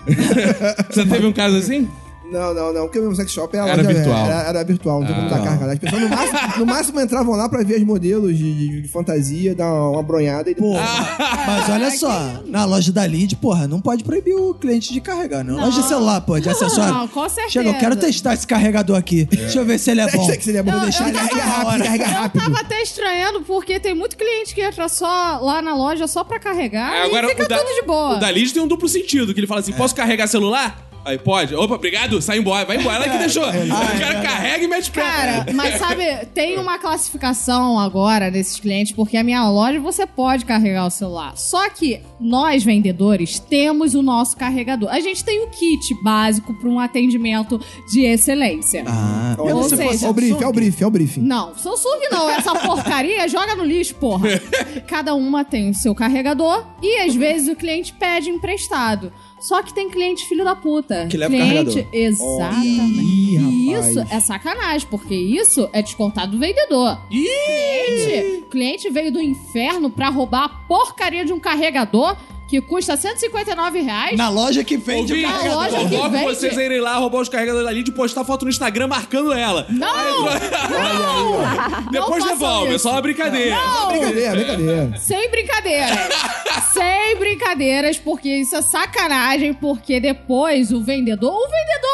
Você 0.89 1.05
teve 1.05 1.25
um 1.27 1.31
caso 1.33 1.57
assim? 1.57 1.89
Não, 2.31 2.53
não, 2.53 2.73
não. 2.73 2.81
Porque 2.83 2.99
o 2.99 3.03
meu 3.03 3.15
sex 3.15 3.31
shop 3.31 3.55
era, 3.55 3.67
Era 3.69 3.81
loja- 3.81 3.93
virtual. 3.93 4.25
Era, 4.25 4.41
era 4.49 4.63
virtual, 4.63 4.99
não 4.99 5.07
tem 5.07 5.15
como 5.15 5.29
dar 5.29 5.43
carga. 5.43 5.71
As 5.73 5.79
pessoas 5.79 6.01
no 6.01 6.09
máximo, 6.09 6.39
no 6.59 6.65
máximo 6.65 7.01
entravam 7.01 7.35
lá 7.35 7.49
pra 7.49 7.63
ver 7.63 7.75
as 7.75 7.83
modelos 7.83 8.37
de, 8.37 8.53
de- 8.53 8.81
de 8.83 8.87
fantasia, 8.87 9.55
dar 9.55 9.65
uma, 9.71 9.89
uma 9.91 10.03
bronhada 10.03 10.49
e 10.49 10.55
Pô, 10.55 10.73
mas 10.73 11.69
olha 11.69 11.91
só, 11.91 12.41
na 12.45 12.65
loja 12.65 12.91
da 12.91 13.05
Lid, 13.07 13.35
porra, 13.37 13.67
não 13.67 13.79
pode 13.81 14.03
proibir 14.03 14.33
o 14.35 14.53
cliente 14.53 14.93
de 14.93 15.01
carregar, 15.01 15.43
não. 15.43 15.55
Loja 15.55 15.81
de 15.81 15.87
celular, 15.87 16.21
pô, 16.21 16.39
de 16.39 16.49
acessório. 16.49 16.93
Não, 16.93 17.07
com 17.07 17.27
certeza. 17.27 17.49
Chega, 17.51 17.69
eu 17.69 17.77
quero 17.79 17.95
testar 17.95 18.33
esse 18.33 18.45
carregador 18.45 18.97
aqui. 18.97 19.25
Deixa 19.25 19.59
eu 19.59 19.65
ver 19.65 19.77
se 19.79 19.89
ele 19.91 20.01
é 20.01 20.11
bom. 20.11 20.27
Que 20.27 20.43
se 20.43 20.49
ele 20.51 20.57
é 20.59 20.63
bom, 20.63 20.71
Vou 20.71 20.79
eu- 20.81 20.83
deixar 20.85 21.03
eu- 21.05 21.09
ele 21.09 21.17
carrega 21.17 21.35
aqui 21.35 21.45
uma 21.45 21.53
rápido, 21.55 21.67
hora. 21.73 21.83
carrega 21.83 22.05
rápido. 22.07 22.41
Tava 22.43 22.59
até 22.59 22.81
estranhando, 22.81 23.41
porque 23.41 23.79
tem 23.79 23.93
muito 23.95 24.15
cliente 24.15 24.53
que 24.53 24.61
entra 24.61 24.87
só 24.87 25.39
lá 25.41 25.61
na 25.61 25.73
loja 25.75 26.07
só 26.07 26.23
pra 26.23 26.39
carregar 26.39 26.93
É, 26.93 27.07
e 27.07 27.27
fica 27.29 27.43
o 27.43 27.47
da- 27.47 27.57
tudo 27.57 27.73
de 27.73 27.81
boa. 27.87 28.17
O 28.17 28.19
da 28.19 28.29
Liz 28.31 28.51
tem 28.51 28.61
um 28.61 28.67
duplo 28.67 28.87
sentido, 28.87 29.33
que 29.33 29.39
ele 29.39 29.47
fala 29.47 29.61
assim, 29.61 29.73
posso 29.73 29.95
carregar 29.95 30.27
celular? 30.27 30.88
Aí 31.05 31.17
pode. 31.17 31.55
Opa, 31.55 31.75
obrigado, 31.75 32.21
sai 32.21 32.39
embora, 32.39 32.65
vai 32.65 32.77
embora. 32.77 32.97
Ela 33.05 33.09
que 33.09 33.17
deixou. 33.19 33.43
Aí 33.45 33.67
o 33.67 33.99
cara 33.99 34.21
carrega 34.21 34.63
e 34.63 34.67
mete 34.67 34.89
o 34.89 34.93
pé. 34.93 35.01
Cara, 35.01 35.45
mas 35.53 35.79
sabe, 35.79 36.03
tem 36.33 36.57
uma 36.59 36.77
classificação 36.77 37.79
agora 37.79 38.29
desses 38.29 38.59
clientes, 38.59 38.91
porque 38.91 39.17
a 39.17 39.23
minha 39.23 39.47
loja 39.49 39.79
você 39.79 40.05
pode 40.05 40.45
carregar 40.45 40.85
o 40.85 40.89
celular. 40.89 41.35
Só 41.37 41.69
que 41.69 42.01
nós, 42.19 42.63
vendedores, 42.63 43.39
temos 43.39 43.95
o 43.95 44.01
nosso 44.03 44.35
carregador. 44.37 44.89
A 44.91 44.99
gente 44.99 45.23
tem 45.23 45.43
o 45.43 45.49
kit 45.49 45.93
básico 46.03 46.53
para 46.53 46.69
um 46.69 46.79
atendimento 46.79 47.59
de 47.91 48.01
excelência. 48.05 48.83
Ah, 48.87 49.35
Ou 49.39 49.63
se 49.63 49.77
seja, 49.77 49.83
fosse- 49.83 50.05
é 50.05 50.09
o 50.09 50.13
briefing, 50.13 50.43
é 50.43 50.47
o 50.47 50.51
briefing, 50.53 50.83
é 50.83 50.87
o 50.87 50.91
briefing. 50.91 51.21
Não, 51.21 51.55
Samsung 51.55 52.07
não. 52.11 52.29
Essa 52.29 52.53
porcaria 52.55 53.27
joga 53.29 53.55
no 53.55 53.63
lixo, 53.63 53.95
porra. 53.95 54.27
Cada 54.87 55.15
uma 55.15 55.43
tem 55.45 55.69
o 55.69 55.73
seu 55.73 55.95
carregador 55.95 56.65
e 56.81 56.97
às 57.01 57.15
vezes 57.15 57.47
o 57.47 57.55
cliente 57.55 57.93
pede 57.93 58.29
emprestado. 58.29 59.11
Só 59.39 59.61
que 59.63 59.73
tem 59.73 59.89
cliente 59.89 60.25
filho 60.27 60.43
da 60.43 60.55
puta. 60.55 61.07
Que 61.09 61.17
leva 61.17 61.33
o 61.33 61.37
cliente, 61.37 61.55
carregador. 61.83 61.85
Exatamente. 61.93 62.99
Ih, 62.99 63.35
E 63.35 63.73
rapaz. 63.73 63.87
isso 63.95 64.05
é 64.09 64.19
sacanagem, 64.19 64.87
porque 64.89 65.15
isso 65.15 65.69
é 65.73 65.81
descontado 65.81 66.31
do 66.33 66.39
vendedor. 66.39 66.99
Cliente, 67.09 68.43
cliente 68.49 68.89
veio 68.89 69.11
do 69.11 69.21
inferno 69.21 69.89
pra 69.89 70.09
roubar 70.09 70.45
a 70.45 70.49
porcaria 70.49 71.23
de 71.25 71.33
um 71.33 71.39
carregador 71.39 72.15
que 72.47 72.59
custa 72.61 72.97
159 72.97 73.79
reais. 73.81 74.17
na 74.17 74.27
loja 74.27 74.63
que 74.63 74.75
vende 74.75 75.13
o 75.13 75.15
Ouvinte, 75.15 75.31
Na 75.31 75.37
carregador. 75.37 75.63
loja 75.63 75.77
que 75.89 76.09
vende. 76.09 76.23
vocês 76.25 76.57
a 76.57 76.63
irem 76.65 76.81
lá 76.81 76.95
roubar 76.97 77.21
os 77.21 77.29
carregadores 77.29 77.67
da 77.67 77.71
Liz 77.71 77.87
e 77.87 77.91
postar 77.91 78.25
foto 78.25 78.43
no 78.43 78.49
Instagram 78.49 78.87
marcando 78.87 79.31
ela. 79.31 79.67
Não! 79.69 80.25
Não! 80.25 81.39
Depois 81.91 82.23
façam 82.23 82.37
devolve, 82.39 82.71
é 82.71 82.75
isso. 82.75 82.83
só 82.83 82.91
uma 82.93 83.01
brincadeira. 83.03 83.55
Brincadeira, 83.89 84.31
brincadeira. 84.31 84.97
Sem 84.97 85.29
brincadeira. 85.29 85.85
Brincadeiras, 87.19 87.97
porque 87.97 88.29
isso 88.29 88.55
é 88.55 88.61
sacanagem, 88.61 89.53
porque 89.53 89.99
depois 89.99 90.71
o 90.71 90.81
vendedor, 90.81 91.33
o 91.33 91.49
vendedor 91.49 91.88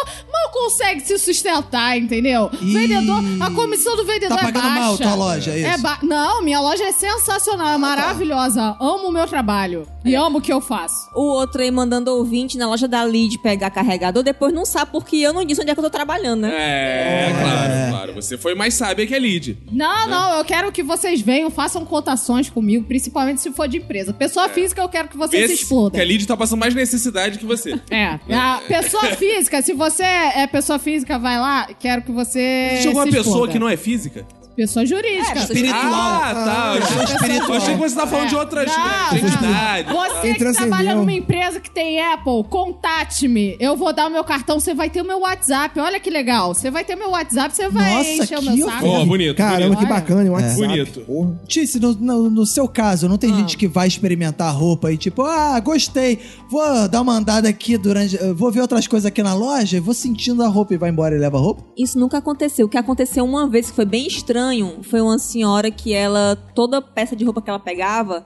consegue 0.55 1.01
se 1.05 1.17
sustentar, 1.19 1.97
entendeu? 1.97 2.49
Ih. 2.61 2.73
vendedor, 2.73 3.19
a 3.41 3.51
comissão 3.51 3.95
do 3.95 4.05
vendedor 4.05 4.37
Tá 4.37 4.47
é 4.47 4.51
baixa. 4.51 4.69
mal 4.69 4.97
tua 4.97 5.15
loja, 5.15 5.51
é 5.51 5.59
isso? 5.59 5.67
É 5.67 5.77
ba- 5.77 5.99
Não, 6.01 6.41
minha 6.41 6.59
loja 6.61 6.83
é 6.85 6.91
sensacional, 6.91 7.73
é 7.75 7.77
maravilhosa. 7.77 8.75
Amo 8.79 9.09
o 9.09 9.11
meu 9.11 9.27
trabalho 9.27 9.85
e 10.05 10.15
amo 10.15 10.37
o 10.37 10.41
que 10.41 10.51
eu 10.53 10.61
faço. 10.61 11.09
O 11.13 11.21
outro 11.21 11.61
aí 11.61 11.69
mandando 11.71 12.11
ouvinte 12.11 12.57
na 12.57 12.67
loja 12.67 12.87
da 12.87 13.03
Lead 13.03 13.37
pegar 13.39 13.69
carregador, 13.69 14.23
depois 14.23 14.53
não 14.53 14.65
sabe 14.65 14.91
porque 14.91 15.17
eu 15.17 15.33
não 15.33 15.43
disse 15.43 15.61
onde 15.61 15.71
é 15.71 15.73
que 15.73 15.79
eu 15.79 15.83
tô 15.83 15.89
trabalhando, 15.89 16.41
né? 16.41 16.51
É, 16.55 17.33
claro, 17.41 17.89
claro. 17.91 18.13
Você 18.15 18.37
foi 18.37 18.55
mais 18.55 18.73
sábia 18.73 19.05
que 19.05 19.13
a 19.13 19.19
Lid. 19.19 19.57
Não, 19.71 20.07
não, 20.07 20.37
eu 20.37 20.45
quero 20.45 20.71
que 20.71 20.81
vocês 20.83 21.19
venham, 21.21 21.49
façam 21.49 21.83
cotações 21.85 22.49
comigo, 22.49 22.85
principalmente 22.85 23.41
se 23.41 23.51
for 23.51 23.67
de 23.67 23.77
empresa. 23.77 24.13
Pessoa 24.13 24.47
física, 24.47 24.81
eu 24.81 24.87
quero 24.89 25.09
que 25.09 25.17
vocês 25.17 25.47
se 25.47 25.53
Esse, 25.53 25.63
explodam. 25.63 25.91
que 25.91 25.99
a 26.01 26.05
Lid 26.05 26.25
tá 26.25 26.37
passando 26.37 26.59
mais 26.59 26.73
necessidade 26.73 27.37
que 27.39 27.45
você. 27.45 27.77
É, 27.91 28.19
a 28.33 28.61
pessoa 28.67 29.03
física, 29.17 29.61
se 29.61 29.73
você 29.73 30.03
é 30.03 30.44
pessoa 30.47 30.79
física, 30.79 31.17
vai 31.19 31.39
lá, 31.39 31.67
quero 31.79 32.01
que 32.01 32.11
você. 32.11 32.69
Existe 32.71 32.87
alguma 32.87 33.07
pessoa 33.07 33.47
que 33.47 33.59
não 33.59 33.69
é 33.69 33.77
física? 33.77 34.25
Pessoa 34.55 34.85
jurídica. 34.85 35.39
É, 35.39 35.43
Espiritual. 35.43 35.83
Ah, 35.83 36.31
tá. 36.33 36.75
Eu 36.77 36.83
achei, 36.83 37.03
espiritual. 37.15 37.49
eu 37.49 37.55
achei 37.55 37.73
que 37.73 37.79
você 37.79 37.95
tá 37.95 38.07
falando 38.07 38.25
É. 38.25 38.29
de 38.29 38.35
outras 38.35 38.71
Não, 38.71 39.17
entidades. 39.17 39.91
Você 39.93 40.33
que 40.33 40.53
trabalha 40.53 40.95
numa 40.95 41.11
empresa 41.11 41.59
que 41.59 41.69
tem 41.69 42.01
Apple, 42.01 42.43
contate-me. 42.49 43.57
Eu 43.59 43.75
vou 43.75 43.91
dar 43.93 44.07
o 44.07 44.09
meu 44.09 44.23
cartão, 44.23 44.59
você 44.59 44.73
vai 44.73 44.89
ter 44.89 45.01
o 45.01 45.05
meu 45.05 45.19
WhatsApp. 45.19 45.79
Olha 45.79 45.99
que 45.99 46.09
legal. 46.09 46.53
Você 46.53 46.71
vai 46.71 46.83
ter 46.83 46.95
meu 46.95 47.09
WhatsApp, 47.09 47.55
você 47.55 47.67
vai 47.69 47.93
Nossa, 47.95 48.09
encher 48.09 48.37
o 48.37 48.41
que 48.41 48.49
meu 48.51 48.67
saco. 48.69 48.81
Pô, 48.81 49.05
bonito. 49.05 49.35
Caramba, 49.35 49.75
bonito. 49.75 49.79
que 49.79 49.85
bacana, 49.85 50.29
um 50.29 50.33
WhatsApp. 50.33 50.55
Bonito. 50.67 51.01
Porra. 51.01 51.41
Tice, 51.47 51.79
no, 51.79 51.93
no, 51.93 52.29
no 52.29 52.45
seu 52.45 52.67
caso, 52.67 53.09
não 53.09 53.17
tem 53.17 53.31
Ah. 53.31 53.35
gente 53.35 53.57
que 53.57 53.67
vai 53.67 53.87
experimentar 53.87 54.47
a 54.47 54.51
roupa 54.51 54.91
e 54.91 54.97
tipo, 54.97 55.21
ah, 55.23 55.59
gostei, 55.59 56.19
vou 56.49 56.87
dar 56.87 57.01
uma 57.01 57.13
andada 57.13 57.49
aqui 57.49 57.77
durante. 57.77 58.17
Vou 58.33 58.51
ver 58.51 58.61
outras 58.61 58.87
coisas 58.87 59.05
aqui 59.05 59.21
na 59.21 59.33
loja, 59.33 59.81
vou 59.81 59.93
sentindo 59.93 60.43
a 60.43 60.47
roupa 60.47 60.73
e 60.73 60.77
vai 60.77 60.89
embora 60.89 61.15
e 61.15 61.19
leva 61.19 61.37
a 61.37 61.41
roupa? 61.41 61.63
Isso 61.77 61.99
nunca 61.99 62.17
aconteceu. 62.19 62.65
O 62.65 62.69
que 62.69 62.77
aconteceu 62.77 63.25
uma 63.25 63.49
vez 63.49 63.69
que 63.69 63.75
foi 63.75 63.85
bem 63.85 64.07
estranho 64.07 64.44
foi 64.83 65.01
uma 65.01 65.17
senhora 65.19 65.69
que 65.71 65.93
ela, 65.93 66.37
toda 66.53 66.81
peça 66.81 67.15
de 67.15 67.23
roupa 67.23 67.41
que 67.41 67.49
ela 67.49 67.59
pegava, 67.59 68.25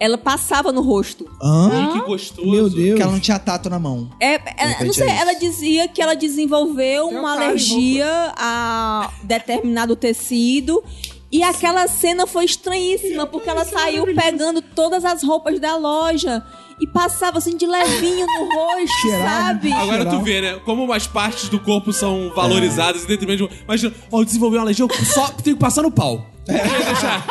ela 0.00 0.18
passava 0.18 0.72
no 0.72 0.80
rosto. 0.80 1.26
Hã? 1.40 1.70
Ai, 1.72 1.92
que 1.92 2.06
gostoso. 2.06 2.50
Meu 2.50 2.68
Deus. 2.68 2.88
Porque 2.90 3.02
ela 3.02 3.12
não 3.12 3.20
tinha 3.20 3.38
tato 3.38 3.70
na 3.70 3.78
mão. 3.78 4.10
É, 4.18 4.34
ela- 4.34 4.70
repente 4.70 4.86
não 4.86 4.92
sei, 4.92 5.08
é 5.08 5.20
ela 5.20 5.32
dizia 5.34 5.86
que 5.88 6.02
ela 6.02 6.14
desenvolveu 6.14 7.08
Tem 7.08 7.16
um 7.16 7.20
uma 7.20 7.32
alergia 7.34 8.32
a 8.36 9.10
determinado 9.22 9.94
tecido. 9.94 10.82
E 11.30 11.42
aquela 11.42 11.86
cena 11.88 12.26
foi 12.26 12.44
estranhíssima, 12.44 13.26
porque 13.26 13.48
ela 13.48 13.64
saiu 13.64 14.04
pegando 14.14 14.60
todas 14.60 15.02
as 15.04 15.22
roupas 15.22 15.58
da 15.58 15.76
loja. 15.76 16.44
E 16.82 16.86
passava 16.88 17.38
assim 17.38 17.56
de 17.56 17.64
levinho 17.64 18.26
no 18.26 18.54
rosto, 18.56 19.00
Cheirava. 19.02 19.24
sabe? 19.46 19.72
Agora 19.72 20.04
tu 20.04 20.20
vê, 20.20 20.40
né? 20.40 20.60
Como 20.64 20.82
umas 20.82 21.06
partes 21.06 21.48
do 21.48 21.60
corpo 21.60 21.92
são 21.92 22.32
valorizadas 22.34 23.04
em 23.04 23.06
detrimento 23.06 23.46
de. 23.46 23.62
Imagina, 23.62 23.94
ó, 24.10 24.24
desenvolveu 24.24 24.58
uma 24.58 24.66
legião, 24.66 24.88
só 25.04 25.28
tenho 25.28 25.56
que 25.56 25.60
passar 25.60 25.82
no 25.82 25.92
pau. 25.92 26.26
Não 26.48 26.84
deixar. 26.84 27.24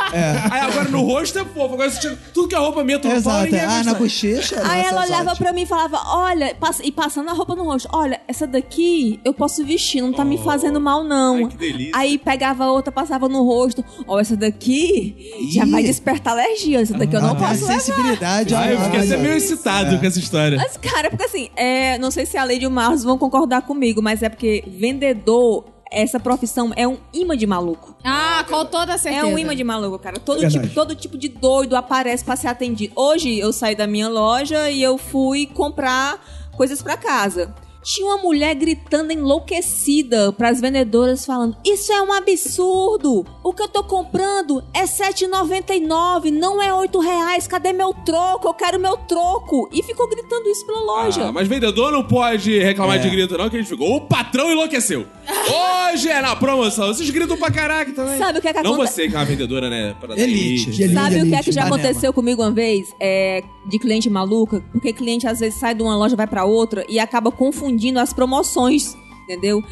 Aí 0.52 0.60
agora 0.62 0.90
no 0.90 1.02
rosto 1.02 1.38
é 1.40 1.44
fofo. 1.46 1.74
Agora 1.74 1.90
você 1.90 2.00
tira 2.00 2.18
tudo 2.34 2.48
que 2.48 2.56
é 2.56 2.58
roupa 2.58 2.84
minha, 2.84 2.98
tu 2.98 3.08
Exato. 3.10 3.44
ninguém 3.46 3.60
é. 3.60 3.66
vai 3.66 3.76
Ah, 3.76 3.84
na 3.84 3.94
gostar. 3.94 4.00
bochecha. 4.00 4.56
Aí 4.64 4.84
nossa, 4.84 4.90
ela 4.96 5.02
olhava 5.06 5.36
pra 5.36 5.52
mim 5.54 5.64
e 5.64 5.66
falava: 5.66 6.00
Olha, 6.06 6.56
passa- 6.56 6.84
e 6.86 6.92
passando 6.92 7.30
a 7.30 7.34
roupa 7.34 7.54
no 7.56 7.64
rosto: 7.64 7.90
Olha, 7.92 8.22
essa 8.28 8.48
daqui 8.48 9.20
eu 9.26 9.34
posso 9.34 9.66
vestir, 9.66 10.02
não 10.02 10.14
tá 10.14 10.24
me 10.24 10.38
fazendo 10.38 10.80
mal, 10.80 11.04
não. 11.04 11.36
Ai, 11.36 11.48
que 11.48 11.58
delícia. 11.58 11.92
Aí 11.96 12.18
pegava 12.18 12.66
outra, 12.68 12.92
passava 12.92 13.28
no 13.28 13.44
rosto: 13.44 13.84
Ó, 14.08 14.20
essa 14.20 14.38
daqui 14.38 15.16
já 15.54 15.66
Ih. 15.66 15.72
vai 15.72 15.84
despertar 15.84 16.32
alergia. 16.34 16.80
Essa 16.82 16.98
daqui 16.98 17.16
eu 17.16 17.22
não 17.22 17.36
tem 17.36 17.40
posso 17.48 17.62
levar. 17.62 17.74
Ai, 17.74 17.80
sensibilidade. 17.80 18.56
Ah, 18.56 18.68
eu 18.72 18.78
olha, 18.78 18.86
fiquei 18.86 19.00
até 19.02 19.10
olha. 19.16 19.18
meio 19.24 19.36
excitado 19.36 20.00
com 20.00 20.06
essa 20.06 20.20
história. 20.20 20.58
Mas, 20.58 20.78
cara, 20.78 21.10
porque 21.10 21.26
assim, 21.26 21.50
é, 21.56 21.98
não 21.98 22.12
sei 22.12 22.26
se 22.26 22.38
a 22.38 22.44
Lady 22.46 22.64
e 22.64 22.68
o 22.68 22.72
Marlos 22.72 23.04
vão 23.04 23.18
concordar 23.18 23.62
comigo, 23.64 24.02
mas 24.02 24.24
é 24.24 24.30
porque 24.30 24.64
vendedor, 24.68 25.66
essa 25.92 26.20
profissão 26.20 26.72
é 26.76 26.88
um 26.88 26.98
imã 27.14 27.36
de 27.36 27.46
maluco. 27.46 27.94
Ah, 28.04 28.46
com 28.48 28.64
toda 28.66 28.98
certeza. 28.98 29.28
É 29.28 29.30
um 29.30 29.38
imã 29.38 29.54
de 29.54 29.64
maluco, 29.64 30.00
cara. 30.00 30.18
Todo, 30.20 30.40
Verdade. 30.40 30.64
tipo, 30.64 30.74
todo 30.74 30.96
tipo 30.96 31.18
de 31.18 31.28
doido 31.28 31.76
aparece 31.76 32.24
pra 32.24 32.38
ser 32.38 32.48
atendido. 32.48 32.94
Hoje 32.96 33.38
eu 33.38 33.52
saí 33.52 33.76
da 33.76 33.86
minha 33.86 34.08
loja 34.08 34.70
e 34.70 34.82
eu 34.82 34.98
fui 34.98 35.46
comprar 35.48 36.24
coisas 36.56 36.82
pra 36.82 36.96
casa. 36.96 37.54
Tinha 37.84 38.06
uma 38.08 38.18
mulher 38.22 38.54
gritando 38.56 39.12
enlouquecida 39.12 40.32
pras 40.34 40.62
vendedoras 40.62 41.26
falando: 41.26 41.56
Isso 41.66 41.92
é 41.92 42.02
um 42.02 42.14
absurdo! 42.14 43.26
O 43.44 43.54
que 43.54 43.64
eu 43.64 43.68
tô 43.68 43.84
comprando 43.84 44.64
é 44.74 44.82
R$ 44.82 44.86
7,99, 44.86 46.30
não 46.32 46.62
é 46.62 46.72
8 46.74 47.00
reais. 47.00 47.48
Cadê 47.48 47.74
meu 47.74 47.94
troco? 48.06 48.48
Eu 48.48 48.54
quero 48.54 48.80
meu 48.80 48.96
troco! 48.98 49.68
E 49.74 49.82
ficou 49.82 50.08
gritando 50.08 50.48
isso 50.48 50.66
pela 50.66 50.80
loja. 50.82 51.26
Ah, 51.28 51.32
mas 51.32 51.48
vendedor 51.48 51.92
não 51.92 52.04
pode 52.04 52.60
reclamar 52.60 52.98
É. 52.98 53.00
de 53.00 53.10
grito, 53.10 53.38
não, 53.38 53.50
que 53.50 53.56
a 53.58 53.60
gente 53.60 53.70
ficou. 53.70 53.96
O 53.96 54.02
patrão 54.02 54.52
enlouqueceu. 54.52 55.06
Hoje 55.92 56.08
é 56.08 56.22
na 56.22 56.36
promoção. 56.36 56.88
Vocês 56.88 57.10
gritam 57.10 57.36
pra 57.36 57.50
caraca 57.52 57.92
também. 57.94 58.18
Sabe 58.18 58.40
o 58.40 58.42
que 58.42 58.48
é 58.48 58.54
que 58.54 58.62
Não 58.62 58.74
acontece? 58.76 58.94
você 58.94 59.08
que 59.10 59.16
é 59.16 59.18
uma 59.18 59.26
vendedora, 59.26 59.70
né? 59.70 59.96
Pra 60.00 60.14
Elite. 60.16 60.70
elite. 60.70 60.82
Elite, 60.84 60.94
Sabe 60.94 61.08
o 61.08 61.12
que 61.12 61.18
é 61.18 61.22
elite. 61.30 61.44
que 61.46 61.52
já 61.52 61.64
aconteceu 61.66 62.14
comigo 62.14 62.42
uma 62.44 62.52
vez? 62.52 62.94
É, 63.00 63.44
de 63.66 63.80
cliente 63.80 64.10
maluca? 64.10 64.64
Porque 64.72 64.94
cliente 64.94 65.28
às 65.28 65.40
vezes 65.40 65.60
sai 65.60 65.74
de 65.74 65.82
uma 65.82 65.96
loja, 65.98 66.16
vai 66.16 66.28
pra 66.28 66.46
outra 66.46 66.86
e 66.88 67.00
acaba 67.00 67.32
confundindo 67.32 67.71
as 68.00 68.14
promoções, 68.14 68.96
entendeu? 69.24 69.64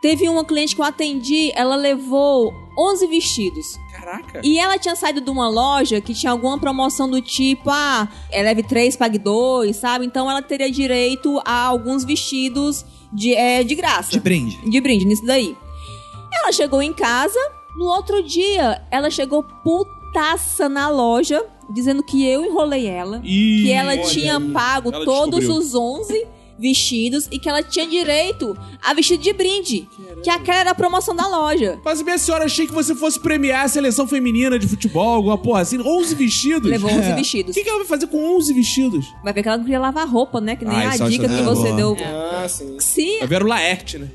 Teve 0.00 0.28
uma 0.28 0.44
cliente 0.44 0.74
que 0.74 0.80
eu 0.80 0.84
atendi, 0.84 1.52
ela 1.54 1.76
levou 1.76 2.54
11 2.78 3.06
vestidos. 3.06 3.78
Caraca. 3.92 4.40
E 4.42 4.58
ela 4.58 4.78
tinha 4.78 4.96
saído 4.96 5.20
de 5.20 5.28
uma 5.30 5.48
loja 5.48 6.00
que 6.00 6.14
tinha 6.14 6.32
alguma 6.32 6.58
promoção 6.58 7.08
do 7.08 7.20
tipo, 7.20 7.68
ah, 7.68 8.08
é, 8.30 8.42
leve 8.42 8.62
3, 8.62 8.96
pague 8.96 9.18
2, 9.18 9.76
sabe? 9.76 10.06
Então 10.06 10.30
ela 10.30 10.40
teria 10.40 10.70
direito 10.70 11.40
a 11.44 11.66
alguns 11.66 12.04
vestidos 12.04 12.84
de, 13.12 13.34
é, 13.34 13.62
de 13.62 13.74
graça. 13.74 14.10
De 14.10 14.20
brinde. 14.20 14.58
De 14.70 14.80
brinde, 14.80 15.04
nisso 15.04 15.24
daí. 15.26 15.54
Ela 16.32 16.52
chegou 16.52 16.80
em 16.80 16.92
casa, 16.94 17.38
no 17.76 17.84
outro 17.86 18.22
dia, 18.22 18.82
ela 18.90 19.10
chegou 19.10 19.42
putaça 19.42 20.68
na 20.68 20.88
loja, 20.88 21.44
dizendo 21.68 22.02
que 22.02 22.26
eu 22.26 22.44
enrolei 22.44 22.86
ela, 22.86 23.20
Ih, 23.22 23.64
que 23.64 23.72
ela 23.72 23.98
tinha 23.98 24.38
aí. 24.38 24.50
pago 24.50 24.90
Ela 24.94 25.04
todos 25.04 25.40
descobriu. 25.40 25.58
os 25.58 25.74
11 25.74 26.26
vestidos 26.60 27.26
e 27.30 27.38
que 27.38 27.48
ela 27.48 27.62
tinha 27.62 27.86
direito 27.86 28.56
a 28.82 28.92
vestido 28.94 29.22
de 29.22 29.32
brinde, 29.32 29.88
que 30.22 30.28
aquela 30.30 30.58
era 30.60 30.70
a 30.70 30.74
promoção 30.74 31.16
da 31.16 31.26
loja. 31.26 31.78
Mas 31.84 32.02
minha 32.02 32.18
senhora, 32.18 32.44
achei 32.44 32.66
que 32.66 32.72
você 32.72 32.94
fosse 32.94 33.18
premiar 33.18 33.64
a 33.64 33.68
seleção 33.68 34.06
feminina 34.06 34.58
de 34.58 34.66
futebol, 34.68 35.08
alguma 35.14 35.38
porra 35.38 35.60
assim. 35.62 35.80
11 35.80 36.14
vestidos? 36.14 36.70
Levou 36.70 36.90
11 36.90 37.12
O 37.12 37.14
vestidos. 37.16 37.54
que, 37.54 37.62
que 37.64 37.68
ela 37.68 37.78
vai 37.78 37.86
fazer 37.88 38.06
com 38.06 38.36
11 38.36 38.52
vestidos? 38.52 39.06
Vai 39.24 39.32
ver 39.32 39.42
que 39.42 39.48
ela 39.48 39.56
não 39.58 39.64
queria 39.64 39.80
lavar 39.80 40.06
roupa, 40.08 40.40
né? 40.40 40.56
Que 40.56 40.64
nem 40.64 40.76
Ah, 40.76 40.90
a 40.90 40.96
dica 40.96 41.28
que 41.28 41.34
que 41.34 41.40
é 41.40 41.44
você 41.44 41.72
boa. 41.72 41.76
deu. 41.76 41.96
Ah, 42.04 42.46
sim. 42.48 42.76
Se, 42.78 43.18
Vai 43.20 43.28
ver 43.28 43.42
o 43.42 43.46
Laerte, 43.46 43.98
né? 43.98 44.08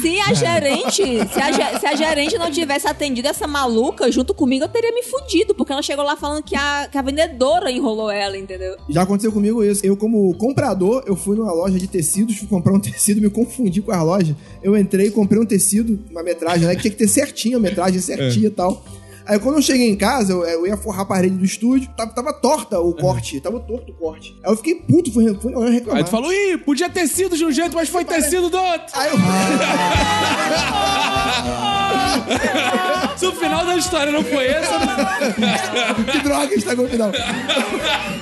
Se 0.00 0.20
a 0.20 0.34
gerente, 0.34 1.02
se 1.02 1.40
a, 1.40 1.78
se 1.78 1.86
a 1.86 1.94
gerente 1.96 2.38
não 2.38 2.50
tivesse 2.50 2.86
atendido 2.86 3.28
essa 3.28 3.46
maluca 3.46 4.10
junto 4.12 4.34
comigo, 4.34 4.64
eu 4.64 4.68
teria 4.68 4.92
me 4.92 5.02
fudido, 5.02 5.54
porque 5.54 5.72
ela 5.72 5.82
chegou 5.82 6.04
lá 6.04 6.16
falando 6.16 6.42
que 6.42 6.54
a, 6.54 6.88
que 6.90 6.98
a 6.98 7.02
vendedora 7.02 7.70
enrolou 7.70 8.10
ela, 8.10 8.36
entendeu? 8.36 8.76
Já 8.88 9.02
aconteceu 9.02 9.32
comigo 9.32 9.64
isso. 9.64 9.84
Eu, 9.84 9.96
como 9.96 10.34
comprador, 10.34 11.02
eu 11.06 11.16
fui 11.16 11.36
numa 11.36 11.52
loja 11.52 11.78
de 11.78 11.86
tecidos, 11.86 12.36
fui 12.36 12.48
comprar 12.48 12.72
um 12.72 12.80
tecido, 12.80 13.20
me 13.20 13.30
confundi 13.30 13.80
com 13.80 13.92
a 13.92 14.02
loja. 14.02 14.36
Eu 14.62 14.76
entrei 14.76 15.06
e 15.06 15.10
comprei 15.10 15.40
um 15.40 15.46
tecido, 15.46 15.98
uma 16.10 16.22
metragem, 16.22 16.66
né? 16.66 16.74
Que 16.74 16.82
tinha 16.82 16.90
que 16.90 16.98
ter 16.98 17.08
certinho 17.08 17.56
a 17.56 17.60
metragem, 17.60 18.00
certinha 18.00 18.48
e 18.48 18.50
tal. 18.50 18.82
Aí 19.30 19.38
quando 19.38 19.54
eu 19.58 19.62
cheguei 19.62 19.88
em 19.88 19.94
casa, 19.94 20.32
eu, 20.32 20.44
eu 20.44 20.66
ia 20.66 20.76
forrar 20.76 21.02
a 21.02 21.04
parede 21.04 21.36
do 21.36 21.44
estúdio, 21.44 21.88
tava, 21.96 22.10
tava 22.12 22.32
torta 22.32 22.80
o 22.80 22.92
corte, 22.92 23.40
tava 23.40 23.60
torto 23.60 23.92
o 23.92 23.94
corte. 23.94 24.36
Aí 24.44 24.50
eu 24.50 24.56
fiquei 24.56 24.74
puto, 24.74 25.12
fui, 25.12 25.32
fui 25.40 25.52
reclamar. 25.70 25.98
Aí 25.98 26.02
tu 26.04 26.10
falou, 26.10 26.32
ih, 26.32 26.58
podia 26.58 26.90
ter 26.90 27.06
sido 27.06 27.36
de 27.36 27.44
um 27.44 27.52
jeito, 27.52 27.76
mas 27.76 27.88
foi 27.88 28.04
tecido 28.04 28.50
do 28.50 28.58
outro. 28.58 28.86
Aí 28.92 29.08
eu... 29.08 29.14
Se 33.16 33.24
o 33.26 33.32
final 33.32 33.64
da 33.64 33.76
história 33.76 34.10
não 34.10 34.24
foi 34.24 34.46
esse, 34.46 34.66
que 36.10 36.18
droga 36.24 36.52
estragou 36.52 36.86
o 36.86 36.88
final. 36.88 37.12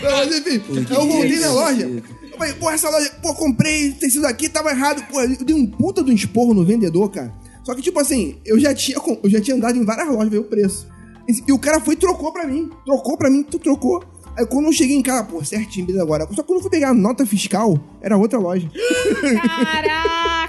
Mas 0.03 0.39
enfim, 0.39 0.61
eu 0.91 1.07
voltei 1.09 1.41
na 1.41 1.53
loja. 1.53 1.91
Eu 2.31 2.37
falei, 2.37 2.53
pô, 2.53 2.71
essa 2.71 2.91
loja, 2.91 3.11
pô, 3.23 3.33
comprei 3.35 3.93
tecido 3.93 4.27
aqui, 4.27 4.47
tava 4.49 4.71
errado. 4.73 5.03
Pô, 5.11 5.23
eu 5.23 5.43
dei 5.45 5.55
um 5.57 5.65
puta 5.67 6.03
de 6.03 6.11
um 6.11 6.15
esporro 6.15 6.53
no 6.53 6.65
vendedor, 6.67 7.11
cara. 7.11 7.33
Só 7.65 7.75
que, 7.75 7.81
tipo 7.83 7.99
assim, 7.99 8.37
eu 8.45 8.59
já 8.59 8.75
tinha, 8.75 9.01
com- 9.01 9.19
eu 9.23 9.31
já 9.31 9.41
tinha 9.41 9.57
andado 9.57 9.79
em 9.79 9.85
várias 9.87 10.07
lojas, 10.09 10.29
ver 10.31 10.39
o 10.39 10.45
preço. 10.45 10.87
E 11.47 11.53
o 11.53 11.59
cara 11.59 11.81
foi 11.81 11.95
e 11.95 11.97
trocou 11.97 12.33
pra 12.33 12.47
mim. 12.47 12.71
Trocou 12.85 13.17
pra 13.19 13.29
mim, 13.31 13.43
tu 13.43 13.59
trocou. 13.59 14.03
Aí 14.37 14.47
quando 14.47 14.67
eu 14.67 14.73
cheguei 14.73 14.97
em 14.97 15.03
casa, 15.03 15.25
pô, 15.25 15.45
certinho, 15.45 15.85
beleza 15.85 16.05
agora. 16.05 16.27
Só 16.31 16.43
que 16.43 16.49
quando 16.49 16.59
eu 16.59 16.63
fui 16.63 16.71
pegar 16.71 16.91
a 16.91 16.95
nota 16.95 17.27
fiscal, 17.27 17.79
era 18.01 18.17
outra 18.17 18.39
loja. 18.39 18.69
Caraca! 19.43 20.49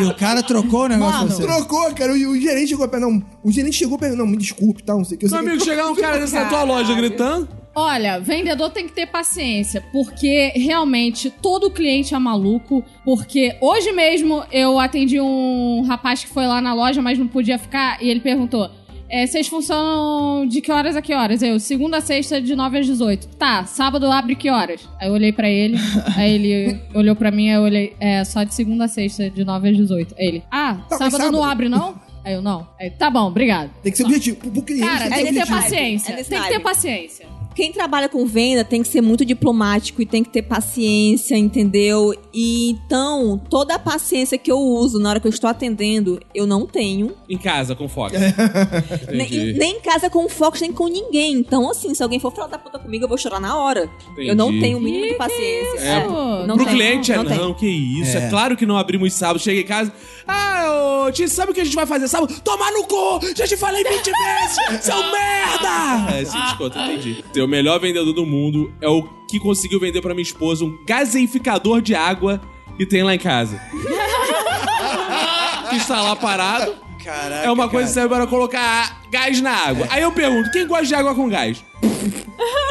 E 0.00 0.04
o 0.04 0.14
cara 0.16 0.42
trocou 0.42 0.84
o 0.84 0.88
negócio 0.88 1.20
Mano. 1.20 1.28
com 1.30 1.36
você. 1.36 1.42
Trocou, 1.46 1.94
cara. 1.94 2.12
O, 2.12 2.16
o 2.16 2.40
gerente 2.40 2.70
chegou 2.70 2.88
pra 2.88 2.98
não. 2.98 3.22
O 3.44 3.52
gerente 3.52 3.76
chegou 3.76 3.96
pra 3.96 4.08
não, 4.10 4.26
me 4.26 4.36
desculpe, 4.36 4.82
tá? 4.82 4.94
Não 4.94 5.04
sei 5.04 5.16
o 5.16 5.20
que. 5.20 5.26
Eu 5.26 5.30
Meu 5.30 5.42
que- 5.42 5.48
amigo, 5.50 5.64
chegar 5.64 5.88
um 5.90 5.94
cara 5.94 6.18
desse 6.18 6.34
na 6.34 6.46
tua 6.48 6.64
loja 6.64 6.92
gritando. 6.94 7.48
Olha, 7.76 8.18
vendedor 8.18 8.70
tem 8.70 8.86
que 8.86 8.92
ter 8.92 9.06
paciência, 9.06 9.84
porque 9.92 10.52
realmente 10.56 11.30
todo 11.30 11.70
cliente 11.70 12.14
é 12.14 12.18
maluco. 12.18 12.82
Porque 13.04 13.56
hoje 13.60 13.92
mesmo 13.92 14.42
eu 14.50 14.78
atendi 14.80 15.20
um 15.20 15.82
rapaz 15.86 16.24
que 16.24 16.30
foi 16.30 16.46
lá 16.46 16.60
na 16.60 16.74
loja, 16.74 17.00
mas 17.00 17.16
não 17.18 17.28
podia 17.28 17.58
ficar, 17.58 18.02
e 18.02 18.08
ele 18.08 18.20
perguntou: 18.20 18.68
é, 19.14 19.24
vocês 19.28 19.46
funcionam 19.46 20.44
de 20.44 20.60
que 20.60 20.72
horas 20.72 20.96
a 20.96 21.00
que 21.00 21.14
horas? 21.14 21.40
Eu, 21.40 21.60
segunda 21.60 21.98
a 21.98 22.00
sexta, 22.00 22.40
de 22.40 22.56
9 22.56 22.80
às 22.80 22.86
18. 22.86 23.28
Tá, 23.36 23.64
sábado 23.64 24.10
abre 24.10 24.34
que 24.34 24.50
horas? 24.50 24.88
Aí 25.00 25.06
eu 25.06 25.14
olhei 25.14 25.32
pra 25.32 25.48
ele, 25.48 25.76
aí 26.16 26.34
ele 26.34 26.80
olhou 26.92 27.14
pra 27.14 27.30
mim, 27.30 27.48
aí 27.48 27.54
eu 27.54 27.62
olhei, 27.62 27.94
é, 28.00 28.24
só 28.24 28.42
de 28.42 28.52
segunda 28.52 28.86
a 28.86 28.88
sexta, 28.88 29.30
de 29.30 29.44
9 29.44 29.68
às 29.68 29.76
18. 29.76 30.16
Aí 30.18 30.26
ele, 30.26 30.42
ah, 30.50 30.78
mas 30.90 30.98
sábado, 30.98 31.12
sábado? 31.12 31.32
não 31.32 31.44
abre 31.44 31.68
não? 31.68 31.94
Aí 32.24 32.34
eu, 32.34 32.42
não. 32.42 32.66
Aí, 32.80 32.90
tá 32.90 33.08
bom, 33.08 33.28
obrigado. 33.28 33.70
Tem 33.82 33.92
que 33.92 33.98
ser 33.98 34.04
objetivo. 34.04 34.36
Pro, 34.38 34.62
cliente, 34.62 34.84
Cara, 34.84 35.10
tem 35.10 35.24
tem 35.24 35.26
que 35.26 35.40
ter 35.40 35.46
paciência. 35.46 36.12
É 36.12 36.24
Tem 36.24 36.42
que 36.42 36.48
ter 36.48 36.60
paciência. 36.60 37.26
Quem 37.54 37.72
trabalha 37.72 38.08
com 38.08 38.26
venda 38.26 38.64
tem 38.64 38.82
que 38.82 38.88
ser 38.88 39.00
muito 39.00 39.24
diplomático 39.24 40.02
e 40.02 40.06
tem 40.06 40.22
que 40.22 40.30
ter 40.30 40.42
paciência, 40.42 41.36
entendeu? 41.36 42.14
E 42.32 42.70
então, 42.70 43.40
toda 43.48 43.74
a 43.74 43.78
paciência 43.78 44.36
que 44.36 44.50
eu 44.50 44.58
uso 44.58 44.98
na 44.98 45.10
hora 45.10 45.20
que 45.20 45.26
eu 45.26 45.30
estou 45.30 45.48
atendendo, 45.48 46.20
eu 46.34 46.46
não 46.46 46.66
tenho. 46.66 47.12
Em 47.28 47.38
casa, 47.38 47.74
com 47.74 47.88
foco. 47.88 48.14
Nem, 49.12 49.54
nem 49.54 49.76
em 49.76 49.80
casa 49.80 50.10
com 50.10 50.24
o 50.24 50.28
Fox, 50.28 50.60
nem 50.60 50.72
com 50.72 50.88
ninguém. 50.88 51.34
Então, 51.34 51.70
assim, 51.70 51.94
se 51.94 52.02
alguém 52.02 52.18
for 52.18 52.32
falar 52.34 52.48
da 52.48 52.58
puta 52.58 52.78
comigo, 52.78 53.04
eu 53.04 53.08
vou 53.08 53.16
chorar 53.18 53.40
na 53.40 53.56
hora. 53.56 53.88
Entendi. 54.12 54.28
Eu 54.28 54.34
não 54.34 54.48
tenho 54.48 54.78
o 54.78 54.80
mínimo 54.80 55.06
de 55.06 55.14
paciência. 55.14 55.78
É, 55.78 56.00
sabe? 56.00 56.08
Não 56.46 56.56
Pro 56.56 56.64
tenho, 56.64 56.76
cliente 56.76 57.12
é 57.12 57.16
não 57.16 57.24
não, 57.24 57.30
tenho. 57.36 57.54
que 57.54 57.66
isso. 57.66 58.16
É. 58.16 58.28
claro 58.28 58.56
que 58.56 58.66
não 58.66 58.76
abrimos 58.76 59.12
sábado. 59.12 59.38
Chega 59.38 59.60
em 59.60 59.64
casa. 59.64 59.92
Ah, 60.26 61.04
ô, 61.06 61.12
Tio, 61.12 61.28
sabe 61.28 61.52
o 61.52 61.54
que 61.54 61.60
a 61.60 61.64
gente 61.64 61.76
vai 61.76 61.86
fazer 61.86 62.08
sábado? 62.08 62.34
Tomar 62.42 62.72
no 62.72 62.84
cu! 62.84 63.20
Já 63.36 63.46
te 63.46 63.56
falei 63.56 63.84
20 63.84 64.04
vezes! 64.10 64.84
Seu 64.84 64.96
merda! 64.96 66.12
É, 66.14 66.22
esse 66.22 66.36
desconto, 66.36 66.78
entendi. 66.78 67.24
O 67.38 67.46
melhor 67.46 67.78
vendedor 67.78 68.12
do 68.12 68.24
mundo 68.24 68.72
é 68.80 68.88
o 68.88 69.02
que 69.28 69.38
conseguiu 69.38 69.78
vender 69.80 70.00
pra 70.00 70.14
minha 70.14 70.22
esposa 70.22 70.64
um 70.64 70.78
gaseificador 70.86 71.82
de 71.82 71.94
água 71.94 72.40
que 72.76 72.86
tem 72.86 73.02
lá 73.02 73.14
em 73.14 73.18
casa. 73.18 73.60
que 75.70 75.76
está 75.76 76.00
lá 76.02 76.16
parado. 76.16 76.74
Caraca, 77.02 77.46
É 77.46 77.50
uma 77.50 77.68
coisa 77.68 77.88
que 77.88 77.94
serve 77.94 78.08
para 78.08 78.26
colocar 78.26 79.02
gás 79.10 79.40
na 79.40 79.52
água. 79.52 79.86
Aí 79.90 80.02
eu 80.02 80.12
pergunto, 80.12 80.50
quem 80.50 80.66
gosta 80.66 80.86
de 80.86 80.94
água 80.94 81.14
com 81.14 81.28
gás? 81.28 81.62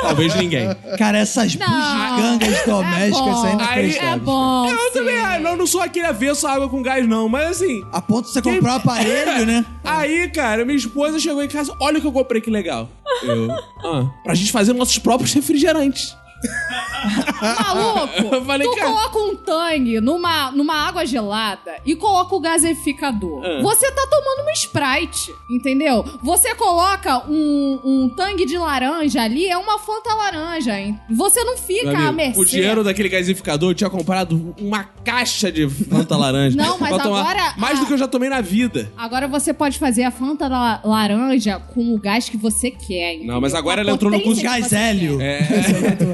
Talvez 0.01 0.35
ninguém. 0.35 0.69
Cara, 0.97 1.17
essas 1.17 1.55
bugigangas 1.55 2.65
domésticas 2.65 3.35
bom. 3.35 3.45
aí 3.45 3.55
não 3.55 3.65
Aí- 3.65 3.97
É 3.97 4.17
bom. 4.17 4.69
Eu 4.69 4.91
também, 4.91 5.17
ah, 5.17 5.39
não, 5.39 5.55
não 5.55 5.65
sou 5.67 5.81
aquele 5.81 6.05
avesso 6.05 6.45
à 6.47 6.53
água 6.53 6.67
com 6.69 6.81
gás, 6.81 7.07
não, 7.07 7.29
mas 7.29 7.51
assim. 7.51 7.81
A 7.91 8.01
ponto 8.01 8.25
de 8.27 8.33
você 8.33 8.41
comprar 8.41 8.73
um 8.73 8.75
aparelho, 8.75 9.45
né? 9.45 9.65
Aí, 9.83 10.29
cara, 10.29 10.65
minha 10.65 10.77
esposa 10.77 11.19
chegou 11.19 11.41
em 11.43 11.47
casa, 11.47 11.73
olha 11.79 11.97
o 11.97 12.01
que 12.01 12.07
eu 12.07 12.11
comprei, 12.11 12.41
que 12.41 12.49
legal. 12.49 12.89
Eu, 13.23 13.49
ah, 13.51 14.05
pra 14.23 14.35
gente 14.35 14.51
fazer 14.51 14.73
nossos 14.73 14.97
próprios 14.99 15.33
refrigerantes. 15.33 16.15
Maluco, 17.73 18.35
Eu 18.35 18.45
falei, 18.45 18.67
tu 18.67 18.75
cara- 18.75 18.87
coloca 18.87 19.19
um 19.19 19.35
tangue 19.35 19.99
numa, 20.01 20.51
numa 20.51 20.87
água 20.87 21.05
gelada 21.05 21.75
e 21.85 21.95
coloca 21.95 22.33
o 22.35 22.39
gaseificador. 22.39 23.41
Ah. 23.43 23.61
Você 23.61 23.91
tá 23.91 24.07
tomando 24.09 24.41
uma 24.43 24.51
Sprite, 24.53 25.33
entendeu? 25.49 26.03
Você 26.21 26.53
coloca 26.55 27.23
um, 27.29 27.79
um 27.83 28.09
tangue 28.15 28.45
de 28.45 28.57
laranja 28.57 29.21
ali, 29.21 29.47
é 29.47 29.57
uma 29.57 29.77
Fanta 29.79 30.13
laranja, 30.13 30.79
hein? 30.79 30.97
Você 31.09 31.43
não 31.43 31.57
fica 31.57 31.87
Meu 31.91 31.95
à 31.97 31.99
amigo, 32.07 32.13
mercê. 32.15 32.39
o 32.39 32.45
dinheiro 32.45 32.83
daquele 32.83 33.09
gasificador 33.09 33.71
eu 33.71 33.75
tinha 33.75 33.89
comprado 33.89 34.55
uma 34.59 34.83
caixa 35.03 35.51
de 35.51 35.67
Fanta 35.69 36.15
laranja. 36.15 36.55
Não, 36.55 36.77
mas 36.79 36.93
agora 36.99 37.53
Mais 37.57 37.77
a- 37.77 37.81
do 37.81 37.87
que 37.87 37.93
eu 37.93 37.97
já 37.97 38.07
tomei 38.07 38.29
na 38.29 38.41
vida. 38.41 38.91
Agora 38.97 39.27
você 39.27 39.53
pode 39.53 39.77
fazer 39.79 40.03
a 40.03 40.11
Fanta 40.11 40.47
la- 40.47 40.81
laranja 40.83 41.59
com 41.73 41.93
o 41.93 41.99
gás 41.99 42.29
que 42.29 42.37
você 42.37 42.71
quer. 42.71 43.15
entendeu? 43.15 43.33
Não, 43.33 43.41
mas 43.41 43.53
agora 43.53 43.81
ela 43.81 43.91
entrou 43.91 44.11
no 44.11 44.21
curso 44.21 44.41
Gás 44.41 44.71
hélio. 44.71 45.19
É, 45.21 45.39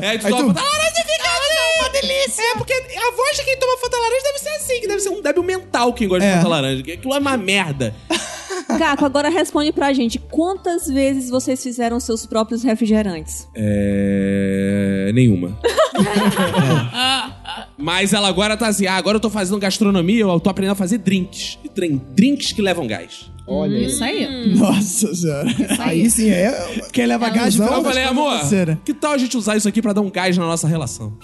é, 0.01 0.17
tu 0.17 0.25
Aí 0.27 0.31
toma 0.33 0.53
tu- 0.53 0.59
Fanta 0.59 0.61
laranja 0.63 0.99
e 0.99 1.03
fica 1.23 1.37
assim, 1.37 1.79
uma 1.79 1.89
delícia. 1.89 2.41
É, 2.41 2.55
porque 2.55 2.73
a 2.73 3.11
voz 3.15 3.37
de 3.37 3.43
quem 3.43 3.57
toma 3.57 3.77
Fanta 3.77 3.97
laranja 3.97 4.23
deve 4.23 4.39
ser 4.39 4.49
assim, 4.49 4.79
que 4.81 4.87
deve 4.87 4.99
ser 4.99 5.09
um 5.09 5.21
débil 5.21 5.43
mental 5.43 5.93
quem 5.93 6.07
gosta 6.07 6.25
de 6.25 6.31
É. 6.31 6.35
Fanta 6.37 6.47
laranja. 6.47 6.83
Que 6.83 6.91
aquilo 6.93 7.13
é 7.13 7.19
uma 7.19 7.37
merda. 7.37 7.93
Gaco, 8.77 9.05
agora 9.05 9.29
responde 9.29 9.71
pra 9.71 9.91
gente. 9.93 10.19
Quantas 10.19 10.87
vezes 10.87 11.29
vocês 11.29 11.61
fizeram 11.61 11.99
seus 11.99 12.25
próprios 12.25 12.63
refrigerantes? 12.63 13.47
É. 13.55 15.11
Nenhuma. 15.13 15.57
Mas 17.77 18.13
ela 18.13 18.27
agora 18.27 18.55
tá 18.55 18.67
assim, 18.67 18.85
ah, 18.87 18.95
agora 18.95 19.17
eu 19.17 19.21
tô 19.21 19.29
fazendo 19.29 19.59
gastronomia, 19.59 20.21
eu 20.21 20.39
tô 20.39 20.49
aprendendo 20.49 20.73
a 20.73 20.75
fazer 20.75 20.99
drinks. 20.99 21.57
E 21.63 21.69
tem 21.69 21.97
drinks 22.13 22.51
que 22.51 22.61
levam 22.61 22.85
gás. 22.85 23.31
Olha. 23.49 23.77
Isso 23.79 24.03
aí. 24.03 24.25
Hum. 24.27 24.55
Nossa 24.57 25.13
senhora. 25.15 25.47
Aí 25.79 26.09
sim 26.09 26.29
é. 26.29 26.51
Quem 26.93 27.05
leva 27.05 27.29
gás 27.29 27.55
Não, 27.55 27.65
fica 27.65 27.77
Eu 27.79 27.83
falei, 27.83 28.03
amor, 28.03 28.39
que 28.85 28.93
tal 28.93 29.13
a 29.13 29.17
gente 29.17 29.35
usar 29.35 29.57
isso 29.57 29.67
aqui 29.67 29.81
pra 29.81 29.91
dar 29.93 30.01
um 30.01 30.09
gás 30.11 30.37
na 30.37 30.45
nossa 30.45 30.67
relação? 30.67 31.17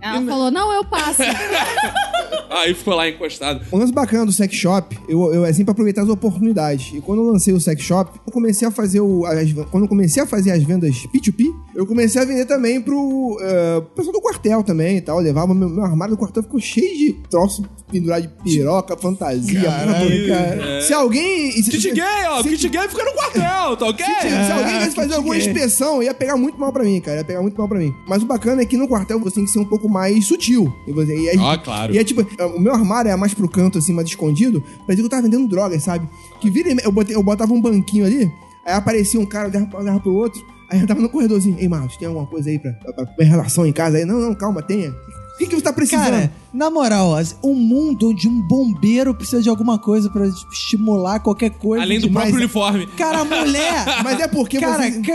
Ela 0.00 0.22
falou, 0.26 0.50
não, 0.50 0.72
eu 0.72 0.84
passo. 0.84 1.22
Aí 2.50 2.72
ficou 2.72 2.94
lá 2.94 3.08
encostado. 3.08 3.60
O 3.70 3.76
lance 3.76 3.92
bacana 3.92 4.24
do 4.24 4.32
sex 4.32 4.54
shop, 4.54 4.98
eu, 5.08 5.32
eu 5.34 5.44
é 5.44 5.52
sempre 5.52 5.70
aproveitar 5.72 6.02
as 6.02 6.08
oportunidades. 6.08 6.92
E 6.94 7.00
quando 7.00 7.20
eu 7.22 7.30
lancei 7.30 7.52
o 7.52 7.60
sex 7.60 7.82
shop, 7.82 8.18
eu 8.26 8.32
comecei 8.32 8.66
a 8.66 8.70
fazer 8.70 9.00
o. 9.00 9.26
as- 9.26 9.52
quando 9.70 9.84
eu 9.84 9.88
comecei 9.88 10.22
a 10.22 10.26
fazer 10.26 10.50
as 10.52 10.62
vendas 10.62 10.94
P2P, 11.14 11.44
eu 11.74 11.86
comecei 11.86 12.20
a 12.20 12.24
vender 12.24 12.46
também 12.46 12.80
pro 12.80 13.36
eh, 13.40 13.82
pessoal 13.94 14.14
do 14.14 14.20
quartel 14.20 14.62
também 14.62 14.96
e 14.96 15.00
tal. 15.00 15.18
Eu 15.18 15.24
levava 15.24 15.54
meu, 15.54 15.68
meu 15.68 15.84
armário 15.84 16.14
do 16.14 16.18
quartel 16.18 16.42
ficou 16.42 16.58
cheio 16.58 16.96
de 16.96 17.12
troço 17.28 17.62
pendurado 17.92 18.22
de 18.22 18.28
piroca, 18.28 18.96
fantasia, 18.96 19.60
toda, 19.62 20.08
cara. 20.44 20.82
Se 20.82 20.92
alguém. 20.92 21.50
se- 21.62 21.70
Kit 21.70 21.90
gay, 21.92 22.04
ó. 22.28 22.42
se- 22.42 22.48
Kit 22.50 22.68
gay 22.68 22.88
fica 22.88 23.04
no 23.04 23.12
quartel, 23.12 23.76
tá 23.76 23.86
ok? 23.86 24.04
Se, 24.06 24.28
se 24.28 24.52
alguém 24.52 24.80
fosse 24.80 24.96
fazer 24.96 25.14
alguma 25.14 25.34
inspeção, 25.36 26.02
ia 26.02 26.14
pegar 26.14 26.36
muito 26.36 26.58
mal 26.58 26.72
pra 26.72 26.84
mim, 26.84 27.00
cara. 27.00 27.18
Ia 27.18 27.24
pegar 27.24 27.42
muito 27.42 27.56
mal 27.58 27.68
pra 27.68 27.78
mim. 27.78 27.94
Mas 28.06 28.22
o 28.22 28.26
bacana 28.26 28.62
é 28.62 28.64
que 28.64 28.76
no 28.76 28.88
quartel 28.88 29.18
você 29.20 29.36
tem 29.36 29.44
que 29.44 29.50
ser 29.50 29.58
um 29.58 29.64
pouco 29.64 29.88
mais 29.88 30.26
sutil. 30.26 30.72
E, 30.86 30.92
você, 30.92 31.16
e 31.16 31.28
aí- 31.30 31.38
Ah, 31.38 31.58
claro. 31.58 31.94
E 31.94 31.98
é 31.98 32.04
tipo, 32.04 32.26
o 32.56 32.60
meu 32.60 32.72
armário 32.74 33.10
é 33.10 33.16
mais 33.16 33.34
pro 33.34 33.48
canto, 33.48 33.78
assim, 33.78 33.92
mais 33.92 34.08
escondido. 34.08 34.60
Parecia 34.86 34.96
que 34.96 35.02
eu 35.02 35.08
tava 35.08 35.22
vendendo 35.22 35.48
drogas, 35.48 35.82
sabe? 35.82 36.08
Que 36.40 36.50
vira 36.50 36.70
e 36.70 36.74
me- 36.74 36.82
eu, 36.84 36.92
botei, 36.92 37.14
eu 37.16 37.22
botava 37.22 37.52
um 37.52 37.60
banquinho 37.60 38.04
ali, 38.06 38.30
aí 38.66 38.74
aparecia 38.74 39.18
um 39.20 39.26
cara, 39.26 39.50
olhava 39.74 40.00
pro 40.00 40.12
outro. 40.14 40.44
Aí 40.70 40.80
eu 40.80 40.86
tava 40.86 41.00
no 41.00 41.08
corredorzinho. 41.08 41.56
Ei, 41.58 41.66
Marcos, 41.66 41.96
tem 41.96 42.06
alguma 42.06 42.26
coisa 42.26 42.50
aí 42.50 42.58
pra, 42.58 42.70
pra, 42.72 42.92
pra 42.92 43.14
minha 43.18 43.30
relação 43.30 43.66
em 43.66 43.72
casa? 43.72 43.96
Aí, 43.96 44.04
não, 44.04 44.18
não, 44.20 44.34
calma, 44.34 44.60
tenha. 44.60 44.92
O 45.38 45.40
que, 45.40 45.46
que 45.46 45.54
você 45.54 45.62
tá 45.62 45.72
precisando? 45.72 46.04
Cara, 46.10 46.32
na 46.52 46.68
moral, 46.68 47.12
um 47.44 47.54
mundo 47.54 48.10
onde 48.10 48.26
um 48.26 48.42
bombeiro 48.42 49.14
precisa 49.14 49.40
de 49.40 49.48
alguma 49.48 49.78
coisa 49.78 50.10
pra 50.10 50.26
estimular 50.52 51.20
qualquer 51.20 51.50
coisa. 51.50 51.84
Além 51.84 52.00
do 52.00 52.08
demais. 52.08 52.24
próprio 52.26 52.44
uniforme. 52.44 52.86
Cara, 52.96 53.20
a 53.20 53.24
mulher. 53.24 53.84
Mas 54.02 54.18
é 54.18 54.26
porque 54.26 54.58
Cara, 54.58 54.90
você- 54.90 55.00
que 55.00 55.12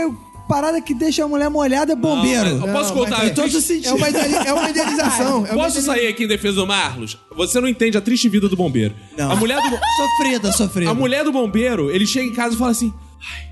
parada 0.48 0.80
que 0.80 0.94
deixa 0.94 1.24
a 1.24 1.28
mulher 1.28 1.50
molhada 1.50 1.92
é 1.92 1.96
bombeiro. 1.96 2.56
Não, 2.58 2.66
eu 2.66 2.72
posso 2.72 2.94
Não, 2.94 3.02
contar? 3.04 3.18
mas 3.18 3.30
Em 3.30 3.34
todos 3.34 3.54
os 3.54 3.70
é 3.84 3.92
uma, 3.92 4.08
ideali- 4.08 4.34
é 4.46 4.52
uma 4.54 4.70
idealização. 4.70 5.46
É 5.46 5.52
uma 5.52 5.64
Posso 5.64 5.78
ideali- 5.80 6.00
sair 6.00 6.06
aqui 6.08 6.24
em 6.24 6.28
defesa 6.28 6.56
do 6.56 6.66
Marlos? 6.66 7.18
Você 7.36 7.60
não 7.60 7.68
entende 7.68 7.98
a 7.98 8.00
triste 8.00 8.26
vida 8.28 8.48
do 8.48 8.56
bombeiro. 8.56 8.94
Não. 9.18 9.30
A 9.30 9.36
mulher 9.36 9.56
do, 9.60 9.68
Sofrida, 9.96 10.52
sofrida. 10.52 10.90
a 10.90 10.94
mulher 10.94 11.22
do 11.24 11.32
bombeiro, 11.32 11.90
ele 11.90 12.06
chega 12.06 12.26
em 12.26 12.32
casa 12.32 12.54
e 12.54 12.58
fala 12.58 12.70
assim: 12.70 12.92
Ai, 13.20 13.48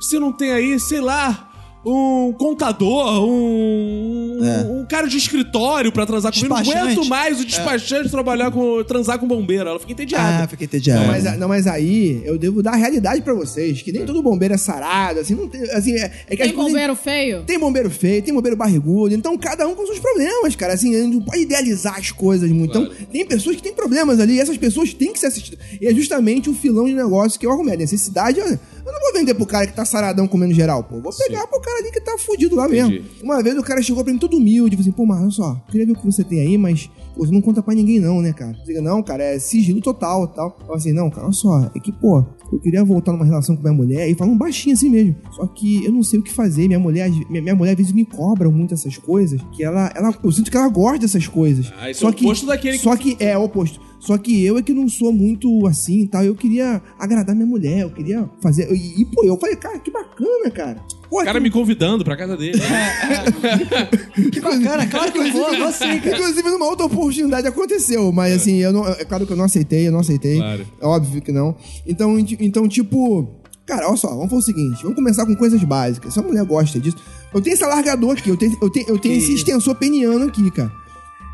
você 0.00 0.18
não 0.18 0.32
tem 0.32 0.50
aí, 0.52 0.78
sei 0.80 1.00
lá, 1.00 1.47
um 1.88 2.32
contador, 2.32 3.24
um, 3.24 4.80
um 4.80 4.86
cara 4.86 5.06
de 5.08 5.16
escritório 5.16 5.90
pra 5.92 6.06
transar 6.06 6.32
comigo. 6.32 6.48
Não 6.48 6.56
aguento 6.56 7.04
mais 7.06 7.40
o 7.40 7.44
despachante 7.44 8.10
trabalhar 8.10 8.50
com, 8.50 8.82
transar 8.84 9.18
com 9.18 9.26
bombeiro. 9.26 9.68
Ela 9.68 9.78
fica 9.78 9.92
entediada. 9.92 10.44
Ah, 10.44 10.48
fiquei 10.48 10.66
entediado. 10.66 11.00
Não, 11.00 11.06
mas, 11.08 11.26
a- 11.26 11.36
não, 11.36 11.48
mas 11.48 11.66
aí 11.66 12.22
eu 12.24 12.38
devo 12.38 12.62
dar 12.62 12.72
a 12.72 12.76
realidade 12.76 13.22
pra 13.22 13.34
vocês, 13.34 13.82
que 13.82 13.92
nem 13.92 14.04
todo 14.04 14.22
bombeiro 14.22 14.54
é 14.54 14.58
sarado, 14.58 15.20
assim, 15.20 15.34
não 15.34 15.48
tem, 15.48 15.62
assim, 15.70 15.94
é, 15.94 16.10
é 16.28 16.36
que 16.36 16.42
as 16.42 16.48
Tem 16.48 16.54
coisas- 16.56 16.72
bombeiro 16.72 16.96
feio? 16.96 17.42
Tem 17.44 17.58
bombeiro 17.58 17.90
feio, 17.90 18.22
tem 18.22 18.34
bombeiro 18.34 18.56
barrigudo, 18.56 19.14
então 19.14 19.36
cada 19.38 19.66
um 19.66 19.74
com 19.74 19.86
seus 19.86 19.98
problemas, 19.98 20.54
cara. 20.56 20.74
Assim, 20.74 20.94
a 20.94 20.98
gente 21.02 21.14
não 21.14 21.22
pode 21.22 21.42
idealizar 21.42 21.96
as 21.98 22.10
coisas 22.10 22.50
muito. 22.50 22.68
Então, 22.78 22.90
tem 23.10 23.26
pessoas 23.26 23.56
que 23.56 23.62
têm 23.62 23.72
problemas 23.72 24.20
ali, 24.20 24.34
e 24.34 24.40
essas 24.40 24.56
pessoas 24.56 24.92
têm 24.94 25.12
que 25.12 25.18
ser 25.18 25.26
assistidas. 25.26 25.58
E 25.80 25.86
é 25.86 25.94
justamente 25.94 26.48
o 26.50 26.54
filão 26.54 26.84
de 26.86 26.94
negócio 26.94 27.38
que 27.38 27.46
eu 27.46 27.50
arrumei. 27.52 27.74
A 27.74 27.78
necessidade, 27.78 28.40
olha, 28.40 28.58
eu 28.86 28.92
não 28.92 29.00
vou 29.00 29.12
vender 29.12 29.34
pro 29.34 29.46
cara 29.46 29.66
que 29.66 29.72
tá 29.72 29.84
saradão 29.84 30.26
comendo 30.26 30.54
geral, 30.54 30.82
pô. 30.82 31.00
Vou 31.00 31.12
pegar 31.12 31.46
pro 31.46 31.60
cara 31.60 31.77
ali 31.78 31.90
que 31.90 32.00
tá 32.00 32.16
fudido 32.18 32.56
lá 32.56 32.66
Entendi. 32.66 32.90
mesmo. 33.00 33.06
Uma 33.22 33.42
vez 33.42 33.56
o 33.58 33.62
cara 33.62 33.80
chegou 33.82 34.02
pra 34.04 34.12
mim 34.12 34.18
todo 34.18 34.36
humilde, 34.36 34.76
falou 34.76 34.82
assim, 34.88 34.92
pô, 34.96 35.06
mas 35.06 35.20
olha 35.20 35.30
só, 35.30 35.54
queria 35.70 35.86
ver 35.86 35.92
o 35.92 35.96
que 35.98 36.04
você 36.06 36.22
tem 36.24 36.40
aí, 36.40 36.58
mas 36.58 36.90
pô, 37.14 37.24
você 37.26 37.32
não 37.32 37.40
conta 37.40 37.62
pra 37.62 37.74
ninguém 37.74 38.00
não, 38.00 38.20
né, 38.20 38.32
cara? 38.32 38.56
Eu 38.60 38.64
digo, 38.64 38.82
não, 38.82 39.02
cara, 39.02 39.22
é 39.22 39.38
sigilo 39.38 39.80
total 39.80 40.24
e 40.24 40.34
tal. 40.36 40.58
Eu 40.68 40.74
assim, 40.74 40.92
não, 40.92 41.10
cara, 41.10 41.24
olha 41.26 41.32
só, 41.32 41.70
é 41.74 41.80
que, 41.80 41.92
pô, 41.92 42.24
eu 42.52 42.58
queria 42.60 42.84
voltar 42.84 43.12
numa 43.12 43.24
relação 43.24 43.54
com 43.56 43.62
minha 43.62 43.74
mulher 43.74 44.08
e 44.08 44.14
falam 44.14 44.36
baixinho 44.36 44.74
assim 44.74 44.88
mesmo. 44.88 45.16
Só 45.32 45.46
que 45.46 45.84
eu 45.84 45.92
não 45.92 46.02
sei 46.02 46.18
o 46.18 46.22
que 46.22 46.32
fazer. 46.32 46.66
Minha 46.66 46.78
mulher, 46.80 47.10
minha, 47.28 47.42
minha 47.42 47.54
mulher 47.54 47.72
às 47.72 47.76
vezes 47.76 47.92
me 47.92 48.04
cobra 48.04 48.48
muito 48.50 48.72
essas 48.74 48.96
coisas. 48.96 49.40
Que 49.52 49.62
ela, 49.62 49.92
ela, 49.94 50.14
eu 50.24 50.32
sinto 50.32 50.50
que 50.50 50.56
ela 50.56 50.68
gosta 50.68 50.98
dessas 51.00 51.26
coisas. 51.26 51.70
Ah, 51.78 51.90
isso 51.90 52.00
só 52.00 52.08
é 52.08 52.10
o 52.10 52.14
que, 52.14 52.24
oposto 52.24 52.46
daquele 52.46 52.78
que- 52.78 52.84
Só 52.84 52.96
que 52.96 53.16
é 53.20 53.36
o 53.36 53.44
oposto. 53.44 53.80
Só 54.00 54.16
que 54.16 54.44
eu 54.44 54.56
é 54.56 54.62
que 54.62 54.72
não 54.72 54.88
sou 54.88 55.12
muito 55.12 55.66
assim 55.66 56.02
e 56.02 56.06
tal. 56.08 56.24
Eu 56.24 56.34
queria 56.34 56.80
agradar 56.98 57.34
minha 57.34 57.46
mulher, 57.46 57.80
eu 57.82 57.90
queria 57.90 58.28
fazer. 58.40 58.72
E, 58.72 59.02
e, 59.02 59.04
pô, 59.04 59.24
eu 59.24 59.36
falei, 59.38 59.56
cara, 59.56 59.78
que 59.78 59.90
bacana, 59.90 60.50
cara. 60.50 60.76
Pô, 61.10 61.20
O 61.20 61.24
cara 61.24 61.38
que- 61.38 61.42
me 61.44 61.50
convidando 61.50 62.04
pra 62.04 62.16
casa 62.16 62.36
dele. 62.36 62.58
Que 64.32 64.40
bacana, 64.40 64.86
claro 64.86 65.12
que 65.12 65.18
eu 65.18 65.32
vou, 65.32 65.56
vou 65.56 65.72
sim, 65.72 65.98
cara. 66.00 66.16
Inclusive, 66.16 66.50
numa 66.50 66.66
outra 66.66 66.86
oportunidade 66.86 67.46
aconteceu, 67.46 68.12
mas 68.12 68.34
assim, 68.34 68.56
eu 68.56 68.72
não, 68.72 68.86
é 68.86 69.04
claro 69.04 69.26
que 69.26 69.32
eu 69.32 69.36
não 69.36 69.44
aceitei, 69.44 69.88
eu 69.88 69.92
não 69.92 70.00
aceitei. 70.00 70.36
Claro. 70.36 70.66
É 70.80 70.86
óbvio 70.86 71.22
que 71.22 71.32
não. 71.32 71.56
Então, 71.86 72.18
então 72.18 72.68
tipo, 72.68 73.28
cara, 73.66 73.88
olha 73.88 73.96
só, 73.96 74.08
vamos 74.08 74.24
fazer 74.30 74.36
o 74.38 74.42
seguinte, 74.42 74.82
vamos 74.82 74.96
começar 74.96 75.24
com 75.26 75.34
coisas 75.34 75.62
básicas. 75.64 76.12
Se 76.14 76.20
a 76.20 76.22
mulher 76.22 76.44
gosta 76.44 76.78
disso, 76.78 76.96
eu 77.32 77.40
tenho 77.40 77.54
esse 77.54 77.64
alargador 77.64 78.12
aqui, 78.12 78.28
eu 78.28 78.36
tenho, 78.36 78.56
eu 78.60 78.70
tenho, 78.70 78.88
eu 78.88 78.98
tenho 78.98 79.14
esse 79.16 79.32
extensor 79.34 79.74
peniano 79.76 80.26
aqui, 80.26 80.50
cara. 80.50 80.70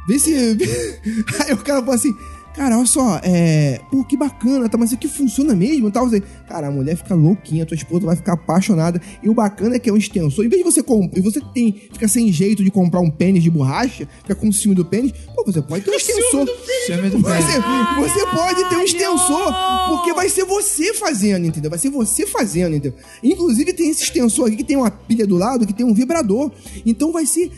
Vê 0.06 0.18
se. 0.18 0.32
Aí 1.46 1.52
o 1.54 1.58
cara 1.58 1.80
fala 1.82 1.94
assim. 1.94 2.14
Cara, 2.54 2.76
olha 2.78 2.86
só, 2.86 3.20
é. 3.24 3.80
Pô, 3.90 4.04
que 4.04 4.16
bacana, 4.16 4.68
tá? 4.68 4.78
Mas 4.78 4.90
isso 4.90 4.94
aqui 4.94 5.08
funciona 5.08 5.56
mesmo, 5.56 5.90
tal. 5.90 6.08
Tá? 6.08 6.20
Cara, 6.48 6.68
a 6.68 6.70
mulher 6.70 6.96
fica 6.96 7.12
louquinha, 7.12 7.66
tua 7.66 7.74
esposa 7.74 8.06
vai 8.06 8.14
ficar 8.14 8.34
apaixonada. 8.34 9.00
E 9.22 9.28
o 9.28 9.34
bacana 9.34 9.74
é 9.74 9.78
que 9.80 9.90
é 9.90 9.92
um 9.92 9.96
extensor. 9.96 10.44
Em 10.44 10.48
vez 10.48 10.62
de 10.62 10.70
você 10.70 10.80
comprar, 10.80 11.18
e 11.18 11.20
você 11.20 11.40
tem, 11.52 11.72
fica 11.92 12.06
sem 12.06 12.30
jeito 12.30 12.62
de 12.62 12.70
comprar 12.70 13.00
um 13.00 13.10
pênis 13.10 13.42
de 13.42 13.50
borracha, 13.50 14.08
fica 14.22 14.36
com 14.36 14.52
ciúme 14.52 14.76
do 14.76 14.84
pênis, 14.84 15.12
pô, 15.34 15.44
você 15.44 15.60
pode 15.60 15.84
ter 15.84 15.90
um 15.90 15.94
extensor. 15.94 16.46
Ciúme 16.86 17.10
do 17.10 17.18
Você, 17.18 17.60
pênis. 17.60 18.12
você 18.12 18.26
pode 18.26 18.68
ter 18.68 18.76
um 18.76 18.82
extensor, 18.82 19.54
porque 19.88 20.12
vai 20.12 20.28
ser 20.28 20.44
você 20.44 20.94
fazendo, 20.94 21.46
entendeu? 21.46 21.70
Vai 21.70 21.78
ser 21.78 21.90
você 21.90 22.24
fazendo, 22.24 22.76
entendeu? 22.76 22.96
Inclusive 23.22 23.72
tem 23.72 23.90
esse 23.90 24.04
extensor 24.04 24.46
aqui 24.46 24.58
que 24.58 24.64
tem 24.64 24.76
uma 24.76 24.90
pilha 24.92 25.26
do 25.26 25.36
lado, 25.36 25.66
que 25.66 25.72
tem 25.72 25.84
um 25.84 25.92
vibrador. 25.94 26.52
Então 26.86 27.10
vai 27.10 27.26
ser 27.26 27.50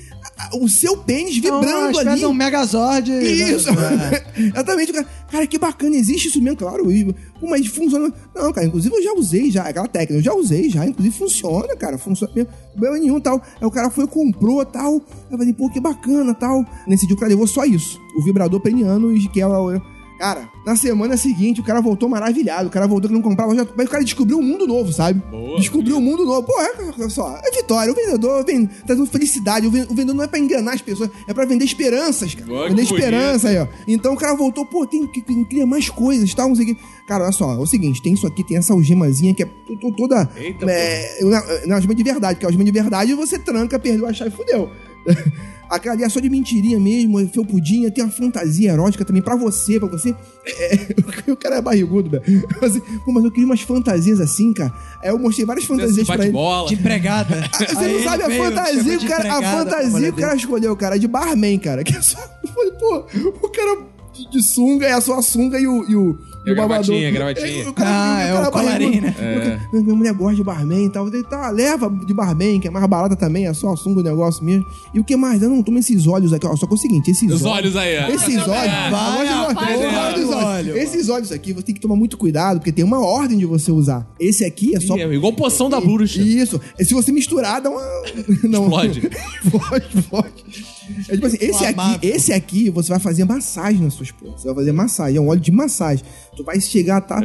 o 0.61 0.69
seu 0.69 0.99
pênis 0.99 1.37
Então, 1.37 1.61
vibrando 1.61 1.99
ali. 1.99 2.19
de 2.21 2.27
um 2.27 2.33
Megazord. 2.33 3.11
Isso! 3.11 3.73
né? 3.73 4.23
Exatamente, 4.37 4.93
cara. 4.93 5.07
Cara, 5.31 5.47
que 5.47 5.59
bacana, 5.59 5.97
existe 5.97 6.29
isso 6.29 6.41
mesmo, 6.41 6.59
claro. 6.59 6.91
E, 6.93 7.15
mas 7.43 7.67
funciona. 7.67 8.13
Não, 8.35 8.53
cara, 8.53 8.67
inclusive 8.67 8.95
eu 8.95 9.03
já 9.03 9.13
usei 9.15 9.51
já, 9.51 9.63
aquela 9.65 9.89
técnica, 9.89 10.15
eu 10.15 10.23
já 10.23 10.35
usei 10.35 10.71
já, 10.71 10.87
inclusive 10.87 11.17
funciona, 11.17 11.75
cara, 11.77 11.99
funciona 11.99 12.33
mesmo. 12.35 12.51
Problema 12.73 12.99
nenhum 12.99 13.21
tal. 13.21 13.41
Aí 13.61 13.67
o 13.67 13.71
cara 13.71 13.91
foi, 13.91 14.07
comprou 14.07 14.65
tal. 14.65 15.03
Eu 15.31 15.39
falei, 15.39 15.53
pô, 15.53 15.71
que 15.71 15.81
bacana 15.81 16.35
tal. 16.35 16.65
Nesse 16.87 17.07
dia 17.07 17.17
o 17.17 17.19
cara 17.19 17.31
levou 17.31 17.47
só 17.47 17.65
isso: 17.65 17.99
o 18.19 18.23
vibrador 18.23 18.61
peniano 18.61 19.17
e 19.17 19.29
que 19.29 19.41
é 19.41 19.47
o. 19.47 19.96
Cara, 20.19 20.49
na 20.65 20.75
semana 20.77 21.17
seguinte 21.17 21.61
o 21.61 21.65
cara 21.65 21.81
voltou 21.81 22.09
maravilhado. 22.09 22.69
O 22.69 22.71
cara 22.71 22.87
voltou 22.87 23.09
que 23.09 23.15
não 23.15 23.21
comprava 23.23 23.55
já. 23.55 23.67
Mas 23.77 23.87
o 23.87 23.91
cara 23.91 24.03
descobriu 24.03 24.39
um 24.39 24.43
mundo 24.43 24.67
novo, 24.67 24.93
sabe? 24.93 25.21
Boa, 25.31 25.59
descobriu 25.59 25.99
um 25.99 26.01
mundo 26.01 26.25
novo. 26.25 26.43
Pô, 26.47 26.53
é, 26.61 26.73
olha 26.99 27.09
só, 27.11 27.39
é 27.45 27.51
vitória. 27.51 27.93
O 27.93 27.95
vendedor 27.95 28.45
vem 28.45 28.67
trazendo 28.87 29.07
felicidade. 29.07 29.67
O 29.67 29.71
ven- 29.71 29.83
o 29.91 29.95
vendedor 29.95 30.15
não 30.15 30.25
é 30.25 30.27
pra 30.27 30.39
enganar 30.39 30.73
as 30.75 30.81
pessoas, 30.81 31.11
é 31.29 31.35
pra 31.35 31.45
vender 31.45 31.65
esperanças, 31.67 32.35
cara. 32.35 32.47
Boa, 32.47 32.63
que 32.65 32.71
vender 32.71 32.85
bonito. 32.87 32.95
esperança 33.05 33.49
aí, 33.49 33.59
ó. 33.59 33.67
Então 33.87 34.15
o 34.15 34.17
cara 34.17 34.35
voltou, 34.35 34.65
pô, 34.65 34.87
tem 34.87 35.07
que 35.07 35.21
tem- 35.21 35.45
cria 35.45 35.67
mais 35.67 35.89
coisas, 35.91 36.33
tal, 36.35 36.49
não 36.49 36.57
sei 36.57 36.65
o 36.65 36.75
quê. 36.75 36.81
Cara, 37.07 37.25
olha 37.25 37.33
só, 37.33 37.53
é 37.53 37.59
o 37.59 37.67
seguinte, 37.67 38.01
tem 38.03 38.15
isso 38.15 38.27
aqui, 38.27 38.43
tem 38.43 38.57
essa 38.57 38.73
algemazinha 38.73 39.35
que 39.35 39.43
é 39.43 39.47
to- 39.47 39.77
to- 39.77 39.93
toda. 39.93 40.29
Eita, 40.37 40.65
é, 40.71 41.19
uma, 41.23 41.43
uma 41.67 41.75
algema 41.77 41.95
de 41.95 42.03
verdade, 42.03 42.35
porque 42.37 42.47
a 42.47 42.49
algema 42.49 42.65
de 42.65 42.73
verdade 42.73 43.15
você 43.15 43.39
tranca, 43.39 43.79
perdeu 43.79 44.07
a 44.07 44.13
chave 44.13 44.31
e 44.31 44.37
fudeu. 44.37 44.71
Aquela 45.69 45.95
ali 45.95 46.05
é 46.05 46.09
só 46.09 46.21
de 46.21 46.31
mentirinha 46.31 46.79
mesmo, 46.79 47.19
é 47.21 47.27
felpudinha, 47.27 47.91
tem 47.91 48.05
uma 48.05 48.11
fantasia 48.11 48.71
erótica 48.73 49.05
também 49.05 49.21
pra 49.23 49.35
você, 49.37 49.79
pra 49.81 49.89
você. 49.89 50.15
É, 50.47 50.79
o 51.31 51.37
cara 51.37 51.57
é 51.57 51.61
barrigudo, 51.63 52.09
velho. 52.11 52.23
Eu 52.61 52.67
assim, 52.69 52.81
Pô, 53.05 53.13
mas 53.13 53.25
eu 53.25 53.31
queria 53.31 53.47
umas 53.47 53.61
fantasias 53.61 54.21
assim, 54.21 54.53
cara. 54.53 54.73
Aí 55.03 55.11
eu 55.11 55.19
mostrei 55.19 55.45
várias 55.45 55.65
fantasias 55.65 56.07
pra 56.07 56.15
ele. 56.17 56.25
Bate-bola. 56.25 56.69
De 56.69 56.75
empregada. 56.75 57.51
Ah, 57.53 57.59
Você 57.67 57.79
Aí 57.85 57.93
não 57.93 58.03
sabe 58.05 58.23
a 58.23 58.31
fantasia, 58.31 58.99
o 58.99 59.09
cara, 59.09 59.33
a 59.39 59.43
fantasia 59.43 60.13
que 60.13 60.19
o 60.19 60.21
cara 60.21 60.37
escolheu, 60.37 60.77
cara, 60.77 60.99
de 60.99 61.09
barman, 61.09 61.59
cara. 61.59 61.83
Que 61.83 61.97
é 61.97 62.01
só, 62.01 62.19
eu 62.43 62.49
falei, 62.49 62.73
pô, 62.73 63.07
o 63.47 63.49
cara 63.51 63.81
de- 64.15 64.31
de 64.31 64.43
sunga, 64.43 64.87
é 64.87 65.01
só 65.01 65.19
a 65.19 65.23
sunga 65.23 65.59
e 65.61 65.67
o, 65.67 65.85
e 65.91 65.95
o, 65.97 66.17
E 66.47 66.55
babador. 66.55 66.85
gravatinha, 66.87 67.11
gravatinha. 67.11 67.65
É, 67.65 67.69
o 67.69 67.73
cara- 67.73 67.91
Ah, 67.91 68.23
é 68.23 68.35
o 68.49 68.51
colarinho, 68.53 69.03
né? 69.03 69.13
cara, 69.13 69.69
Minha 69.73 69.95
mulher 69.97 70.13
gosta 70.15 70.37
de 70.37 70.45
barman 70.45 70.85
e 70.87 70.91
tal. 70.91 71.05
Falei, 71.07 71.23
tá, 71.25 71.51
leva 71.51 71.91
de 71.91 72.15
barman, 72.15 72.61
que 72.61 72.69
é 72.69 72.71
mais 72.71 72.87
barata 72.87 73.17
também, 73.17 73.47
é 73.47 73.53
só 73.55 73.73
a 73.73 73.77
sunga 73.77 74.01
o 74.01 74.03
negócio 74.03 74.45
mesmo. 74.45 74.65
E 74.95 75.01
o 75.01 75.05
que 75.05 75.17
mais? 75.17 75.43
Eu 75.43 75.51
não 75.51 75.63
tomo 75.63 75.79
esses 75.79 76.07
óleos 76.07 76.33
aqui, 76.33 76.47
ó. 76.47 76.55
Só 76.57 76.67
que 76.67 76.73
é 76.73 76.77
o 76.77 76.79
seguinte, 76.79 77.11
esses 77.11 77.31
Os 77.33 77.45
olhos 77.45 77.77
aí, 77.77 77.99
ó. 77.99 78.09
Esses 78.09 78.37
olhos. 78.37 78.73
Vai 78.91 80.15
do 80.15 80.31
olhos. 80.31 80.77
Esses 80.77 81.09
olhos 81.09 81.33
aqui, 81.33 81.53
você 81.53 81.63
tem 81.63 81.75
que 81.75 81.81
tomar 81.81 81.97
muito 81.97 82.17
cuidado, 82.17 82.59
porque 82.59 82.73
tem 82.73 82.85
uma 82.85 83.01
ordem 83.01 83.39
de 83.39 83.47
você 83.47 83.73
usar. 83.73 84.07
Esse 84.21 84.45
aqui 84.45 84.75
é 84.77 84.81
só. 84.81 84.97
É 84.97 85.03
igual 85.15 85.33
poção 85.33 85.69
da 85.69 85.81
bruxa. 85.81 86.21
Isso. 86.21 86.61
Se 86.81 86.95
você 86.95 87.11
misturar, 87.13 87.61
dá 87.61 87.71
uma. 87.71 87.83
Não. 88.45 88.65
Explode. 88.65 89.11
Explode, 89.45 89.87
explode. 89.99 90.76
É 91.09 91.15
tipo 91.15 91.27
assim, 91.27 91.39
esse 91.41 91.65
aqui, 91.65 92.07
esse 92.07 92.33
aqui, 92.33 92.71
você 92.71 92.91
vai 92.91 93.01
fazer 93.01 93.25
massagem 93.25 93.83
na 93.83 93.91
sua 93.91 94.05
esposa. 94.05 94.39
Você 94.39 94.47
vai 94.47 94.55
fazer 94.57 94.73
massagem, 94.73 95.17
é 95.17 95.21
um 95.21 95.29
óleo 95.29 95.41
de 95.41 95.51
massagem. 95.53 96.05
Tu 96.37 96.45
vai 96.45 96.61
chegar, 96.61 97.01
tá? 97.01 97.19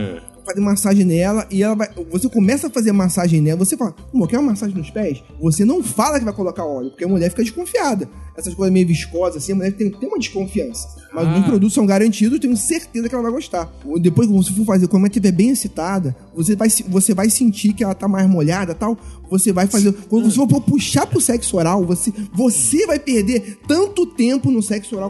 Fazer 0.52 0.62
massagem 0.62 1.06
nela 1.06 1.48
e 1.50 1.64
ela 1.64 1.76
vai. 1.76 1.90
Você 2.12 2.28
começa 2.28 2.68
a 2.68 2.70
fazer 2.70 2.92
massagem 2.92 3.40
nela, 3.40 3.58
você 3.58 3.78
fala, 3.78 3.96
amor, 4.14 4.28
quer 4.28 4.38
uma 4.38 4.52
massagem 4.52 4.76
nos 4.76 4.90
pés? 4.90 5.24
Você 5.40 5.64
não 5.64 5.82
fala 5.82 6.20
que 6.20 6.26
vai 6.26 6.34
colocar 6.34 6.66
óleo, 6.66 6.90
porque 6.90 7.06
a 7.06 7.08
mulher 7.08 7.30
fica 7.30 7.42
desconfiada. 7.42 8.10
Essas 8.36 8.54
coisas 8.54 8.74
meio 8.74 8.86
viscosas 8.86 9.44
assim, 9.44 9.54
a 9.54 9.56
mulher 9.56 9.72
tem, 9.72 9.90
tem 9.90 10.10
uma 10.10 10.20
desconfiança. 10.20 10.90
Mas 11.14 11.40
os 11.40 11.46
produtos 11.46 11.74
são 11.74 11.86
garantidos, 11.86 12.34
eu 12.34 12.40
tenho 12.40 12.58
certeza 12.58 13.08
que 13.08 13.16
ela 13.16 13.24
vai 13.24 13.32
gostar. 13.32 13.72
Depois 14.02 14.28
que 14.28 14.34
você 14.34 14.52
for 14.52 14.66
fazer, 14.66 14.88
quando 14.88 15.04
ela 15.04 15.08
estiver 15.08 15.32
bem 15.32 15.52
excitada, 15.52 16.16
você 16.36 16.56
vai, 16.56 16.70
você 16.70 17.14
vai 17.14 17.30
sentir 17.30 17.74
que 17.74 17.84
ela 17.84 17.96
tá 17.96 18.08
mais 18.08 18.30
molhada 18.30 18.74
e 18.74 18.76
tal. 18.76 18.98
Você 19.30 19.54
vai 19.54 19.68
fazer. 19.68 19.94
Quando 20.10 20.30
você 20.30 20.36
for 20.36 20.62
puxar 20.62 21.06
pro 21.06 21.22
sexo 21.22 21.56
oral, 21.56 21.86
você, 21.86 22.12
você 22.34 22.86
vai 22.86 23.00
perder 23.00 23.58
tanto 23.68 24.06
tempo 24.06 24.52
no 24.52 24.62
sexo 24.62 24.96
oral 24.98 25.10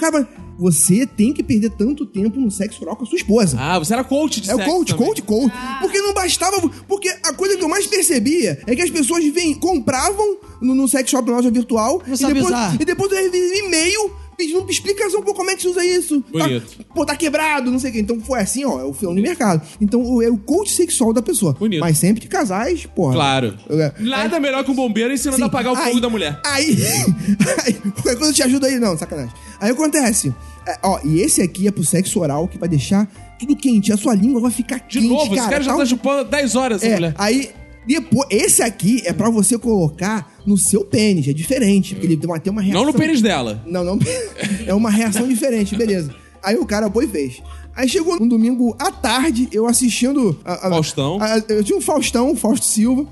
Cara, 0.00 0.26
você 0.58 1.06
tem 1.06 1.30
que 1.30 1.42
perder 1.42 1.70
tanto 1.72 2.06
tempo 2.06 2.40
no 2.40 2.50
sexo 2.50 2.82
oral 2.82 2.96
com 2.96 3.04
a 3.04 3.06
sua 3.06 3.16
esposa. 3.16 3.58
Ah, 3.60 3.78
você 3.78 3.92
era 3.92 4.02
coach 4.02 4.40
de 4.40 4.50
É 4.50 4.54
sexo 4.54 4.70
coach, 4.70 4.92
também. 4.92 5.06
coach, 5.06 5.22
coach. 5.22 5.52
Porque 5.82 5.98
não 6.00 6.14
bastava. 6.14 6.58
Porque 6.88 7.08
a 7.22 7.34
coisa 7.34 7.56
que 7.58 7.62
eu 7.62 7.68
mais 7.68 7.86
percebia 7.86 8.62
é 8.66 8.74
que 8.74 8.80
as 8.80 8.88
pessoas 8.90 9.22
vêm, 9.26 9.54
compravam 9.54 10.38
no, 10.58 10.74
no 10.74 10.88
sex 10.88 11.10
shop 11.10 11.28
na 11.28 11.36
loja 11.36 11.50
virtual. 11.50 12.02
E 12.06 12.16
depois, 12.34 12.80
e 12.80 12.84
depois 12.84 13.12
eu 13.12 14.10
recebi 14.40 14.50
e-mail 14.50 14.66
pedindo 14.66 14.70
explicação 14.70 15.22
pô, 15.22 15.34
como 15.34 15.50
é 15.50 15.56
que 15.56 15.62
se 15.62 15.68
usa 15.68 15.84
isso. 15.84 16.24
Bonito. 16.30 16.78
Tá, 16.78 16.84
pô, 16.94 17.04
tá 17.06 17.16
quebrado, 17.16 17.70
não 17.70 17.78
sei 17.78 17.90
o 17.90 17.92
quê. 17.92 18.00
Então 18.00 18.20
foi 18.20 18.40
assim, 18.40 18.64
ó, 18.64 18.80
é 18.80 18.84
o 18.84 18.92
filme 18.92 19.16
de 19.16 19.22
mercado. 19.22 19.62
Então 19.80 20.20
é 20.22 20.28
o 20.28 20.36
coach 20.38 20.72
sexual 20.72 21.12
da 21.12 21.22
pessoa. 21.22 21.52
Bonito. 21.52 21.80
Mas 21.80 21.98
sempre 21.98 22.20
de 22.20 22.28
casais, 22.28 22.86
porra. 22.86 23.14
Claro. 23.14 23.56
É. 23.70 23.92
Nada 24.00 24.40
melhor 24.40 24.64
que 24.64 24.70
um 24.70 24.74
bombeiro 24.74 25.12
ensinando 25.12 25.36
Sim. 25.38 25.42
a 25.44 25.46
apagar 25.46 25.72
o 25.72 25.76
fogo 25.76 25.88
Aí- 25.88 26.00
da 26.00 26.08
mulher. 26.08 26.40
Aí, 26.44 26.76
aí, 27.64 27.74
qualquer 27.74 28.16
coisa 28.16 28.32
te 28.32 28.42
ajuda 28.42 28.66
aí, 28.66 28.78
não, 28.78 28.96
sacanagem. 28.96 29.32
Aí 29.60 29.70
acontece, 29.70 30.34
é, 30.66 30.78
ó, 30.82 30.98
e 31.04 31.20
esse 31.20 31.42
aqui 31.42 31.66
é 31.68 31.70
pro 31.70 31.84
sexo 31.84 32.18
oral 32.20 32.48
que 32.48 32.58
vai 32.58 32.68
deixar 32.68 33.06
tudo 33.38 33.54
quente, 33.56 33.92
a 33.92 33.96
sua 33.96 34.14
língua 34.14 34.40
vai 34.40 34.50
ficar 34.50 34.78
De 34.78 34.98
quente, 35.00 35.08
novo, 35.08 35.26
esse 35.26 35.36
cara. 35.36 35.50
cara 35.50 35.62
já 35.62 35.70
tal. 35.70 35.78
tá 35.80 35.86
chupando 35.86 36.24
10 36.30 36.54
horas, 36.56 36.82
essa 36.82 36.92
É, 36.92 36.94
mulher. 36.94 37.14
aí 37.18 37.50
depois, 37.86 38.28
esse 38.30 38.62
aqui 38.62 39.02
é 39.04 39.12
pra 39.12 39.30
você 39.30 39.58
colocar 39.58 40.34
no 40.46 40.56
seu 40.56 40.84
pênis, 40.84 41.26
é 41.28 41.32
diferente, 41.32 41.94
porque 41.94 42.06
ele 42.06 42.16
tem 42.16 42.28
uma, 42.30 42.38
tem 42.38 42.52
uma 42.52 42.62
reação. 42.62 42.80
Não 42.84 42.92
no 42.92 42.96
pênis 42.98 43.20
dela. 43.22 43.62
Não, 43.66 43.82
não. 43.84 43.98
É 44.66 44.74
uma 44.74 44.90
reação 44.90 45.26
diferente, 45.26 45.74
beleza. 45.74 46.14
Aí 46.42 46.56
o 46.56 46.64
cara 46.66 46.90
foi 46.90 47.04
e 47.06 47.08
fez. 47.08 47.42
Aí 47.74 47.88
chegou 47.88 48.20
um 48.22 48.28
domingo 48.28 48.74
à 48.78 48.90
tarde, 48.90 49.48
eu 49.52 49.66
assistindo. 49.66 50.38
a- 50.44 50.66
a- 50.66 50.70
Faustão. 50.70 51.18
a- 51.20 51.42
eu 51.48 51.64
tinha 51.64 51.76
um 51.78 51.80
Faustão, 51.80 52.34
Fausto 52.36 52.66
Silva. 52.66 53.06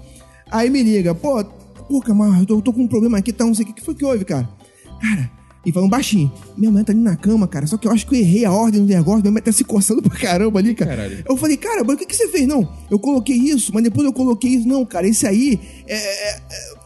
Aí 0.51 0.69
me 0.71 0.83
liga, 0.83 1.15
pô, 1.15 1.43
pô, 1.89 2.01
Camargo, 2.01 2.43
eu 2.43 2.47
tô, 2.47 2.63
tô 2.63 2.73
com 2.73 2.83
um 2.83 2.89
problema 2.89 3.19
aqui, 3.19 3.33
tá? 3.33 3.45
Não 3.45 3.55
sei 3.55 3.65
o 3.65 3.67
que. 3.67 3.73
O 3.73 3.75
que 3.77 3.85
foi 3.85 3.95
que 3.95 4.05
houve, 4.05 4.25
cara? 4.25 4.49
Cara, 5.01 5.31
e 5.69 5.73
falando 5.73 5.91
baixinho. 5.91 6.33
Minha 6.57 6.71
mãe 6.73 6.83
tá 6.85 6.93
ali 6.93 7.01
na 7.01 7.17
cama, 7.17 7.47
cara. 7.47 7.67
Só 7.67 7.77
que 7.77 7.87
eu 7.87 7.93
acho 7.93 8.07
que 8.07 8.15
eu 8.15 8.21
errei 8.21 8.45
a 8.45 8.53
ordem 8.53 8.81
do 8.85 8.87
negócio. 8.93 9.21
Minha 9.23 9.33
mãe 9.33 9.43
tá 9.43 9.53
se 9.53 9.65
coçando 9.65 10.03
pra 10.03 10.17
caramba 10.19 10.59
ali, 10.59 10.75
cara. 10.75 10.97
Caralho. 10.97 11.25
Eu 11.29 11.37
falei, 11.37 11.57
cara, 11.57 11.85
mas 11.85 11.97
o 11.97 11.99
que, 11.99 12.07
que 12.07 12.17
você 12.17 12.29
fez? 12.29 12.47
Não, 12.47 12.69
eu 12.91 12.99
coloquei 12.99 13.37
isso, 13.37 13.71
mas 13.75 13.83
depois 13.83 14.05
eu 14.07 14.13
coloquei 14.13 14.51
isso. 14.51 14.67
Não, 14.69 14.85
cara, 14.85 15.07
esse 15.07 15.27
aí 15.27 15.61
é- 15.87 15.95
é- 15.97 16.37
é, 16.51 16.79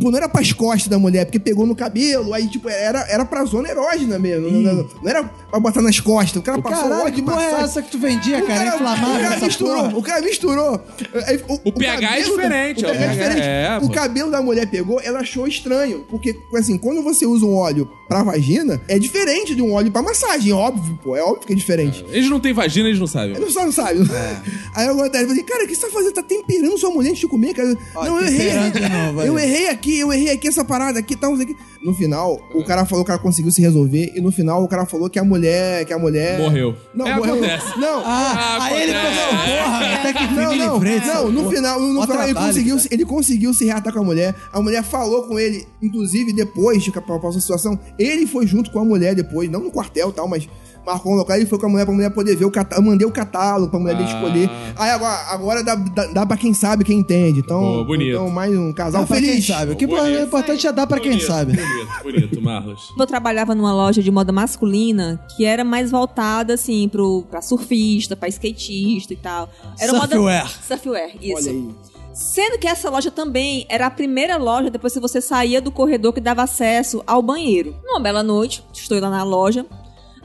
Pô, 0.00 0.10
não 0.10 0.18
era 0.18 0.28
pras 0.28 0.52
costas 0.52 0.88
da 0.88 0.98
mulher, 0.98 1.24
porque 1.24 1.38
pegou 1.38 1.64
no 1.64 1.76
cabelo, 1.76 2.34
aí, 2.34 2.48
tipo, 2.48 2.68
era, 2.68 3.06
era 3.08 3.24
pra 3.24 3.44
zona 3.44 3.68
erógena 3.70 4.18
mesmo. 4.18 4.50
Não, 4.50 4.60
não, 4.60 4.74
não, 5.02 5.08
era 5.08 5.22
pra 5.22 5.60
botar 5.60 5.80
nas 5.80 5.98
costas. 6.00 6.36
O 6.36 6.42
cara 6.42 6.60
passou 6.60 6.88
Caralho, 6.90 7.04
que 7.06 7.12
de 7.12 7.22
porra 7.22 7.42
é 7.42 7.50
essa 7.62 7.80
que 7.80 7.90
tu 7.90 7.98
vendia, 7.98 8.38
O 8.42 8.46
cara? 8.46 8.64
cara, 8.64 8.74
Inflamável 8.74 9.14
o 9.14 9.22
cara 9.30 9.40
misturou, 9.46 9.82
porra? 9.84 9.98
o 9.98 10.02
cara 10.02 10.20
misturou. 10.22 10.80
Aí, 11.24 11.40
O 11.64 11.72
pH 11.72 11.94
é 11.94 12.00
cabelo 12.08 12.36
da- 12.36 12.42
diferente, 12.42 12.84
O 12.84 12.88
pH 12.88 13.00
é 13.04 13.06
o 13.06 13.10
diferente. 13.12 13.40
é, 13.42 13.78
o 13.78 13.86
pô. 13.86 13.90
cabelo 13.90 14.30
da 14.30 14.42
mulher 14.42 14.66
pegou, 14.68 15.00
ela 15.00 15.20
achou 15.20 15.46
estranho. 15.46 16.04
Porque, 16.10 16.34
assim, 16.56 16.76
quando 16.76 17.00
você 17.02 17.24
usa 17.24 17.46
um 17.46 17.54
óleo 17.54 17.88
pra 18.10 18.24
vagina, 18.24 18.80
é 18.88 18.98
diferente 18.98 19.54
de 19.54 19.62
um 19.62 19.72
óleo 19.72 19.92
pra 19.92 20.02
massagem. 20.02 20.52
Óbvio, 20.52 20.98
pô. 21.00 21.14
É 21.16 21.22
óbvio 21.22 21.46
que 21.46 21.52
é 21.52 21.56
diferente. 21.56 22.04
Eles 22.10 22.28
não 22.28 22.40
têm 22.40 22.52
vagina, 22.52 22.88
eles 22.88 22.98
não 22.98 23.06
sabem. 23.06 23.36
Ele 23.36 23.48
só 23.50 23.64
não 23.64 23.70
sabe. 23.70 24.00
É. 24.00 24.36
Aí 24.74 24.88
eu 24.88 24.96
falei, 24.96 25.26
falei, 25.26 25.42
cara, 25.44 25.64
o 25.64 25.68
que 25.68 25.74
você 25.76 25.86
tá 25.86 25.92
fazendo? 25.92 26.12
Tá 26.14 26.22
temperando 26.24 26.76
sua 26.76 26.90
mulher 26.90 27.10
antes 27.10 27.20
de 27.20 27.28
comer, 27.28 27.54
cara? 27.54 27.72
Ó, 27.94 28.04
não, 28.04 28.18
eu 28.20 28.26
errei. 28.26 28.50
aí. 28.50 29.26
eu 29.28 29.38
errei 29.38 29.68
aqui, 29.68 29.98
eu 30.00 30.12
errei 30.12 30.30
aqui 30.30 30.48
essa 30.48 30.64
parada 30.64 30.98
aqui, 30.98 31.14
tal, 31.14 31.30
não 31.30 31.36
sei 31.36 31.46
o 31.46 31.48
que. 31.48 31.56
No 31.84 31.94
final, 31.94 32.38
o 32.52 32.62
cara 32.64 32.84
falou 32.84 33.04
que 33.04 33.10
o 33.10 33.14
cara 33.14 33.18
conseguiu 33.22 33.50
se 33.52 33.62
resolver. 33.62 34.12
E 34.14 34.20
no 34.20 34.30
final, 34.32 34.62
o 34.62 34.68
cara 34.68 34.84
falou 34.84 35.08
que 35.08 35.18
a 35.18 35.24
mulher. 35.24 35.84
Que 35.84 35.92
a 35.92 35.98
mulher. 35.98 36.38
Morreu. 36.38 36.74
Não, 36.94 37.06
É, 37.06 37.16
morreu. 37.16 37.34
acontece. 37.36 37.78
Não. 37.78 38.00
Ah, 38.04 38.58
Ah, 38.60 38.64
aí 38.64 38.82
ele 38.82 38.92
pensou, 38.92 39.28
porra, 39.28 39.94
até 39.94 40.12
que 40.12 40.34
Não, 40.34 40.56
não, 40.56 40.80
frente. 40.80 41.06
não, 41.06 41.30
no 41.30 41.50
final, 41.50 41.80
no 41.80 42.02
final 42.02 42.24
ele, 42.24 42.34
conseguiu, 42.34 42.76
cara. 42.76 42.88
ele 42.90 43.04
conseguiu 43.04 43.54
se 43.54 43.64
reatar 43.64 43.92
com 43.92 44.00
a 44.00 44.04
mulher. 44.04 44.34
A 44.52 44.60
mulher 44.60 44.82
falou 44.82 45.22
com 45.28 45.38
ele, 45.38 45.66
inclusive 45.80 46.32
depois 46.32 46.82
de 46.82 46.90
que 46.92 47.00
passou 47.00 47.28
a 47.30 47.40
situação, 47.40 47.78
ele 48.02 48.26
foi 48.26 48.46
junto 48.46 48.70
com 48.70 48.78
a 48.80 48.84
mulher 48.84 49.14
depois, 49.14 49.50
não 49.50 49.60
no 49.60 49.70
quartel 49.70 50.08
e 50.10 50.12
tal, 50.12 50.26
mas 50.28 50.48
marcou 50.86 51.12
um 51.12 51.16
local 51.16 51.36
e 51.38 51.44
foi 51.44 51.58
com 51.58 51.66
a 51.66 51.68
mulher 51.68 51.84
pra 51.84 51.94
mulher 51.94 52.10
poder 52.10 52.34
ver 52.36 52.46
o 52.46 52.50
catálogo. 52.50 52.86
Eu 52.86 52.90
mandei 52.90 53.06
o 53.06 53.10
catálogo 53.12 53.70
pra 53.70 53.78
mulher 53.78 53.96
dele 53.96 54.08
Ah. 54.10 54.14
escolher. 54.14 54.50
Aí 54.76 54.90
agora, 54.90 55.14
agora 55.28 55.62
dá, 55.62 55.74
dá, 55.74 56.06
dá 56.06 56.26
pra 56.26 56.36
quem 56.38 56.54
sabe, 56.54 56.84
quem 56.84 56.98
entende. 57.00 57.40
Então, 57.40 57.60
Pô, 57.60 57.84
bonito. 57.84 58.10
então 58.12 58.30
mais 58.30 58.56
um 58.56 58.72
casal 58.72 59.02
Dá 59.02 59.06
pra 59.06 59.16
quem 59.18 59.26
feliz. 59.28 59.46
sabe. 59.46 59.72
O 59.72 59.76
que 59.76 59.86
Bonito. 59.86 60.06
é 60.06 60.22
importante 60.22 60.66
é 60.66 60.72
dar 60.72 60.86
pra 60.86 60.98
quem 60.98 61.10
Bonito, 61.12 61.26
sabe. 61.26 61.52
Bonito, 61.52 62.02
bonito, 62.02 62.42
Marlos. 62.42 62.92
Eu 62.98 63.06
trabalhava 63.06 63.54
numa 63.54 63.74
loja 63.74 64.02
de 64.02 64.10
moda 64.10 64.32
masculina 64.32 65.20
que 65.36 65.44
era 65.44 65.62
mais 65.64 65.90
voltada, 65.90 66.54
assim, 66.54 66.88
pro, 66.88 67.22
pra 67.30 67.42
surfista, 67.42 68.16
pra 68.16 68.28
skatista 68.28 69.12
e 69.12 69.16
tal. 69.16 69.50
Era 69.78 69.92
moda- 69.92 70.08
Surfwear. 70.16 70.50
Surfwear, 70.66 71.10
isso. 71.20 71.36
Olha 71.36 71.50
aí. 71.50 71.68
Sendo 72.12 72.58
que 72.58 72.66
essa 72.66 72.90
loja 72.90 73.10
também 73.10 73.66
era 73.68 73.86
a 73.86 73.90
primeira 73.90 74.36
loja 74.36 74.70
depois 74.70 74.92
que 74.92 75.00
você 75.00 75.20
saía 75.20 75.60
do 75.60 75.70
corredor 75.70 76.12
que 76.12 76.20
dava 76.20 76.42
acesso 76.42 77.02
ao 77.06 77.22
banheiro. 77.22 77.76
Numa 77.84 78.00
bela 78.00 78.22
noite, 78.22 78.64
estou 78.72 79.00
lá 79.00 79.08
na 79.08 79.22
loja, 79.22 79.64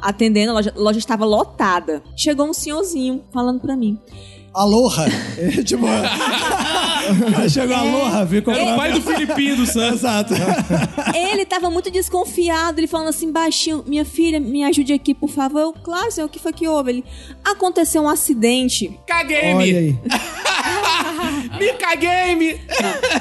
atendendo, 0.02 0.52
a 0.52 0.56
loja, 0.56 0.74
a 0.76 0.80
loja 0.80 1.00
estava 1.00 1.26
lotada. 1.26 2.04
Chegou 2.18 2.48
um 2.48 2.54
senhorzinho 2.54 3.24
falando 3.32 3.60
pra 3.60 3.76
mim. 3.76 4.00
Aloha. 4.54 5.06
É, 5.38 5.64
tipo, 5.64 5.86
chegou 7.52 7.76
aloha, 7.76 8.26
ficou 8.26 8.54
Era 8.54 8.74
o 8.74 8.78
pai 8.78 8.94
do 8.94 9.02
Filipinho 9.02 9.58
do 9.58 9.66
Santos. 9.68 10.00
Exato. 10.00 10.34
Ele 11.14 11.46
tava 11.46 11.70
muito 11.70 11.92
desconfiado, 11.92 12.80
ele 12.80 12.88
falando 12.88 13.10
assim 13.10 13.34
baixinho, 13.34 13.84
minha 13.86 14.06
filha, 14.06 14.40
me 14.40 14.64
ajude 14.64 14.94
aqui, 14.94 15.14
por 15.14 15.30
favor. 15.30 15.60
Eu, 15.60 15.74
claro, 15.74 16.10
senhor, 16.10 16.28
o 16.28 16.30
que 16.30 16.40
foi 16.40 16.54
que 16.54 16.70
houve? 16.70 16.92
Ele, 16.92 17.06
aconteceu 17.44 18.04
um 18.04 18.08
acidente. 18.08 18.98
Caguei-me! 19.06 20.00
Olha 21.66 21.72
aí. 21.72 21.74
Me 21.74 21.80
caguei-me! 21.80 22.62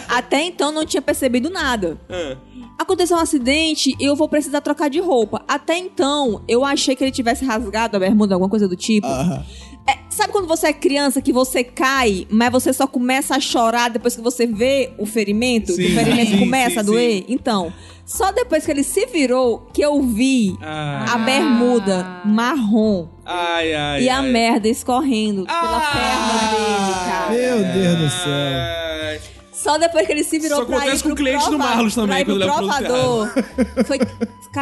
Até 0.09 0.43
então 0.43 0.73
não 0.73 0.85
tinha 0.85 1.03
percebido 1.03 1.51
nada. 1.51 1.99
Ah. 2.09 2.37
Aconteceu 2.79 3.17
um 3.17 3.21
acidente 3.21 3.95
e 3.99 4.05
eu 4.05 4.17
vou 4.17 4.29
precisar 4.29 4.61
trocar 4.61 4.91
de 4.91 5.01
roupa. 5.01 5.45
Até 5.47 5.79
então, 5.79 6.43
eu 6.49 6.65
achei 6.65 6.97
que 6.97 7.05
ele 7.05 7.13
tivesse 7.13 7.45
rasgado 7.45 7.97
a 7.97 8.01
bermuda, 8.01 8.35
alguma 8.35 8.51
coisa 8.51 8.67
do 8.69 8.77
tipo. 8.77 9.07
Aham. 9.07 9.43
É, 9.43 9.74
sabe 10.15 10.33
quando 10.33 10.47
você 10.49 10.69
é 10.69 10.73
criança 10.73 11.21
que 11.21 11.33
você 11.33 11.63
cai, 11.65 12.27
mas 12.31 12.51
você 12.51 12.73
só 12.73 12.87
começa 12.87 13.37
a 13.37 13.41
chorar 13.41 13.91
depois 13.91 14.15
que 14.17 14.23
você 14.23 14.47
vê 14.47 14.93
o 14.99 15.07
ferimento? 15.07 15.73
Sim, 15.73 15.83
que 15.83 15.93
o 15.93 15.95
ferimento 15.95 16.31
sim, 16.33 16.39
começa 16.39 16.71
sim, 16.75 16.79
a 16.79 16.83
doer? 16.83 17.25
Então, 17.29 17.73
só 18.07 18.31
depois 18.33 18.65
que 18.65 18.71
ele 18.71 18.83
se 18.83 19.07
virou 19.07 19.67
que 19.73 19.83
eu 19.83 20.01
vi 20.03 20.57
Ah. 20.63 21.15
a 21.15 21.19
bermuda 21.19 22.21
marrom 22.25 23.09
Ai, 23.25 23.75
ai. 23.75 24.03
e 24.03 24.09
a 24.09 24.19
ai. 24.19 24.31
merda 24.31 24.69
escorrendo 24.69 25.45
pela 25.47 25.79
Ah. 25.79 25.93
perna 25.93 26.51
dele, 26.51 26.95
cara. 27.07 27.31
Meu 27.31 27.73
Deus 27.73 27.99
do 27.99 28.11
céu. 28.11 28.75
Só 29.53 29.79
depois 29.79 30.07
que 30.07 30.13
ele 30.13 30.25
se 30.25 30.39
virou 30.39 30.59
Isso 30.59 30.67
pra 30.67 30.77
acontece 30.77 31.01
ir 31.01 31.03
com 31.05 31.09
o 31.09 31.15
cliente 31.17 31.45
do 31.45 31.57
prova- 31.57 31.65
Marlos 31.65 31.95
também, 31.95 32.25
quando 32.25 32.37
leva 32.37 32.53
produto 32.53 32.77
provador. 32.77 33.29
Foi, 33.87 33.99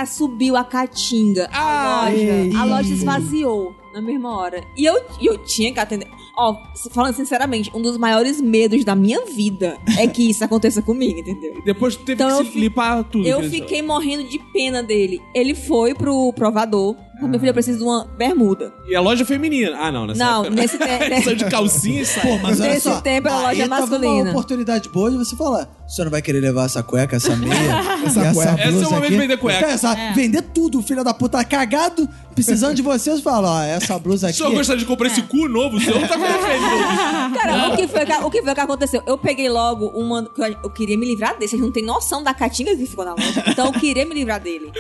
subiu 0.07 0.57
a 0.57 0.62
caatinga. 0.65 1.49
A 1.53 2.03
Ai. 2.05 2.15
loja, 2.15 2.59
a 2.61 2.65
loja 2.65 2.93
esvaziou 2.95 3.74
na 3.93 4.01
mesma 4.01 4.36
hora. 4.36 4.62
E 4.77 4.85
eu, 4.85 5.01
e 5.20 5.27
eu 5.27 5.39
tinha 5.39 5.73
que 5.73 5.78
atender. 5.81 6.09
Ó, 6.36 6.56
falando 6.93 7.14
sinceramente, 7.14 7.70
um 7.74 7.82
dos 7.82 7.97
maiores 7.98 8.40
medos 8.40 8.85
da 8.85 8.94
minha 8.94 9.24
vida 9.27 9.77
é 9.98 10.06
que 10.06 10.31
isso 10.31 10.43
aconteça 10.44 10.81
comigo, 10.81 11.20
entendeu? 11.20 11.60
Depois 11.64 11.94
tu 11.97 12.05
teve 12.05 12.23
Então 12.23 12.36
que 12.39 12.43
eu 12.43 12.47
se 12.47 12.52
fi- 12.52 12.60
limpar 12.60 13.05
tudo. 13.05 13.27
Eu 13.28 13.43
fiquei 13.51 13.82
morrendo 13.82 14.24
de 14.24 14.39
pena 14.52 14.82
dele. 14.82 15.20
Ele 15.35 15.55
foi 15.55 15.94
pro 15.94 16.32
provador. 16.32 16.97
Ah. 17.23 17.28
Meu 17.28 17.39
filho, 17.39 17.51
eu 17.51 17.55
preciso 17.55 17.78
de 17.78 17.85
uma 17.85 18.05
bermuda. 18.19 18.73
E 18.89 18.97
a 18.97 19.01
loja 19.01 19.24
feminina. 19.24 19.77
Ah, 19.78 19.93
não, 19.93 20.06
nessa 20.06 20.24
Não, 20.24 20.40
época- 20.44 20.55
nesse 20.60 20.78
tempo. 20.78 21.23
Saiu 21.23 21.36
de 21.36 21.44
calcinha 21.51 22.01
e 22.02 22.06
sai. 22.06 22.23
Pô, 22.23 22.39
mas 22.43 22.60
olha 22.60 22.70
Nesse 22.70 22.82
só, 22.89 23.01
tempo 23.01 23.28
era 23.28 23.39
loja 23.43 23.69
tava 23.69 23.81
masculina. 23.86 24.23
uma 24.23 24.31
oportunidade 24.31 24.89
boa 24.89 25.10
de 25.10 25.19
você 25.19 25.36
falar. 25.36 25.69
Você 25.93 26.05
não 26.05 26.10
vai 26.10 26.23
querer 26.23 26.40
levar 26.40 26.64
essa 26.64 26.82
cueca, 26.82 27.16
essa 27.16 27.36
meia, 27.36 27.52
essa, 28.06 28.20
essa 28.23 28.32
cueca. 28.32 28.52
blusa 28.52 28.69
Esse 28.70 28.85
é 28.85 28.86
o 28.86 28.90
momento 28.90 28.97
aqui? 29.05 29.09
de 29.10 29.19
vender 29.19 29.36
cueca. 29.36 29.66
É, 29.66 29.70
essa- 29.73 29.94
Vender 30.14 30.40
tudo, 30.43 30.82
filho 30.82 31.05
da 31.05 31.12
puta, 31.12 31.44
cagado, 31.44 32.09
precisando 32.35 32.74
de 32.74 32.81
você. 32.81 33.10
Você 33.10 33.20
fala, 33.20 33.59
ó, 33.59 33.62
essa 33.62 33.98
blusa 33.98 34.27
O 34.27 34.31
aqui... 34.31 34.39
senhor 34.39 34.52
gostaria 34.55 34.81
de 34.81 34.86
comprar 34.86 35.09
esse 35.09 35.20
cu 35.23 35.47
novo? 35.48 35.77
O 35.77 35.81
senhor 35.81 36.01
não 36.01 36.09
tá 36.09 36.16
com 36.16 36.23
defeito. 36.23 37.39
Cara, 37.39 37.69
o 37.69 37.77
que, 37.77 37.86
foi 37.89 38.06
que, 38.06 38.12
o 38.12 38.31
que 38.31 38.43
foi 38.43 38.55
que 38.55 38.60
aconteceu? 38.60 39.02
Eu 39.06 39.19
peguei 39.19 39.51
logo 39.51 39.86
uma. 39.89 40.24
que 40.24 40.40
Eu, 40.43 40.56
eu 40.64 40.70
queria 40.70 40.97
me 40.97 41.05
livrar 41.05 41.35
dele. 41.35 41.48
Vocês 41.48 41.60
não 41.60 41.70
têm 41.70 41.85
noção 41.85 42.23
da 42.23 42.32
catinga 42.32 42.74
que 42.74 42.86
ficou 42.86 43.05
na 43.05 43.12
loja. 43.12 43.44
Então 43.48 43.66
eu 43.66 43.73
queria 43.73 44.06
me 44.06 44.14
livrar 44.14 44.40
dele. 44.40 44.73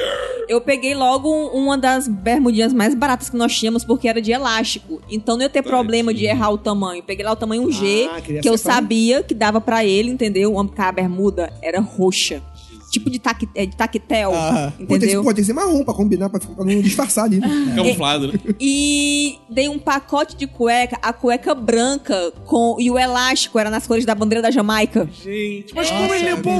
Eu 0.48 0.60
peguei 0.62 0.94
logo 0.94 1.28
um- 1.28 1.62
uma 1.64 1.76
das 1.76 2.08
bermudinhas 2.08 2.72
mais 2.72 2.94
baratas 2.94 3.28
que 3.28 3.36
nós 3.36 3.54
tínhamos, 3.54 3.84
porque 3.84 4.08
era 4.08 4.20
de 4.22 4.32
elástico. 4.32 5.00
Então 5.10 5.36
não 5.36 5.42
ia 5.42 5.50
ter 5.50 5.62
problema 5.62 6.14
de 6.14 6.24
errar 6.24 6.50
o 6.50 6.56
tamanho. 6.58 7.02
Peguei 7.02 7.22
lá 7.24 7.32
o 7.32 7.36
tamanho 7.36 7.70
G, 7.70 8.08
Ah, 8.10 8.20
que 8.22 8.48
eu 8.48 8.56
sabia 8.56 9.22
que 9.22 9.34
dava 9.34 9.60
pra 9.60 9.84
ele, 9.84 10.10
entendeu? 10.10 10.58
A 10.58 10.92
bermuda 11.08 11.52
era 11.62 11.80
roxa. 11.80 12.42
Tipo 12.90 13.08
de, 13.08 13.18
taque, 13.18 13.48
é, 13.54 13.64
de 13.64 13.74
tactel, 13.74 14.32
Ah. 14.34 14.70
Pô, 14.70 14.76
tem, 14.76 14.86
que- 14.86 14.94
entendeu? 14.96 15.22
pô, 15.22 15.28
tem 15.32 15.36
que 15.42 15.44
ser 15.46 15.54
marrom 15.54 15.82
pra 15.82 15.94
combinar, 15.94 16.28
pra, 16.28 16.38
pra 16.38 16.62
não 16.62 16.82
disfarçar 16.82 17.24
ali. 17.24 17.38
né? 17.40 17.48
Camuflado, 17.74 18.26
né? 18.28 18.34
E 18.60 19.38
dei 19.48 19.66
um 19.66 19.78
pacote 19.78 20.36
de 20.36 20.46
cueca, 20.46 20.98
a 21.00 21.10
cueca 21.10 21.54
branca 21.54 22.30
com 22.44 22.76
e 22.78 22.90
o 22.90 22.98
elástico 22.98 23.58
era 23.58 23.70
nas 23.70 23.86
cores 23.86 24.04
da 24.04 24.14
bandeira 24.14 24.42
da 24.42 24.50
Jamaica. 24.50 25.08
Gente, 25.24 25.74
mas 25.74 25.90
como 25.90 26.12
ele 26.12 26.34
o 26.34 26.42
cu? 26.42 26.50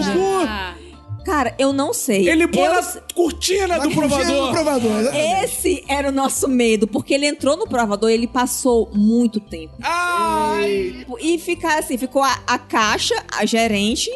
Ah, 0.48 0.74
Cara, 1.24 1.54
eu 1.58 1.72
não 1.72 1.92
sei. 1.92 2.28
Ele 2.28 2.46
pôs 2.48 2.66
Eu 2.66 2.72
na 2.72 2.78
s- 2.80 3.00
cortina 3.14 3.66
Na 3.68 3.78
do 3.78 3.90
provador. 3.90 4.46
do 4.48 4.52
provador. 4.52 5.14
Esse 5.44 5.84
era 5.88 6.08
o 6.08 6.12
nosso 6.12 6.48
medo, 6.48 6.86
porque 6.86 7.14
ele 7.14 7.26
entrou 7.26 7.56
no 7.56 7.66
provador 7.66 8.10
e 8.10 8.14
ele 8.14 8.26
passou 8.26 8.90
muito 8.92 9.38
tempo. 9.40 9.74
Ai! 9.82 11.06
E 11.20 11.38
ficar 11.38 11.78
assim, 11.78 11.96
ficou 11.96 12.22
a, 12.22 12.38
a 12.46 12.58
caixa, 12.58 13.14
a 13.32 13.44
gerente, 13.46 14.10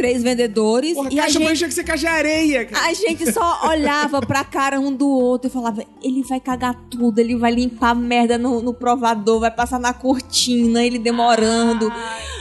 três 0.00 0.22
vendedores 0.22 0.94
Porra, 0.94 1.10
e 1.12 1.20
a 1.20 1.24
caixa 1.24 1.38
gente, 1.38 1.56
gente... 1.56 1.68
que 1.68 1.74
ser 1.74 1.84
caixa 1.84 2.00
de 2.00 2.06
areia, 2.06 2.64
cara. 2.64 2.86
a 2.86 2.94
gente 2.94 3.30
só 3.30 3.68
olhava 3.68 4.22
pra 4.22 4.42
cara 4.42 4.80
um 4.80 4.90
do 4.90 5.06
outro 5.06 5.50
e 5.50 5.52
falava: 5.52 5.84
ele 6.02 6.22
vai 6.22 6.40
cagar 6.40 6.74
tudo, 6.88 7.18
ele 7.18 7.36
vai 7.36 7.52
limpar 7.52 7.94
merda 7.94 8.38
no, 8.38 8.62
no 8.62 8.72
provador, 8.72 9.40
vai 9.40 9.50
passar 9.50 9.78
na 9.78 9.92
cortina, 9.92 10.82
ele 10.82 10.98
demorando. 10.98 11.92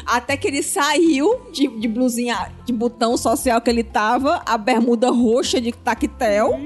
Até 0.06 0.38
que 0.38 0.48
ele 0.48 0.64
saiu 0.64 1.42
de, 1.52 1.68
de 1.68 1.88
blusinha, 1.90 2.50
de 2.66 2.72
botão 2.72 3.18
social 3.18 3.60
que 3.60 3.70
ele 3.70 3.84
tava, 3.84 4.42
a 4.46 4.58
bermuda 4.58 5.12
roxa 5.12 5.60
de 5.60 5.74
tactel, 5.74 6.58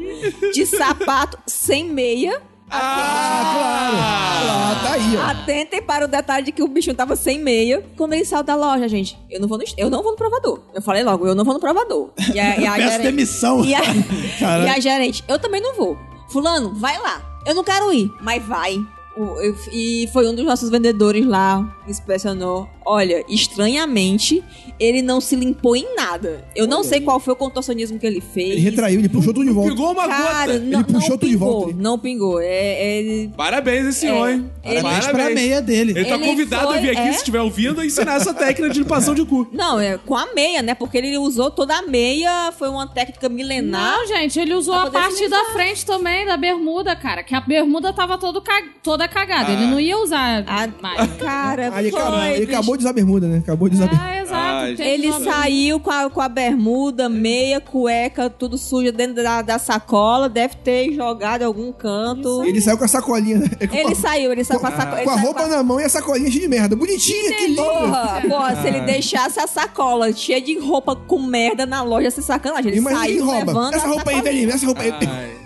de 0.53 0.63
sapato 0.67 1.39
sem 1.47 1.85
meia. 1.89 2.39
Ah, 2.75 4.79
tá 4.83 4.93
aí, 4.93 5.17
ó. 5.17 5.21
Atentem 5.31 5.81
para 5.81 6.05
o 6.05 6.07
detalhe 6.07 6.45
de 6.45 6.51
que 6.51 6.63
o 6.63 6.67
bichinho 6.67 6.95
tava 6.95 7.15
sem 7.15 7.39
meia. 7.39 7.83
Quando 7.97 8.13
ele 8.13 8.25
saiu 8.25 8.43
da 8.43 8.55
loja, 8.55 8.87
gente, 8.87 9.17
eu 9.29 9.39
não 9.39 9.47
vou 9.47 9.57
no, 9.57 9.63
eu 9.77 9.89
não 9.89 10.01
vou 10.01 10.11
no 10.11 10.17
provador. 10.17 10.61
Eu 10.73 10.81
falei 10.81 11.03
logo, 11.03 11.27
eu 11.27 11.35
não 11.35 11.43
vou 11.45 11.53
no 11.53 11.59
provador. 11.59 12.09
E 12.33 12.39
a, 12.39 12.57
e 12.57 12.65
a 12.67 12.73
Peço 12.75 12.89
gerente- 12.91 13.03
demissão. 13.03 13.63
E 13.65 13.73
a, 13.75 13.81
e 14.65 14.69
a 14.69 14.79
gerente, 14.79 15.23
eu 15.27 15.39
também 15.39 15.61
não 15.61 15.75
vou. 15.75 15.97
Fulano, 16.29 16.73
vai 16.75 16.97
lá. 16.99 17.21
Eu 17.45 17.53
não 17.55 17.63
quero 17.63 17.91
ir, 17.93 18.09
mas 18.21 18.43
vai. 18.43 18.77
O- 19.15 19.39
eu- 19.41 19.55
e 19.71 20.09
foi 20.11 20.27
um 20.27 20.33
dos 20.33 20.45
nossos 20.45 20.69
vendedores 20.69 21.25
lá 21.25 21.63
que 21.85 21.91
inspecionou. 21.91 22.67
Olha, 22.85 23.23
estranhamente, 23.29 24.43
ele 24.79 25.01
não 25.01 25.21
se 25.21 25.35
limpou 25.35 25.75
em 25.75 25.95
nada. 25.95 26.43
Eu 26.55 26.67
não 26.67 26.83
sei 26.83 26.99
qual 27.01 27.19
foi 27.19 27.33
o 27.33 27.35
contorcionismo 27.35 27.97
que 27.97 28.05
ele 28.05 28.21
fez. 28.21 28.51
Ele 28.51 28.59
retraiu, 28.61 28.99
ele 28.99 29.09
puxou 29.09 29.33
tudo 29.33 29.45
de 29.45 29.51
volta. 29.51 29.69
Pegou 29.71 29.91
uma 29.91 30.07
Cara, 30.07 30.53
gota. 30.53 30.59
não, 30.65 30.79
Ele 30.81 30.93
puxou 30.93 31.17
tudo 31.17 31.29
de 31.29 31.33
pingou, 31.37 31.61
volta. 31.61 31.75
Não 31.77 31.97
pingou. 31.99 32.39
É, 32.39 32.45
é, 32.45 32.97
ele 32.99 33.31
Parabéns 33.35 33.85
esse 33.87 33.99
senhor, 34.01 34.29
hein? 34.29 34.49
ele- 34.63 34.81
Parabéns 34.81 35.07
pra 35.07 35.29
meia 35.29 35.61
dele. 35.61 35.91
Ele 35.91 36.05
tá 36.05 36.15
Ele 36.15 36.25
convidado 36.25 36.67
a 36.67 36.71
foi- 36.73 36.81
vir 36.81 36.89
aqui, 36.91 36.99
é? 37.07 37.11
se 37.11 37.17
estiver 37.19 37.41
ouvindo, 37.41 37.79
a 37.81 37.85
ensinar 37.85 38.15
essa 38.15 38.33
técnica 38.33 38.69
de 38.73 38.79
limpação 38.79 39.13
de 39.15 39.23
cu. 39.25 39.47
Não, 39.51 39.79
é 39.79 39.97
com 39.97 40.15
a 40.15 40.33
meia, 40.33 40.61
né? 40.61 40.75
Porque 40.75 40.97
ele 40.97 41.17
usou 41.17 41.49
toda 41.51 41.75
a 41.77 41.81
meia, 41.83 42.51
foi 42.57 42.69
uma 42.69 42.87
técnica 42.87 43.29
milenar. 43.29 43.97
Não, 43.97 44.07
gente, 44.07 44.39
ele 44.39 44.53
usou 44.53 44.73
a 44.73 44.89
parte 44.91 45.27
da 45.29 45.45
frente 45.53 45.85
também 45.85 46.25
da 46.25 46.35
bermuda, 46.37 46.95
cara. 46.95 47.23
Que 47.23 47.35
a 47.35 47.41
bermuda 47.41 47.93
tava 47.93 48.17
todo 48.17 48.41
ca- 48.41 48.63
toda 48.81 49.07
cagada. 49.07 49.49
Ah. 49.49 49.53
Ele 49.53 49.67
não 49.67 49.79
ia 49.79 49.97
usar 49.97 50.43
Ah, 50.47 50.67
mais. 50.81 51.11
cara, 51.17 51.79
ele, 51.79 51.91
foi, 51.91 51.99
acabou, 52.01 52.19
ele 52.23 52.45
bicho. 52.45 52.51
Acabou 52.73 52.77
de 52.77 52.83
usar 52.83 52.93
bermuda, 52.93 53.27
né? 53.27 53.37
Acabou 53.39 53.69
de 53.69 53.75
usar 53.75 53.87
bermuda. 53.87 54.09
É, 54.13 54.21
exato. 54.21 54.77
Tem 54.77 54.87
Ele 54.93 55.11
saiu 55.23 55.79
com 55.79 55.91
a, 55.91 56.09
com 56.09 56.21
a 56.21 56.29
bermuda, 56.29 57.09
meia, 57.09 57.59
cueca, 57.59 58.29
tudo 58.29 58.57
suja 58.57 58.91
dentro 58.91 59.21
da, 59.21 59.41
da 59.41 59.59
sacola. 59.59 60.29
Deve 60.29 60.55
ter 60.55 60.91
jogado 60.93 61.41
em 61.41 61.45
algum 61.45 61.71
canto. 61.71 62.43
Ele 62.43 62.61
saiu 62.61 62.77
com 62.77 62.85
a 62.85 62.87
sacolinha, 62.87 63.39
né? 63.39 63.49
Com 63.67 63.75
Ele 63.75 63.91
a- 63.91 63.95
saiu, 63.95 64.31
ele 64.31 64.43
saiu 64.43 64.59
com 64.59 64.67
a 64.67 64.71
sacola. 64.71 65.01
Com 65.03 65.09
a 65.09 65.15
roupa 65.19 65.47
na 65.47 65.61
mão 65.63 65.79
e 65.79 65.83
a 65.83 65.89
sacolinha 65.89 66.29
cheia 66.29 66.41
de 66.41 66.47
merda. 66.47 66.75
Bonitinha, 66.75 67.33
que 67.33 67.47
linda. 67.47 67.61
Porra, 67.63 68.21
porra, 68.27 68.61
se 68.61 68.67
ele 68.67 68.79
deixasse 68.81 69.39
a 69.39 69.47
sacola 69.47 70.11
cheia 70.13 70.41
de 70.41 70.57
roupa 70.57 70.95
com 70.95 71.19
merda 71.21 71.65
na 71.65 71.81
loja, 71.83 72.09
ser 72.11 72.21
sacanagem. 72.21 72.71
Ele 72.71 72.77
Imagina 72.79 73.05
quem 73.05 73.15
saiu 73.17 73.25
rouba. 73.25 73.45
levando 73.51 73.73
Essa 73.75 73.85
a 73.85 73.89
roupa 73.89 74.11
aí, 74.11 74.21
velhinho, 74.21 74.49
essa 74.49 74.65
roupa 74.65 74.81
aí. 74.81 74.93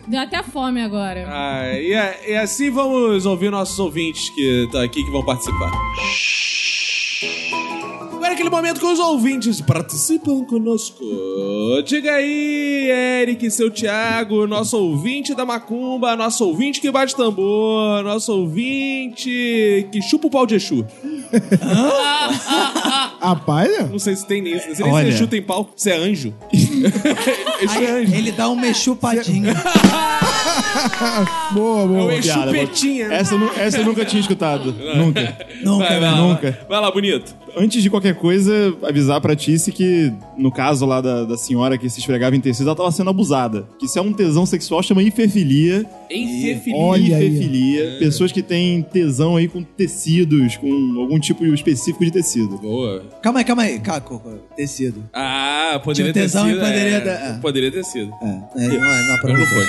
Deu 0.08 0.22
até 0.22 0.42
fome 0.44 0.82
agora. 0.82 1.26
ai. 1.28 1.82
E, 1.82 2.32
e 2.32 2.36
assim 2.36 2.70
vamos 2.70 3.26
ouvir 3.26 3.50
nossos 3.50 3.78
ouvintes 3.80 4.30
que 4.30 4.64
estão 4.66 4.82
aqui 4.82 5.04
que 5.04 5.12
vão 5.12 5.26
participar. 5.26 5.72
Música 7.20 7.87
Agora 8.28 8.34
é 8.34 8.42
aquele 8.42 8.50
momento 8.50 8.80
que 8.82 8.86
os 8.86 9.00
ouvintes 9.00 9.62
participam 9.62 10.44
conosco. 10.44 11.02
Diga 11.86 12.12
aí, 12.12 12.90
Eric, 13.22 13.50
seu 13.50 13.72
Thiago, 13.72 14.46
nosso 14.46 14.78
ouvinte 14.78 15.34
da 15.34 15.46
Macumba, 15.46 16.14
nosso 16.18 16.46
ouvinte 16.46 16.82
que 16.82 16.92
bate 16.92 17.16
tambor, 17.16 18.04
nosso 18.04 18.34
ouvinte 18.34 19.88
que 19.90 20.02
chupa 20.02 20.28
o 20.28 20.30
pau 20.30 20.46
de 20.46 20.56
Exu. 20.56 20.86
Rapaz, 23.22 23.72
né? 23.78 23.88
Não 23.90 24.00
sei 24.00 24.16
se 24.16 24.28
tem 24.28 24.42
nisso, 24.42 24.68
não 24.68 24.76
sei 24.76 24.86
nem 24.86 24.94
Olha. 24.94 25.06
se 25.12 25.18
Exu 25.18 25.28
tem 25.28 25.42
pau, 25.42 25.70
se 25.76 25.90
é 25.90 25.96
anjo. 25.98 26.34
Exu 27.62 27.82
é 27.82 27.92
anjo. 27.92 28.14
Ele 28.14 28.32
dá 28.34 28.50
um 28.50 28.56
mechupadinho. 28.58 29.54
Boa, 31.52 31.82
É 31.82 31.86
o 31.86 31.88
boa. 31.88 32.14
Exu 32.14 32.34
Piada, 32.34 32.52
petinha. 32.52 33.06
Essa, 33.12 33.34
eu 33.34 33.40
nu- 33.40 33.52
essa 33.58 33.78
eu 33.80 33.86
nunca 33.86 34.06
tinha 34.06 34.20
escutado. 34.20 34.74
Nunca. 34.96 35.38
Nunca, 35.64 35.86
Vai, 35.86 36.00
vai 36.00 36.00
né? 36.00 36.12
lá, 36.12 36.18
Nunca. 36.18 36.52
Vai. 36.52 36.66
vai 36.70 36.82
lá, 36.82 36.92
bonito. 36.92 37.36
Antes 37.58 37.82
de 37.82 37.90
qualquer 37.90 38.14
coisa, 38.18 38.76
avisar 38.84 39.22
pra 39.22 39.36
Tice 39.36 39.72
que, 39.72 40.12
no 40.38 40.52
caso 40.52 40.86
lá 40.86 41.00
da, 41.00 41.24
da 41.24 41.38
senhora 41.38 41.78
que 41.78 41.90
se 41.90 42.00
esfregava 42.00 42.36
em 42.36 42.42
tecido, 42.42 42.68
ela 42.68 42.76
tava 42.76 42.92
sendo 42.92 43.10
abusada. 43.10 43.68
Que 43.80 43.86
isso 43.86 43.98
é 43.98 44.02
um 44.02 44.12
tesão 44.12 44.46
sexual, 44.46 44.84
chama 44.84 45.02
hiperfilia. 45.02 45.86
Enfiafilia. 46.12 46.78
Olha 46.80 47.18
aí. 47.18 47.28
hiperfilia. 47.28 47.96
Pessoas 48.00 48.32
que 48.32 48.42
têm 48.42 48.82
tesão 48.82 49.36
aí 49.38 49.48
com 49.48 49.64
tecidos, 49.64 50.58
com 50.58 50.68
algum 51.00 51.20
tipo 51.20 51.46
específico 51.46 52.04
de 52.04 52.12
tecido. 52.12 52.58
Boa. 52.58 53.04
Calma 53.22 53.40
aí, 53.40 53.46
calma 53.46 53.64
aí. 53.64 53.80
Caco, 53.80 54.22
tecido. 54.56 55.04
Ah, 55.14 55.80
poderia 55.84 56.12
Tinha 56.12 56.14
ter 56.14 56.30
tesão 56.32 56.48
e 56.48 56.52
sido. 56.52 56.60
poderia 56.60 56.98
é, 56.98 57.00
ter- 57.02 57.10
é. 57.10 57.38
Poderia 57.42 57.72
ter 57.72 57.84
sido. 57.86 58.12
É, 58.22 58.26
é, 58.26 58.68
não, 58.68 58.76
é- 58.76 58.78
não 58.78 58.80
Mas 58.80 59.08
não 59.08 59.16
aproveitou. 59.16 59.48
foi. 59.48 59.66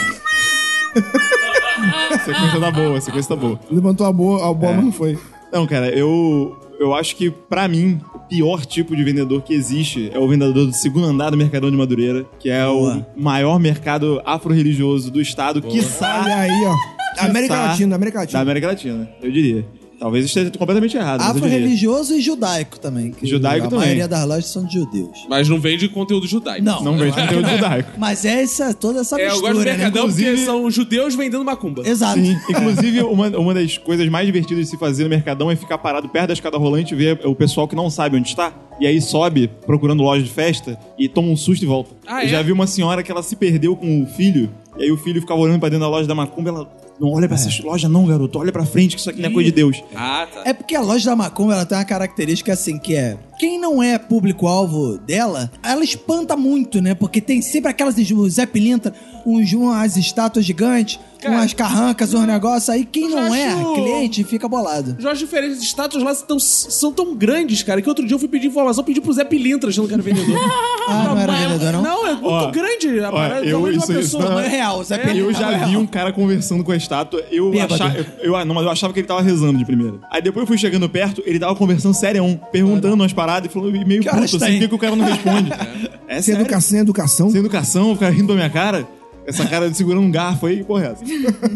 A 2.11 2.19
sequência 2.25 2.61
tá 2.61 2.71
boa, 2.71 2.99
a 2.99 3.01
sequência 3.01 3.29
tá 3.29 3.37
boa. 3.37 3.61
Levantou 3.71 4.07
a 4.07 4.13
boa, 4.13 4.51
a 4.51 4.55
bola, 4.55 4.75
mas 4.77 4.85
não 4.85 4.93
foi. 4.93 5.19
Não, 5.53 5.67
cara, 5.67 5.89
eu, 5.91 6.57
eu 6.79 6.95
acho 6.95 7.17
que, 7.17 7.31
pra 7.31 7.67
mim, 7.67 8.01
o 8.15 8.19
pior 8.21 8.65
tipo 8.65 8.95
de 8.95 9.03
vendedor 9.03 9.43
que 9.43 9.53
existe 9.55 10.11
é 10.13 10.19
o 10.19 10.29
vendedor 10.29 10.67
do 10.67 10.73
segundo 10.73 11.07
andar 11.07 11.31
do 11.31 11.37
Mercadão 11.37 11.71
de 11.71 11.77
Madureira, 11.77 12.25
que 12.39 12.49
é 12.49 12.65
Boa. 12.65 13.07
o 13.17 13.21
maior 13.21 13.59
mercado 13.59 14.21
afro-religioso 14.25 15.11
do 15.11 15.21
estado, 15.21 15.61
quiçá 15.63 16.23
Olha 16.25 16.37
aí, 16.37 16.65
ó. 16.65 16.99
América 17.25 17.55
Quiçá 17.55 17.67
Latina, 17.67 17.97
América 17.97 18.19
da 18.19 18.23
Latina. 18.23 18.41
América 18.41 18.67
Latina, 18.69 19.11
eu 19.21 19.31
diria. 19.31 19.67
Talvez 19.99 20.25
esteja 20.25 20.51
completamente 20.53 20.97
errado. 20.97 21.21
Afro-religioso 21.23 22.15
e 22.15 22.21
judaico 22.21 22.79
também. 22.79 23.11
que 23.11 23.27
Judaico 23.27 23.67
a 23.67 23.69
também. 23.71 23.85
maioria 23.87 24.07
das 24.09 24.25
lojas 24.27 24.47
são 24.47 24.65
de 24.65 24.75
judeus. 24.75 25.27
Mas 25.29 25.49
não 25.49 25.59
vende 25.61 25.89
conteúdo 25.89 26.27
judaico. 26.27 26.65
Não, 26.65 26.83
Não 26.85 26.97
vende 26.97 27.13
conteúdo 27.17 27.49
judaico. 27.51 27.91
Mas 27.99 28.25
é 28.25 28.43
essa, 28.43 28.73
toda 28.73 29.01
essa 29.01 29.19
É, 29.21 29.25
eu 29.25 29.31
mistura, 29.31 29.53
gosto 29.55 29.59
do 29.61 29.65
né? 29.65 29.73
Mercadão 29.77 30.07
porque 30.09 30.23
Inclusive- 30.23 30.45
são 30.47 30.71
judeus 30.71 31.15
vendendo 31.17 31.45
macumba. 31.45 31.83
Exato. 31.87 32.21
Sim, 32.21 32.37
inclusive 32.49 33.01
uma, 33.03 33.29
uma 33.37 33.55
das 33.55 33.77
coisas 33.77 34.09
mais 34.09 34.25
divertidas 34.27 34.65
de 34.67 34.71
se 34.71 34.77
fazer 34.79 35.03
no 35.05 35.11
Mercadão 35.11 35.51
é 35.51 35.57
ficar 35.57 35.79
parado 35.79 36.09
perto 36.09 36.29
da 36.29 36.33
escada 36.35 36.57
rolante 36.57 36.95
e 36.95 36.97
ver 36.97 37.21
o 37.27 37.35
pessoal 37.35 37.67
que 37.67 37.75
não 37.75 37.91
sabe 37.91 38.17
onde 38.17 38.29
está. 38.29 38.53
E 38.81 38.87
aí 38.87 39.01
sobe 39.01 39.51
procurando 39.67 40.03
loja 40.05 40.23
de 40.23 40.31
festa 40.31 40.79
e 40.97 41.09
toma 41.09 41.29
um 41.29 41.37
susto 41.37 41.65
e 41.65 41.67
volta. 41.67 41.91
Ah, 42.07 42.23
eu 42.23 42.27
é? 42.27 42.29
já 42.29 42.41
vi 42.43 42.53
uma 42.53 42.69
senhora 42.69 43.03
que 43.03 43.11
ela 43.11 43.23
se 43.25 43.35
perdeu 43.35 43.75
com 43.75 44.03
o 44.05 44.07
filho, 44.07 44.49
e 44.79 44.85
aí 44.85 44.93
o 44.93 44.97
filho 44.97 45.21
ficava 45.21 45.41
olhando 45.41 45.59
pra 45.59 45.69
dentro 45.69 45.85
da 45.85 45.89
loja 45.91 46.07
da 46.07 46.15
Macumba, 46.15 46.51
ela. 46.51 46.79
Não 47.01 47.11
olha 47.11 47.29
pra 47.29 47.37
essa 47.37 47.63
loja, 47.63 47.89
não, 47.89 48.07
garoto. 48.07 48.39
Olha 48.39 48.53
pra 48.53 48.67
frente, 48.67 48.95
que 48.97 49.01
isso 49.01 49.11
aqui 49.11 49.21
não 49.21 49.31
é 49.31 49.33
coisa 49.33 49.51
de 49.51 49.55
Deus. 49.55 49.83
Ah, 49.95 50.27
tá. 50.33 50.43
É 50.45 50.53
porque 50.53 50.75
a 50.75 50.81
loja 50.81 51.09
da 51.09 51.17
Macumba 51.17 51.55
ela 51.55 51.65
tem 51.65 51.79
uma 51.79 51.85
característica 51.85 52.53
assim 52.53 52.79
que 52.79 52.97
é 52.97 53.17
quem 53.39 53.59
não 53.59 53.81
é 53.81 53.97
público-alvo 53.99 54.99
dela, 54.99 55.51
ela 55.63 55.85
espanta 55.85 56.37
muito, 56.37 56.83
né? 56.83 56.95
Porque 56.95 57.21
tem 57.21 57.41
sempre 57.41 57.71
aquelas 57.71 57.97
o 58.11 58.29
Zé 58.29 58.45
Pilintra, 58.47 58.93
uns, 59.25 59.53
umas 59.53 59.97
estátuas 59.97 60.45
gigantes, 60.45 60.99
com 61.23 61.33
as 61.37 61.53
carrancas, 61.53 62.13
os 62.15 62.27
negócios 62.27 62.69
aí. 62.69 62.85
Quem 62.85 63.09
não 63.09 63.35
é 63.35 63.49
acho- 63.49 63.75
cliente 63.75 64.25
fica 64.25 64.49
bolado. 64.49 64.97
As 65.09 65.19
diferentes 65.19 65.63
status 65.63 66.03
lá 66.03 66.15
são, 66.15 66.39
são 66.39 66.93
tão 66.93 67.15
grandes, 67.15 67.63
cara, 67.63 67.81
que 67.83 67.89
outro 67.89 68.07
dia 68.07 68.15
eu 68.15 68.19
fui 68.19 68.29
pedir 68.29 68.47
informação, 68.49 68.83
pedi 68.85 69.01
pro 69.01 69.13
Zé 69.13 69.25
Pilintra, 69.25 69.71
achando 69.71 69.89
que 69.89 69.95
era 69.95 70.03
vendedor. 70.03 70.39
Ah, 70.91 71.05
não 71.05 71.19
era 71.19 71.31
mas- 71.33 71.43
vendedor, 71.53 71.73
não? 71.75 71.83
Não, 71.83 72.07
é 72.07 72.13
muito 72.15 72.27
Ó, 72.27 72.51
grande 72.51 72.99
ó, 73.01 73.11
parada, 73.13 73.45
eu- 73.45 73.59
tamanho 73.59 73.73
de 73.75 73.79
isso- 73.79 73.93
uma 73.93 74.01
isso 74.01 74.17
pessoa. 74.19 74.31
não 74.35 74.41
É 74.41 74.49
real, 74.49 74.83
Zé 74.83 74.97
Pelé. 74.97 75.21
Eu 75.21 75.35
já 75.35 75.67
vi 75.67 75.77
um 75.77 75.87
cara 75.87 76.13
conversando 76.15 76.65
com 76.65 76.73
a 76.73 76.77
estátua. 76.77 77.23
Eu 77.31 77.53
achava, 77.63 77.99
eu, 78.23 78.35
eu- 78.35 78.45
não, 78.47 78.55
mas 78.55 78.65
eu 78.65 78.71
achava 78.71 78.93
que 78.95 79.01
ele 79.01 79.07
tava 79.07 79.21
rezando 79.21 79.59
de 79.59 79.67
primeira. 79.67 79.97
Aí 80.11 80.23
depois 80.23 80.45
eu 80.45 80.47
fui 80.47 80.57
chegando 80.57 80.89
perto, 80.89 81.23
ele 81.27 81.39
tava 81.39 81.55
conversando 81.55 81.93
sério, 81.95 82.41
perguntando 82.51 82.95
umas 82.95 83.13
paradas 83.13 83.51
e 83.51 83.53
falou 83.53 83.69
e 83.69 83.85
meio 83.85 84.03
puto, 84.03 84.17
assim, 84.37 84.61
por 84.61 84.69
que 84.71 84.75
o 84.75 84.79
cara 84.79 84.97
não 84.97 85.05
responde? 85.05 85.51
É 86.09 86.15
Sem 86.23 86.33
sério. 86.33 86.41
educação, 86.41 86.71
sem 86.71 86.79
educação. 86.81 87.31
Sem 87.31 87.41
educação, 87.41 87.93
o 87.93 87.97
cara 87.99 88.11
rindo 88.11 88.29
da 88.29 88.35
minha 88.35 88.49
cara. 88.49 88.89
Essa 89.29 89.47
cara 89.47 89.71
de 89.71 89.77
segurando 89.77 90.07
um 90.07 90.11
garfo 90.11 90.47
aí, 90.47 90.65
porra, 90.65 90.87
é 90.87 90.93
essa? 90.93 91.05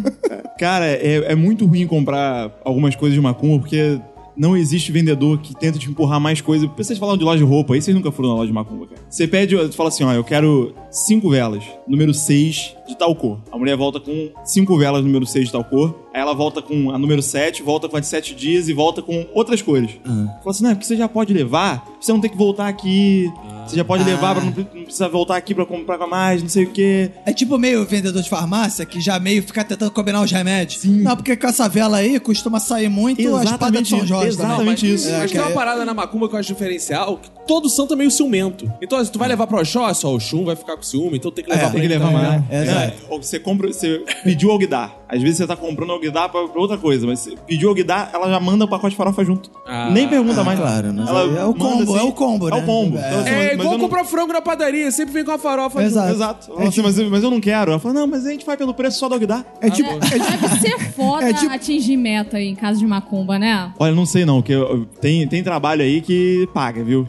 cara, 0.58 0.86
é, 0.86 1.32
é 1.32 1.34
muito 1.34 1.64
ruim 1.64 1.86
comprar 1.86 2.52
algumas 2.62 2.94
coisas 2.94 3.14
de 3.14 3.20
macumba, 3.20 3.60
porque 3.60 3.98
não 4.36 4.56
existe 4.56 4.92
vendedor 4.92 5.38
que 5.38 5.54
tenta 5.54 5.78
te 5.78 5.88
empurrar 5.88 6.20
mais 6.20 6.40
coisas. 6.40 6.68
Vocês 6.76 6.98
falam 6.98 7.16
de 7.16 7.24
loja 7.24 7.38
de 7.38 7.44
roupa, 7.44 7.74
aí 7.74 7.80
vocês 7.80 7.94
nunca 7.94 8.12
foram 8.12 8.30
na 8.30 8.34
loja 8.36 8.48
de 8.48 8.52
macumba, 8.52 8.86
cara. 8.86 9.00
Você 9.08 9.26
pede, 9.26 9.56
você 9.56 9.72
fala 9.72 9.88
assim, 9.88 10.04
ó, 10.04 10.12
eu 10.12 10.22
quero 10.22 10.74
cinco 10.90 11.30
velas, 11.30 11.64
número 11.88 12.12
6 12.12 12.76
de 12.92 12.98
tal 12.98 13.14
cor. 13.14 13.38
A 13.50 13.58
mulher 13.58 13.76
volta 13.76 13.98
com 14.00 14.30
cinco 14.44 14.76
velas, 14.78 15.02
número 15.04 15.26
6 15.26 15.46
de 15.46 15.52
tal 15.52 15.64
cor. 15.64 15.98
Aí 16.14 16.20
ela 16.20 16.34
volta 16.34 16.60
com 16.60 16.90
a 16.90 16.98
número 16.98 17.22
7, 17.22 17.62
volta 17.62 17.88
com 17.88 17.96
a 17.96 18.00
de 18.00 18.06
7 18.06 18.34
dias 18.34 18.68
e 18.68 18.72
volta 18.74 19.00
com 19.02 19.26
outras 19.34 19.62
cores. 19.62 19.90
Fala 20.04 20.30
assim, 20.46 20.62
não, 20.64 20.70
é 20.70 20.74
porque 20.74 20.86
você 20.86 20.96
já 20.96 21.08
pode 21.08 21.32
levar, 21.32 21.80
pra 21.84 21.92
você 22.00 22.12
não 22.12 22.20
tem 22.20 22.30
que 22.30 22.36
voltar 22.36 22.68
aqui. 22.68 23.30
Você 23.66 23.76
já 23.76 23.84
pode 23.84 24.02
levar, 24.04 24.34
pra 24.34 24.44
não, 24.44 24.52
não 24.74 24.84
precisa 24.84 25.08
voltar 25.08 25.36
aqui 25.36 25.54
pra 25.54 25.64
comprar 25.64 25.96
com 25.96 26.04
a 26.04 26.06
mais, 26.06 26.42
não 26.42 26.48
sei 26.48 26.64
o 26.64 26.70
quê. 26.70 27.10
É 27.24 27.32
tipo 27.32 27.56
meio 27.56 27.86
vendedor 27.86 28.20
de 28.20 28.28
farmácia 28.28 28.84
que 28.84 29.00
já 29.00 29.18
meio 29.20 29.42
fica 29.42 29.64
tentando 29.64 29.90
combinar 29.92 30.20
os 30.20 30.30
remédios. 30.30 30.84
Não, 30.84 31.16
porque 31.16 31.36
com 31.36 31.46
essa 31.46 31.68
vela 31.68 31.98
aí 31.98 32.18
costuma 32.20 32.58
sair 32.60 32.88
muito 32.88 33.20
a 33.36 33.44
espada 33.44 33.80
de 33.80 33.88
São 33.88 34.04
Jorge 34.06 34.36
também. 34.36 34.46
exatamente 34.50 34.92
isso. 34.94 35.10
Mas 35.10 35.22
É, 35.22 35.26
tem 35.28 35.40
uma 35.40 35.46
que 35.46 35.52
é- 35.52 35.54
parada 35.54 35.84
na 35.84 35.94
macumba 35.94 36.28
que 36.28 36.34
eu 36.34 36.40
acho 36.40 36.52
diferencial, 36.52 37.16
que 37.18 37.30
todo 37.46 37.68
santo 37.70 37.94
é 37.94 37.96
meio 37.96 38.10
ciumento. 38.10 38.70
Então, 38.82 39.02
se 39.02 39.10
tu 39.10 39.18
vai 39.18 39.28
levar 39.28 39.46
pro 39.46 39.58
Oxóssi, 39.60 40.04
ó, 40.06 40.10
o 40.10 40.20
Chum 40.20 40.44
vai 40.44 40.56
ficar 40.56 40.76
com 40.76 40.82
ciúme, 40.82 41.16
então 41.18 41.30
tem 41.30 41.44
que 41.44 41.50
levar 41.50 41.62
É, 41.62 41.64
pra 41.66 41.72
Tem 41.72 41.80
que 41.80 41.86
ele 41.86 41.94
levar 41.94 42.12
também. 42.12 42.28
mais. 42.28 42.42
É, 42.50 42.81
ou 43.08 43.22
você 43.22 43.38
compra, 43.38 43.68
você 43.68 44.04
pediu 44.24 44.50
alguidar. 44.50 45.01
Às 45.12 45.20
vezes 45.22 45.36
você 45.38 45.46
tá 45.46 45.54
comprando 45.56 45.90
alguidar 45.90 46.28
pra, 46.28 46.46
pra 46.48 46.60
outra 46.60 46.78
coisa, 46.78 47.06
mas 47.06 47.20
você 47.20 47.34
pediu 47.46 47.68
alguidar, 47.68 48.10
ela 48.14 48.28
já 48.30 48.40
manda 48.40 48.64
o 48.64 48.68
pacote 48.68 48.90
de 48.90 48.96
farofa 48.96 49.24
junto. 49.24 49.50
Ah. 49.66 49.90
Nem 49.90 50.08
pergunta 50.08 50.42
mais. 50.42 50.58
claro, 50.58 50.92
mas 50.94 51.08
ela 51.08 51.40
é 51.40 51.44
o 51.44 51.54
combo, 51.54 51.96
é 51.98 52.02
o 52.02 52.12
combo, 52.12 52.48
É 52.48 52.52
o 52.54 52.56
né? 52.56 52.62
combo. 52.66 52.98
É. 52.98 53.08
Então, 53.08 53.20
assim, 53.20 53.28
É 53.30 53.44
mas 53.44 53.52
igual 53.54 53.72
não- 53.72 53.78
comprar 53.80 54.04
frango 54.04 54.32
na 54.32 54.40
padaria, 54.40 54.90
sempre 54.90 55.12
vem 55.14 55.24
com 55.24 55.32
a 55.32 55.38
farofa. 55.38 55.82
Exato. 55.82 56.06
junto. 56.08 56.16
Exato. 56.16 56.46
Ela 56.50 56.56
fala 56.56 56.68
assim, 56.68 56.82
mas, 56.82 56.98
eu- 56.98 57.10
mas 57.10 57.22
eu 57.22 57.30
não 57.30 57.40
quero. 57.40 57.70
Ela 57.72 57.80
fala, 57.80 57.94
não, 57.94 58.06
mas 58.06 58.26
a 58.26 58.30
gente 58.30 58.44
vai 58.46 58.56
pelo 58.56 58.72
preço 58.74 58.98
só 58.98 59.08
do 59.08 59.14
alguidar. 59.14 59.44
É 59.60 59.68
tipo. 59.70 59.88
é 59.90 59.98
tipo- 60.00 60.48
Deve 60.48 60.60
ser 60.60 60.92
foda 60.92 61.28
É 61.28 61.32
tipo- 61.32 61.52
atingir 61.52 61.96
meta 61.96 62.36
aí 62.38 62.48
em 62.48 62.54
casa 62.54 62.78
de 62.78 62.86
macumba, 62.86 63.38
né? 63.38 63.72
Olha, 63.78 63.94
não 63.94 64.06
sei 64.06 64.24
não, 64.24 64.40
porque 64.40 64.54
tem, 65.00 65.26
tem 65.28 65.42
trabalho 65.42 65.82
aí 65.82 66.00
que 66.00 66.48
paga, 66.54 66.82
viu? 66.82 67.06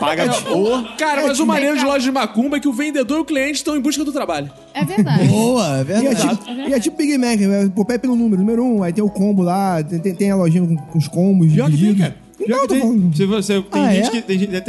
Paga 0.00 0.28
de 0.28 0.48
ou 0.48 0.82
Cara, 0.98 1.22
mas 1.26 1.38
o 1.40 1.46
maneiro 1.46 1.78
de 1.78 1.84
loja 1.84 2.00
de 2.04 2.10
macumba 2.10 2.56
é 2.56 2.60
que 2.60 2.68
o 2.68 2.72
vendedor 2.72 3.18
e 3.18 3.20
o 3.20 3.24
cliente 3.24 3.54
estão 3.54 3.76
em 3.76 3.80
busca 3.80 4.04
do 4.04 4.12
trabalho. 4.12 4.50
É 4.74 4.84
verdade. 4.84 5.28
Boa, 5.28 5.64
é 5.64 5.78
E 5.78 5.80
é, 5.80 5.84
verdade. 5.84 6.36
tipo, 6.36 6.50
e 6.68 6.74
é 6.74 6.80
tipo 6.80 6.96
Big 6.96 7.16
Mac, 7.18 7.38
pede 7.86 7.98
pelo 8.00 8.16
número, 8.16 8.40
número 8.42 8.64
um, 8.64 8.82
aí 8.82 8.92
tem 8.92 9.02
o 9.04 9.10
combo 9.10 9.42
lá, 9.42 9.82
tem, 9.82 9.98
tem, 9.98 10.14
tem 10.14 10.30
a 10.30 10.36
lojinha 10.36 10.66
com, 10.66 10.76
com 10.76 10.98
os 10.98 11.08
combos. 11.08 11.52
Pior 11.52 11.70
que 11.70 11.76
tem, 11.76 11.94
cara. 11.94 12.24
Pior 12.36 12.64
Então, 12.64 12.66
que 12.66 12.80
tem. 12.82 13.12
Se 13.14 13.26
você, 13.26 13.62
tem 13.62 13.82
Ah, 13.82 13.94
gente 13.94 14.08
é? 14.08 14.10
que. 14.10 14.22
Tem, 14.22 14.38
tem, 14.38 14.60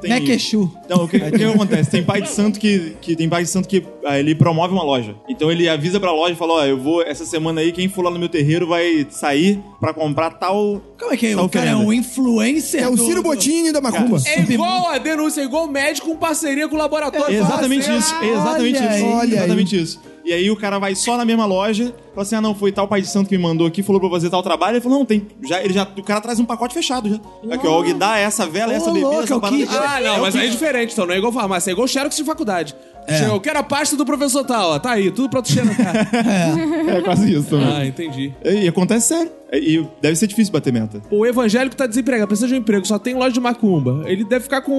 tem, 0.00 0.10
Não 0.10 0.16
é 0.16 0.20
queixu. 0.20 0.72
Não, 0.88 1.04
o 1.04 1.08
que, 1.08 1.18
o 1.20 1.30
que 1.32 1.44
acontece? 1.44 1.90
Tem 1.90 2.02
pai 2.02 2.22
de 2.22 2.30
santo 2.30 2.58
que, 2.58 2.96
que 3.00 3.14
tem 3.14 3.28
pai 3.28 3.42
de 3.44 3.50
santo 3.50 3.68
que 3.68 3.84
ah, 4.06 4.18
ele 4.18 4.34
promove 4.34 4.72
uma 4.72 4.82
loja. 4.82 5.14
Então 5.28 5.52
ele 5.52 5.68
avisa 5.68 6.00
pra 6.00 6.10
loja 6.12 6.32
e 6.32 6.36
fala: 6.36 6.54
Ó, 6.54 6.64
eu 6.64 6.78
vou 6.80 7.02
essa 7.02 7.26
semana 7.26 7.60
aí, 7.60 7.72
quem 7.72 7.88
for 7.88 8.02
lá 8.02 8.10
no 8.10 8.18
meu 8.18 8.28
terreiro 8.28 8.66
vai 8.66 9.06
sair 9.10 9.60
pra 9.78 9.92
comprar 9.92 10.30
tal. 10.30 10.80
Como 10.98 11.12
é 11.12 11.16
que 11.16 11.26
é? 11.26 11.36
O 11.36 11.46
cara 11.48 11.70
é 11.70 11.76
um 11.76 11.92
influencer 11.92 12.82
É 12.82 12.88
o 12.88 12.96
do- 12.96 13.04
Ciro 13.04 13.16
do- 13.16 13.22
Bottini 13.22 13.70
da 13.70 13.82
Macumba. 13.82 14.16
É 14.26 14.40
igual 14.40 14.88
a 14.88 14.96
denúncia, 14.96 15.42
é 15.42 15.44
igual 15.44 15.66
o 15.66 15.70
médico 15.70 16.08
com 16.08 16.16
parceria 16.16 16.68
com 16.68 16.74
o 16.74 16.78
laboratório. 16.78 17.36
Exatamente 17.36 17.84
Fala 17.84 17.98
isso, 17.98 18.14
assim, 18.14 18.30
exatamente 18.30 18.78
olha 18.78 18.96
isso. 18.96 19.06
aí. 19.20 19.32
Exatamente 19.34 19.76
isso. 19.82 20.00
E 20.24 20.32
aí 20.32 20.50
o 20.50 20.56
cara 20.56 20.78
vai 20.78 20.94
só 20.94 21.16
na 21.16 21.24
mesma 21.24 21.46
loja, 21.46 21.94
fala 22.14 22.22
assim: 22.22 22.34
ah, 22.34 22.40
não, 22.40 22.54
foi 22.54 22.72
tal 22.72 22.86
pai 22.86 23.00
de 23.00 23.08
santo 23.08 23.28
que 23.28 23.36
me 23.36 23.42
mandou 23.42 23.66
aqui, 23.66 23.82
falou 23.82 24.00
pra 24.00 24.10
fazer 24.10 24.30
tal 24.30 24.42
trabalho. 24.42 24.76
Ele 24.76 24.80
falou: 24.80 24.98
não, 24.98 25.06
tem. 25.06 25.26
Já, 25.42 25.62
ele 25.62 25.72
já, 25.72 25.82
o 25.82 26.02
cara 26.02 26.20
traz 26.20 26.38
um 26.38 26.44
pacote 26.44 26.74
fechado 26.74 27.08
já. 27.08 27.54
Aqui, 27.54 27.66
ó, 27.66 27.80
o 27.80 27.94
dá 27.94 28.18
essa 28.18 28.46
vela, 28.46 28.72
essa 28.72 28.90
bebida, 28.90 29.22
essa 29.22 29.34
é 29.34 29.40
parada. 29.40 29.66
Ah, 29.70 30.00
não, 30.00 30.20
mas 30.20 30.36
aí 30.36 30.46
é 30.46 30.50
diferente, 30.50 30.92
então. 30.92 31.06
Não 31.06 31.14
é 31.14 31.18
igual 31.18 31.32
farmácia, 31.32 31.70
é 31.70 31.72
igual 31.72 31.88
xerox 31.88 32.16
de 32.16 32.24
faculdade. 32.24 32.74
Chega, 33.08 33.30
Eu 33.32 33.40
quero 33.40 33.58
a 33.58 33.62
pasta 33.62 33.96
do 33.96 34.04
professor 34.04 34.44
tal, 34.44 34.70
ó. 34.72 34.78
Tá 34.78 34.92
aí, 34.92 35.10
tudo 35.10 35.28
pra 35.28 35.42
tu 35.42 35.50
xerocar. 35.52 35.94
É 36.90 37.00
quase 37.02 37.32
isso 37.32 37.50
também. 37.50 37.72
ah, 37.72 37.86
entendi. 37.86 38.32
E 38.44 38.66
acontece 38.66 39.08
sério. 39.08 39.30
E 39.52 39.84
deve 40.00 40.14
ser 40.16 40.26
difícil 40.28 40.52
bater 40.52 40.72
meta. 40.72 41.00
O 41.10 41.26
evangélico 41.26 41.74
tá 41.74 41.86
desempregado, 41.86 42.28
precisa 42.28 42.46
de 42.46 42.54
um 42.54 42.56
emprego, 42.58 42.86
só 42.86 42.98
tem 42.98 43.14
loja 43.14 43.32
de 43.32 43.40
macumba. 43.40 44.04
Ele 44.06 44.24
deve 44.24 44.44
ficar 44.44 44.60
com 44.62 44.72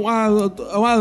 uma, 0.00 0.28
uma, 0.74 0.96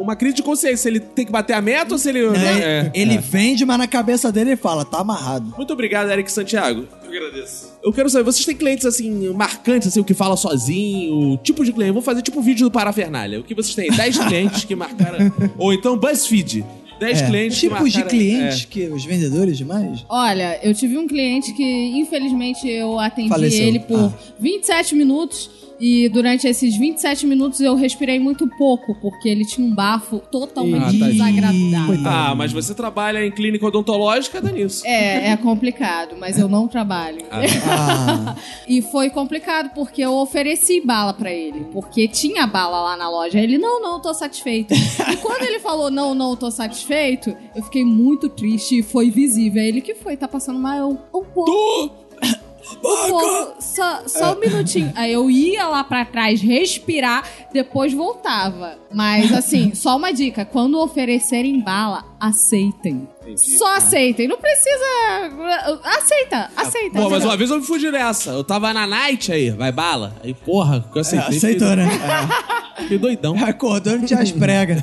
uma 0.00 0.16
crise 0.16 0.36
de 0.36 0.42
consciência. 0.42 0.76
Se 0.78 0.88
ele 0.88 1.00
tem 1.00 1.24
que 1.24 1.32
bater 1.32 1.54
a 1.54 1.60
meta 1.62 1.94
ou 1.94 1.98
se 1.98 2.08
ele. 2.10 2.20
É, 2.26 2.60
É. 2.60 2.90
Ele 2.94 3.16
vende, 3.18 3.64
mas 3.64 3.78
na 3.78 3.86
cabeça 3.86 4.30
dele 4.30 4.50
ele 4.50 4.56
fala, 4.56 4.84
tá 4.84 4.98
amarrado. 5.00 5.54
Muito 5.56 5.72
obrigado, 5.72 6.10
Eric 6.10 6.30
Santiago. 6.30 6.86
Eu 7.10 7.26
agradeço. 7.26 7.72
Eu 7.82 7.92
quero 7.92 8.08
saber, 8.10 8.24
vocês 8.24 8.44
têm 8.44 8.56
clientes 8.56 8.84
assim, 8.86 9.10
marcantes, 9.32 9.88
assim, 9.88 10.00
o 10.00 10.04
que 10.04 10.14
fala 10.14 10.36
sozinho, 10.36 11.32
o 11.32 11.36
tipo 11.38 11.64
de 11.64 11.72
cliente. 11.72 11.92
Vou 11.92 12.02
fazer 12.02 12.22
tipo 12.22 12.38
um 12.38 12.42
vídeo 12.42 12.66
do 12.66 12.70
Parafernália. 12.70 13.40
O 13.40 13.44
que 13.44 13.54
vocês 13.54 13.74
têm? 13.74 13.90
10 13.90 14.18
clientes 14.26 14.64
que 14.64 14.74
marcaram. 14.74 15.32
Ou 15.56 15.72
então 15.72 15.96
BuzzFeed. 15.96 16.64
10 17.00 17.22
É. 17.22 17.26
clientes 17.26 17.60
que 17.60 17.68
Tipos 17.68 17.92
de 17.92 17.98
marcaram- 18.00 18.08
clientes 18.18 18.62
É. 18.64 18.66
que 18.66 18.86
os 18.88 19.04
vendedores 19.04 19.56
demais. 19.56 20.04
Olha, 20.08 20.58
eu 20.64 20.74
tive 20.74 20.98
um 20.98 21.06
cliente 21.06 21.52
que, 21.52 21.62
infelizmente, 21.96 22.68
eu 22.68 22.98
atendi 22.98 23.28
Faleceu. 23.28 23.66
ele 23.66 23.78
por 23.80 23.98
Ah. 23.98 24.12
27 24.40 24.96
minutos. 24.96 25.48
E 25.80 26.08
durante 26.08 26.46
esses 26.46 26.76
27 26.76 27.26
minutos 27.26 27.60
eu 27.60 27.74
respirei 27.74 28.18
muito 28.18 28.48
pouco, 28.56 28.94
porque 29.00 29.28
ele 29.28 29.44
tinha 29.44 29.66
um 29.66 29.74
bafo 29.74 30.18
totalmente 30.30 30.96
Ih, 30.96 30.98
tadinho. 30.98 31.12
desagradável. 31.12 31.98
Ah, 32.06 32.34
mas 32.34 32.52
você 32.52 32.74
trabalha 32.74 33.24
em 33.24 33.30
clínica 33.30 33.66
odontológica, 33.66 34.40
dá 34.40 34.50
nisso. 34.50 34.86
É, 34.86 35.30
é 35.30 35.36
complicado, 35.36 36.16
mas 36.18 36.38
eu 36.38 36.48
não 36.48 36.66
trabalho. 36.66 37.18
Ah, 37.30 38.34
E 38.66 38.82
foi 38.82 39.08
complicado 39.10 39.70
porque 39.74 40.02
eu 40.02 40.14
ofereci 40.14 40.80
bala 40.80 41.12
pra 41.14 41.32
ele, 41.32 41.64
porque 41.72 42.08
tinha 42.08 42.46
bala 42.46 42.82
lá 42.82 42.96
na 42.96 43.08
loja. 43.08 43.38
Ele, 43.38 43.56
não, 43.58 43.80
não, 43.80 44.00
tô 44.00 44.12
satisfeito. 44.12 44.74
e 44.74 45.16
quando 45.16 45.42
ele 45.42 45.58
falou, 45.60 45.90
não, 45.90 46.14
não, 46.14 46.36
tô 46.36 46.50
satisfeito, 46.50 47.36
eu 47.54 47.62
fiquei 47.62 47.84
muito 47.84 48.28
triste 48.28 48.78
e 48.78 48.82
foi 48.82 49.10
visível. 49.10 49.62
É 49.62 49.68
Ele 49.68 49.80
que 49.80 49.94
foi, 49.94 50.16
tá 50.16 50.26
passando 50.26 50.58
mal 50.58 50.90
um 50.90 50.96
pouco. 51.24 52.07
Um 52.72 52.80
pouco, 52.80 53.54
só, 53.60 54.02
só 54.06 54.32
um 54.34 54.40
minutinho. 54.40 54.92
Aí 54.94 55.12
eu 55.12 55.30
ia 55.30 55.66
lá 55.66 55.82
pra 55.84 56.04
trás 56.04 56.40
respirar, 56.40 57.24
depois 57.52 57.92
voltava. 57.92 58.76
Mas 58.92 59.32
assim, 59.32 59.72
só 59.76 59.96
uma 59.96 60.12
dica: 60.12 60.44
quando 60.44 60.78
oferecerem 60.80 61.60
bala, 61.60 62.04
aceitem. 62.20 63.08
Só 63.36 63.76
aceitem, 63.76 64.26
não 64.28 64.38
precisa. 64.38 64.84
Aceita, 65.84 66.50
aceita. 66.56 67.00
Pô, 67.00 67.10
mas 67.10 67.24
uma 67.24 67.36
vez 67.36 67.50
eu 67.50 67.58
me 67.58 67.64
fudi 67.66 67.90
nessa. 67.90 68.30
Eu 68.30 68.44
tava 68.44 68.72
na 68.72 68.86
night 68.86 69.30
aí, 69.32 69.50
vai 69.50 69.70
bala. 69.72 70.14
Aí, 70.24 70.32
porra, 70.34 70.80
que 70.92 70.96
eu 70.98 71.00
é, 71.00 71.00
aceitei. 71.02 71.36
aceitou, 71.36 71.76
né? 71.76 71.86
Fiquei 72.78 72.98
doidão. 72.98 73.36
Acordou 73.44 73.96
e 73.96 74.04
tinha 74.04 74.20
as 74.20 74.32
pregas. 74.32 74.82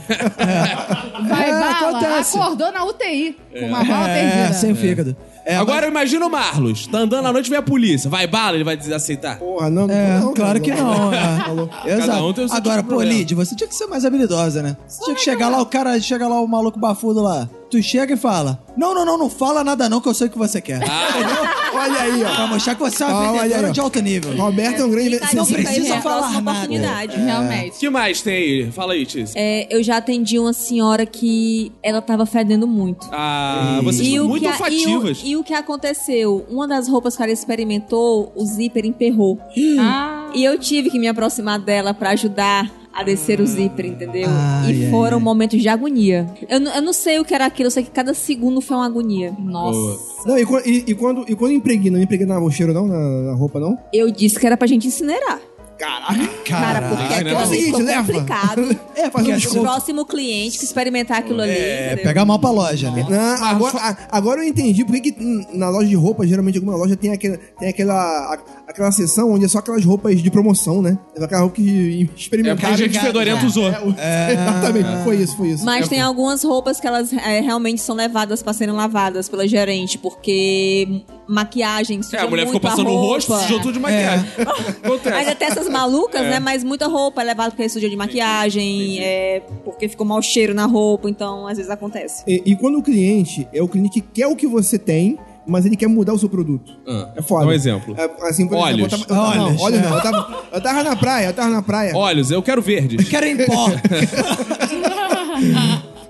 Vai 1.27 1.49
É, 1.49 1.53
bala, 1.59 1.71
acontece. 1.89 2.37
acordou 2.37 2.71
na 2.71 2.85
UTI 2.85 3.37
com 3.59 3.65
uma 3.67 3.83
bala 3.83 4.09
É, 4.09 4.21
perdida. 4.29 4.53
sem 4.53 4.75
fígado. 4.75 5.15
É, 5.45 5.55
Agora 5.55 5.87
imagina 5.87 6.25
o 6.25 6.29
Marlos. 6.29 6.87
Tá 6.87 6.97
andando 6.99 7.27
à 7.27 7.31
noite 7.31 7.45
e 7.45 7.49
vem 7.51 7.59
a 7.59 7.61
polícia. 7.61 8.09
Vai 8.09 8.25
bala, 8.25 8.55
ele 8.57 8.63
vai 8.63 8.75
aceitar. 8.75 9.37
Porra, 9.37 9.69
não. 9.69 9.87
É, 9.89 10.19
não, 10.19 10.33
claro 10.33 10.59
que 10.59 10.73
não. 10.73 11.13
É. 11.13 11.45
Exato. 11.97 12.23
um 12.23 12.33
tem 12.33 12.45
o 12.45 12.47
seu 12.49 12.57
Agora, 12.57 12.77
tipo 12.77 12.89
pô, 12.89 12.95
problema. 12.95 13.19
Lid, 13.19 13.35
você 13.35 13.55
tinha 13.55 13.67
que 13.67 13.75
ser 13.75 13.85
mais 13.85 14.03
habilidosa, 14.05 14.63
né? 14.63 14.75
Você 14.87 15.03
tinha 15.03 15.15
que 15.15 15.21
chegar 15.21 15.49
lá, 15.49 15.61
o 15.61 15.65
cara 15.67 15.99
chega 16.01 16.27
lá, 16.27 16.41
o 16.41 16.47
maluco 16.47 16.79
bafudo 16.79 17.21
lá. 17.21 17.47
Tu 17.75 17.83
chega 17.83 18.13
e 18.13 18.17
fala: 18.17 18.57
Não, 18.77 18.95
não, 18.95 19.03
não, 19.05 19.17
não 19.17 19.29
fala 19.29 19.61
nada 19.61 19.89
não, 19.89 19.99
que 19.99 20.07
eu 20.07 20.13
sei 20.13 20.27
o 20.27 20.29
que 20.29 20.37
você 20.37 20.61
quer. 20.61 20.79
Olha 21.75 21.99
aí, 22.01 22.23
ó. 22.23 22.35
Pra 22.35 22.47
mostrar 22.47 22.73
que 22.75 22.79
você 22.81 23.03
é 23.03 23.05
uma 23.07 23.13
Ah, 23.15 23.31
olha 23.33 23.41
vendedora 23.43 23.71
de 23.73 23.79
alto 23.81 23.99
nível. 24.01 24.33
Roberto 24.37 24.79
é 24.81 24.85
um 24.85 24.89
grande. 24.89 25.19
Tá 25.19 25.27
Você- 25.27 25.35
Não 25.35 25.45
precisa 25.45 25.95
é 25.95 26.01
falar 26.01 26.31
nada. 26.31 26.51
oportunidade. 26.51 27.17
Realmente. 27.19 27.75
O 27.75 27.79
que 27.79 27.89
mais 27.89 28.21
tem 28.21 28.33
aí? 28.33 28.71
Fala 28.71 28.93
aí, 28.93 29.05
Tiz. 29.05 29.33
É, 29.35 29.67
eu 29.69 29.83
já 29.83 29.97
atendi 29.97 30.39
uma 30.39 30.53
senhora 30.53 31.05
que 31.05 31.71
ela 31.83 32.01
tava 32.01 32.25
fedendo 32.25 32.65
muito. 32.65 33.07
Ah, 33.11 33.81
vocês 33.83 34.07
são 34.15 34.25
muito 34.27 34.47
a- 34.47 34.51
olfativas. 34.51 35.19
e, 35.21 35.25
o, 35.25 35.27
e 35.27 35.35
o 35.35 35.43
que 35.43 35.53
aconteceu? 35.53 36.45
Uma 36.49 36.65
das 36.65 36.87
roupas 36.87 37.17
que 37.17 37.23
ela 37.23 37.31
experimentou, 37.33 38.31
o 38.35 38.45
zíper 38.45 38.85
emperrou. 38.85 39.37
Ah, 39.79 40.27
E 40.33 40.43
eu 40.45 40.57
tive 40.57 40.89
que 40.89 40.97
me 40.99 41.07
aproximar 41.09 41.59
dela 41.59 41.93
pra 41.93 42.11
ajudar 42.11 42.71
a 42.95 43.03
descer 43.03 43.41
o 43.41 43.45
zíper, 43.45 43.85
entendeu? 43.87 44.27
Ai, 44.29 44.71
e 44.71 44.89
foram 44.89 45.19
momentos 45.19 45.61
de 45.61 45.67
agonia. 45.67 46.25
Eu, 46.47 46.59
não- 46.61 46.73
eu 46.73 46.81
não 46.81 46.93
sei 46.93 47.19
o 47.19 47.25
que 47.25 47.33
era 47.35 47.45
aquilo, 47.45 47.67
eu 47.67 47.71
sei 47.71 47.83
que 47.83 47.91
cada 47.91 48.13
segundo 48.13 48.61
foi 48.61 48.77
uma 48.77 48.85
agonia. 48.85 49.33
nossa. 49.37 50.15
Não, 50.25 50.37
e, 50.37 50.43
e- 50.65 50.83
e 50.87 50.95
quando, 50.95 51.25
e 51.29 51.35
quando 51.35 51.51
impregna, 51.51 51.91
não 51.97 52.01
impregna 52.03 52.39
o 52.39 52.49
cheiro 52.49 52.73
não, 52.73 52.87
na, 52.87 52.97
na 52.97 53.33
roupa 53.35 53.59
não? 53.59 53.77
Eu 53.93 54.09
disse 54.09 54.39
que 54.39 54.45
era 54.47 54.55
pra 54.57 54.65
gente 54.67 54.87
incinerar. 54.87 55.39
Caraca. 55.77 56.15
Cara, 56.45 56.81
porque 56.87 57.03
Caraca, 57.03 57.15
aquilo? 57.15 57.29
É 57.31 57.43
o 57.43 57.45
seguinte, 57.47 57.65
ficou 57.65 57.81
leva. 57.81 58.13
complicado. 58.13 58.79
É, 58.95 59.09
porque 59.09 59.29
O 59.29 59.33
roupas... 59.35 59.53
próximo 59.61 60.05
cliente 60.05 60.57
que 60.57 60.63
experimentar 60.63 61.17
aquilo 61.19 61.41
ali. 61.41 61.51
É, 61.51 61.97
pega 62.01 62.23
mal 62.23 62.39
pra 62.39 62.49
loja, 62.49 62.89
né? 62.91 63.05
Não, 63.09 63.45
agora, 63.45 63.77
a- 63.77 63.97
agora 64.09 64.41
eu 64.41 64.47
entendi 64.47 64.85
por 64.85 64.95
que 65.01 65.13
na 65.53 65.69
loja 65.69 65.89
de 65.89 65.95
roupa, 65.95 66.25
geralmente 66.25 66.57
alguma 66.57 66.77
loja 66.77 66.95
tem, 66.95 67.11
aquela, 67.11 67.37
tem 67.59 67.67
aquela, 67.67 68.37
aquela 68.67 68.91
seção 68.91 69.31
onde 69.31 69.45
é 69.45 69.47
só 69.47 69.59
aquelas 69.59 69.85
roupas 69.85 70.21
de 70.21 70.31
promoção, 70.31 70.81
né? 70.81 70.97
É 71.15 71.23
aquela 71.23 71.41
roupa 71.41 71.55
que 71.55 72.01
É 72.01 72.05
porque 72.05 72.21
experimentaram. 72.21 72.77
gente 72.77 72.99
fedorenta 72.99 73.45
usou. 73.45 73.69
É, 73.97 74.33
Exatamente, 74.33 75.03
foi 75.03 75.17
isso, 75.17 75.37
foi 75.37 75.47
isso. 75.49 75.65
Mas 75.65 75.87
tem 75.87 76.01
algumas 76.01 76.43
roupas 76.43 76.79
que 76.79 76.87
elas 76.87 77.13
é, 77.13 77.41
realmente 77.41 77.81
são 77.81 77.95
levadas 77.95 78.41
pra 78.41 78.53
serem 78.53 78.73
lavadas 78.73 79.29
pela 79.29 79.47
gerente, 79.47 79.97
porque 79.97 81.03
maquiagem 81.27 82.01
suja 82.01 82.17
É, 82.17 82.21
a 82.21 82.27
mulher 82.27 82.45
ficou 82.45 82.59
passando 82.61 82.89
o 82.89 82.95
rosto, 82.95 83.35
sujou 83.39 83.59
tudo 83.59 83.73
de 83.73 83.79
maquiagem. 83.79 84.27
Acontece. 84.83 85.15
Ainda 85.15 85.35
tem 85.35 85.47
essas 85.47 85.69
malucas, 85.69 86.21
né? 86.21 86.39
Mas 86.39 86.63
muita 86.63 86.87
roupa 86.87 87.21
é 87.21 87.25
levada 87.25 87.51
porque 87.51 87.69
suja 87.69 87.89
de 87.89 87.95
maquiagem, 87.95 88.99
é, 88.99 89.41
porque 89.63 89.87
ficou 89.87 90.05
mau 90.05 90.21
cheiro 90.21 90.53
na 90.53 90.65
roupa, 90.65 91.09
então 91.09 91.47
às 91.47 91.57
vezes 91.57 91.71
acontece. 91.71 92.23
E, 92.27 92.41
e 92.45 92.55
quando 92.55 92.77
o 92.79 92.83
cliente 92.83 93.47
é 93.53 93.61
o 93.61 93.67
cliente 93.67 93.89
que 93.89 94.01
quer 94.01 94.27
o 94.27 94.35
que 94.35 94.47
você 94.47 94.77
tem, 94.77 95.17
mas 95.47 95.65
ele 95.65 95.75
quer 95.75 95.87
mudar 95.87 96.13
o 96.13 96.19
seu 96.19 96.29
produto. 96.29 96.71
Ah, 96.87 97.11
É 97.15 97.21
foda. 97.21 97.45
um 97.47 97.51
exemplo. 97.51 97.95
É, 97.97 98.27
assim, 98.27 98.47
por 98.47 98.57
Olhos. 98.57 98.87
exemplo, 98.87 99.03
eu 99.03 99.07
tava, 99.07 99.35
eu 99.35 99.41
Olhos. 99.43 99.55
não, 99.57 99.63
olhos 99.65 99.81
não. 99.81 99.95
Eu 99.95 100.01
tava, 100.03 100.43
eu 100.53 100.61
tava 100.61 100.83
na 100.83 100.95
praia, 100.95 101.25
eu 101.27 101.33
tava 101.33 101.49
na 101.49 101.61
praia. 101.61 101.95
Olhos, 101.95 102.31
eu 102.31 102.41
quero 102.43 102.61
verdes. 102.61 103.07
Quero 103.09 103.25
em 103.25 103.37
pó. 103.37 103.67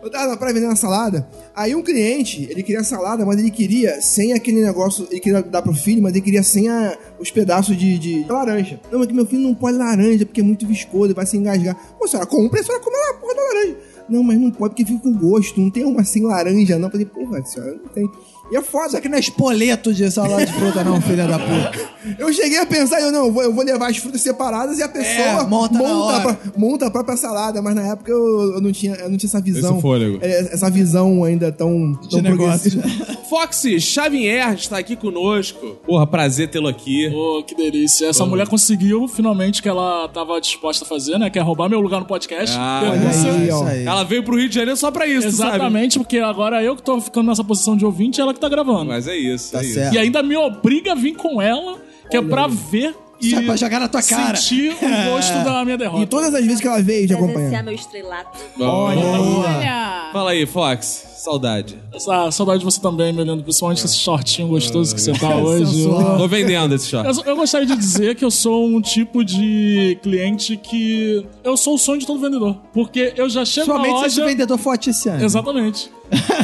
Eu 0.04 0.12
tava 0.12 0.28
na 0.28 0.38
praia 0.38 0.54
vendendo 0.54 0.70
uma 0.70 0.76
salada. 0.76 1.28
Aí 1.56 1.74
um 1.74 1.82
cliente, 1.82 2.48
ele 2.52 2.62
queria 2.62 2.84
salada, 2.84 3.26
mas 3.26 3.40
ele 3.40 3.50
queria 3.50 4.00
sem 4.02 4.34
aquele 4.34 4.62
negócio. 4.62 5.08
Ele 5.10 5.20
queria 5.20 5.42
dar 5.42 5.64
pro 5.64 5.74
filho, 5.74 6.00
mas 6.00 6.12
ele 6.14 6.22
queria 6.22 6.44
sem 6.44 6.70
a- 6.70 6.96
os 7.20 7.32
pedaços 7.32 7.76
de, 7.76 7.98
de 7.98 8.24
laranja. 8.30 8.80
Não, 8.92 9.00
mas 9.00 9.08
que 9.08 9.14
meu 9.16 9.26
filho 9.26 9.42
não 9.42 9.56
pode 9.56 9.76
laranja 9.80 10.24
porque 10.24 10.42
é 10.42 10.44
muito 10.44 10.68
viscoso, 10.68 11.16
vai 11.16 11.26
se 11.26 11.36
engasgar. 11.38 11.76
Pô, 11.98 12.08
senhora, 12.08 12.28
compra, 12.28 12.60
a 12.60 12.64
senhora 12.64 12.84
come 12.84 12.96
a 12.96 13.14
porra 13.16 13.34
da 13.34 13.42
laranja. 13.42 13.78
Não, 14.08 14.22
mas 14.22 14.40
não 14.40 14.52
pode 14.52 14.76
porque 14.76 14.86
fica 14.86 15.00
com 15.00 15.12
gosto. 15.18 15.60
Não 15.60 15.72
tem 15.72 15.84
uma 15.84 16.04
sem 16.04 16.22
laranja, 16.22 16.78
não. 16.78 16.88
Eu 16.88 16.92
falei, 16.92 17.06
porra, 17.08 17.44
senhora, 17.44 17.72
não 17.74 17.90
tem. 17.90 18.08
E 18.52 18.56
é 18.58 18.62
foda. 18.62 18.88
Isso 18.88 18.98
aqui 18.98 19.10
não 19.10 19.18
é 19.18 19.20
espoleto 19.20 19.94
de 19.94 20.10
salada 20.12 20.46
de 20.46 20.54
fruta, 20.54 20.84
não, 20.84 21.02
filha 21.02 21.26
da 21.28 21.40
puta. 21.40 21.72
Eu 22.20 22.32
cheguei 22.32 22.60
a 22.60 22.66
pensar, 22.66 23.02
eu 23.02 23.12
não, 23.12 23.26
eu 23.26 23.32
vou, 23.34 23.42
eu 23.44 23.52
vou 23.54 23.64
levar 23.64 23.90
as 23.90 23.98
frutas 23.98 24.22
separadas 24.22 24.78
e 24.78 24.84
a 24.84 24.88
pessoa 24.90 25.42
É, 25.42 25.44
monta 25.48 25.74
na 25.80 25.98
hora. 25.98 26.18
a, 26.18 26.22
pró- 26.22 26.52
monta 26.56 26.86
a 26.88 26.92
própria 26.92 27.18
salada, 27.18 27.60
mas 27.62 27.74
na 27.74 27.82
época 27.88 28.12
eu, 28.12 28.54
eu 28.54 28.62
não, 28.62 28.72
tinha, 28.72 28.94
eu 28.96 29.10
não 29.10 29.18
tinha 29.18 29.28
essa 29.28 29.42
visão. 29.42 29.74
Esse 29.74 29.82
fôlego. 29.82 30.20
É, 30.22 30.54
essa 30.54 30.70
visão 30.70 31.24
ainda 31.24 31.52
tão, 31.52 31.96
tão 32.10 32.22
negócio. 32.22 32.80
progressiva. 32.80 33.16
Foxy 33.28 33.82
Xavier 33.82 34.54
está 34.54 34.78
aqui 34.78 34.96
conosco. 34.96 35.78
Porra, 35.86 36.06
prazer 36.06 36.48
tê-lo 36.52 36.68
aqui. 36.68 37.08
Ô, 37.08 37.42
que 37.44 37.56
delícia. 37.56 38.06
Essa 38.08 38.24
mulher 38.28 38.48
conseguiu 38.48 39.08
finalmente 39.08 39.64
que 39.64 39.68
ela 39.68 40.08
tava 40.10 40.40
disposta 40.40 40.86
a 40.86 40.88
fazer, 40.88 41.18
né? 41.18 41.32
Que 41.32 41.40
é 41.40 41.42
roubar 41.42 41.68
meu 41.68 41.80
lugar 41.80 42.00
no 42.00 42.06
podcast. 42.06 42.56
Ah, 42.60 42.82
Denúncia. 42.84 43.32
aí, 43.32 43.48
Isso 43.48 43.58
ó. 43.58 43.66
aí. 43.66 43.86
Ela 43.86 44.04
veio 44.04 44.24
pro 44.24 44.38
Rio 44.38 44.48
de 44.48 44.54
Janeiro 44.54 44.78
só 44.78 44.92
pra 44.92 45.08
isso, 45.08 45.28
tu 45.30 45.34
sabe? 45.38 45.56
Exatamente, 45.56 45.98
porque 45.98 46.20
agora 46.20 46.62
eu 46.64 46.76
que 46.76 46.84
tô 46.84 47.02
ficando 47.02 47.28
nessa 47.28 47.44
posição 47.44 47.76
de 47.76 47.84
ouvinte 47.84 48.22
ela 48.22 48.35
que 48.36 48.40
tá 48.42 48.48
gravando. 48.50 48.86
Mas 48.86 49.08
é 49.08 49.16
isso, 49.16 49.52
Tá 49.52 49.60
é 49.60 49.66
isso. 49.66 49.74
certo. 49.74 49.94
E 49.96 49.98
ainda 49.98 50.22
me 50.22 50.36
obriga 50.38 50.92
a 50.92 50.96
vir 50.96 51.16
com 51.16 51.42
ela, 51.42 51.78
que 52.12 52.16
é 52.18 52.22
pra 52.22 52.46
ver 52.48 52.94
e 53.20 53.28
Isso 53.28 53.36
é 53.40 53.42
pra 53.44 53.56
jogar 53.56 53.80
na 53.80 53.88
tua 53.88 54.04
cara. 54.04 54.36
sentir 54.36 54.72
o 54.74 55.10
gosto 55.12 55.34
da 55.44 55.64
minha 55.66 55.78
derrota. 55.80 56.04
E 56.04 56.06
todas 56.06 56.34
as 56.36 56.44
vezes 56.46 56.60
que 56.62 56.68
ela 56.68 56.82
veio 56.82 57.08
te 57.08 57.14
acompanhar. 57.14 57.64
meu 57.64 57.74
estrelato. 57.74 58.38
Olha! 58.60 60.10
Fala 60.12 60.32
aí, 60.32 60.46
Fox. 60.46 61.15
Saudade. 61.26 61.76
Essa 61.94 62.30
saudade 62.32 62.60
de 62.60 62.66
você 62.66 62.80
também, 62.80 63.12
meu 63.12 63.26
lindo. 63.26 63.42
Principalmente 63.44 63.84
esse 63.84 63.96
shortinho 63.98 64.48
gostoso 64.48 64.94
que 64.94 65.02
você 65.02 65.12
tá 65.14 65.36
hoje. 65.36 65.84
Tô 66.18 66.28
vendendo 66.28 66.76
esse 66.76 66.88
short. 66.88 67.10
Eu, 67.20 67.26
eu 67.26 67.36
gostaria 67.36 67.66
de 67.66 67.76
dizer 67.76 68.16
que 68.16 68.24
eu 68.24 68.30
sou 68.30 68.66
um 68.68 68.80
tipo 68.80 69.24
de 69.26 69.98
cliente 70.04 70.56
que. 70.56 71.26
Eu 71.44 71.58
sou 71.58 71.74
o 71.76 71.78
sonho 71.80 72.00
de 72.00 72.06
todo 72.06 72.20
vendedor. 72.20 72.56
Porque 72.72 73.14
eu 73.18 73.28
já 73.28 73.44
chego 73.44 73.66
Somente 73.66 73.92
na 73.94 74.00
se 74.02 74.06
esse 74.08 74.20
loja. 74.20 74.32
vendedor 74.32 74.58
for 74.60 74.72
aticiano. 74.76 75.24
Exatamente. 75.24 75.90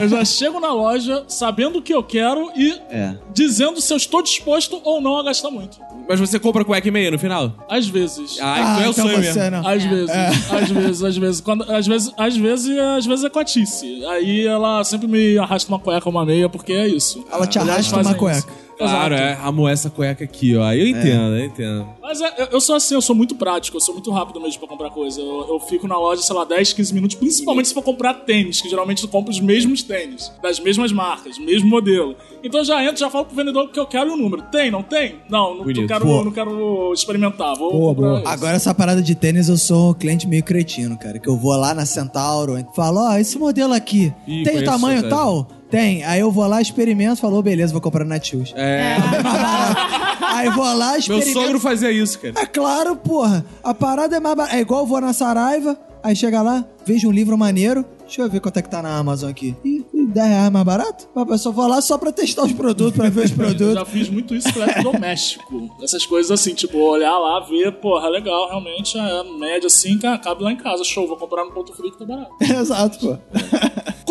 Eu 0.02 0.10
já 0.10 0.26
chego 0.26 0.60
na 0.60 0.74
loja 0.74 1.24
sabendo 1.28 1.78
o 1.78 1.82
que 1.84 1.94
eu 1.94 2.02
quero 2.02 2.52
e 2.56 2.72
É. 2.90 3.14
dizendo 3.32 3.80
se 3.80 3.94
eu 3.94 3.98
estou 3.98 4.24
disposto 4.24 4.82
ou 4.84 5.00
não 5.00 5.16
a 5.18 5.24
gastar 5.24 5.52
muito. 5.52 5.78
Mas 6.10 6.20
você 6.20 6.40
compra 6.40 6.66
cueca 6.66 6.88
e 6.88 6.92
meia 6.92 7.12
no 7.12 7.20
final? 7.20 7.54
Às 7.70 7.88
vezes. 7.88 8.40
Ah, 8.42 8.56
Ah, 8.56 8.60
então 8.60 8.82
é 8.84 8.88
o 8.88 8.92
então 8.92 9.06
sonho 9.06 9.18
você 9.24 9.40
mesmo. 9.40 9.52
não. 9.62 9.68
Às 9.68 9.84
vezes, 9.84 10.10
às 10.52 10.70
vezes, 10.72 11.04
às 11.04 11.18
vezes, 11.18 11.42
quando, 11.42 11.72
às 11.72 11.86
vezes, 11.88 12.12
às 12.18 12.36
vezes, 12.36 12.78
às 12.80 13.06
vezes 13.06 13.24
é 13.24 13.30
cotice. 13.30 14.04
Aí 14.06 14.48
ela 14.48 14.71
sempre 14.84 15.08
me 15.08 15.38
arrasta 15.38 15.72
uma 15.72 15.80
cueca 15.80 16.08
ou 16.08 16.12
uma 16.12 16.26
meia, 16.26 16.50
porque 16.50 16.74
é 16.74 16.88
isso. 16.88 17.26
Ela 17.32 17.48
te 17.48 17.60
arrasta 17.60 17.98
uma 18.00 18.14
cueca. 18.14 18.40
isso. 18.40 18.48
Claro, 18.90 19.16
é. 19.16 19.38
Amo 19.44 19.68
essa 19.68 19.90
cueca 19.90 20.24
aqui, 20.24 20.56
ó. 20.56 20.72
Eu 20.74 20.88
entendo, 20.88 21.36
eu 21.36 21.46
entendo. 21.46 21.88
Mas 22.02 22.22
é, 22.22 22.34
eu- 22.38 22.48
eu 22.54 22.62
sou 22.62 22.76
assim, 22.76 22.94
eu 22.96 23.02
sou 23.02 23.16
muito 23.16 23.36
prático, 23.36 23.78
eu 23.78 23.82
sou 23.82 23.94
muito 23.94 24.12
rápido 24.12 24.40
mesmo 24.42 24.60
pra 24.60 24.68
comprar 24.68 24.90
coisa. 24.90 25.20
Eu, 25.22 25.46
eu 25.50 25.60
fico 25.60 25.88
na 25.88 25.98
loja, 25.98 26.22
sei 26.22 26.36
lá, 26.36 26.44
10, 26.44 26.74
15 26.74 26.94
minutos, 26.94 27.16
principalmente 27.16 27.68
se 27.70 27.74
for 27.74 27.82
comprar 27.84 28.14
tênis, 28.14 28.60
que 28.62 28.70
geralmente 28.70 29.04
eu 29.04 29.10
compro 29.10 29.32
os 29.32 29.40
mesmos 29.40 29.82
tênis, 29.84 30.32
das 30.42 30.60
mesmas 30.60 30.92
marcas, 30.92 31.38
mesmo 31.40 31.70
modelo. 31.70 32.16
Então 32.44 32.60
eu 32.62 32.66
já 32.66 32.84
entro, 32.84 32.98
já 32.98 33.10
falo 33.10 33.26
pro 33.26 33.36
vendedor 33.36 33.70
que 33.70 33.80
eu 33.80 33.86
quero 33.86 34.14
o 34.14 34.18
número. 34.18 34.42
Tem, 34.52 34.70
não 34.72 34.84
tem? 34.84 35.16
Não, 35.30 35.56
não, 35.56 35.64
Bonito. 35.64 35.88
quero, 35.88 36.24
não 36.26 36.32
quero 36.32 36.92
experimentar. 36.94 37.56
Vou 37.56 37.72
Boa, 37.72 37.96
comprar 37.96 38.10
boa. 38.10 38.24
Agora, 38.26 38.56
essa 38.56 38.74
parada 38.74 39.02
de 39.02 39.16
tênis, 39.16 39.48
eu 39.48 39.58
sou 39.58 39.92
um 39.92 39.94
cliente 39.94 40.28
meio 40.28 40.44
cretino, 40.44 40.98
cara. 40.98 41.20
Que 41.20 41.30
eu 41.30 41.38
vou 41.38 41.56
lá 41.56 41.74
na 41.74 41.86
Centauro 41.86 42.58
e 42.58 42.66
falo, 42.76 43.00
ó, 43.00 43.18
esse 43.18 43.38
modelo 43.38 43.74
aqui, 43.74 44.14
Ih, 44.28 44.44
tem 44.44 44.58
o 44.60 44.64
tamanho 44.66 45.08
tal? 45.10 45.48
Tem. 45.72 46.04
Aí 46.04 46.20
eu 46.20 46.32
vou 46.32 46.46
lá, 46.46 46.62
experimento, 46.62 47.20
falou, 47.22 47.42
beleza, 47.42 47.72
vou 47.72 47.82
comprar 47.82 48.04
na 48.06 48.16
Netshoes. 48.16 48.54
É. 48.56 48.98
Aí 50.34 50.50
vou 50.50 50.64
lá, 50.66 50.92
Meu 50.92 51.00
experimento. 51.00 51.34
sogro 51.34 51.60
fazia 51.60 51.92
isso, 51.92 52.20
cara. 52.20 52.34
É 52.38 52.46
claro, 52.46 52.96
porra. 52.96 53.46
A 53.64 53.74
parada 53.74 54.16
é 54.16 54.20
mais 54.20 54.36
barata. 54.36 54.56
É 54.56 54.60
igual 54.62 54.82
eu 54.82 54.86
vou 54.88 55.00
na 55.02 55.14
Saraiva, 55.14 55.78
aí 56.04 56.16
chega 56.16 56.42
lá, 56.42 56.66
vejo 56.86 57.08
um 57.10 57.12
livro 57.12 57.38
maneiro. 57.38 57.86
Deixa 58.06 58.22
eu 58.24 58.30
ver 58.30 58.40
quanto 58.42 58.58
é 58.58 58.62
que 58.62 58.70
tá 58.70 58.82
na 58.82 58.98
Amazon 58.98 59.30
aqui. 59.30 59.56
Ih, 59.64 59.86
ih, 59.94 60.06
10 60.08 60.28
reais 60.28 60.52
mais 60.52 60.66
barato? 60.66 61.08
Mas 61.16 61.30
eu 61.30 61.38
só 61.38 61.52
vou 61.52 61.66
lá 61.68 61.82
só 61.82 61.98
pra 61.98 62.12
testar 62.12 62.44
os 62.44 62.52
produtos, 62.52 62.94
pra 62.98 63.10
ver 63.10 63.24
os 63.26 63.32
Eu 63.32 63.38
produtos. 63.38 63.74
já 63.74 63.86
fiz 63.86 64.10
muito 64.10 64.36
isso 64.36 64.52
com 64.54 64.60
eletrodoméstico. 64.62 65.70
Essas 65.82 66.06
coisas 66.06 66.30
assim, 66.32 66.54
tipo, 66.54 66.78
olhar 66.78 67.18
lá, 67.18 67.40
ver, 67.42 67.72
porra, 67.74 68.10
legal, 68.10 68.50
realmente, 68.50 68.98
é 68.98 69.24
média 69.40 69.68
assim, 69.68 69.98
cara, 69.98 70.18
cabe 70.18 70.44
lá 70.44 70.52
em 70.52 70.58
casa. 70.58 70.84
Show, 70.84 71.08
vou 71.08 71.16
comprar 71.18 71.46
no 71.46 71.52
ponto 71.52 71.72
frio 71.74 71.92
que 71.92 72.00
tá 72.00 72.06
barato. 72.06 72.32
Exato, 72.42 73.00
pô. 73.00 73.18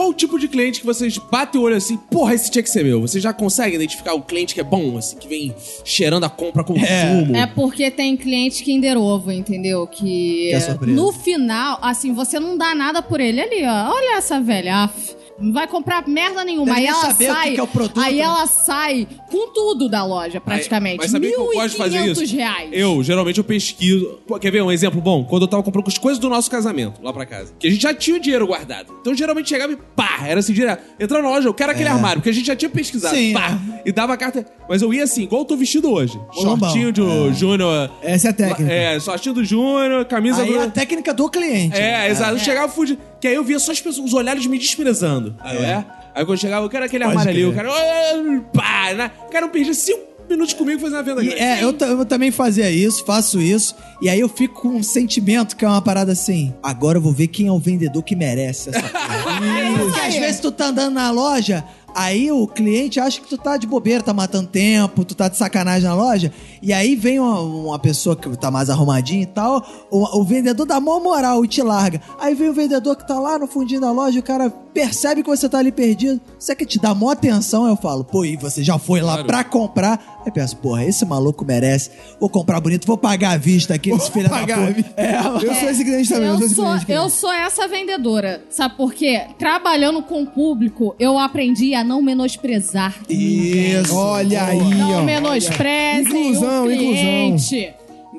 Qual 0.01 0.09
o 0.09 0.14
tipo 0.14 0.39
de 0.39 0.48
cliente 0.48 0.81
que 0.81 0.86
vocês 0.86 1.18
batem 1.18 1.60
o 1.60 1.64
olho 1.64 1.77
assim, 1.77 1.98
porra, 1.98 2.32
esse 2.32 2.51
tinha 2.51 2.62
que 2.62 2.70
ser 2.70 2.82
meu? 2.82 3.02
Vocês 3.02 3.22
já 3.22 3.35
conseguem 3.35 3.74
identificar 3.74 4.14
o 4.14 4.22
cliente 4.22 4.55
que 4.55 4.60
é 4.62 4.64
bom, 4.64 4.97
assim, 4.97 5.14
que 5.18 5.28
vem 5.28 5.55
cheirando 5.85 6.24
a 6.24 6.31
compra 6.31 6.64
consumo? 6.64 7.36
É 7.36 7.47
porque 7.47 7.90
tem 7.90 8.16
cliente 8.16 8.64
Kinder 8.64 8.97
Ovo, 8.97 9.31
entendeu? 9.31 9.86
Que 9.86 10.52
Que 10.52 10.55
é 10.55 10.86
no 10.86 11.12
final, 11.12 11.78
assim, 11.82 12.14
você 12.14 12.40
não 12.40 12.56
dá 12.56 12.74
nada 12.74 13.02
por 13.02 13.20
ele 13.20 13.43
ali, 13.43 13.62
ó. 13.62 13.93
Olha 13.94 14.16
essa 14.16 14.40
velha, 14.40 14.85
af. 14.85 15.19
Não 15.40 15.52
vai 15.52 15.66
comprar 15.66 16.06
merda 16.06 16.44
nenhuma. 16.44 16.74
Deve 16.74 16.80
Aí 16.80 16.86
ela 16.86 17.00
saber 17.00 17.30
o 17.30 17.34
sai. 17.34 17.48
que 17.48 17.54
que 17.54 17.60
é 17.60 17.62
o 17.62 17.66
produto, 17.66 18.00
aí 18.00 18.16
né? 18.16 18.22
ela 18.22 18.46
sai 18.46 19.08
com 19.30 19.52
tudo 19.52 19.88
da 19.88 20.04
loja, 20.04 20.40
praticamente. 20.40 20.98
Mas 20.98 21.10
sabia 21.10 21.30
que 21.30 21.36
eu 21.36 21.46
gosto 21.46 21.70
de 21.70 21.76
fazer 21.76 22.10
isso? 22.10 22.22
1.500 22.22 22.36
reais. 22.36 22.70
Eu, 22.72 23.02
geralmente, 23.02 23.38
eu 23.38 23.44
pesquiso. 23.44 24.18
Pô, 24.26 24.38
quer 24.38 24.50
ver 24.50 24.62
um 24.62 24.70
exemplo 24.70 25.00
bom? 25.00 25.24
Quando 25.24 25.42
eu 25.42 25.48
tava 25.48 25.62
comprando 25.62 25.88
as 25.88 25.98
coisas 25.98 26.18
do 26.18 26.28
nosso 26.28 26.50
casamento, 26.50 27.02
lá 27.02 27.12
pra 27.12 27.24
casa. 27.24 27.54
Que 27.58 27.68
a 27.68 27.70
gente 27.70 27.82
já 27.82 27.94
tinha 27.94 28.16
o 28.16 28.20
dinheiro 28.20 28.46
guardado. 28.46 28.92
Então, 29.00 29.14
geralmente, 29.14 29.48
chegava 29.48 29.72
e 29.72 29.76
pá, 29.76 30.20
era 30.26 30.40
assim, 30.40 30.52
direto. 30.52 30.82
Entrava 30.98 31.22
na 31.22 31.30
loja, 31.30 31.48
eu 31.48 31.54
quero 31.54 31.72
aquele 31.72 31.88
armário, 31.88 32.16
porque 32.20 32.30
a 32.30 32.34
gente 32.34 32.46
já 32.46 32.56
tinha 32.56 32.68
pesquisado. 32.70 33.14
Sim, 33.14 33.32
pá, 33.32 33.58
e 33.84 33.92
dava 33.92 34.12
a 34.14 34.16
carta. 34.16 34.44
Mas 34.68 34.82
eu 34.82 34.92
ia 34.92 35.04
assim, 35.04 35.22
igual 35.22 35.42
eu 35.42 35.46
tô 35.46 35.56
vestido 35.56 35.90
hoje. 35.90 36.20
Bolambão. 36.34 36.68
Shortinho 36.70 36.92
do 36.92 37.32
Júnior. 37.32 37.90
Essa 38.02 38.28
é 38.28 38.30
a 38.30 38.34
técnica. 38.34 38.72
É, 38.72 39.00
shortinho 39.00 39.34
do 39.34 39.44
Júnior, 39.44 40.04
camisa 40.04 40.42
Aí 40.42 40.52
do... 40.52 40.58
é 40.58 40.64
a 40.64 40.70
técnica 40.70 41.14
do 41.14 41.28
cliente. 41.28 41.76
É, 41.76 42.08
exato. 42.08 42.32
Eu 42.32 42.38
chegava 42.38 42.68
fugindo. 42.70 42.98
Que 43.20 43.28
aí 43.28 43.34
eu 43.34 43.44
via 43.44 43.59
só 43.59 43.72
as 43.72 43.80
pessoas, 43.80 44.06
os 44.06 44.14
olhares 44.14 44.47
me 44.47 44.59
desprezando. 44.59 45.34
Aí, 45.40 45.59
é. 45.59 45.84
Aí 46.14 46.24
quando 46.24 46.30
eu 46.32 46.36
chegava, 46.38 46.64
eu 46.64 46.70
quero 46.70 46.84
aquele 46.86 47.05
Pode 47.05 47.16
armário 47.18 47.30
ali, 47.32 47.40
eu 47.42 47.52
crer. 47.52 47.64
quero. 47.66 48.42
Pá, 48.52 48.92
né? 48.94 49.10
O 49.26 49.30
cara 49.30 49.47
não 49.47 49.52
perdia 49.52 49.74
cinco 49.74 50.09
minutos 50.28 50.55
comigo 50.55 50.80
fazendo 50.80 50.98
a 51.01 51.02
venda 51.02 51.22
E, 51.22 51.26
grande. 51.26 51.42
é, 51.42 51.62
eu, 51.64 51.72
ta- 51.72 51.86
eu 51.86 52.05
também 52.05 52.30
fazia 52.30 52.70
isso, 52.70 53.05
faço 53.05 53.40
isso, 53.40 53.74
e 54.01 54.09
aí 54.09 54.20
eu 54.20 54.28
fico 54.28 54.62
com 54.62 54.68
um 54.68 54.82
sentimento 54.82 55.56
que 55.56 55.64
é 55.64 55.68
uma 55.68 55.82
parada 55.82 56.12
assim. 56.12 56.55
Agora 56.62 56.98
eu 56.98 57.02
vou 57.02 57.12
ver 57.12 57.26
quem 57.26 57.48
é 57.48 57.52
o 57.52 57.59
vendedor 57.59 58.01
que 58.05 58.14
merece 58.14 58.70
essa 58.70 58.80
coisa. 58.88 59.84
Porque 59.84 60.01
às 60.01 60.14
vezes 60.14 60.40
tu 60.40 60.52
tá 60.52 60.66
andando 60.66 60.94
na 60.94 61.10
loja, 61.10 61.64
aí 61.94 62.30
o 62.30 62.46
cliente 62.46 62.98
acha 63.00 63.20
que 63.20 63.28
tu 63.28 63.36
tá 63.38 63.56
de 63.56 63.66
bobeira, 63.66 64.02
tá 64.02 64.12
matando 64.12 64.48
tempo, 64.48 65.04
tu 65.04 65.14
tá 65.14 65.28
de 65.28 65.36
sacanagem 65.36 65.88
na 65.88 65.94
loja, 65.94 66.32
e 66.62 66.72
aí 66.72 66.94
vem 66.94 67.18
uma, 67.18 67.40
uma 67.40 67.78
pessoa 67.78 68.14
que 68.16 68.28
tá 68.36 68.50
mais 68.50 68.70
arrumadinha 68.70 69.22
e 69.22 69.26
tal, 69.26 69.64
o, 69.90 70.20
o 70.20 70.24
vendedor 70.24 70.66
dá 70.66 70.80
mó 70.80 70.98
moral 71.00 71.44
e 71.44 71.48
te 71.48 71.62
larga. 71.62 72.00
Aí 72.18 72.34
vem 72.34 72.48
o 72.48 72.52
vendedor 72.54 72.96
que 72.96 73.06
tá 73.06 73.18
lá 73.18 73.38
no 73.38 73.46
fundinho 73.46 73.80
da 73.80 73.90
loja, 73.92 74.18
o 74.18 74.22
cara 74.22 74.50
percebe 74.50 75.22
que 75.22 75.28
você 75.28 75.48
tá 75.48 75.58
ali 75.58 75.72
perdido, 75.72 76.20
você 76.38 76.54
quer 76.54 76.64
te 76.64 76.78
dar 76.78 76.94
mó 76.94 77.10
atenção, 77.10 77.66
eu 77.66 77.76
falo, 77.76 78.04
pô, 78.04 78.24
e 78.24 78.36
você 78.36 78.62
já 78.62 78.78
foi 78.78 79.00
lá 79.00 79.24
pra 79.24 79.42
comprar? 79.42 80.20
Aí 80.24 80.30
penso, 80.30 80.56
porra, 80.58 80.84
esse 80.84 81.04
maluco 81.04 81.44
merece, 81.44 81.90
vou 82.20 82.28
comprar 82.28 82.60
bonito, 82.60 82.86
vou 82.86 82.96
pagar 82.98 83.30
à 83.32 83.36
vista 83.36 83.74
aqui 83.74 83.90
nesse 83.90 84.10
filho 84.10 84.28
da 84.28 84.38
puta. 84.40 84.92
É, 84.96 85.16
Eu 85.16 85.54
sou 85.54 85.70
esse 85.70 85.84
cliente 85.84 86.08
também, 86.10 86.28
eu, 86.28 86.34
Eu 86.34 86.38
sou 86.38 86.46
esse 86.46 86.54
sou, 86.54 86.64
cliente. 86.66 86.92
eu 86.92 87.08
sou 87.10 87.32
essa 87.32 87.66
vendedora. 87.66 88.44
Sabe 88.50 88.76
por 88.76 88.92
quê? 88.92 89.22
Trabalhando 89.38 90.02
com 90.02 90.22
o 90.22 90.26
público, 90.26 90.94
eu 90.98 91.18
aprendi 91.18 91.74
a 91.74 91.80
não 91.85 92.01
menosprezar. 92.02 92.94
Isso. 93.09 93.94
Olha 93.97 94.44
aí, 94.44 94.59
Não 94.59 95.01
ó. 95.01 95.02
menosprezem 95.02 96.28
Inclusão, 96.28 96.65
o 96.65 96.69
cliente. 96.69 97.74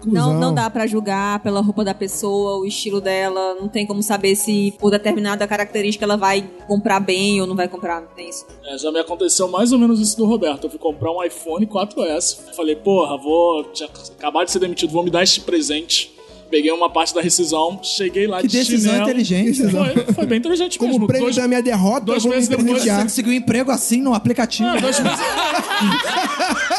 Não, 0.05 0.33
não 0.39 0.53
dá 0.53 0.67
pra 0.69 0.87
julgar 0.87 1.39
pela 1.41 1.61
roupa 1.61 1.83
da 1.83 1.93
pessoa, 1.93 2.57
o 2.57 2.65
estilo 2.65 2.99
dela. 2.99 3.55
Não 3.55 3.67
tem 3.67 3.85
como 3.85 4.01
saber 4.01 4.35
se 4.35 4.73
por 4.79 4.89
determinada 4.89 5.47
característica 5.47 6.05
ela 6.05 6.15
vai 6.17 6.43
comprar 6.67 6.99
bem 6.99 7.39
ou 7.39 7.45
não 7.45 7.55
vai 7.55 7.67
comprar. 7.67 8.01
Não 8.01 8.07
tem 8.09 8.29
isso. 8.29 8.45
É, 8.65 8.77
já 8.77 8.91
me 8.91 8.99
aconteceu 8.99 9.47
mais 9.47 9.71
ou 9.71 9.77
menos 9.77 9.99
isso 9.99 10.17
do 10.17 10.25
Roberto. 10.25 10.63
Eu 10.65 10.69
fui 10.71 10.79
comprar 10.79 11.11
um 11.11 11.23
iPhone 11.23 11.67
4S. 11.67 12.55
Falei, 12.55 12.75
porra, 12.75 13.15
vou 13.17 13.71
acabado 14.17 14.45
de 14.45 14.51
ser 14.53 14.59
demitido, 14.59 14.91
vou 14.91 15.03
me 15.03 15.11
dar 15.11 15.21
este 15.23 15.41
presente. 15.41 16.15
Peguei 16.51 16.71
uma 16.71 16.89
parte 16.89 17.15
da 17.15 17.21
rescisão, 17.21 17.79
cheguei 17.81 18.27
lá 18.27 18.41
Que 18.41 18.47
de 18.47 18.57
decisão 18.59 18.91
chinelo. 18.91 19.09
inteligente. 19.09 19.63
Foi, 19.71 20.13
foi 20.13 20.25
bem 20.25 20.37
inteligente 20.39 20.77
Como 20.77 20.91
mesmo. 20.91 21.07
prêmio 21.07 21.25
Dois- 21.27 21.37
da 21.37 21.47
minha 21.47 21.61
derrota, 21.63 22.01
dois 22.05 22.25
me 22.25 22.31
meses 22.31 22.49
depois, 22.49 22.83
Você 22.83 22.89
conseguiu 23.03 23.31
um 23.31 23.35
emprego 23.35 23.71
assim 23.71 24.01
no 24.01 24.13
aplicativo. 24.13 24.67
Ah, 24.69 24.75
dois 24.75 24.99
meses. 24.99 25.19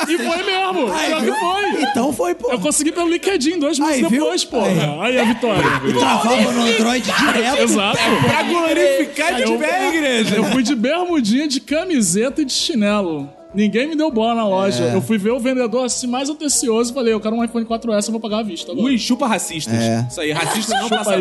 e 0.09 0.19
foi 0.19 0.43
mesmo. 0.43 0.93
Aí, 0.93 1.07
Pior 1.09 1.21
que 1.25 1.33
foi. 1.41 1.83
Então 1.83 2.13
foi, 2.13 2.35
pô. 2.35 2.51
Eu 2.53 2.61
consegui 2.61 2.93
pelo 2.93 3.09
LinkedIn 3.09 3.59
dois 3.59 3.79
meses 3.79 3.95
Aí, 3.95 4.01
viu? 4.03 4.11
depois, 4.25 4.45
porra. 4.45 5.03
Aí, 5.03 5.19
a 5.19 5.25
vitória. 5.25 5.63
E 5.89 5.93
travava 5.95 6.53
no 6.53 6.67
Android 6.67 7.05
direto. 7.11 7.63
Exato. 7.63 7.99
Pra 8.29 8.43
glorificar 8.43 9.35
de 9.37 9.57
bem, 9.57 9.89
igreja. 9.95 10.37
Eu 10.37 10.45
fui 10.45 10.63
de 10.63 10.75
bermudinha, 10.75 11.49
de 11.49 11.61
camiseta 11.61 12.43
e 12.43 12.45
de 12.45 12.53
chinelo. 12.53 13.31
Ninguém 13.55 13.87
me 13.89 13.95
deu 13.97 14.11
bola 14.11 14.35
na 14.35 14.49
loja. 14.49 14.85
É. 14.85 14.95
Eu 14.95 15.03
fui 15.03 15.19
ver 15.19 15.31
o 15.31 15.39
vendedor 15.39 15.85
assim 15.85 16.07
mais 16.07 16.31
atencioso 16.31 16.91
e 16.91 16.95
falei, 16.95 17.13
eu 17.13 17.21
quero 17.21 17.37
um 17.37 17.45
iPhone 17.45 17.65
4S, 17.67 18.07
eu 18.07 18.13
vou 18.13 18.21
pagar 18.21 18.39
à 18.39 18.43
vista 18.43 18.73
agora. 18.73 18.87
Ui, 18.87 18.97
chupa 18.99 19.27
racistas. 19.27 19.75
É. 19.75 20.07
Isso 20.11 20.21
aí, 20.21 20.33
racistas 20.33 20.75
não 20.81 20.85
Chupa 20.89 20.97
passam. 20.99 21.15
aí. 21.15 21.21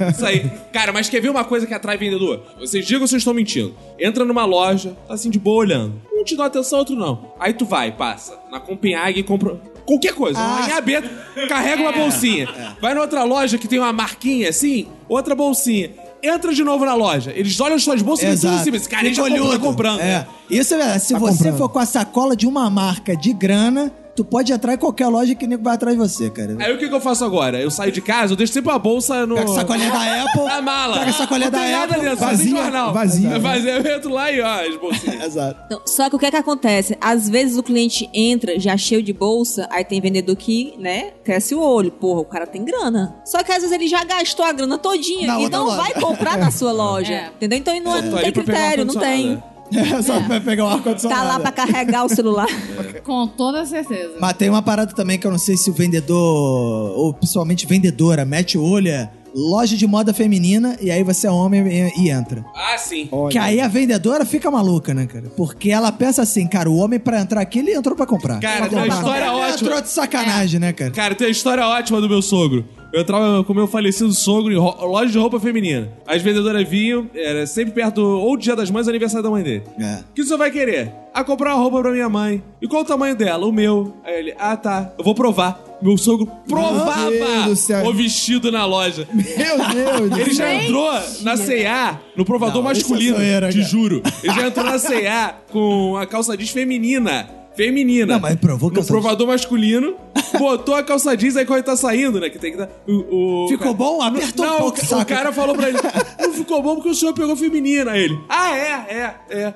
não. 0.00 0.08
Isso 0.10 0.26
aí. 0.26 0.50
Cara, 0.72 0.92
mas 0.92 1.08
quer 1.08 1.20
ver 1.20 1.28
uma 1.30 1.44
coisa 1.44 1.66
que 1.66 1.74
atrai 1.74 1.96
vendedor? 1.96 2.42
Vocês 2.58 2.86
digam 2.86 3.06
se 3.06 3.14
eu 3.14 3.18
estou 3.18 3.32
mentindo. 3.34 3.74
Entra 3.98 4.24
numa 4.24 4.44
loja, 4.44 4.96
tá 5.06 5.14
assim 5.14 5.30
de 5.30 5.38
boa 5.38 5.58
olhando. 5.60 5.94
Um 6.12 6.24
te 6.24 6.36
dá 6.36 6.46
atenção, 6.46 6.80
outro 6.80 6.96
não. 6.96 7.32
Aí 7.38 7.52
tu 7.52 7.64
vai, 7.64 7.92
passa 7.92 8.36
na 8.50 8.58
Copenhague 8.58 9.20
e 9.20 9.22
compra 9.22 9.60
qualquer 9.86 10.12
coisa. 10.14 10.38
Ah. 10.38 10.56
Uma 10.58 10.66
rabeta, 10.66 11.08
carrega 11.48 11.80
uma 11.82 11.92
bolsinha. 11.92 12.48
Vai 12.80 12.92
na 12.94 13.00
outra 13.00 13.22
loja 13.24 13.56
que 13.56 13.68
tem 13.68 13.78
uma 13.78 13.92
marquinha 13.92 14.48
assim, 14.48 14.88
outra 15.08 15.34
bolsinha. 15.34 15.90
Entra 16.22 16.52
de 16.52 16.64
novo 16.64 16.84
na 16.84 16.94
loja. 16.94 17.32
Eles 17.34 17.58
olham 17.60 17.76
as 17.76 17.82
suas 17.84 18.02
bolsas 18.02 18.24
e 18.24 18.26
vê 18.28 18.34
tudo 18.36 18.46
em 18.46 18.48
Exato. 18.50 18.64
cima. 18.64 18.76
Esse 18.76 18.88
cara 18.88 19.12
já 19.14 19.22
comprou, 19.22 19.50
tá 19.50 19.58
comprando. 19.58 20.00
É. 20.00 20.26
Isso 20.50 20.74
é 20.74 20.76
verdade. 20.78 21.02
Se 21.04 21.12
Tá 21.12 21.18
você 21.18 21.36
comprando. 21.38 21.58
for 21.58 21.68
com 21.68 21.78
a 21.78 21.86
sacola 21.86 22.34
de 22.36 22.46
uma 22.46 22.68
marca 22.68 23.16
de 23.16 23.32
grana, 23.32 23.92
tu 24.18 24.24
pode 24.24 24.52
entrar 24.52 24.74
em 24.74 24.76
qualquer 24.76 25.06
loja 25.06 25.32
que 25.36 25.44
o 25.44 25.48
nego 25.48 25.62
vai 25.62 25.74
atrás 25.74 25.96
de 25.96 26.02
você, 26.02 26.28
cara. 26.28 26.56
Aí 26.58 26.74
o 26.74 26.78
que, 26.78 26.88
que 26.88 26.94
eu 26.94 27.00
faço 27.00 27.24
agora? 27.24 27.60
Eu 27.60 27.70
saio 27.70 27.92
de 27.92 28.00
casa, 28.00 28.32
eu 28.32 28.36
deixo 28.36 28.52
sempre 28.52 28.72
a 28.72 28.78
bolsa 28.78 29.24
no. 29.24 29.36
Pega 29.36 29.48
a 29.48 29.54
sacolinha 29.54 29.90
da 29.92 30.00
Apple. 30.24 30.42
Na 30.44 30.60
mala. 30.60 30.98
Pega 30.98 31.10
a 31.10 31.14
sacolinha 31.14 31.50
não 31.52 31.58
da 31.60 31.68
nada 31.68 31.92
Apple. 31.94 32.08
dentro, 32.08 32.24
vazia, 32.26 32.50
jornal. 32.50 32.92
vazia. 32.92 33.28
É 33.30 33.38
vazia. 33.38 33.70
Eu 33.78 33.96
entro 33.96 34.10
lá 34.10 34.32
e 34.32 34.40
ó, 34.40 34.60
as 34.66 34.76
bolsinhas. 34.76 35.22
Exato. 35.38 35.60
Então, 35.66 35.80
só 35.86 36.10
que 36.10 36.16
o 36.16 36.18
que 36.18 36.26
é 36.26 36.30
que 36.32 36.36
acontece? 36.36 36.98
Às 37.00 37.28
vezes 37.28 37.56
o 37.56 37.62
cliente 37.62 38.10
entra 38.12 38.58
já 38.58 38.76
cheio 38.76 39.04
de 39.04 39.12
bolsa, 39.12 39.68
aí 39.70 39.84
tem 39.84 40.00
vendedor 40.00 40.34
que, 40.34 40.74
né, 40.80 41.12
cresce 41.22 41.54
o 41.54 41.60
olho. 41.60 41.92
Porra, 41.92 42.20
o 42.20 42.24
cara 42.24 42.46
tem 42.46 42.64
grana. 42.64 43.14
Só 43.24 43.42
que 43.44 43.52
às 43.52 43.58
vezes 43.58 43.70
ele 43.72 43.86
já 43.86 44.02
gastou 44.02 44.44
a 44.44 44.52
grana 44.52 44.78
todinha 44.78 45.28
Na 45.28 45.40
e 45.40 45.48
não 45.48 45.66
loja. 45.66 45.76
vai 45.76 45.94
comprar 45.94 46.36
na 46.36 46.50
sua 46.50 46.72
loja. 46.72 47.12
É. 47.14 47.26
Entendeu? 47.36 47.58
Então 47.58 47.72
ele 47.72 47.84
não, 47.84 47.92
Tô 47.92 48.02
não 48.02 48.18
ali 48.18 48.32
tem 48.32 48.32
critério, 48.32 48.84
não 48.84 48.94
tem. 48.94 49.40
É, 49.98 50.02
só 50.02 50.20
pra 50.22 50.40
pegar 50.40 50.64
o 50.64 50.68
ar-condicionado. 50.68 51.20
Tá 51.22 51.28
lá 51.28 51.40
pra 51.40 51.52
carregar 51.52 52.04
o 52.04 52.08
celular. 52.08 52.48
Com 53.04 53.26
toda 53.28 53.64
certeza. 53.66 54.14
Mas 54.20 54.32
tem 54.34 54.48
uma 54.48 54.62
parada 54.62 54.94
também 54.94 55.18
que 55.18 55.26
eu 55.26 55.30
não 55.30 55.38
sei 55.38 55.56
se 55.56 55.70
o 55.70 55.72
vendedor, 55.72 56.92
ou 56.96 57.12
principalmente 57.14 57.66
vendedora, 57.66 58.24
mete 58.24 58.56
o 58.58 58.62
olho, 58.62 58.88
é 58.88 59.10
loja 59.34 59.76
de 59.76 59.86
moda 59.86 60.12
feminina, 60.12 60.76
e 60.80 60.90
aí 60.90 61.02
você 61.04 61.26
é 61.26 61.30
homem 61.30 61.66
e, 61.68 62.04
e 62.04 62.10
entra. 62.10 62.44
Ah, 62.56 62.76
sim. 62.78 63.08
Que 63.30 63.38
aí 63.38 63.60
a 63.60 63.68
vendedora 63.68 64.24
fica 64.24 64.50
maluca, 64.50 64.92
né, 64.94 65.06
cara? 65.06 65.30
Porque 65.36 65.70
ela 65.70 65.92
pensa 65.92 66.22
assim, 66.22 66.46
cara, 66.46 66.68
o 66.70 66.76
homem 66.76 66.98
pra 66.98 67.20
entrar 67.20 67.40
aqui, 67.40 67.58
ele 67.58 67.72
entrou 67.74 67.94
pra 67.94 68.06
comprar. 68.06 68.40
Cara, 68.40 68.68
tem 68.68 68.78
uma 68.78 68.86
Ele 68.86 68.94
história 68.94 69.32
ótima. 69.32 69.68
entrou 69.68 69.80
de 69.82 69.88
sacanagem, 69.90 70.58
né, 70.58 70.72
cara? 70.72 70.90
Cara, 70.90 71.14
tem 71.14 71.26
uma 71.26 71.30
história 71.30 71.66
ótima 71.66 72.00
do 72.00 72.08
meu 72.08 72.22
sogro. 72.22 72.64
Eu 72.92 73.02
entrava 73.02 73.44
com 73.44 73.52
meu 73.52 73.66
falecido 73.66 74.12
sogro 74.12 74.52
em 74.52 74.56
loja 74.56 75.12
de 75.12 75.18
roupa 75.18 75.38
feminina. 75.38 75.90
As 76.06 76.22
vendedoras 76.22 76.66
vinham, 76.66 77.08
era 77.14 77.46
sempre 77.46 77.74
perto 77.74 78.00
ou 78.00 78.36
do 78.36 78.42
dia 78.42 78.56
das 78.56 78.70
mães 78.70 78.86
ou 78.86 78.90
aniversário 78.90 79.22
da 79.22 79.30
mãe 79.30 79.42
dele. 79.42 79.62
É. 79.78 80.00
O 80.10 80.14
que 80.14 80.22
o 80.22 80.24
senhor 80.24 80.38
vai 80.38 80.50
querer? 80.50 80.90
Ah, 81.12 81.22
comprar 81.22 81.54
uma 81.54 81.62
roupa 81.62 81.80
pra 81.82 81.90
minha 81.92 82.08
mãe. 82.08 82.42
E 82.62 82.66
qual 82.66 82.82
o 82.82 82.84
tamanho 82.84 83.14
dela? 83.14 83.46
O 83.46 83.52
meu. 83.52 83.94
Aí 84.04 84.18
ele, 84.18 84.34
ah, 84.38 84.56
tá. 84.56 84.92
Eu 84.98 85.04
vou 85.04 85.14
provar. 85.14 85.62
Meu 85.82 85.96
sogro 85.96 86.26
provava 86.48 87.54
céu. 87.54 87.86
o 87.86 87.92
vestido 87.92 88.50
na 88.50 88.64
loja. 88.64 89.06
Meu 89.12 89.26
Deus 89.26 90.10
do 90.10 90.20
Ele 90.20 90.34
já 90.34 90.54
entrou 90.54 90.90
na 91.22 91.36
C&A, 91.36 91.98
no 92.16 92.24
provador 92.24 92.62
Não, 92.64 92.72
isso 92.72 92.80
é 92.80 92.84
masculino, 92.84 93.16
zoeira, 93.16 93.48
te 93.48 93.58
cara. 93.58 93.68
juro. 93.68 94.02
Ele 94.24 94.34
já 94.34 94.46
entrou 94.48 94.64
na 94.66 94.78
C&A 94.78 95.34
com 95.52 95.96
a 95.96 96.06
calça 96.06 96.36
jeans 96.36 96.50
feminina. 96.50 97.28
Feminina. 97.54 98.14
Não, 98.14 98.20
mas 98.20 98.36
provou 98.36 98.70
No 98.70 98.84
provador 98.84 99.26
masculino, 99.26 99.94
botou 100.36 100.74
a 100.74 100.82
calça 100.82 101.16
jeans, 101.16 101.36
aí 101.36 101.44
quando 101.46 101.58
ele 101.58 101.66
tá 101.66 101.76
saindo, 101.76 102.18
né, 102.20 102.28
que 102.28 102.38
tem 102.38 102.52
que 102.52 102.58
dar... 102.58 102.68
O, 102.86 103.44
o- 103.44 103.48
Ficou 103.48 103.72
bom? 103.74 104.02
Apertou 104.02 104.44
não, 104.46 104.56
um 104.56 104.58
pouco 104.58 104.78
o, 104.82 104.84
saco. 104.84 105.02
o 105.02 105.06
cara 105.06 105.32
falou 105.32 105.54
pra 105.54 105.68
ele, 105.68 105.78
não 106.20 106.32
ficou 106.32 106.62
bom 106.62 106.74
porque 106.76 106.90
o 106.90 106.94
senhor 106.94 107.12
pegou 107.14 107.36
feminina. 107.36 107.92
Aí 107.92 108.02
ele, 108.04 108.18
ah, 108.28 108.56
é, 108.56 108.70
é, 108.88 109.14
é. 109.30 109.54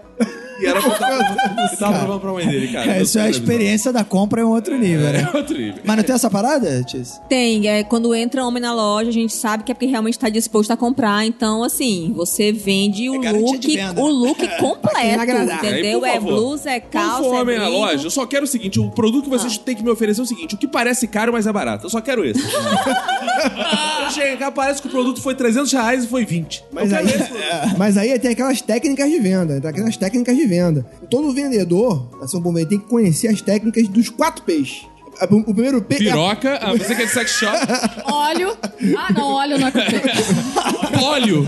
E 0.62 0.66
era 0.66 0.80
pra 0.80 0.92
tava 1.78 1.98
provando 1.98 2.20
pra 2.20 2.32
mãe 2.32 2.46
dele, 2.46 2.68
cara. 2.72 2.96
É, 2.98 3.02
isso 3.02 3.18
é 3.18 3.22
a 3.22 3.30
experiência 3.30 3.92
da 3.92 4.04
compra 4.04 4.40
em 4.40 4.44
um 4.44 4.50
outro 4.50 4.76
nível, 4.78 5.10
né? 5.12 5.28
É 5.32 5.36
outro 5.36 5.56
nível. 5.56 5.82
Mas 5.84 5.96
não 5.96 6.04
tem 6.04 6.14
essa 6.14 6.30
parada, 6.30 6.82
Tis? 6.84 7.20
Tem, 7.28 7.66
é, 7.68 7.82
quando 7.82 8.14
entra 8.14 8.44
homem 8.44 8.62
na 8.62 8.72
loja, 8.72 9.08
a 9.10 9.12
gente 9.12 9.34
sabe 9.34 9.64
que 9.64 9.72
é 9.72 9.74
porque 9.74 9.86
realmente 9.86 10.18
tá 10.18 10.28
disposto 10.28 10.70
a 10.70 10.76
comprar. 10.76 11.24
Então, 11.26 11.64
assim, 11.64 12.12
você 12.14 12.52
vende 12.52 13.10
o 13.10 13.16
É 13.16 13.18
garantia 13.18 13.58
de 13.58 13.76
look, 13.76 13.98
o 14.00 14.06
look 14.06 14.48
completo. 14.58 14.96
Aí, 14.96 15.12
entendeu? 15.54 16.04
É 16.04 16.20
blusa, 16.20 16.70
é 16.70 16.80
calça, 16.80 17.22
Quando 17.22 17.24
for 17.24 17.34
é 17.36 17.40
homem 17.42 17.58
na 17.58 17.64
brinco. 17.64 17.78
loja, 17.80 18.06
eu 18.06 18.10
só 18.10 18.26
quero 18.26 18.44
o 18.44 18.48
seguinte: 18.48 18.78
o 18.78 18.90
produto 18.90 19.24
que 19.24 19.30
vocês 19.30 19.56
Ah. 19.56 19.62
têm 19.64 19.74
que 19.74 19.82
me 19.82 19.90
oferecer 19.90 20.20
é 20.20 20.24
o 20.24 20.26
seguinte: 20.26 20.54
o 20.54 20.58
que 20.58 20.68
parece 20.68 21.06
caro, 21.08 21.32
mas 21.32 21.46
é 21.46 21.52
barato. 21.52 21.86
Eu 21.86 21.90
só 21.90 22.00
quero 22.00 22.24
esse. 22.24 22.40
eu 22.42 24.38
cá, 24.38 24.50
parece 24.50 24.80
que 24.80 24.88
o 24.88 24.90
produto 24.90 25.20
foi 25.20 25.34
300 25.34 25.72
reais 25.72 26.04
e 26.04 26.06
foi 26.06 26.24
20. 26.24 26.64
Mas 26.72 26.92
aí, 26.92 27.06
mas 27.78 27.96
aí 27.96 28.18
tem 28.18 28.32
aquelas 28.32 28.60
técnicas 28.60 29.10
de 29.10 29.18
venda. 29.18 29.60
Tem 29.60 29.70
aquelas 29.70 29.96
técnicas 29.96 30.36
de 30.36 30.46
venda. 30.46 30.51
Todo 31.10 31.32
vendedor, 31.32 32.08
assim, 32.20 32.36
um 32.36 32.40
bom 32.40 32.52
vendedor, 32.52 32.68
tem 32.70 32.78
que 32.78 32.88
conhecer 32.88 33.28
as 33.28 33.40
técnicas 33.40 33.88
dos 33.88 34.08
quatro 34.08 34.44
P's. 34.44 34.86
O 35.30 35.36
o 35.36 35.54
primeiro 35.54 35.80
P 35.82 35.94
é 35.94 35.98
Piroca, 35.98 36.58
ah, 36.60 36.72
você 36.72 36.94
que 36.94 37.02
é 37.02 37.04
de 37.06 37.12
sex 37.12 37.30
shop, 37.32 37.56
Óleo. 38.10 38.56
Ah, 38.98 39.12
não, 39.12 39.30
óleo 39.32 39.58
não 39.58 39.66
é 39.68 39.70
completo. 39.70 40.08
óleo. 41.04 41.46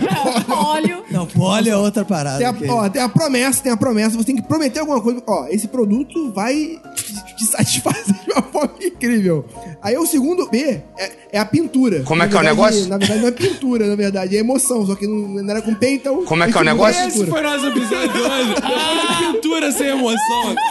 óleo. 0.48 1.04
Não, 1.10 1.26
pole 1.26 1.68
é 1.70 1.76
outra 1.76 2.04
parada. 2.04 2.38
Tem 2.38 2.46
a, 2.46 2.52
que- 2.52 2.68
ó, 2.68 2.88
tem 2.88 3.02
a 3.02 3.08
promessa, 3.08 3.62
tem 3.62 3.72
a 3.72 3.76
promessa. 3.76 4.16
Você 4.16 4.24
tem 4.24 4.36
que 4.36 4.42
prometer 4.42 4.80
alguma 4.80 5.00
coisa. 5.00 5.22
Ó, 5.26 5.46
esse 5.48 5.68
produto 5.68 6.32
vai 6.32 6.80
te, 7.36 7.44
satisfazer 7.46 8.14
de 8.24 8.32
uma 8.32 8.42
forma 8.50 8.74
incrível. 8.82 9.44
Aí 9.82 9.96
o 9.96 10.06
segundo 10.06 10.48
P 10.48 10.82
é, 10.98 11.12
é 11.32 11.38
a 11.38 11.44
pintura. 11.44 12.02
Como 12.04 12.22
é 12.22 12.26
Na 12.26 12.30
que 12.30 12.36
é 12.36 12.40
o 12.40 12.42
verdade- 12.44 12.56
negócio? 12.76 12.88
Na 12.88 12.98
verdade, 12.98 13.20
não 13.20 13.28
é 13.28 13.32
pintura, 13.32 13.86
na 13.86 13.96
verdade. 13.96 14.36
É 14.36 14.40
emoção, 14.40 14.86
só 14.86 14.94
que 14.94 15.06
não, 15.06 15.28
não 15.42 15.50
era 15.50 15.62
com 15.62 15.74
P, 15.74 15.88
então... 15.90 16.24
Como 16.24 16.42
é 16.42 16.50
que 16.50 16.56
é 16.56 16.60
o 16.60 16.64
negócio? 16.64 17.00
é 17.00 17.06
Esse 17.08 17.18
pintura. 17.18 17.30
foi 17.32 17.42
nosso 17.42 17.66
episódio 17.66 18.12
de 18.12 18.18
hoje. 18.20 18.54
De 18.54 19.32
pintura 19.32 19.72
sem 19.72 19.86
emoção. 19.88 20.54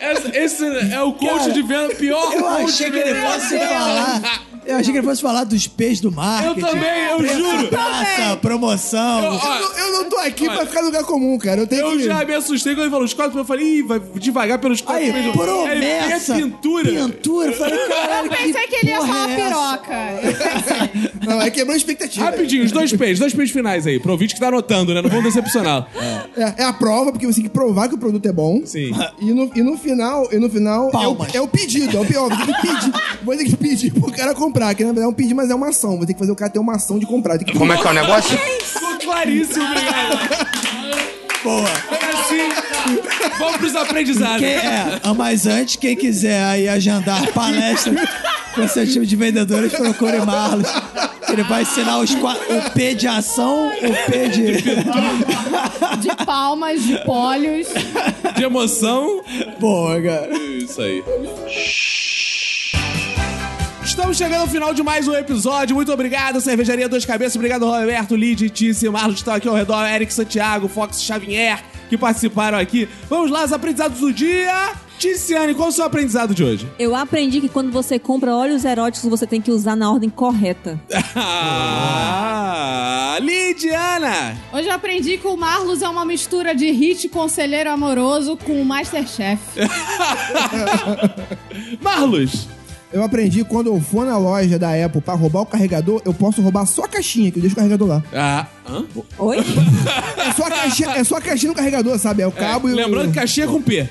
Esse, 0.00 0.36
esse 0.36 0.92
é 0.92 1.00
o 1.00 1.12
coach 1.12 1.38
Cara, 1.38 1.52
de 1.52 1.61
venda 1.62 1.94
pior 1.94 2.32
Eu 2.32 2.46
achei 2.48 2.90
que 2.90 2.98
ele 2.98 3.20
fosse 3.20 3.58
falar. 3.58 4.42
Eu 4.64 4.76
achei 4.76 4.92
que 4.92 4.98
ele 4.98 5.06
fosse 5.06 5.20
falar 5.22 5.44
dos 5.44 5.66
P's 5.66 6.00
do 6.00 6.10
marketing. 6.12 6.60
Eu 6.60 6.66
também, 6.66 7.04
eu 7.10 7.28
juro. 7.28 7.68
Praça, 7.68 8.36
promoção. 8.40 9.24
Eu- 9.24 9.32
ó, 9.32 9.54
Eu, 9.56 9.60
não- 9.60 9.78
eu 9.78 9.92
não 9.92 10.04
tô 10.10 10.16
aqui 10.18 10.46
Olha. 10.48 10.58
pra 10.58 10.66
ficar 10.66 10.80
no 10.80 10.86
lugar 10.86 11.04
comum, 11.04 11.36
cara. 11.38 11.60
Eu 11.62 11.66
tenho 11.66 11.82
Eu 11.82 11.96
que... 11.96 12.04
já 12.04 12.24
me 12.24 12.34
assustei 12.34 12.74
quando 12.74 12.82
ele 12.82 12.90
falou 12.90 13.04
os 13.04 13.14
quatro, 13.14 13.38
eu 13.38 13.44
falei, 13.44 13.78
ih, 13.78 13.82
vai 13.82 14.00
devagar 14.16 14.58
pelos 14.58 14.80
quatro. 14.80 15.02
Aí, 15.02 15.10
Aí, 15.10 15.32
promessa. 15.32 16.34
Aí, 16.34 16.42
pintura. 16.42 16.84
Pintura. 16.90 17.48
Eu 17.48 17.52
falei, 17.54 17.78
caralho, 17.88 18.26
Eu 18.26 18.30
pensei 18.36 18.66
que 18.66 18.76
ele 18.76 18.90
ia 18.90 19.00
falar 19.00 19.30
é 19.30 19.36
piroca. 19.36 19.94
Eu 20.22 20.32
pensei. 20.34 21.12
Não, 21.26 21.40
é 21.40 21.50
quebrou 21.50 21.74
a 21.74 21.76
expectativa. 21.76 22.26
Rapidinho, 22.26 22.64
os 22.64 22.72
dois 22.72 22.92
peixes, 22.92 23.18
dois 23.18 23.32
peixes 23.32 23.52
finais 23.52 23.86
aí, 23.86 23.98
pro 24.00 24.12
ouvinte 24.12 24.34
que 24.34 24.40
tá 24.40 24.48
anotando, 24.48 24.92
né? 24.92 25.00
Não 25.00 25.08
vamos 25.08 25.24
decepcionar. 25.24 25.86
É, 26.36 26.62
é 26.62 26.64
a 26.64 26.72
prova, 26.72 27.12
porque 27.12 27.26
você 27.26 27.34
tem 27.34 27.44
que 27.44 27.50
provar 27.50 27.88
que 27.88 27.94
o 27.94 27.98
produto 27.98 28.26
é 28.26 28.32
bom. 28.32 28.62
Sim. 28.64 28.90
E 29.20 29.26
no, 29.32 29.50
e 29.54 29.62
no 29.62 29.78
final, 29.78 30.28
e 30.32 30.38
no 30.38 30.50
final 30.50 30.84
é 30.86 30.88
o, 30.88 30.90
Palmas. 30.90 31.34
é 31.34 31.40
o 31.40 31.46
pedido, 31.48 31.96
é 31.96 32.00
o 32.00 32.04
pior. 32.04 32.28
Você 32.28 32.44
tem 32.44 32.54
que 32.54 32.60
pedir. 32.60 32.92
Você 33.22 33.36
tem 33.38 33.46
que 33.46 33.56
pedir 33.56 33.92
pro 33.92 34.10
cara 34.12 34.34
comprar, 34.34 34.51
que 34.52 34.84
na 34.84 34.92
verdade 34.92 35.06
é 35.06 35.08
um 35.08 35.12
pedido, 35.12 35.36
mas 35.36 35.50
é 35.50 35.54
uma 35.54 35.68
ação. 35.68 35.98
Você 35.98 36.06
tem 36.06 36.14
que 36.14 36.18
fazer 36.18 36.32
o 36.32 36.36
cara 36.36 36.50
ter 36.50 36.58
uma 36.58 36.74
ação 36.74 36.98
de 36.98 37.06
comprar. 37.06 37.38
Tem 37.38 37.46
que 37.46 37.56
Como 37.56 37.72
é 37.72 37.76
que 37.76 37.86
é 37.86 37.90
o 37.90 37.94
negócio? 37.94 38.38
Ficou 38.38 38.98
claríssimo, 38.98 39.64
obrigado. 39.64 40.52
Boa. 41.42 41.68
Assim, 41.68 43.38
vamos 43.38 43.56
pros 43.56 43.74
aprendizados. 43.74 44.38
Quem, 44.38 44.54
é, 44.54 45.00
ah, 45.02 45.14
mas 45.14 45.46
antes, 45.46 45.76
quem 45.76 45.96
quiser 45.96 46.42
aí 46.44 46.68
agendar 46.68 47.32
palestra 47.32 47.94
com 48.54 48.68
seu 48.68 48.86
time 48.86 49.06
de 49.06 49.16
vendedores, 49.16 49.72
procure 49.72 50.18
Marlos. 50.20 50.68
Ele 51.32 51.42
vai 51.44 51.62
ensinar 51.62 51.98
os 51.98 52.10
o 52.12 52.70
P 52.74 52.94
de 52.94 53.08
ação, 53.08 53.68
o 53.68 54.10
P 54.10 54.28
de. 54.28 54.62
De 56.00 56.24
palmas, 56.24 56.82
de 56.82 56.98
pólios. 57.04 57.68
De 58.36 58.44
emoção. 58.44 59.22
Boa, 59.58 60.00
cara. 60.00 60.28
Isso 60.36 60.80
aí. 60.80 61.02
Estamos 63.92 64.16
chegando 64.16 64.40
ao 64.40 64.48
final 64.48 64.72
de 64.72 64.82
mais 64.82 65.06
um 65.06 65.14
episódio. 65.14 65.76
Muito 65.76 65.92
obrigado, 65.92 66.40
Cervejaria 66.40 66.88
Dois 66.88 67.04
Cabeças. 67.04 67.36
Obrigado, 67.36 67.66
Roberto, 67.66 68.16
Lid, 68.16 68.48
Tícia, 68.48 68.90
Marlos, 68.90 69.16
que 69.16 69.20
estão 69.20 69.34
aqui 69.34 69.46
ao 69.46 69.54
redor, 69.54 69.86
Eric 69.86 70.10
Santiago, 70.14 70.66
Fox 70.66 71.02
Xavier, 71.02 71.62
que 71.90 71.98
participaram 71.98 72.56
aqui. 72.56 72.88
Vamos 73.10 73.30
lá, 73.30 73.44
os 73.44 73.52
aprendizados 73.52 74.00
do 74.00 74.10
dia. 74.10 74.72
Ticiane, 74.98 75.54
qual 75.54 75.68
é 75.68 75.70
o 75.70 75.72
seu 75.74 75.84
aprendizado 75.84 76.34
de 76.34 76.42
hoje? 76.42 76.66
Eu 76.78 76.94
aprendi 76.94 77.38
que 77.38 77.50
quando 77.50 77.70
você 77.70 77.98
compra 77.98 78.34
óleos 78.34 78.64
eróticos, 78.64 79.10
você 79.10 79.26
tem 79.26 79.42
que 79.42 79.50
usar 79.50 79.76
na 79.76 79.92
ordem 79.92 80.08
correta. 80.08 80.80
Ah, 83.14 83.18
Lidiana! 83.20 84.38
Hoje 84.54 84.68
eu 84.68 84.72
aprendi 84.72 85.18
que 85.18 85.26
o 85.26 85.36
Marlos 85.36 85.82
é 85.82 85.88
uma 85.88 86.02
mistura 86.02 86.54
de 86.54 86.70
hit 86.70 87.10
conselheiro 87.10 87.68
amoroso 87.68 88.38
com 88.38 88.62
o 88.62 88.64
Masterchef. 88.64 89.38
Marlos! 91.82 92.48
Eu 92.92 93.02
aprendi 93.02 93.42
quando 93.42 93.68
eu 93.68 93.80
for 93.80 94.04
na 94.04 94.18
loja 94.18 94.58
da 94.58 94.68
Apple 94.84 95.00
pra 95.00 95.14
roubar 95.14 95.40
o 95.40 95.46
carregador, 95.46 96.02
eu 96.04 96.12
posso 96.12 96.42
roubar 96.42 96.66
só 96.66 96.84
a 96.84 96.88
caixinha, 96.88 97.30
que 97.30 97.38
eu 97.38 97.40
deixo 97.40 97.54
o 97.54 97.56
carregador 97.56 97.88
lá. 97.88 98.02
Ah, 98.12 98.46
hã? 98.68 98.84
Oi? 99.18 99.38
É 99.38 100.32
só 100.32 100.46
a 100.46 100.50
caixinha, 100.50 100.90
é 100.90 101.04
só 101.04 101.16
a 101.16 101.20
caixinha 101.20 101.52
do 101.52 101.56
carregador, 101.56 101.98
sabe? 101.98 102.22
É 102.22 102.26
o 102.26 102.32
cabo 102.32 102.68
e 102.68 102.72
o... 102.72 102.76
Lembrando 102.76 103.08
que 103.08 103.14
caixinha 103.14 103.46
é 103.46 103.48
com 103.48 103.62
P. 103.62 103.88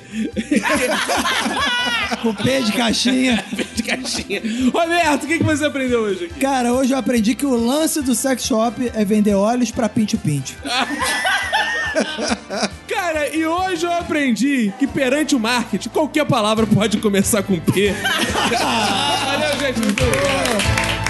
Com 2.21 2.35
P 2.35 2.61
de 2.61 2.71
caixinha. 2.73 3.43
De 3.73 3.83
caixinha. 3.83 4.41
Roberto, 4.71 5.23
o 5.23 5.27
que, 5.27 5.37
que 5.37 5.43
você 5.43 5.65
aprendeu 5.65 6.01
hoje 6.01 6.25
aqui? 6.25 6.39
Cara, 6.39 6.73
hoje 6.73 6.93
eu 6.93 6.97
aprendi 6.97 7.33
que 7.33 7.45
o 7.45 7.55
lance 7.55 8.01
do 8.01 8.13
sex 8.13 8.45
shop 8.45 8.91
é 8.93 9.05
vender 9.05 9.33
óleos 9.33 9.71
pra 9.71 9.87
pinto-pinto. 9.89 10.53
Cara, 13.11 13.27
e 13.35 13.45
hoje 13.45 13.85
eu 13.85 13.91
aprendi 13.91 14.73
que 14.79 14.87
perante 14.87 15.35
o 15.35 15.39
marketing, 15.39 15.89
qualquer 15.89 16.25
palavra 16.25 16.65
pode 16.65 16.97
começar 16.99 17.43
com 17.43 17.59
P. 17.59 17.91
Valeu, 18.55 19.59
gente. 19.59 19.79
Muito 19.81 20.01
obrigado. 20.01 21.00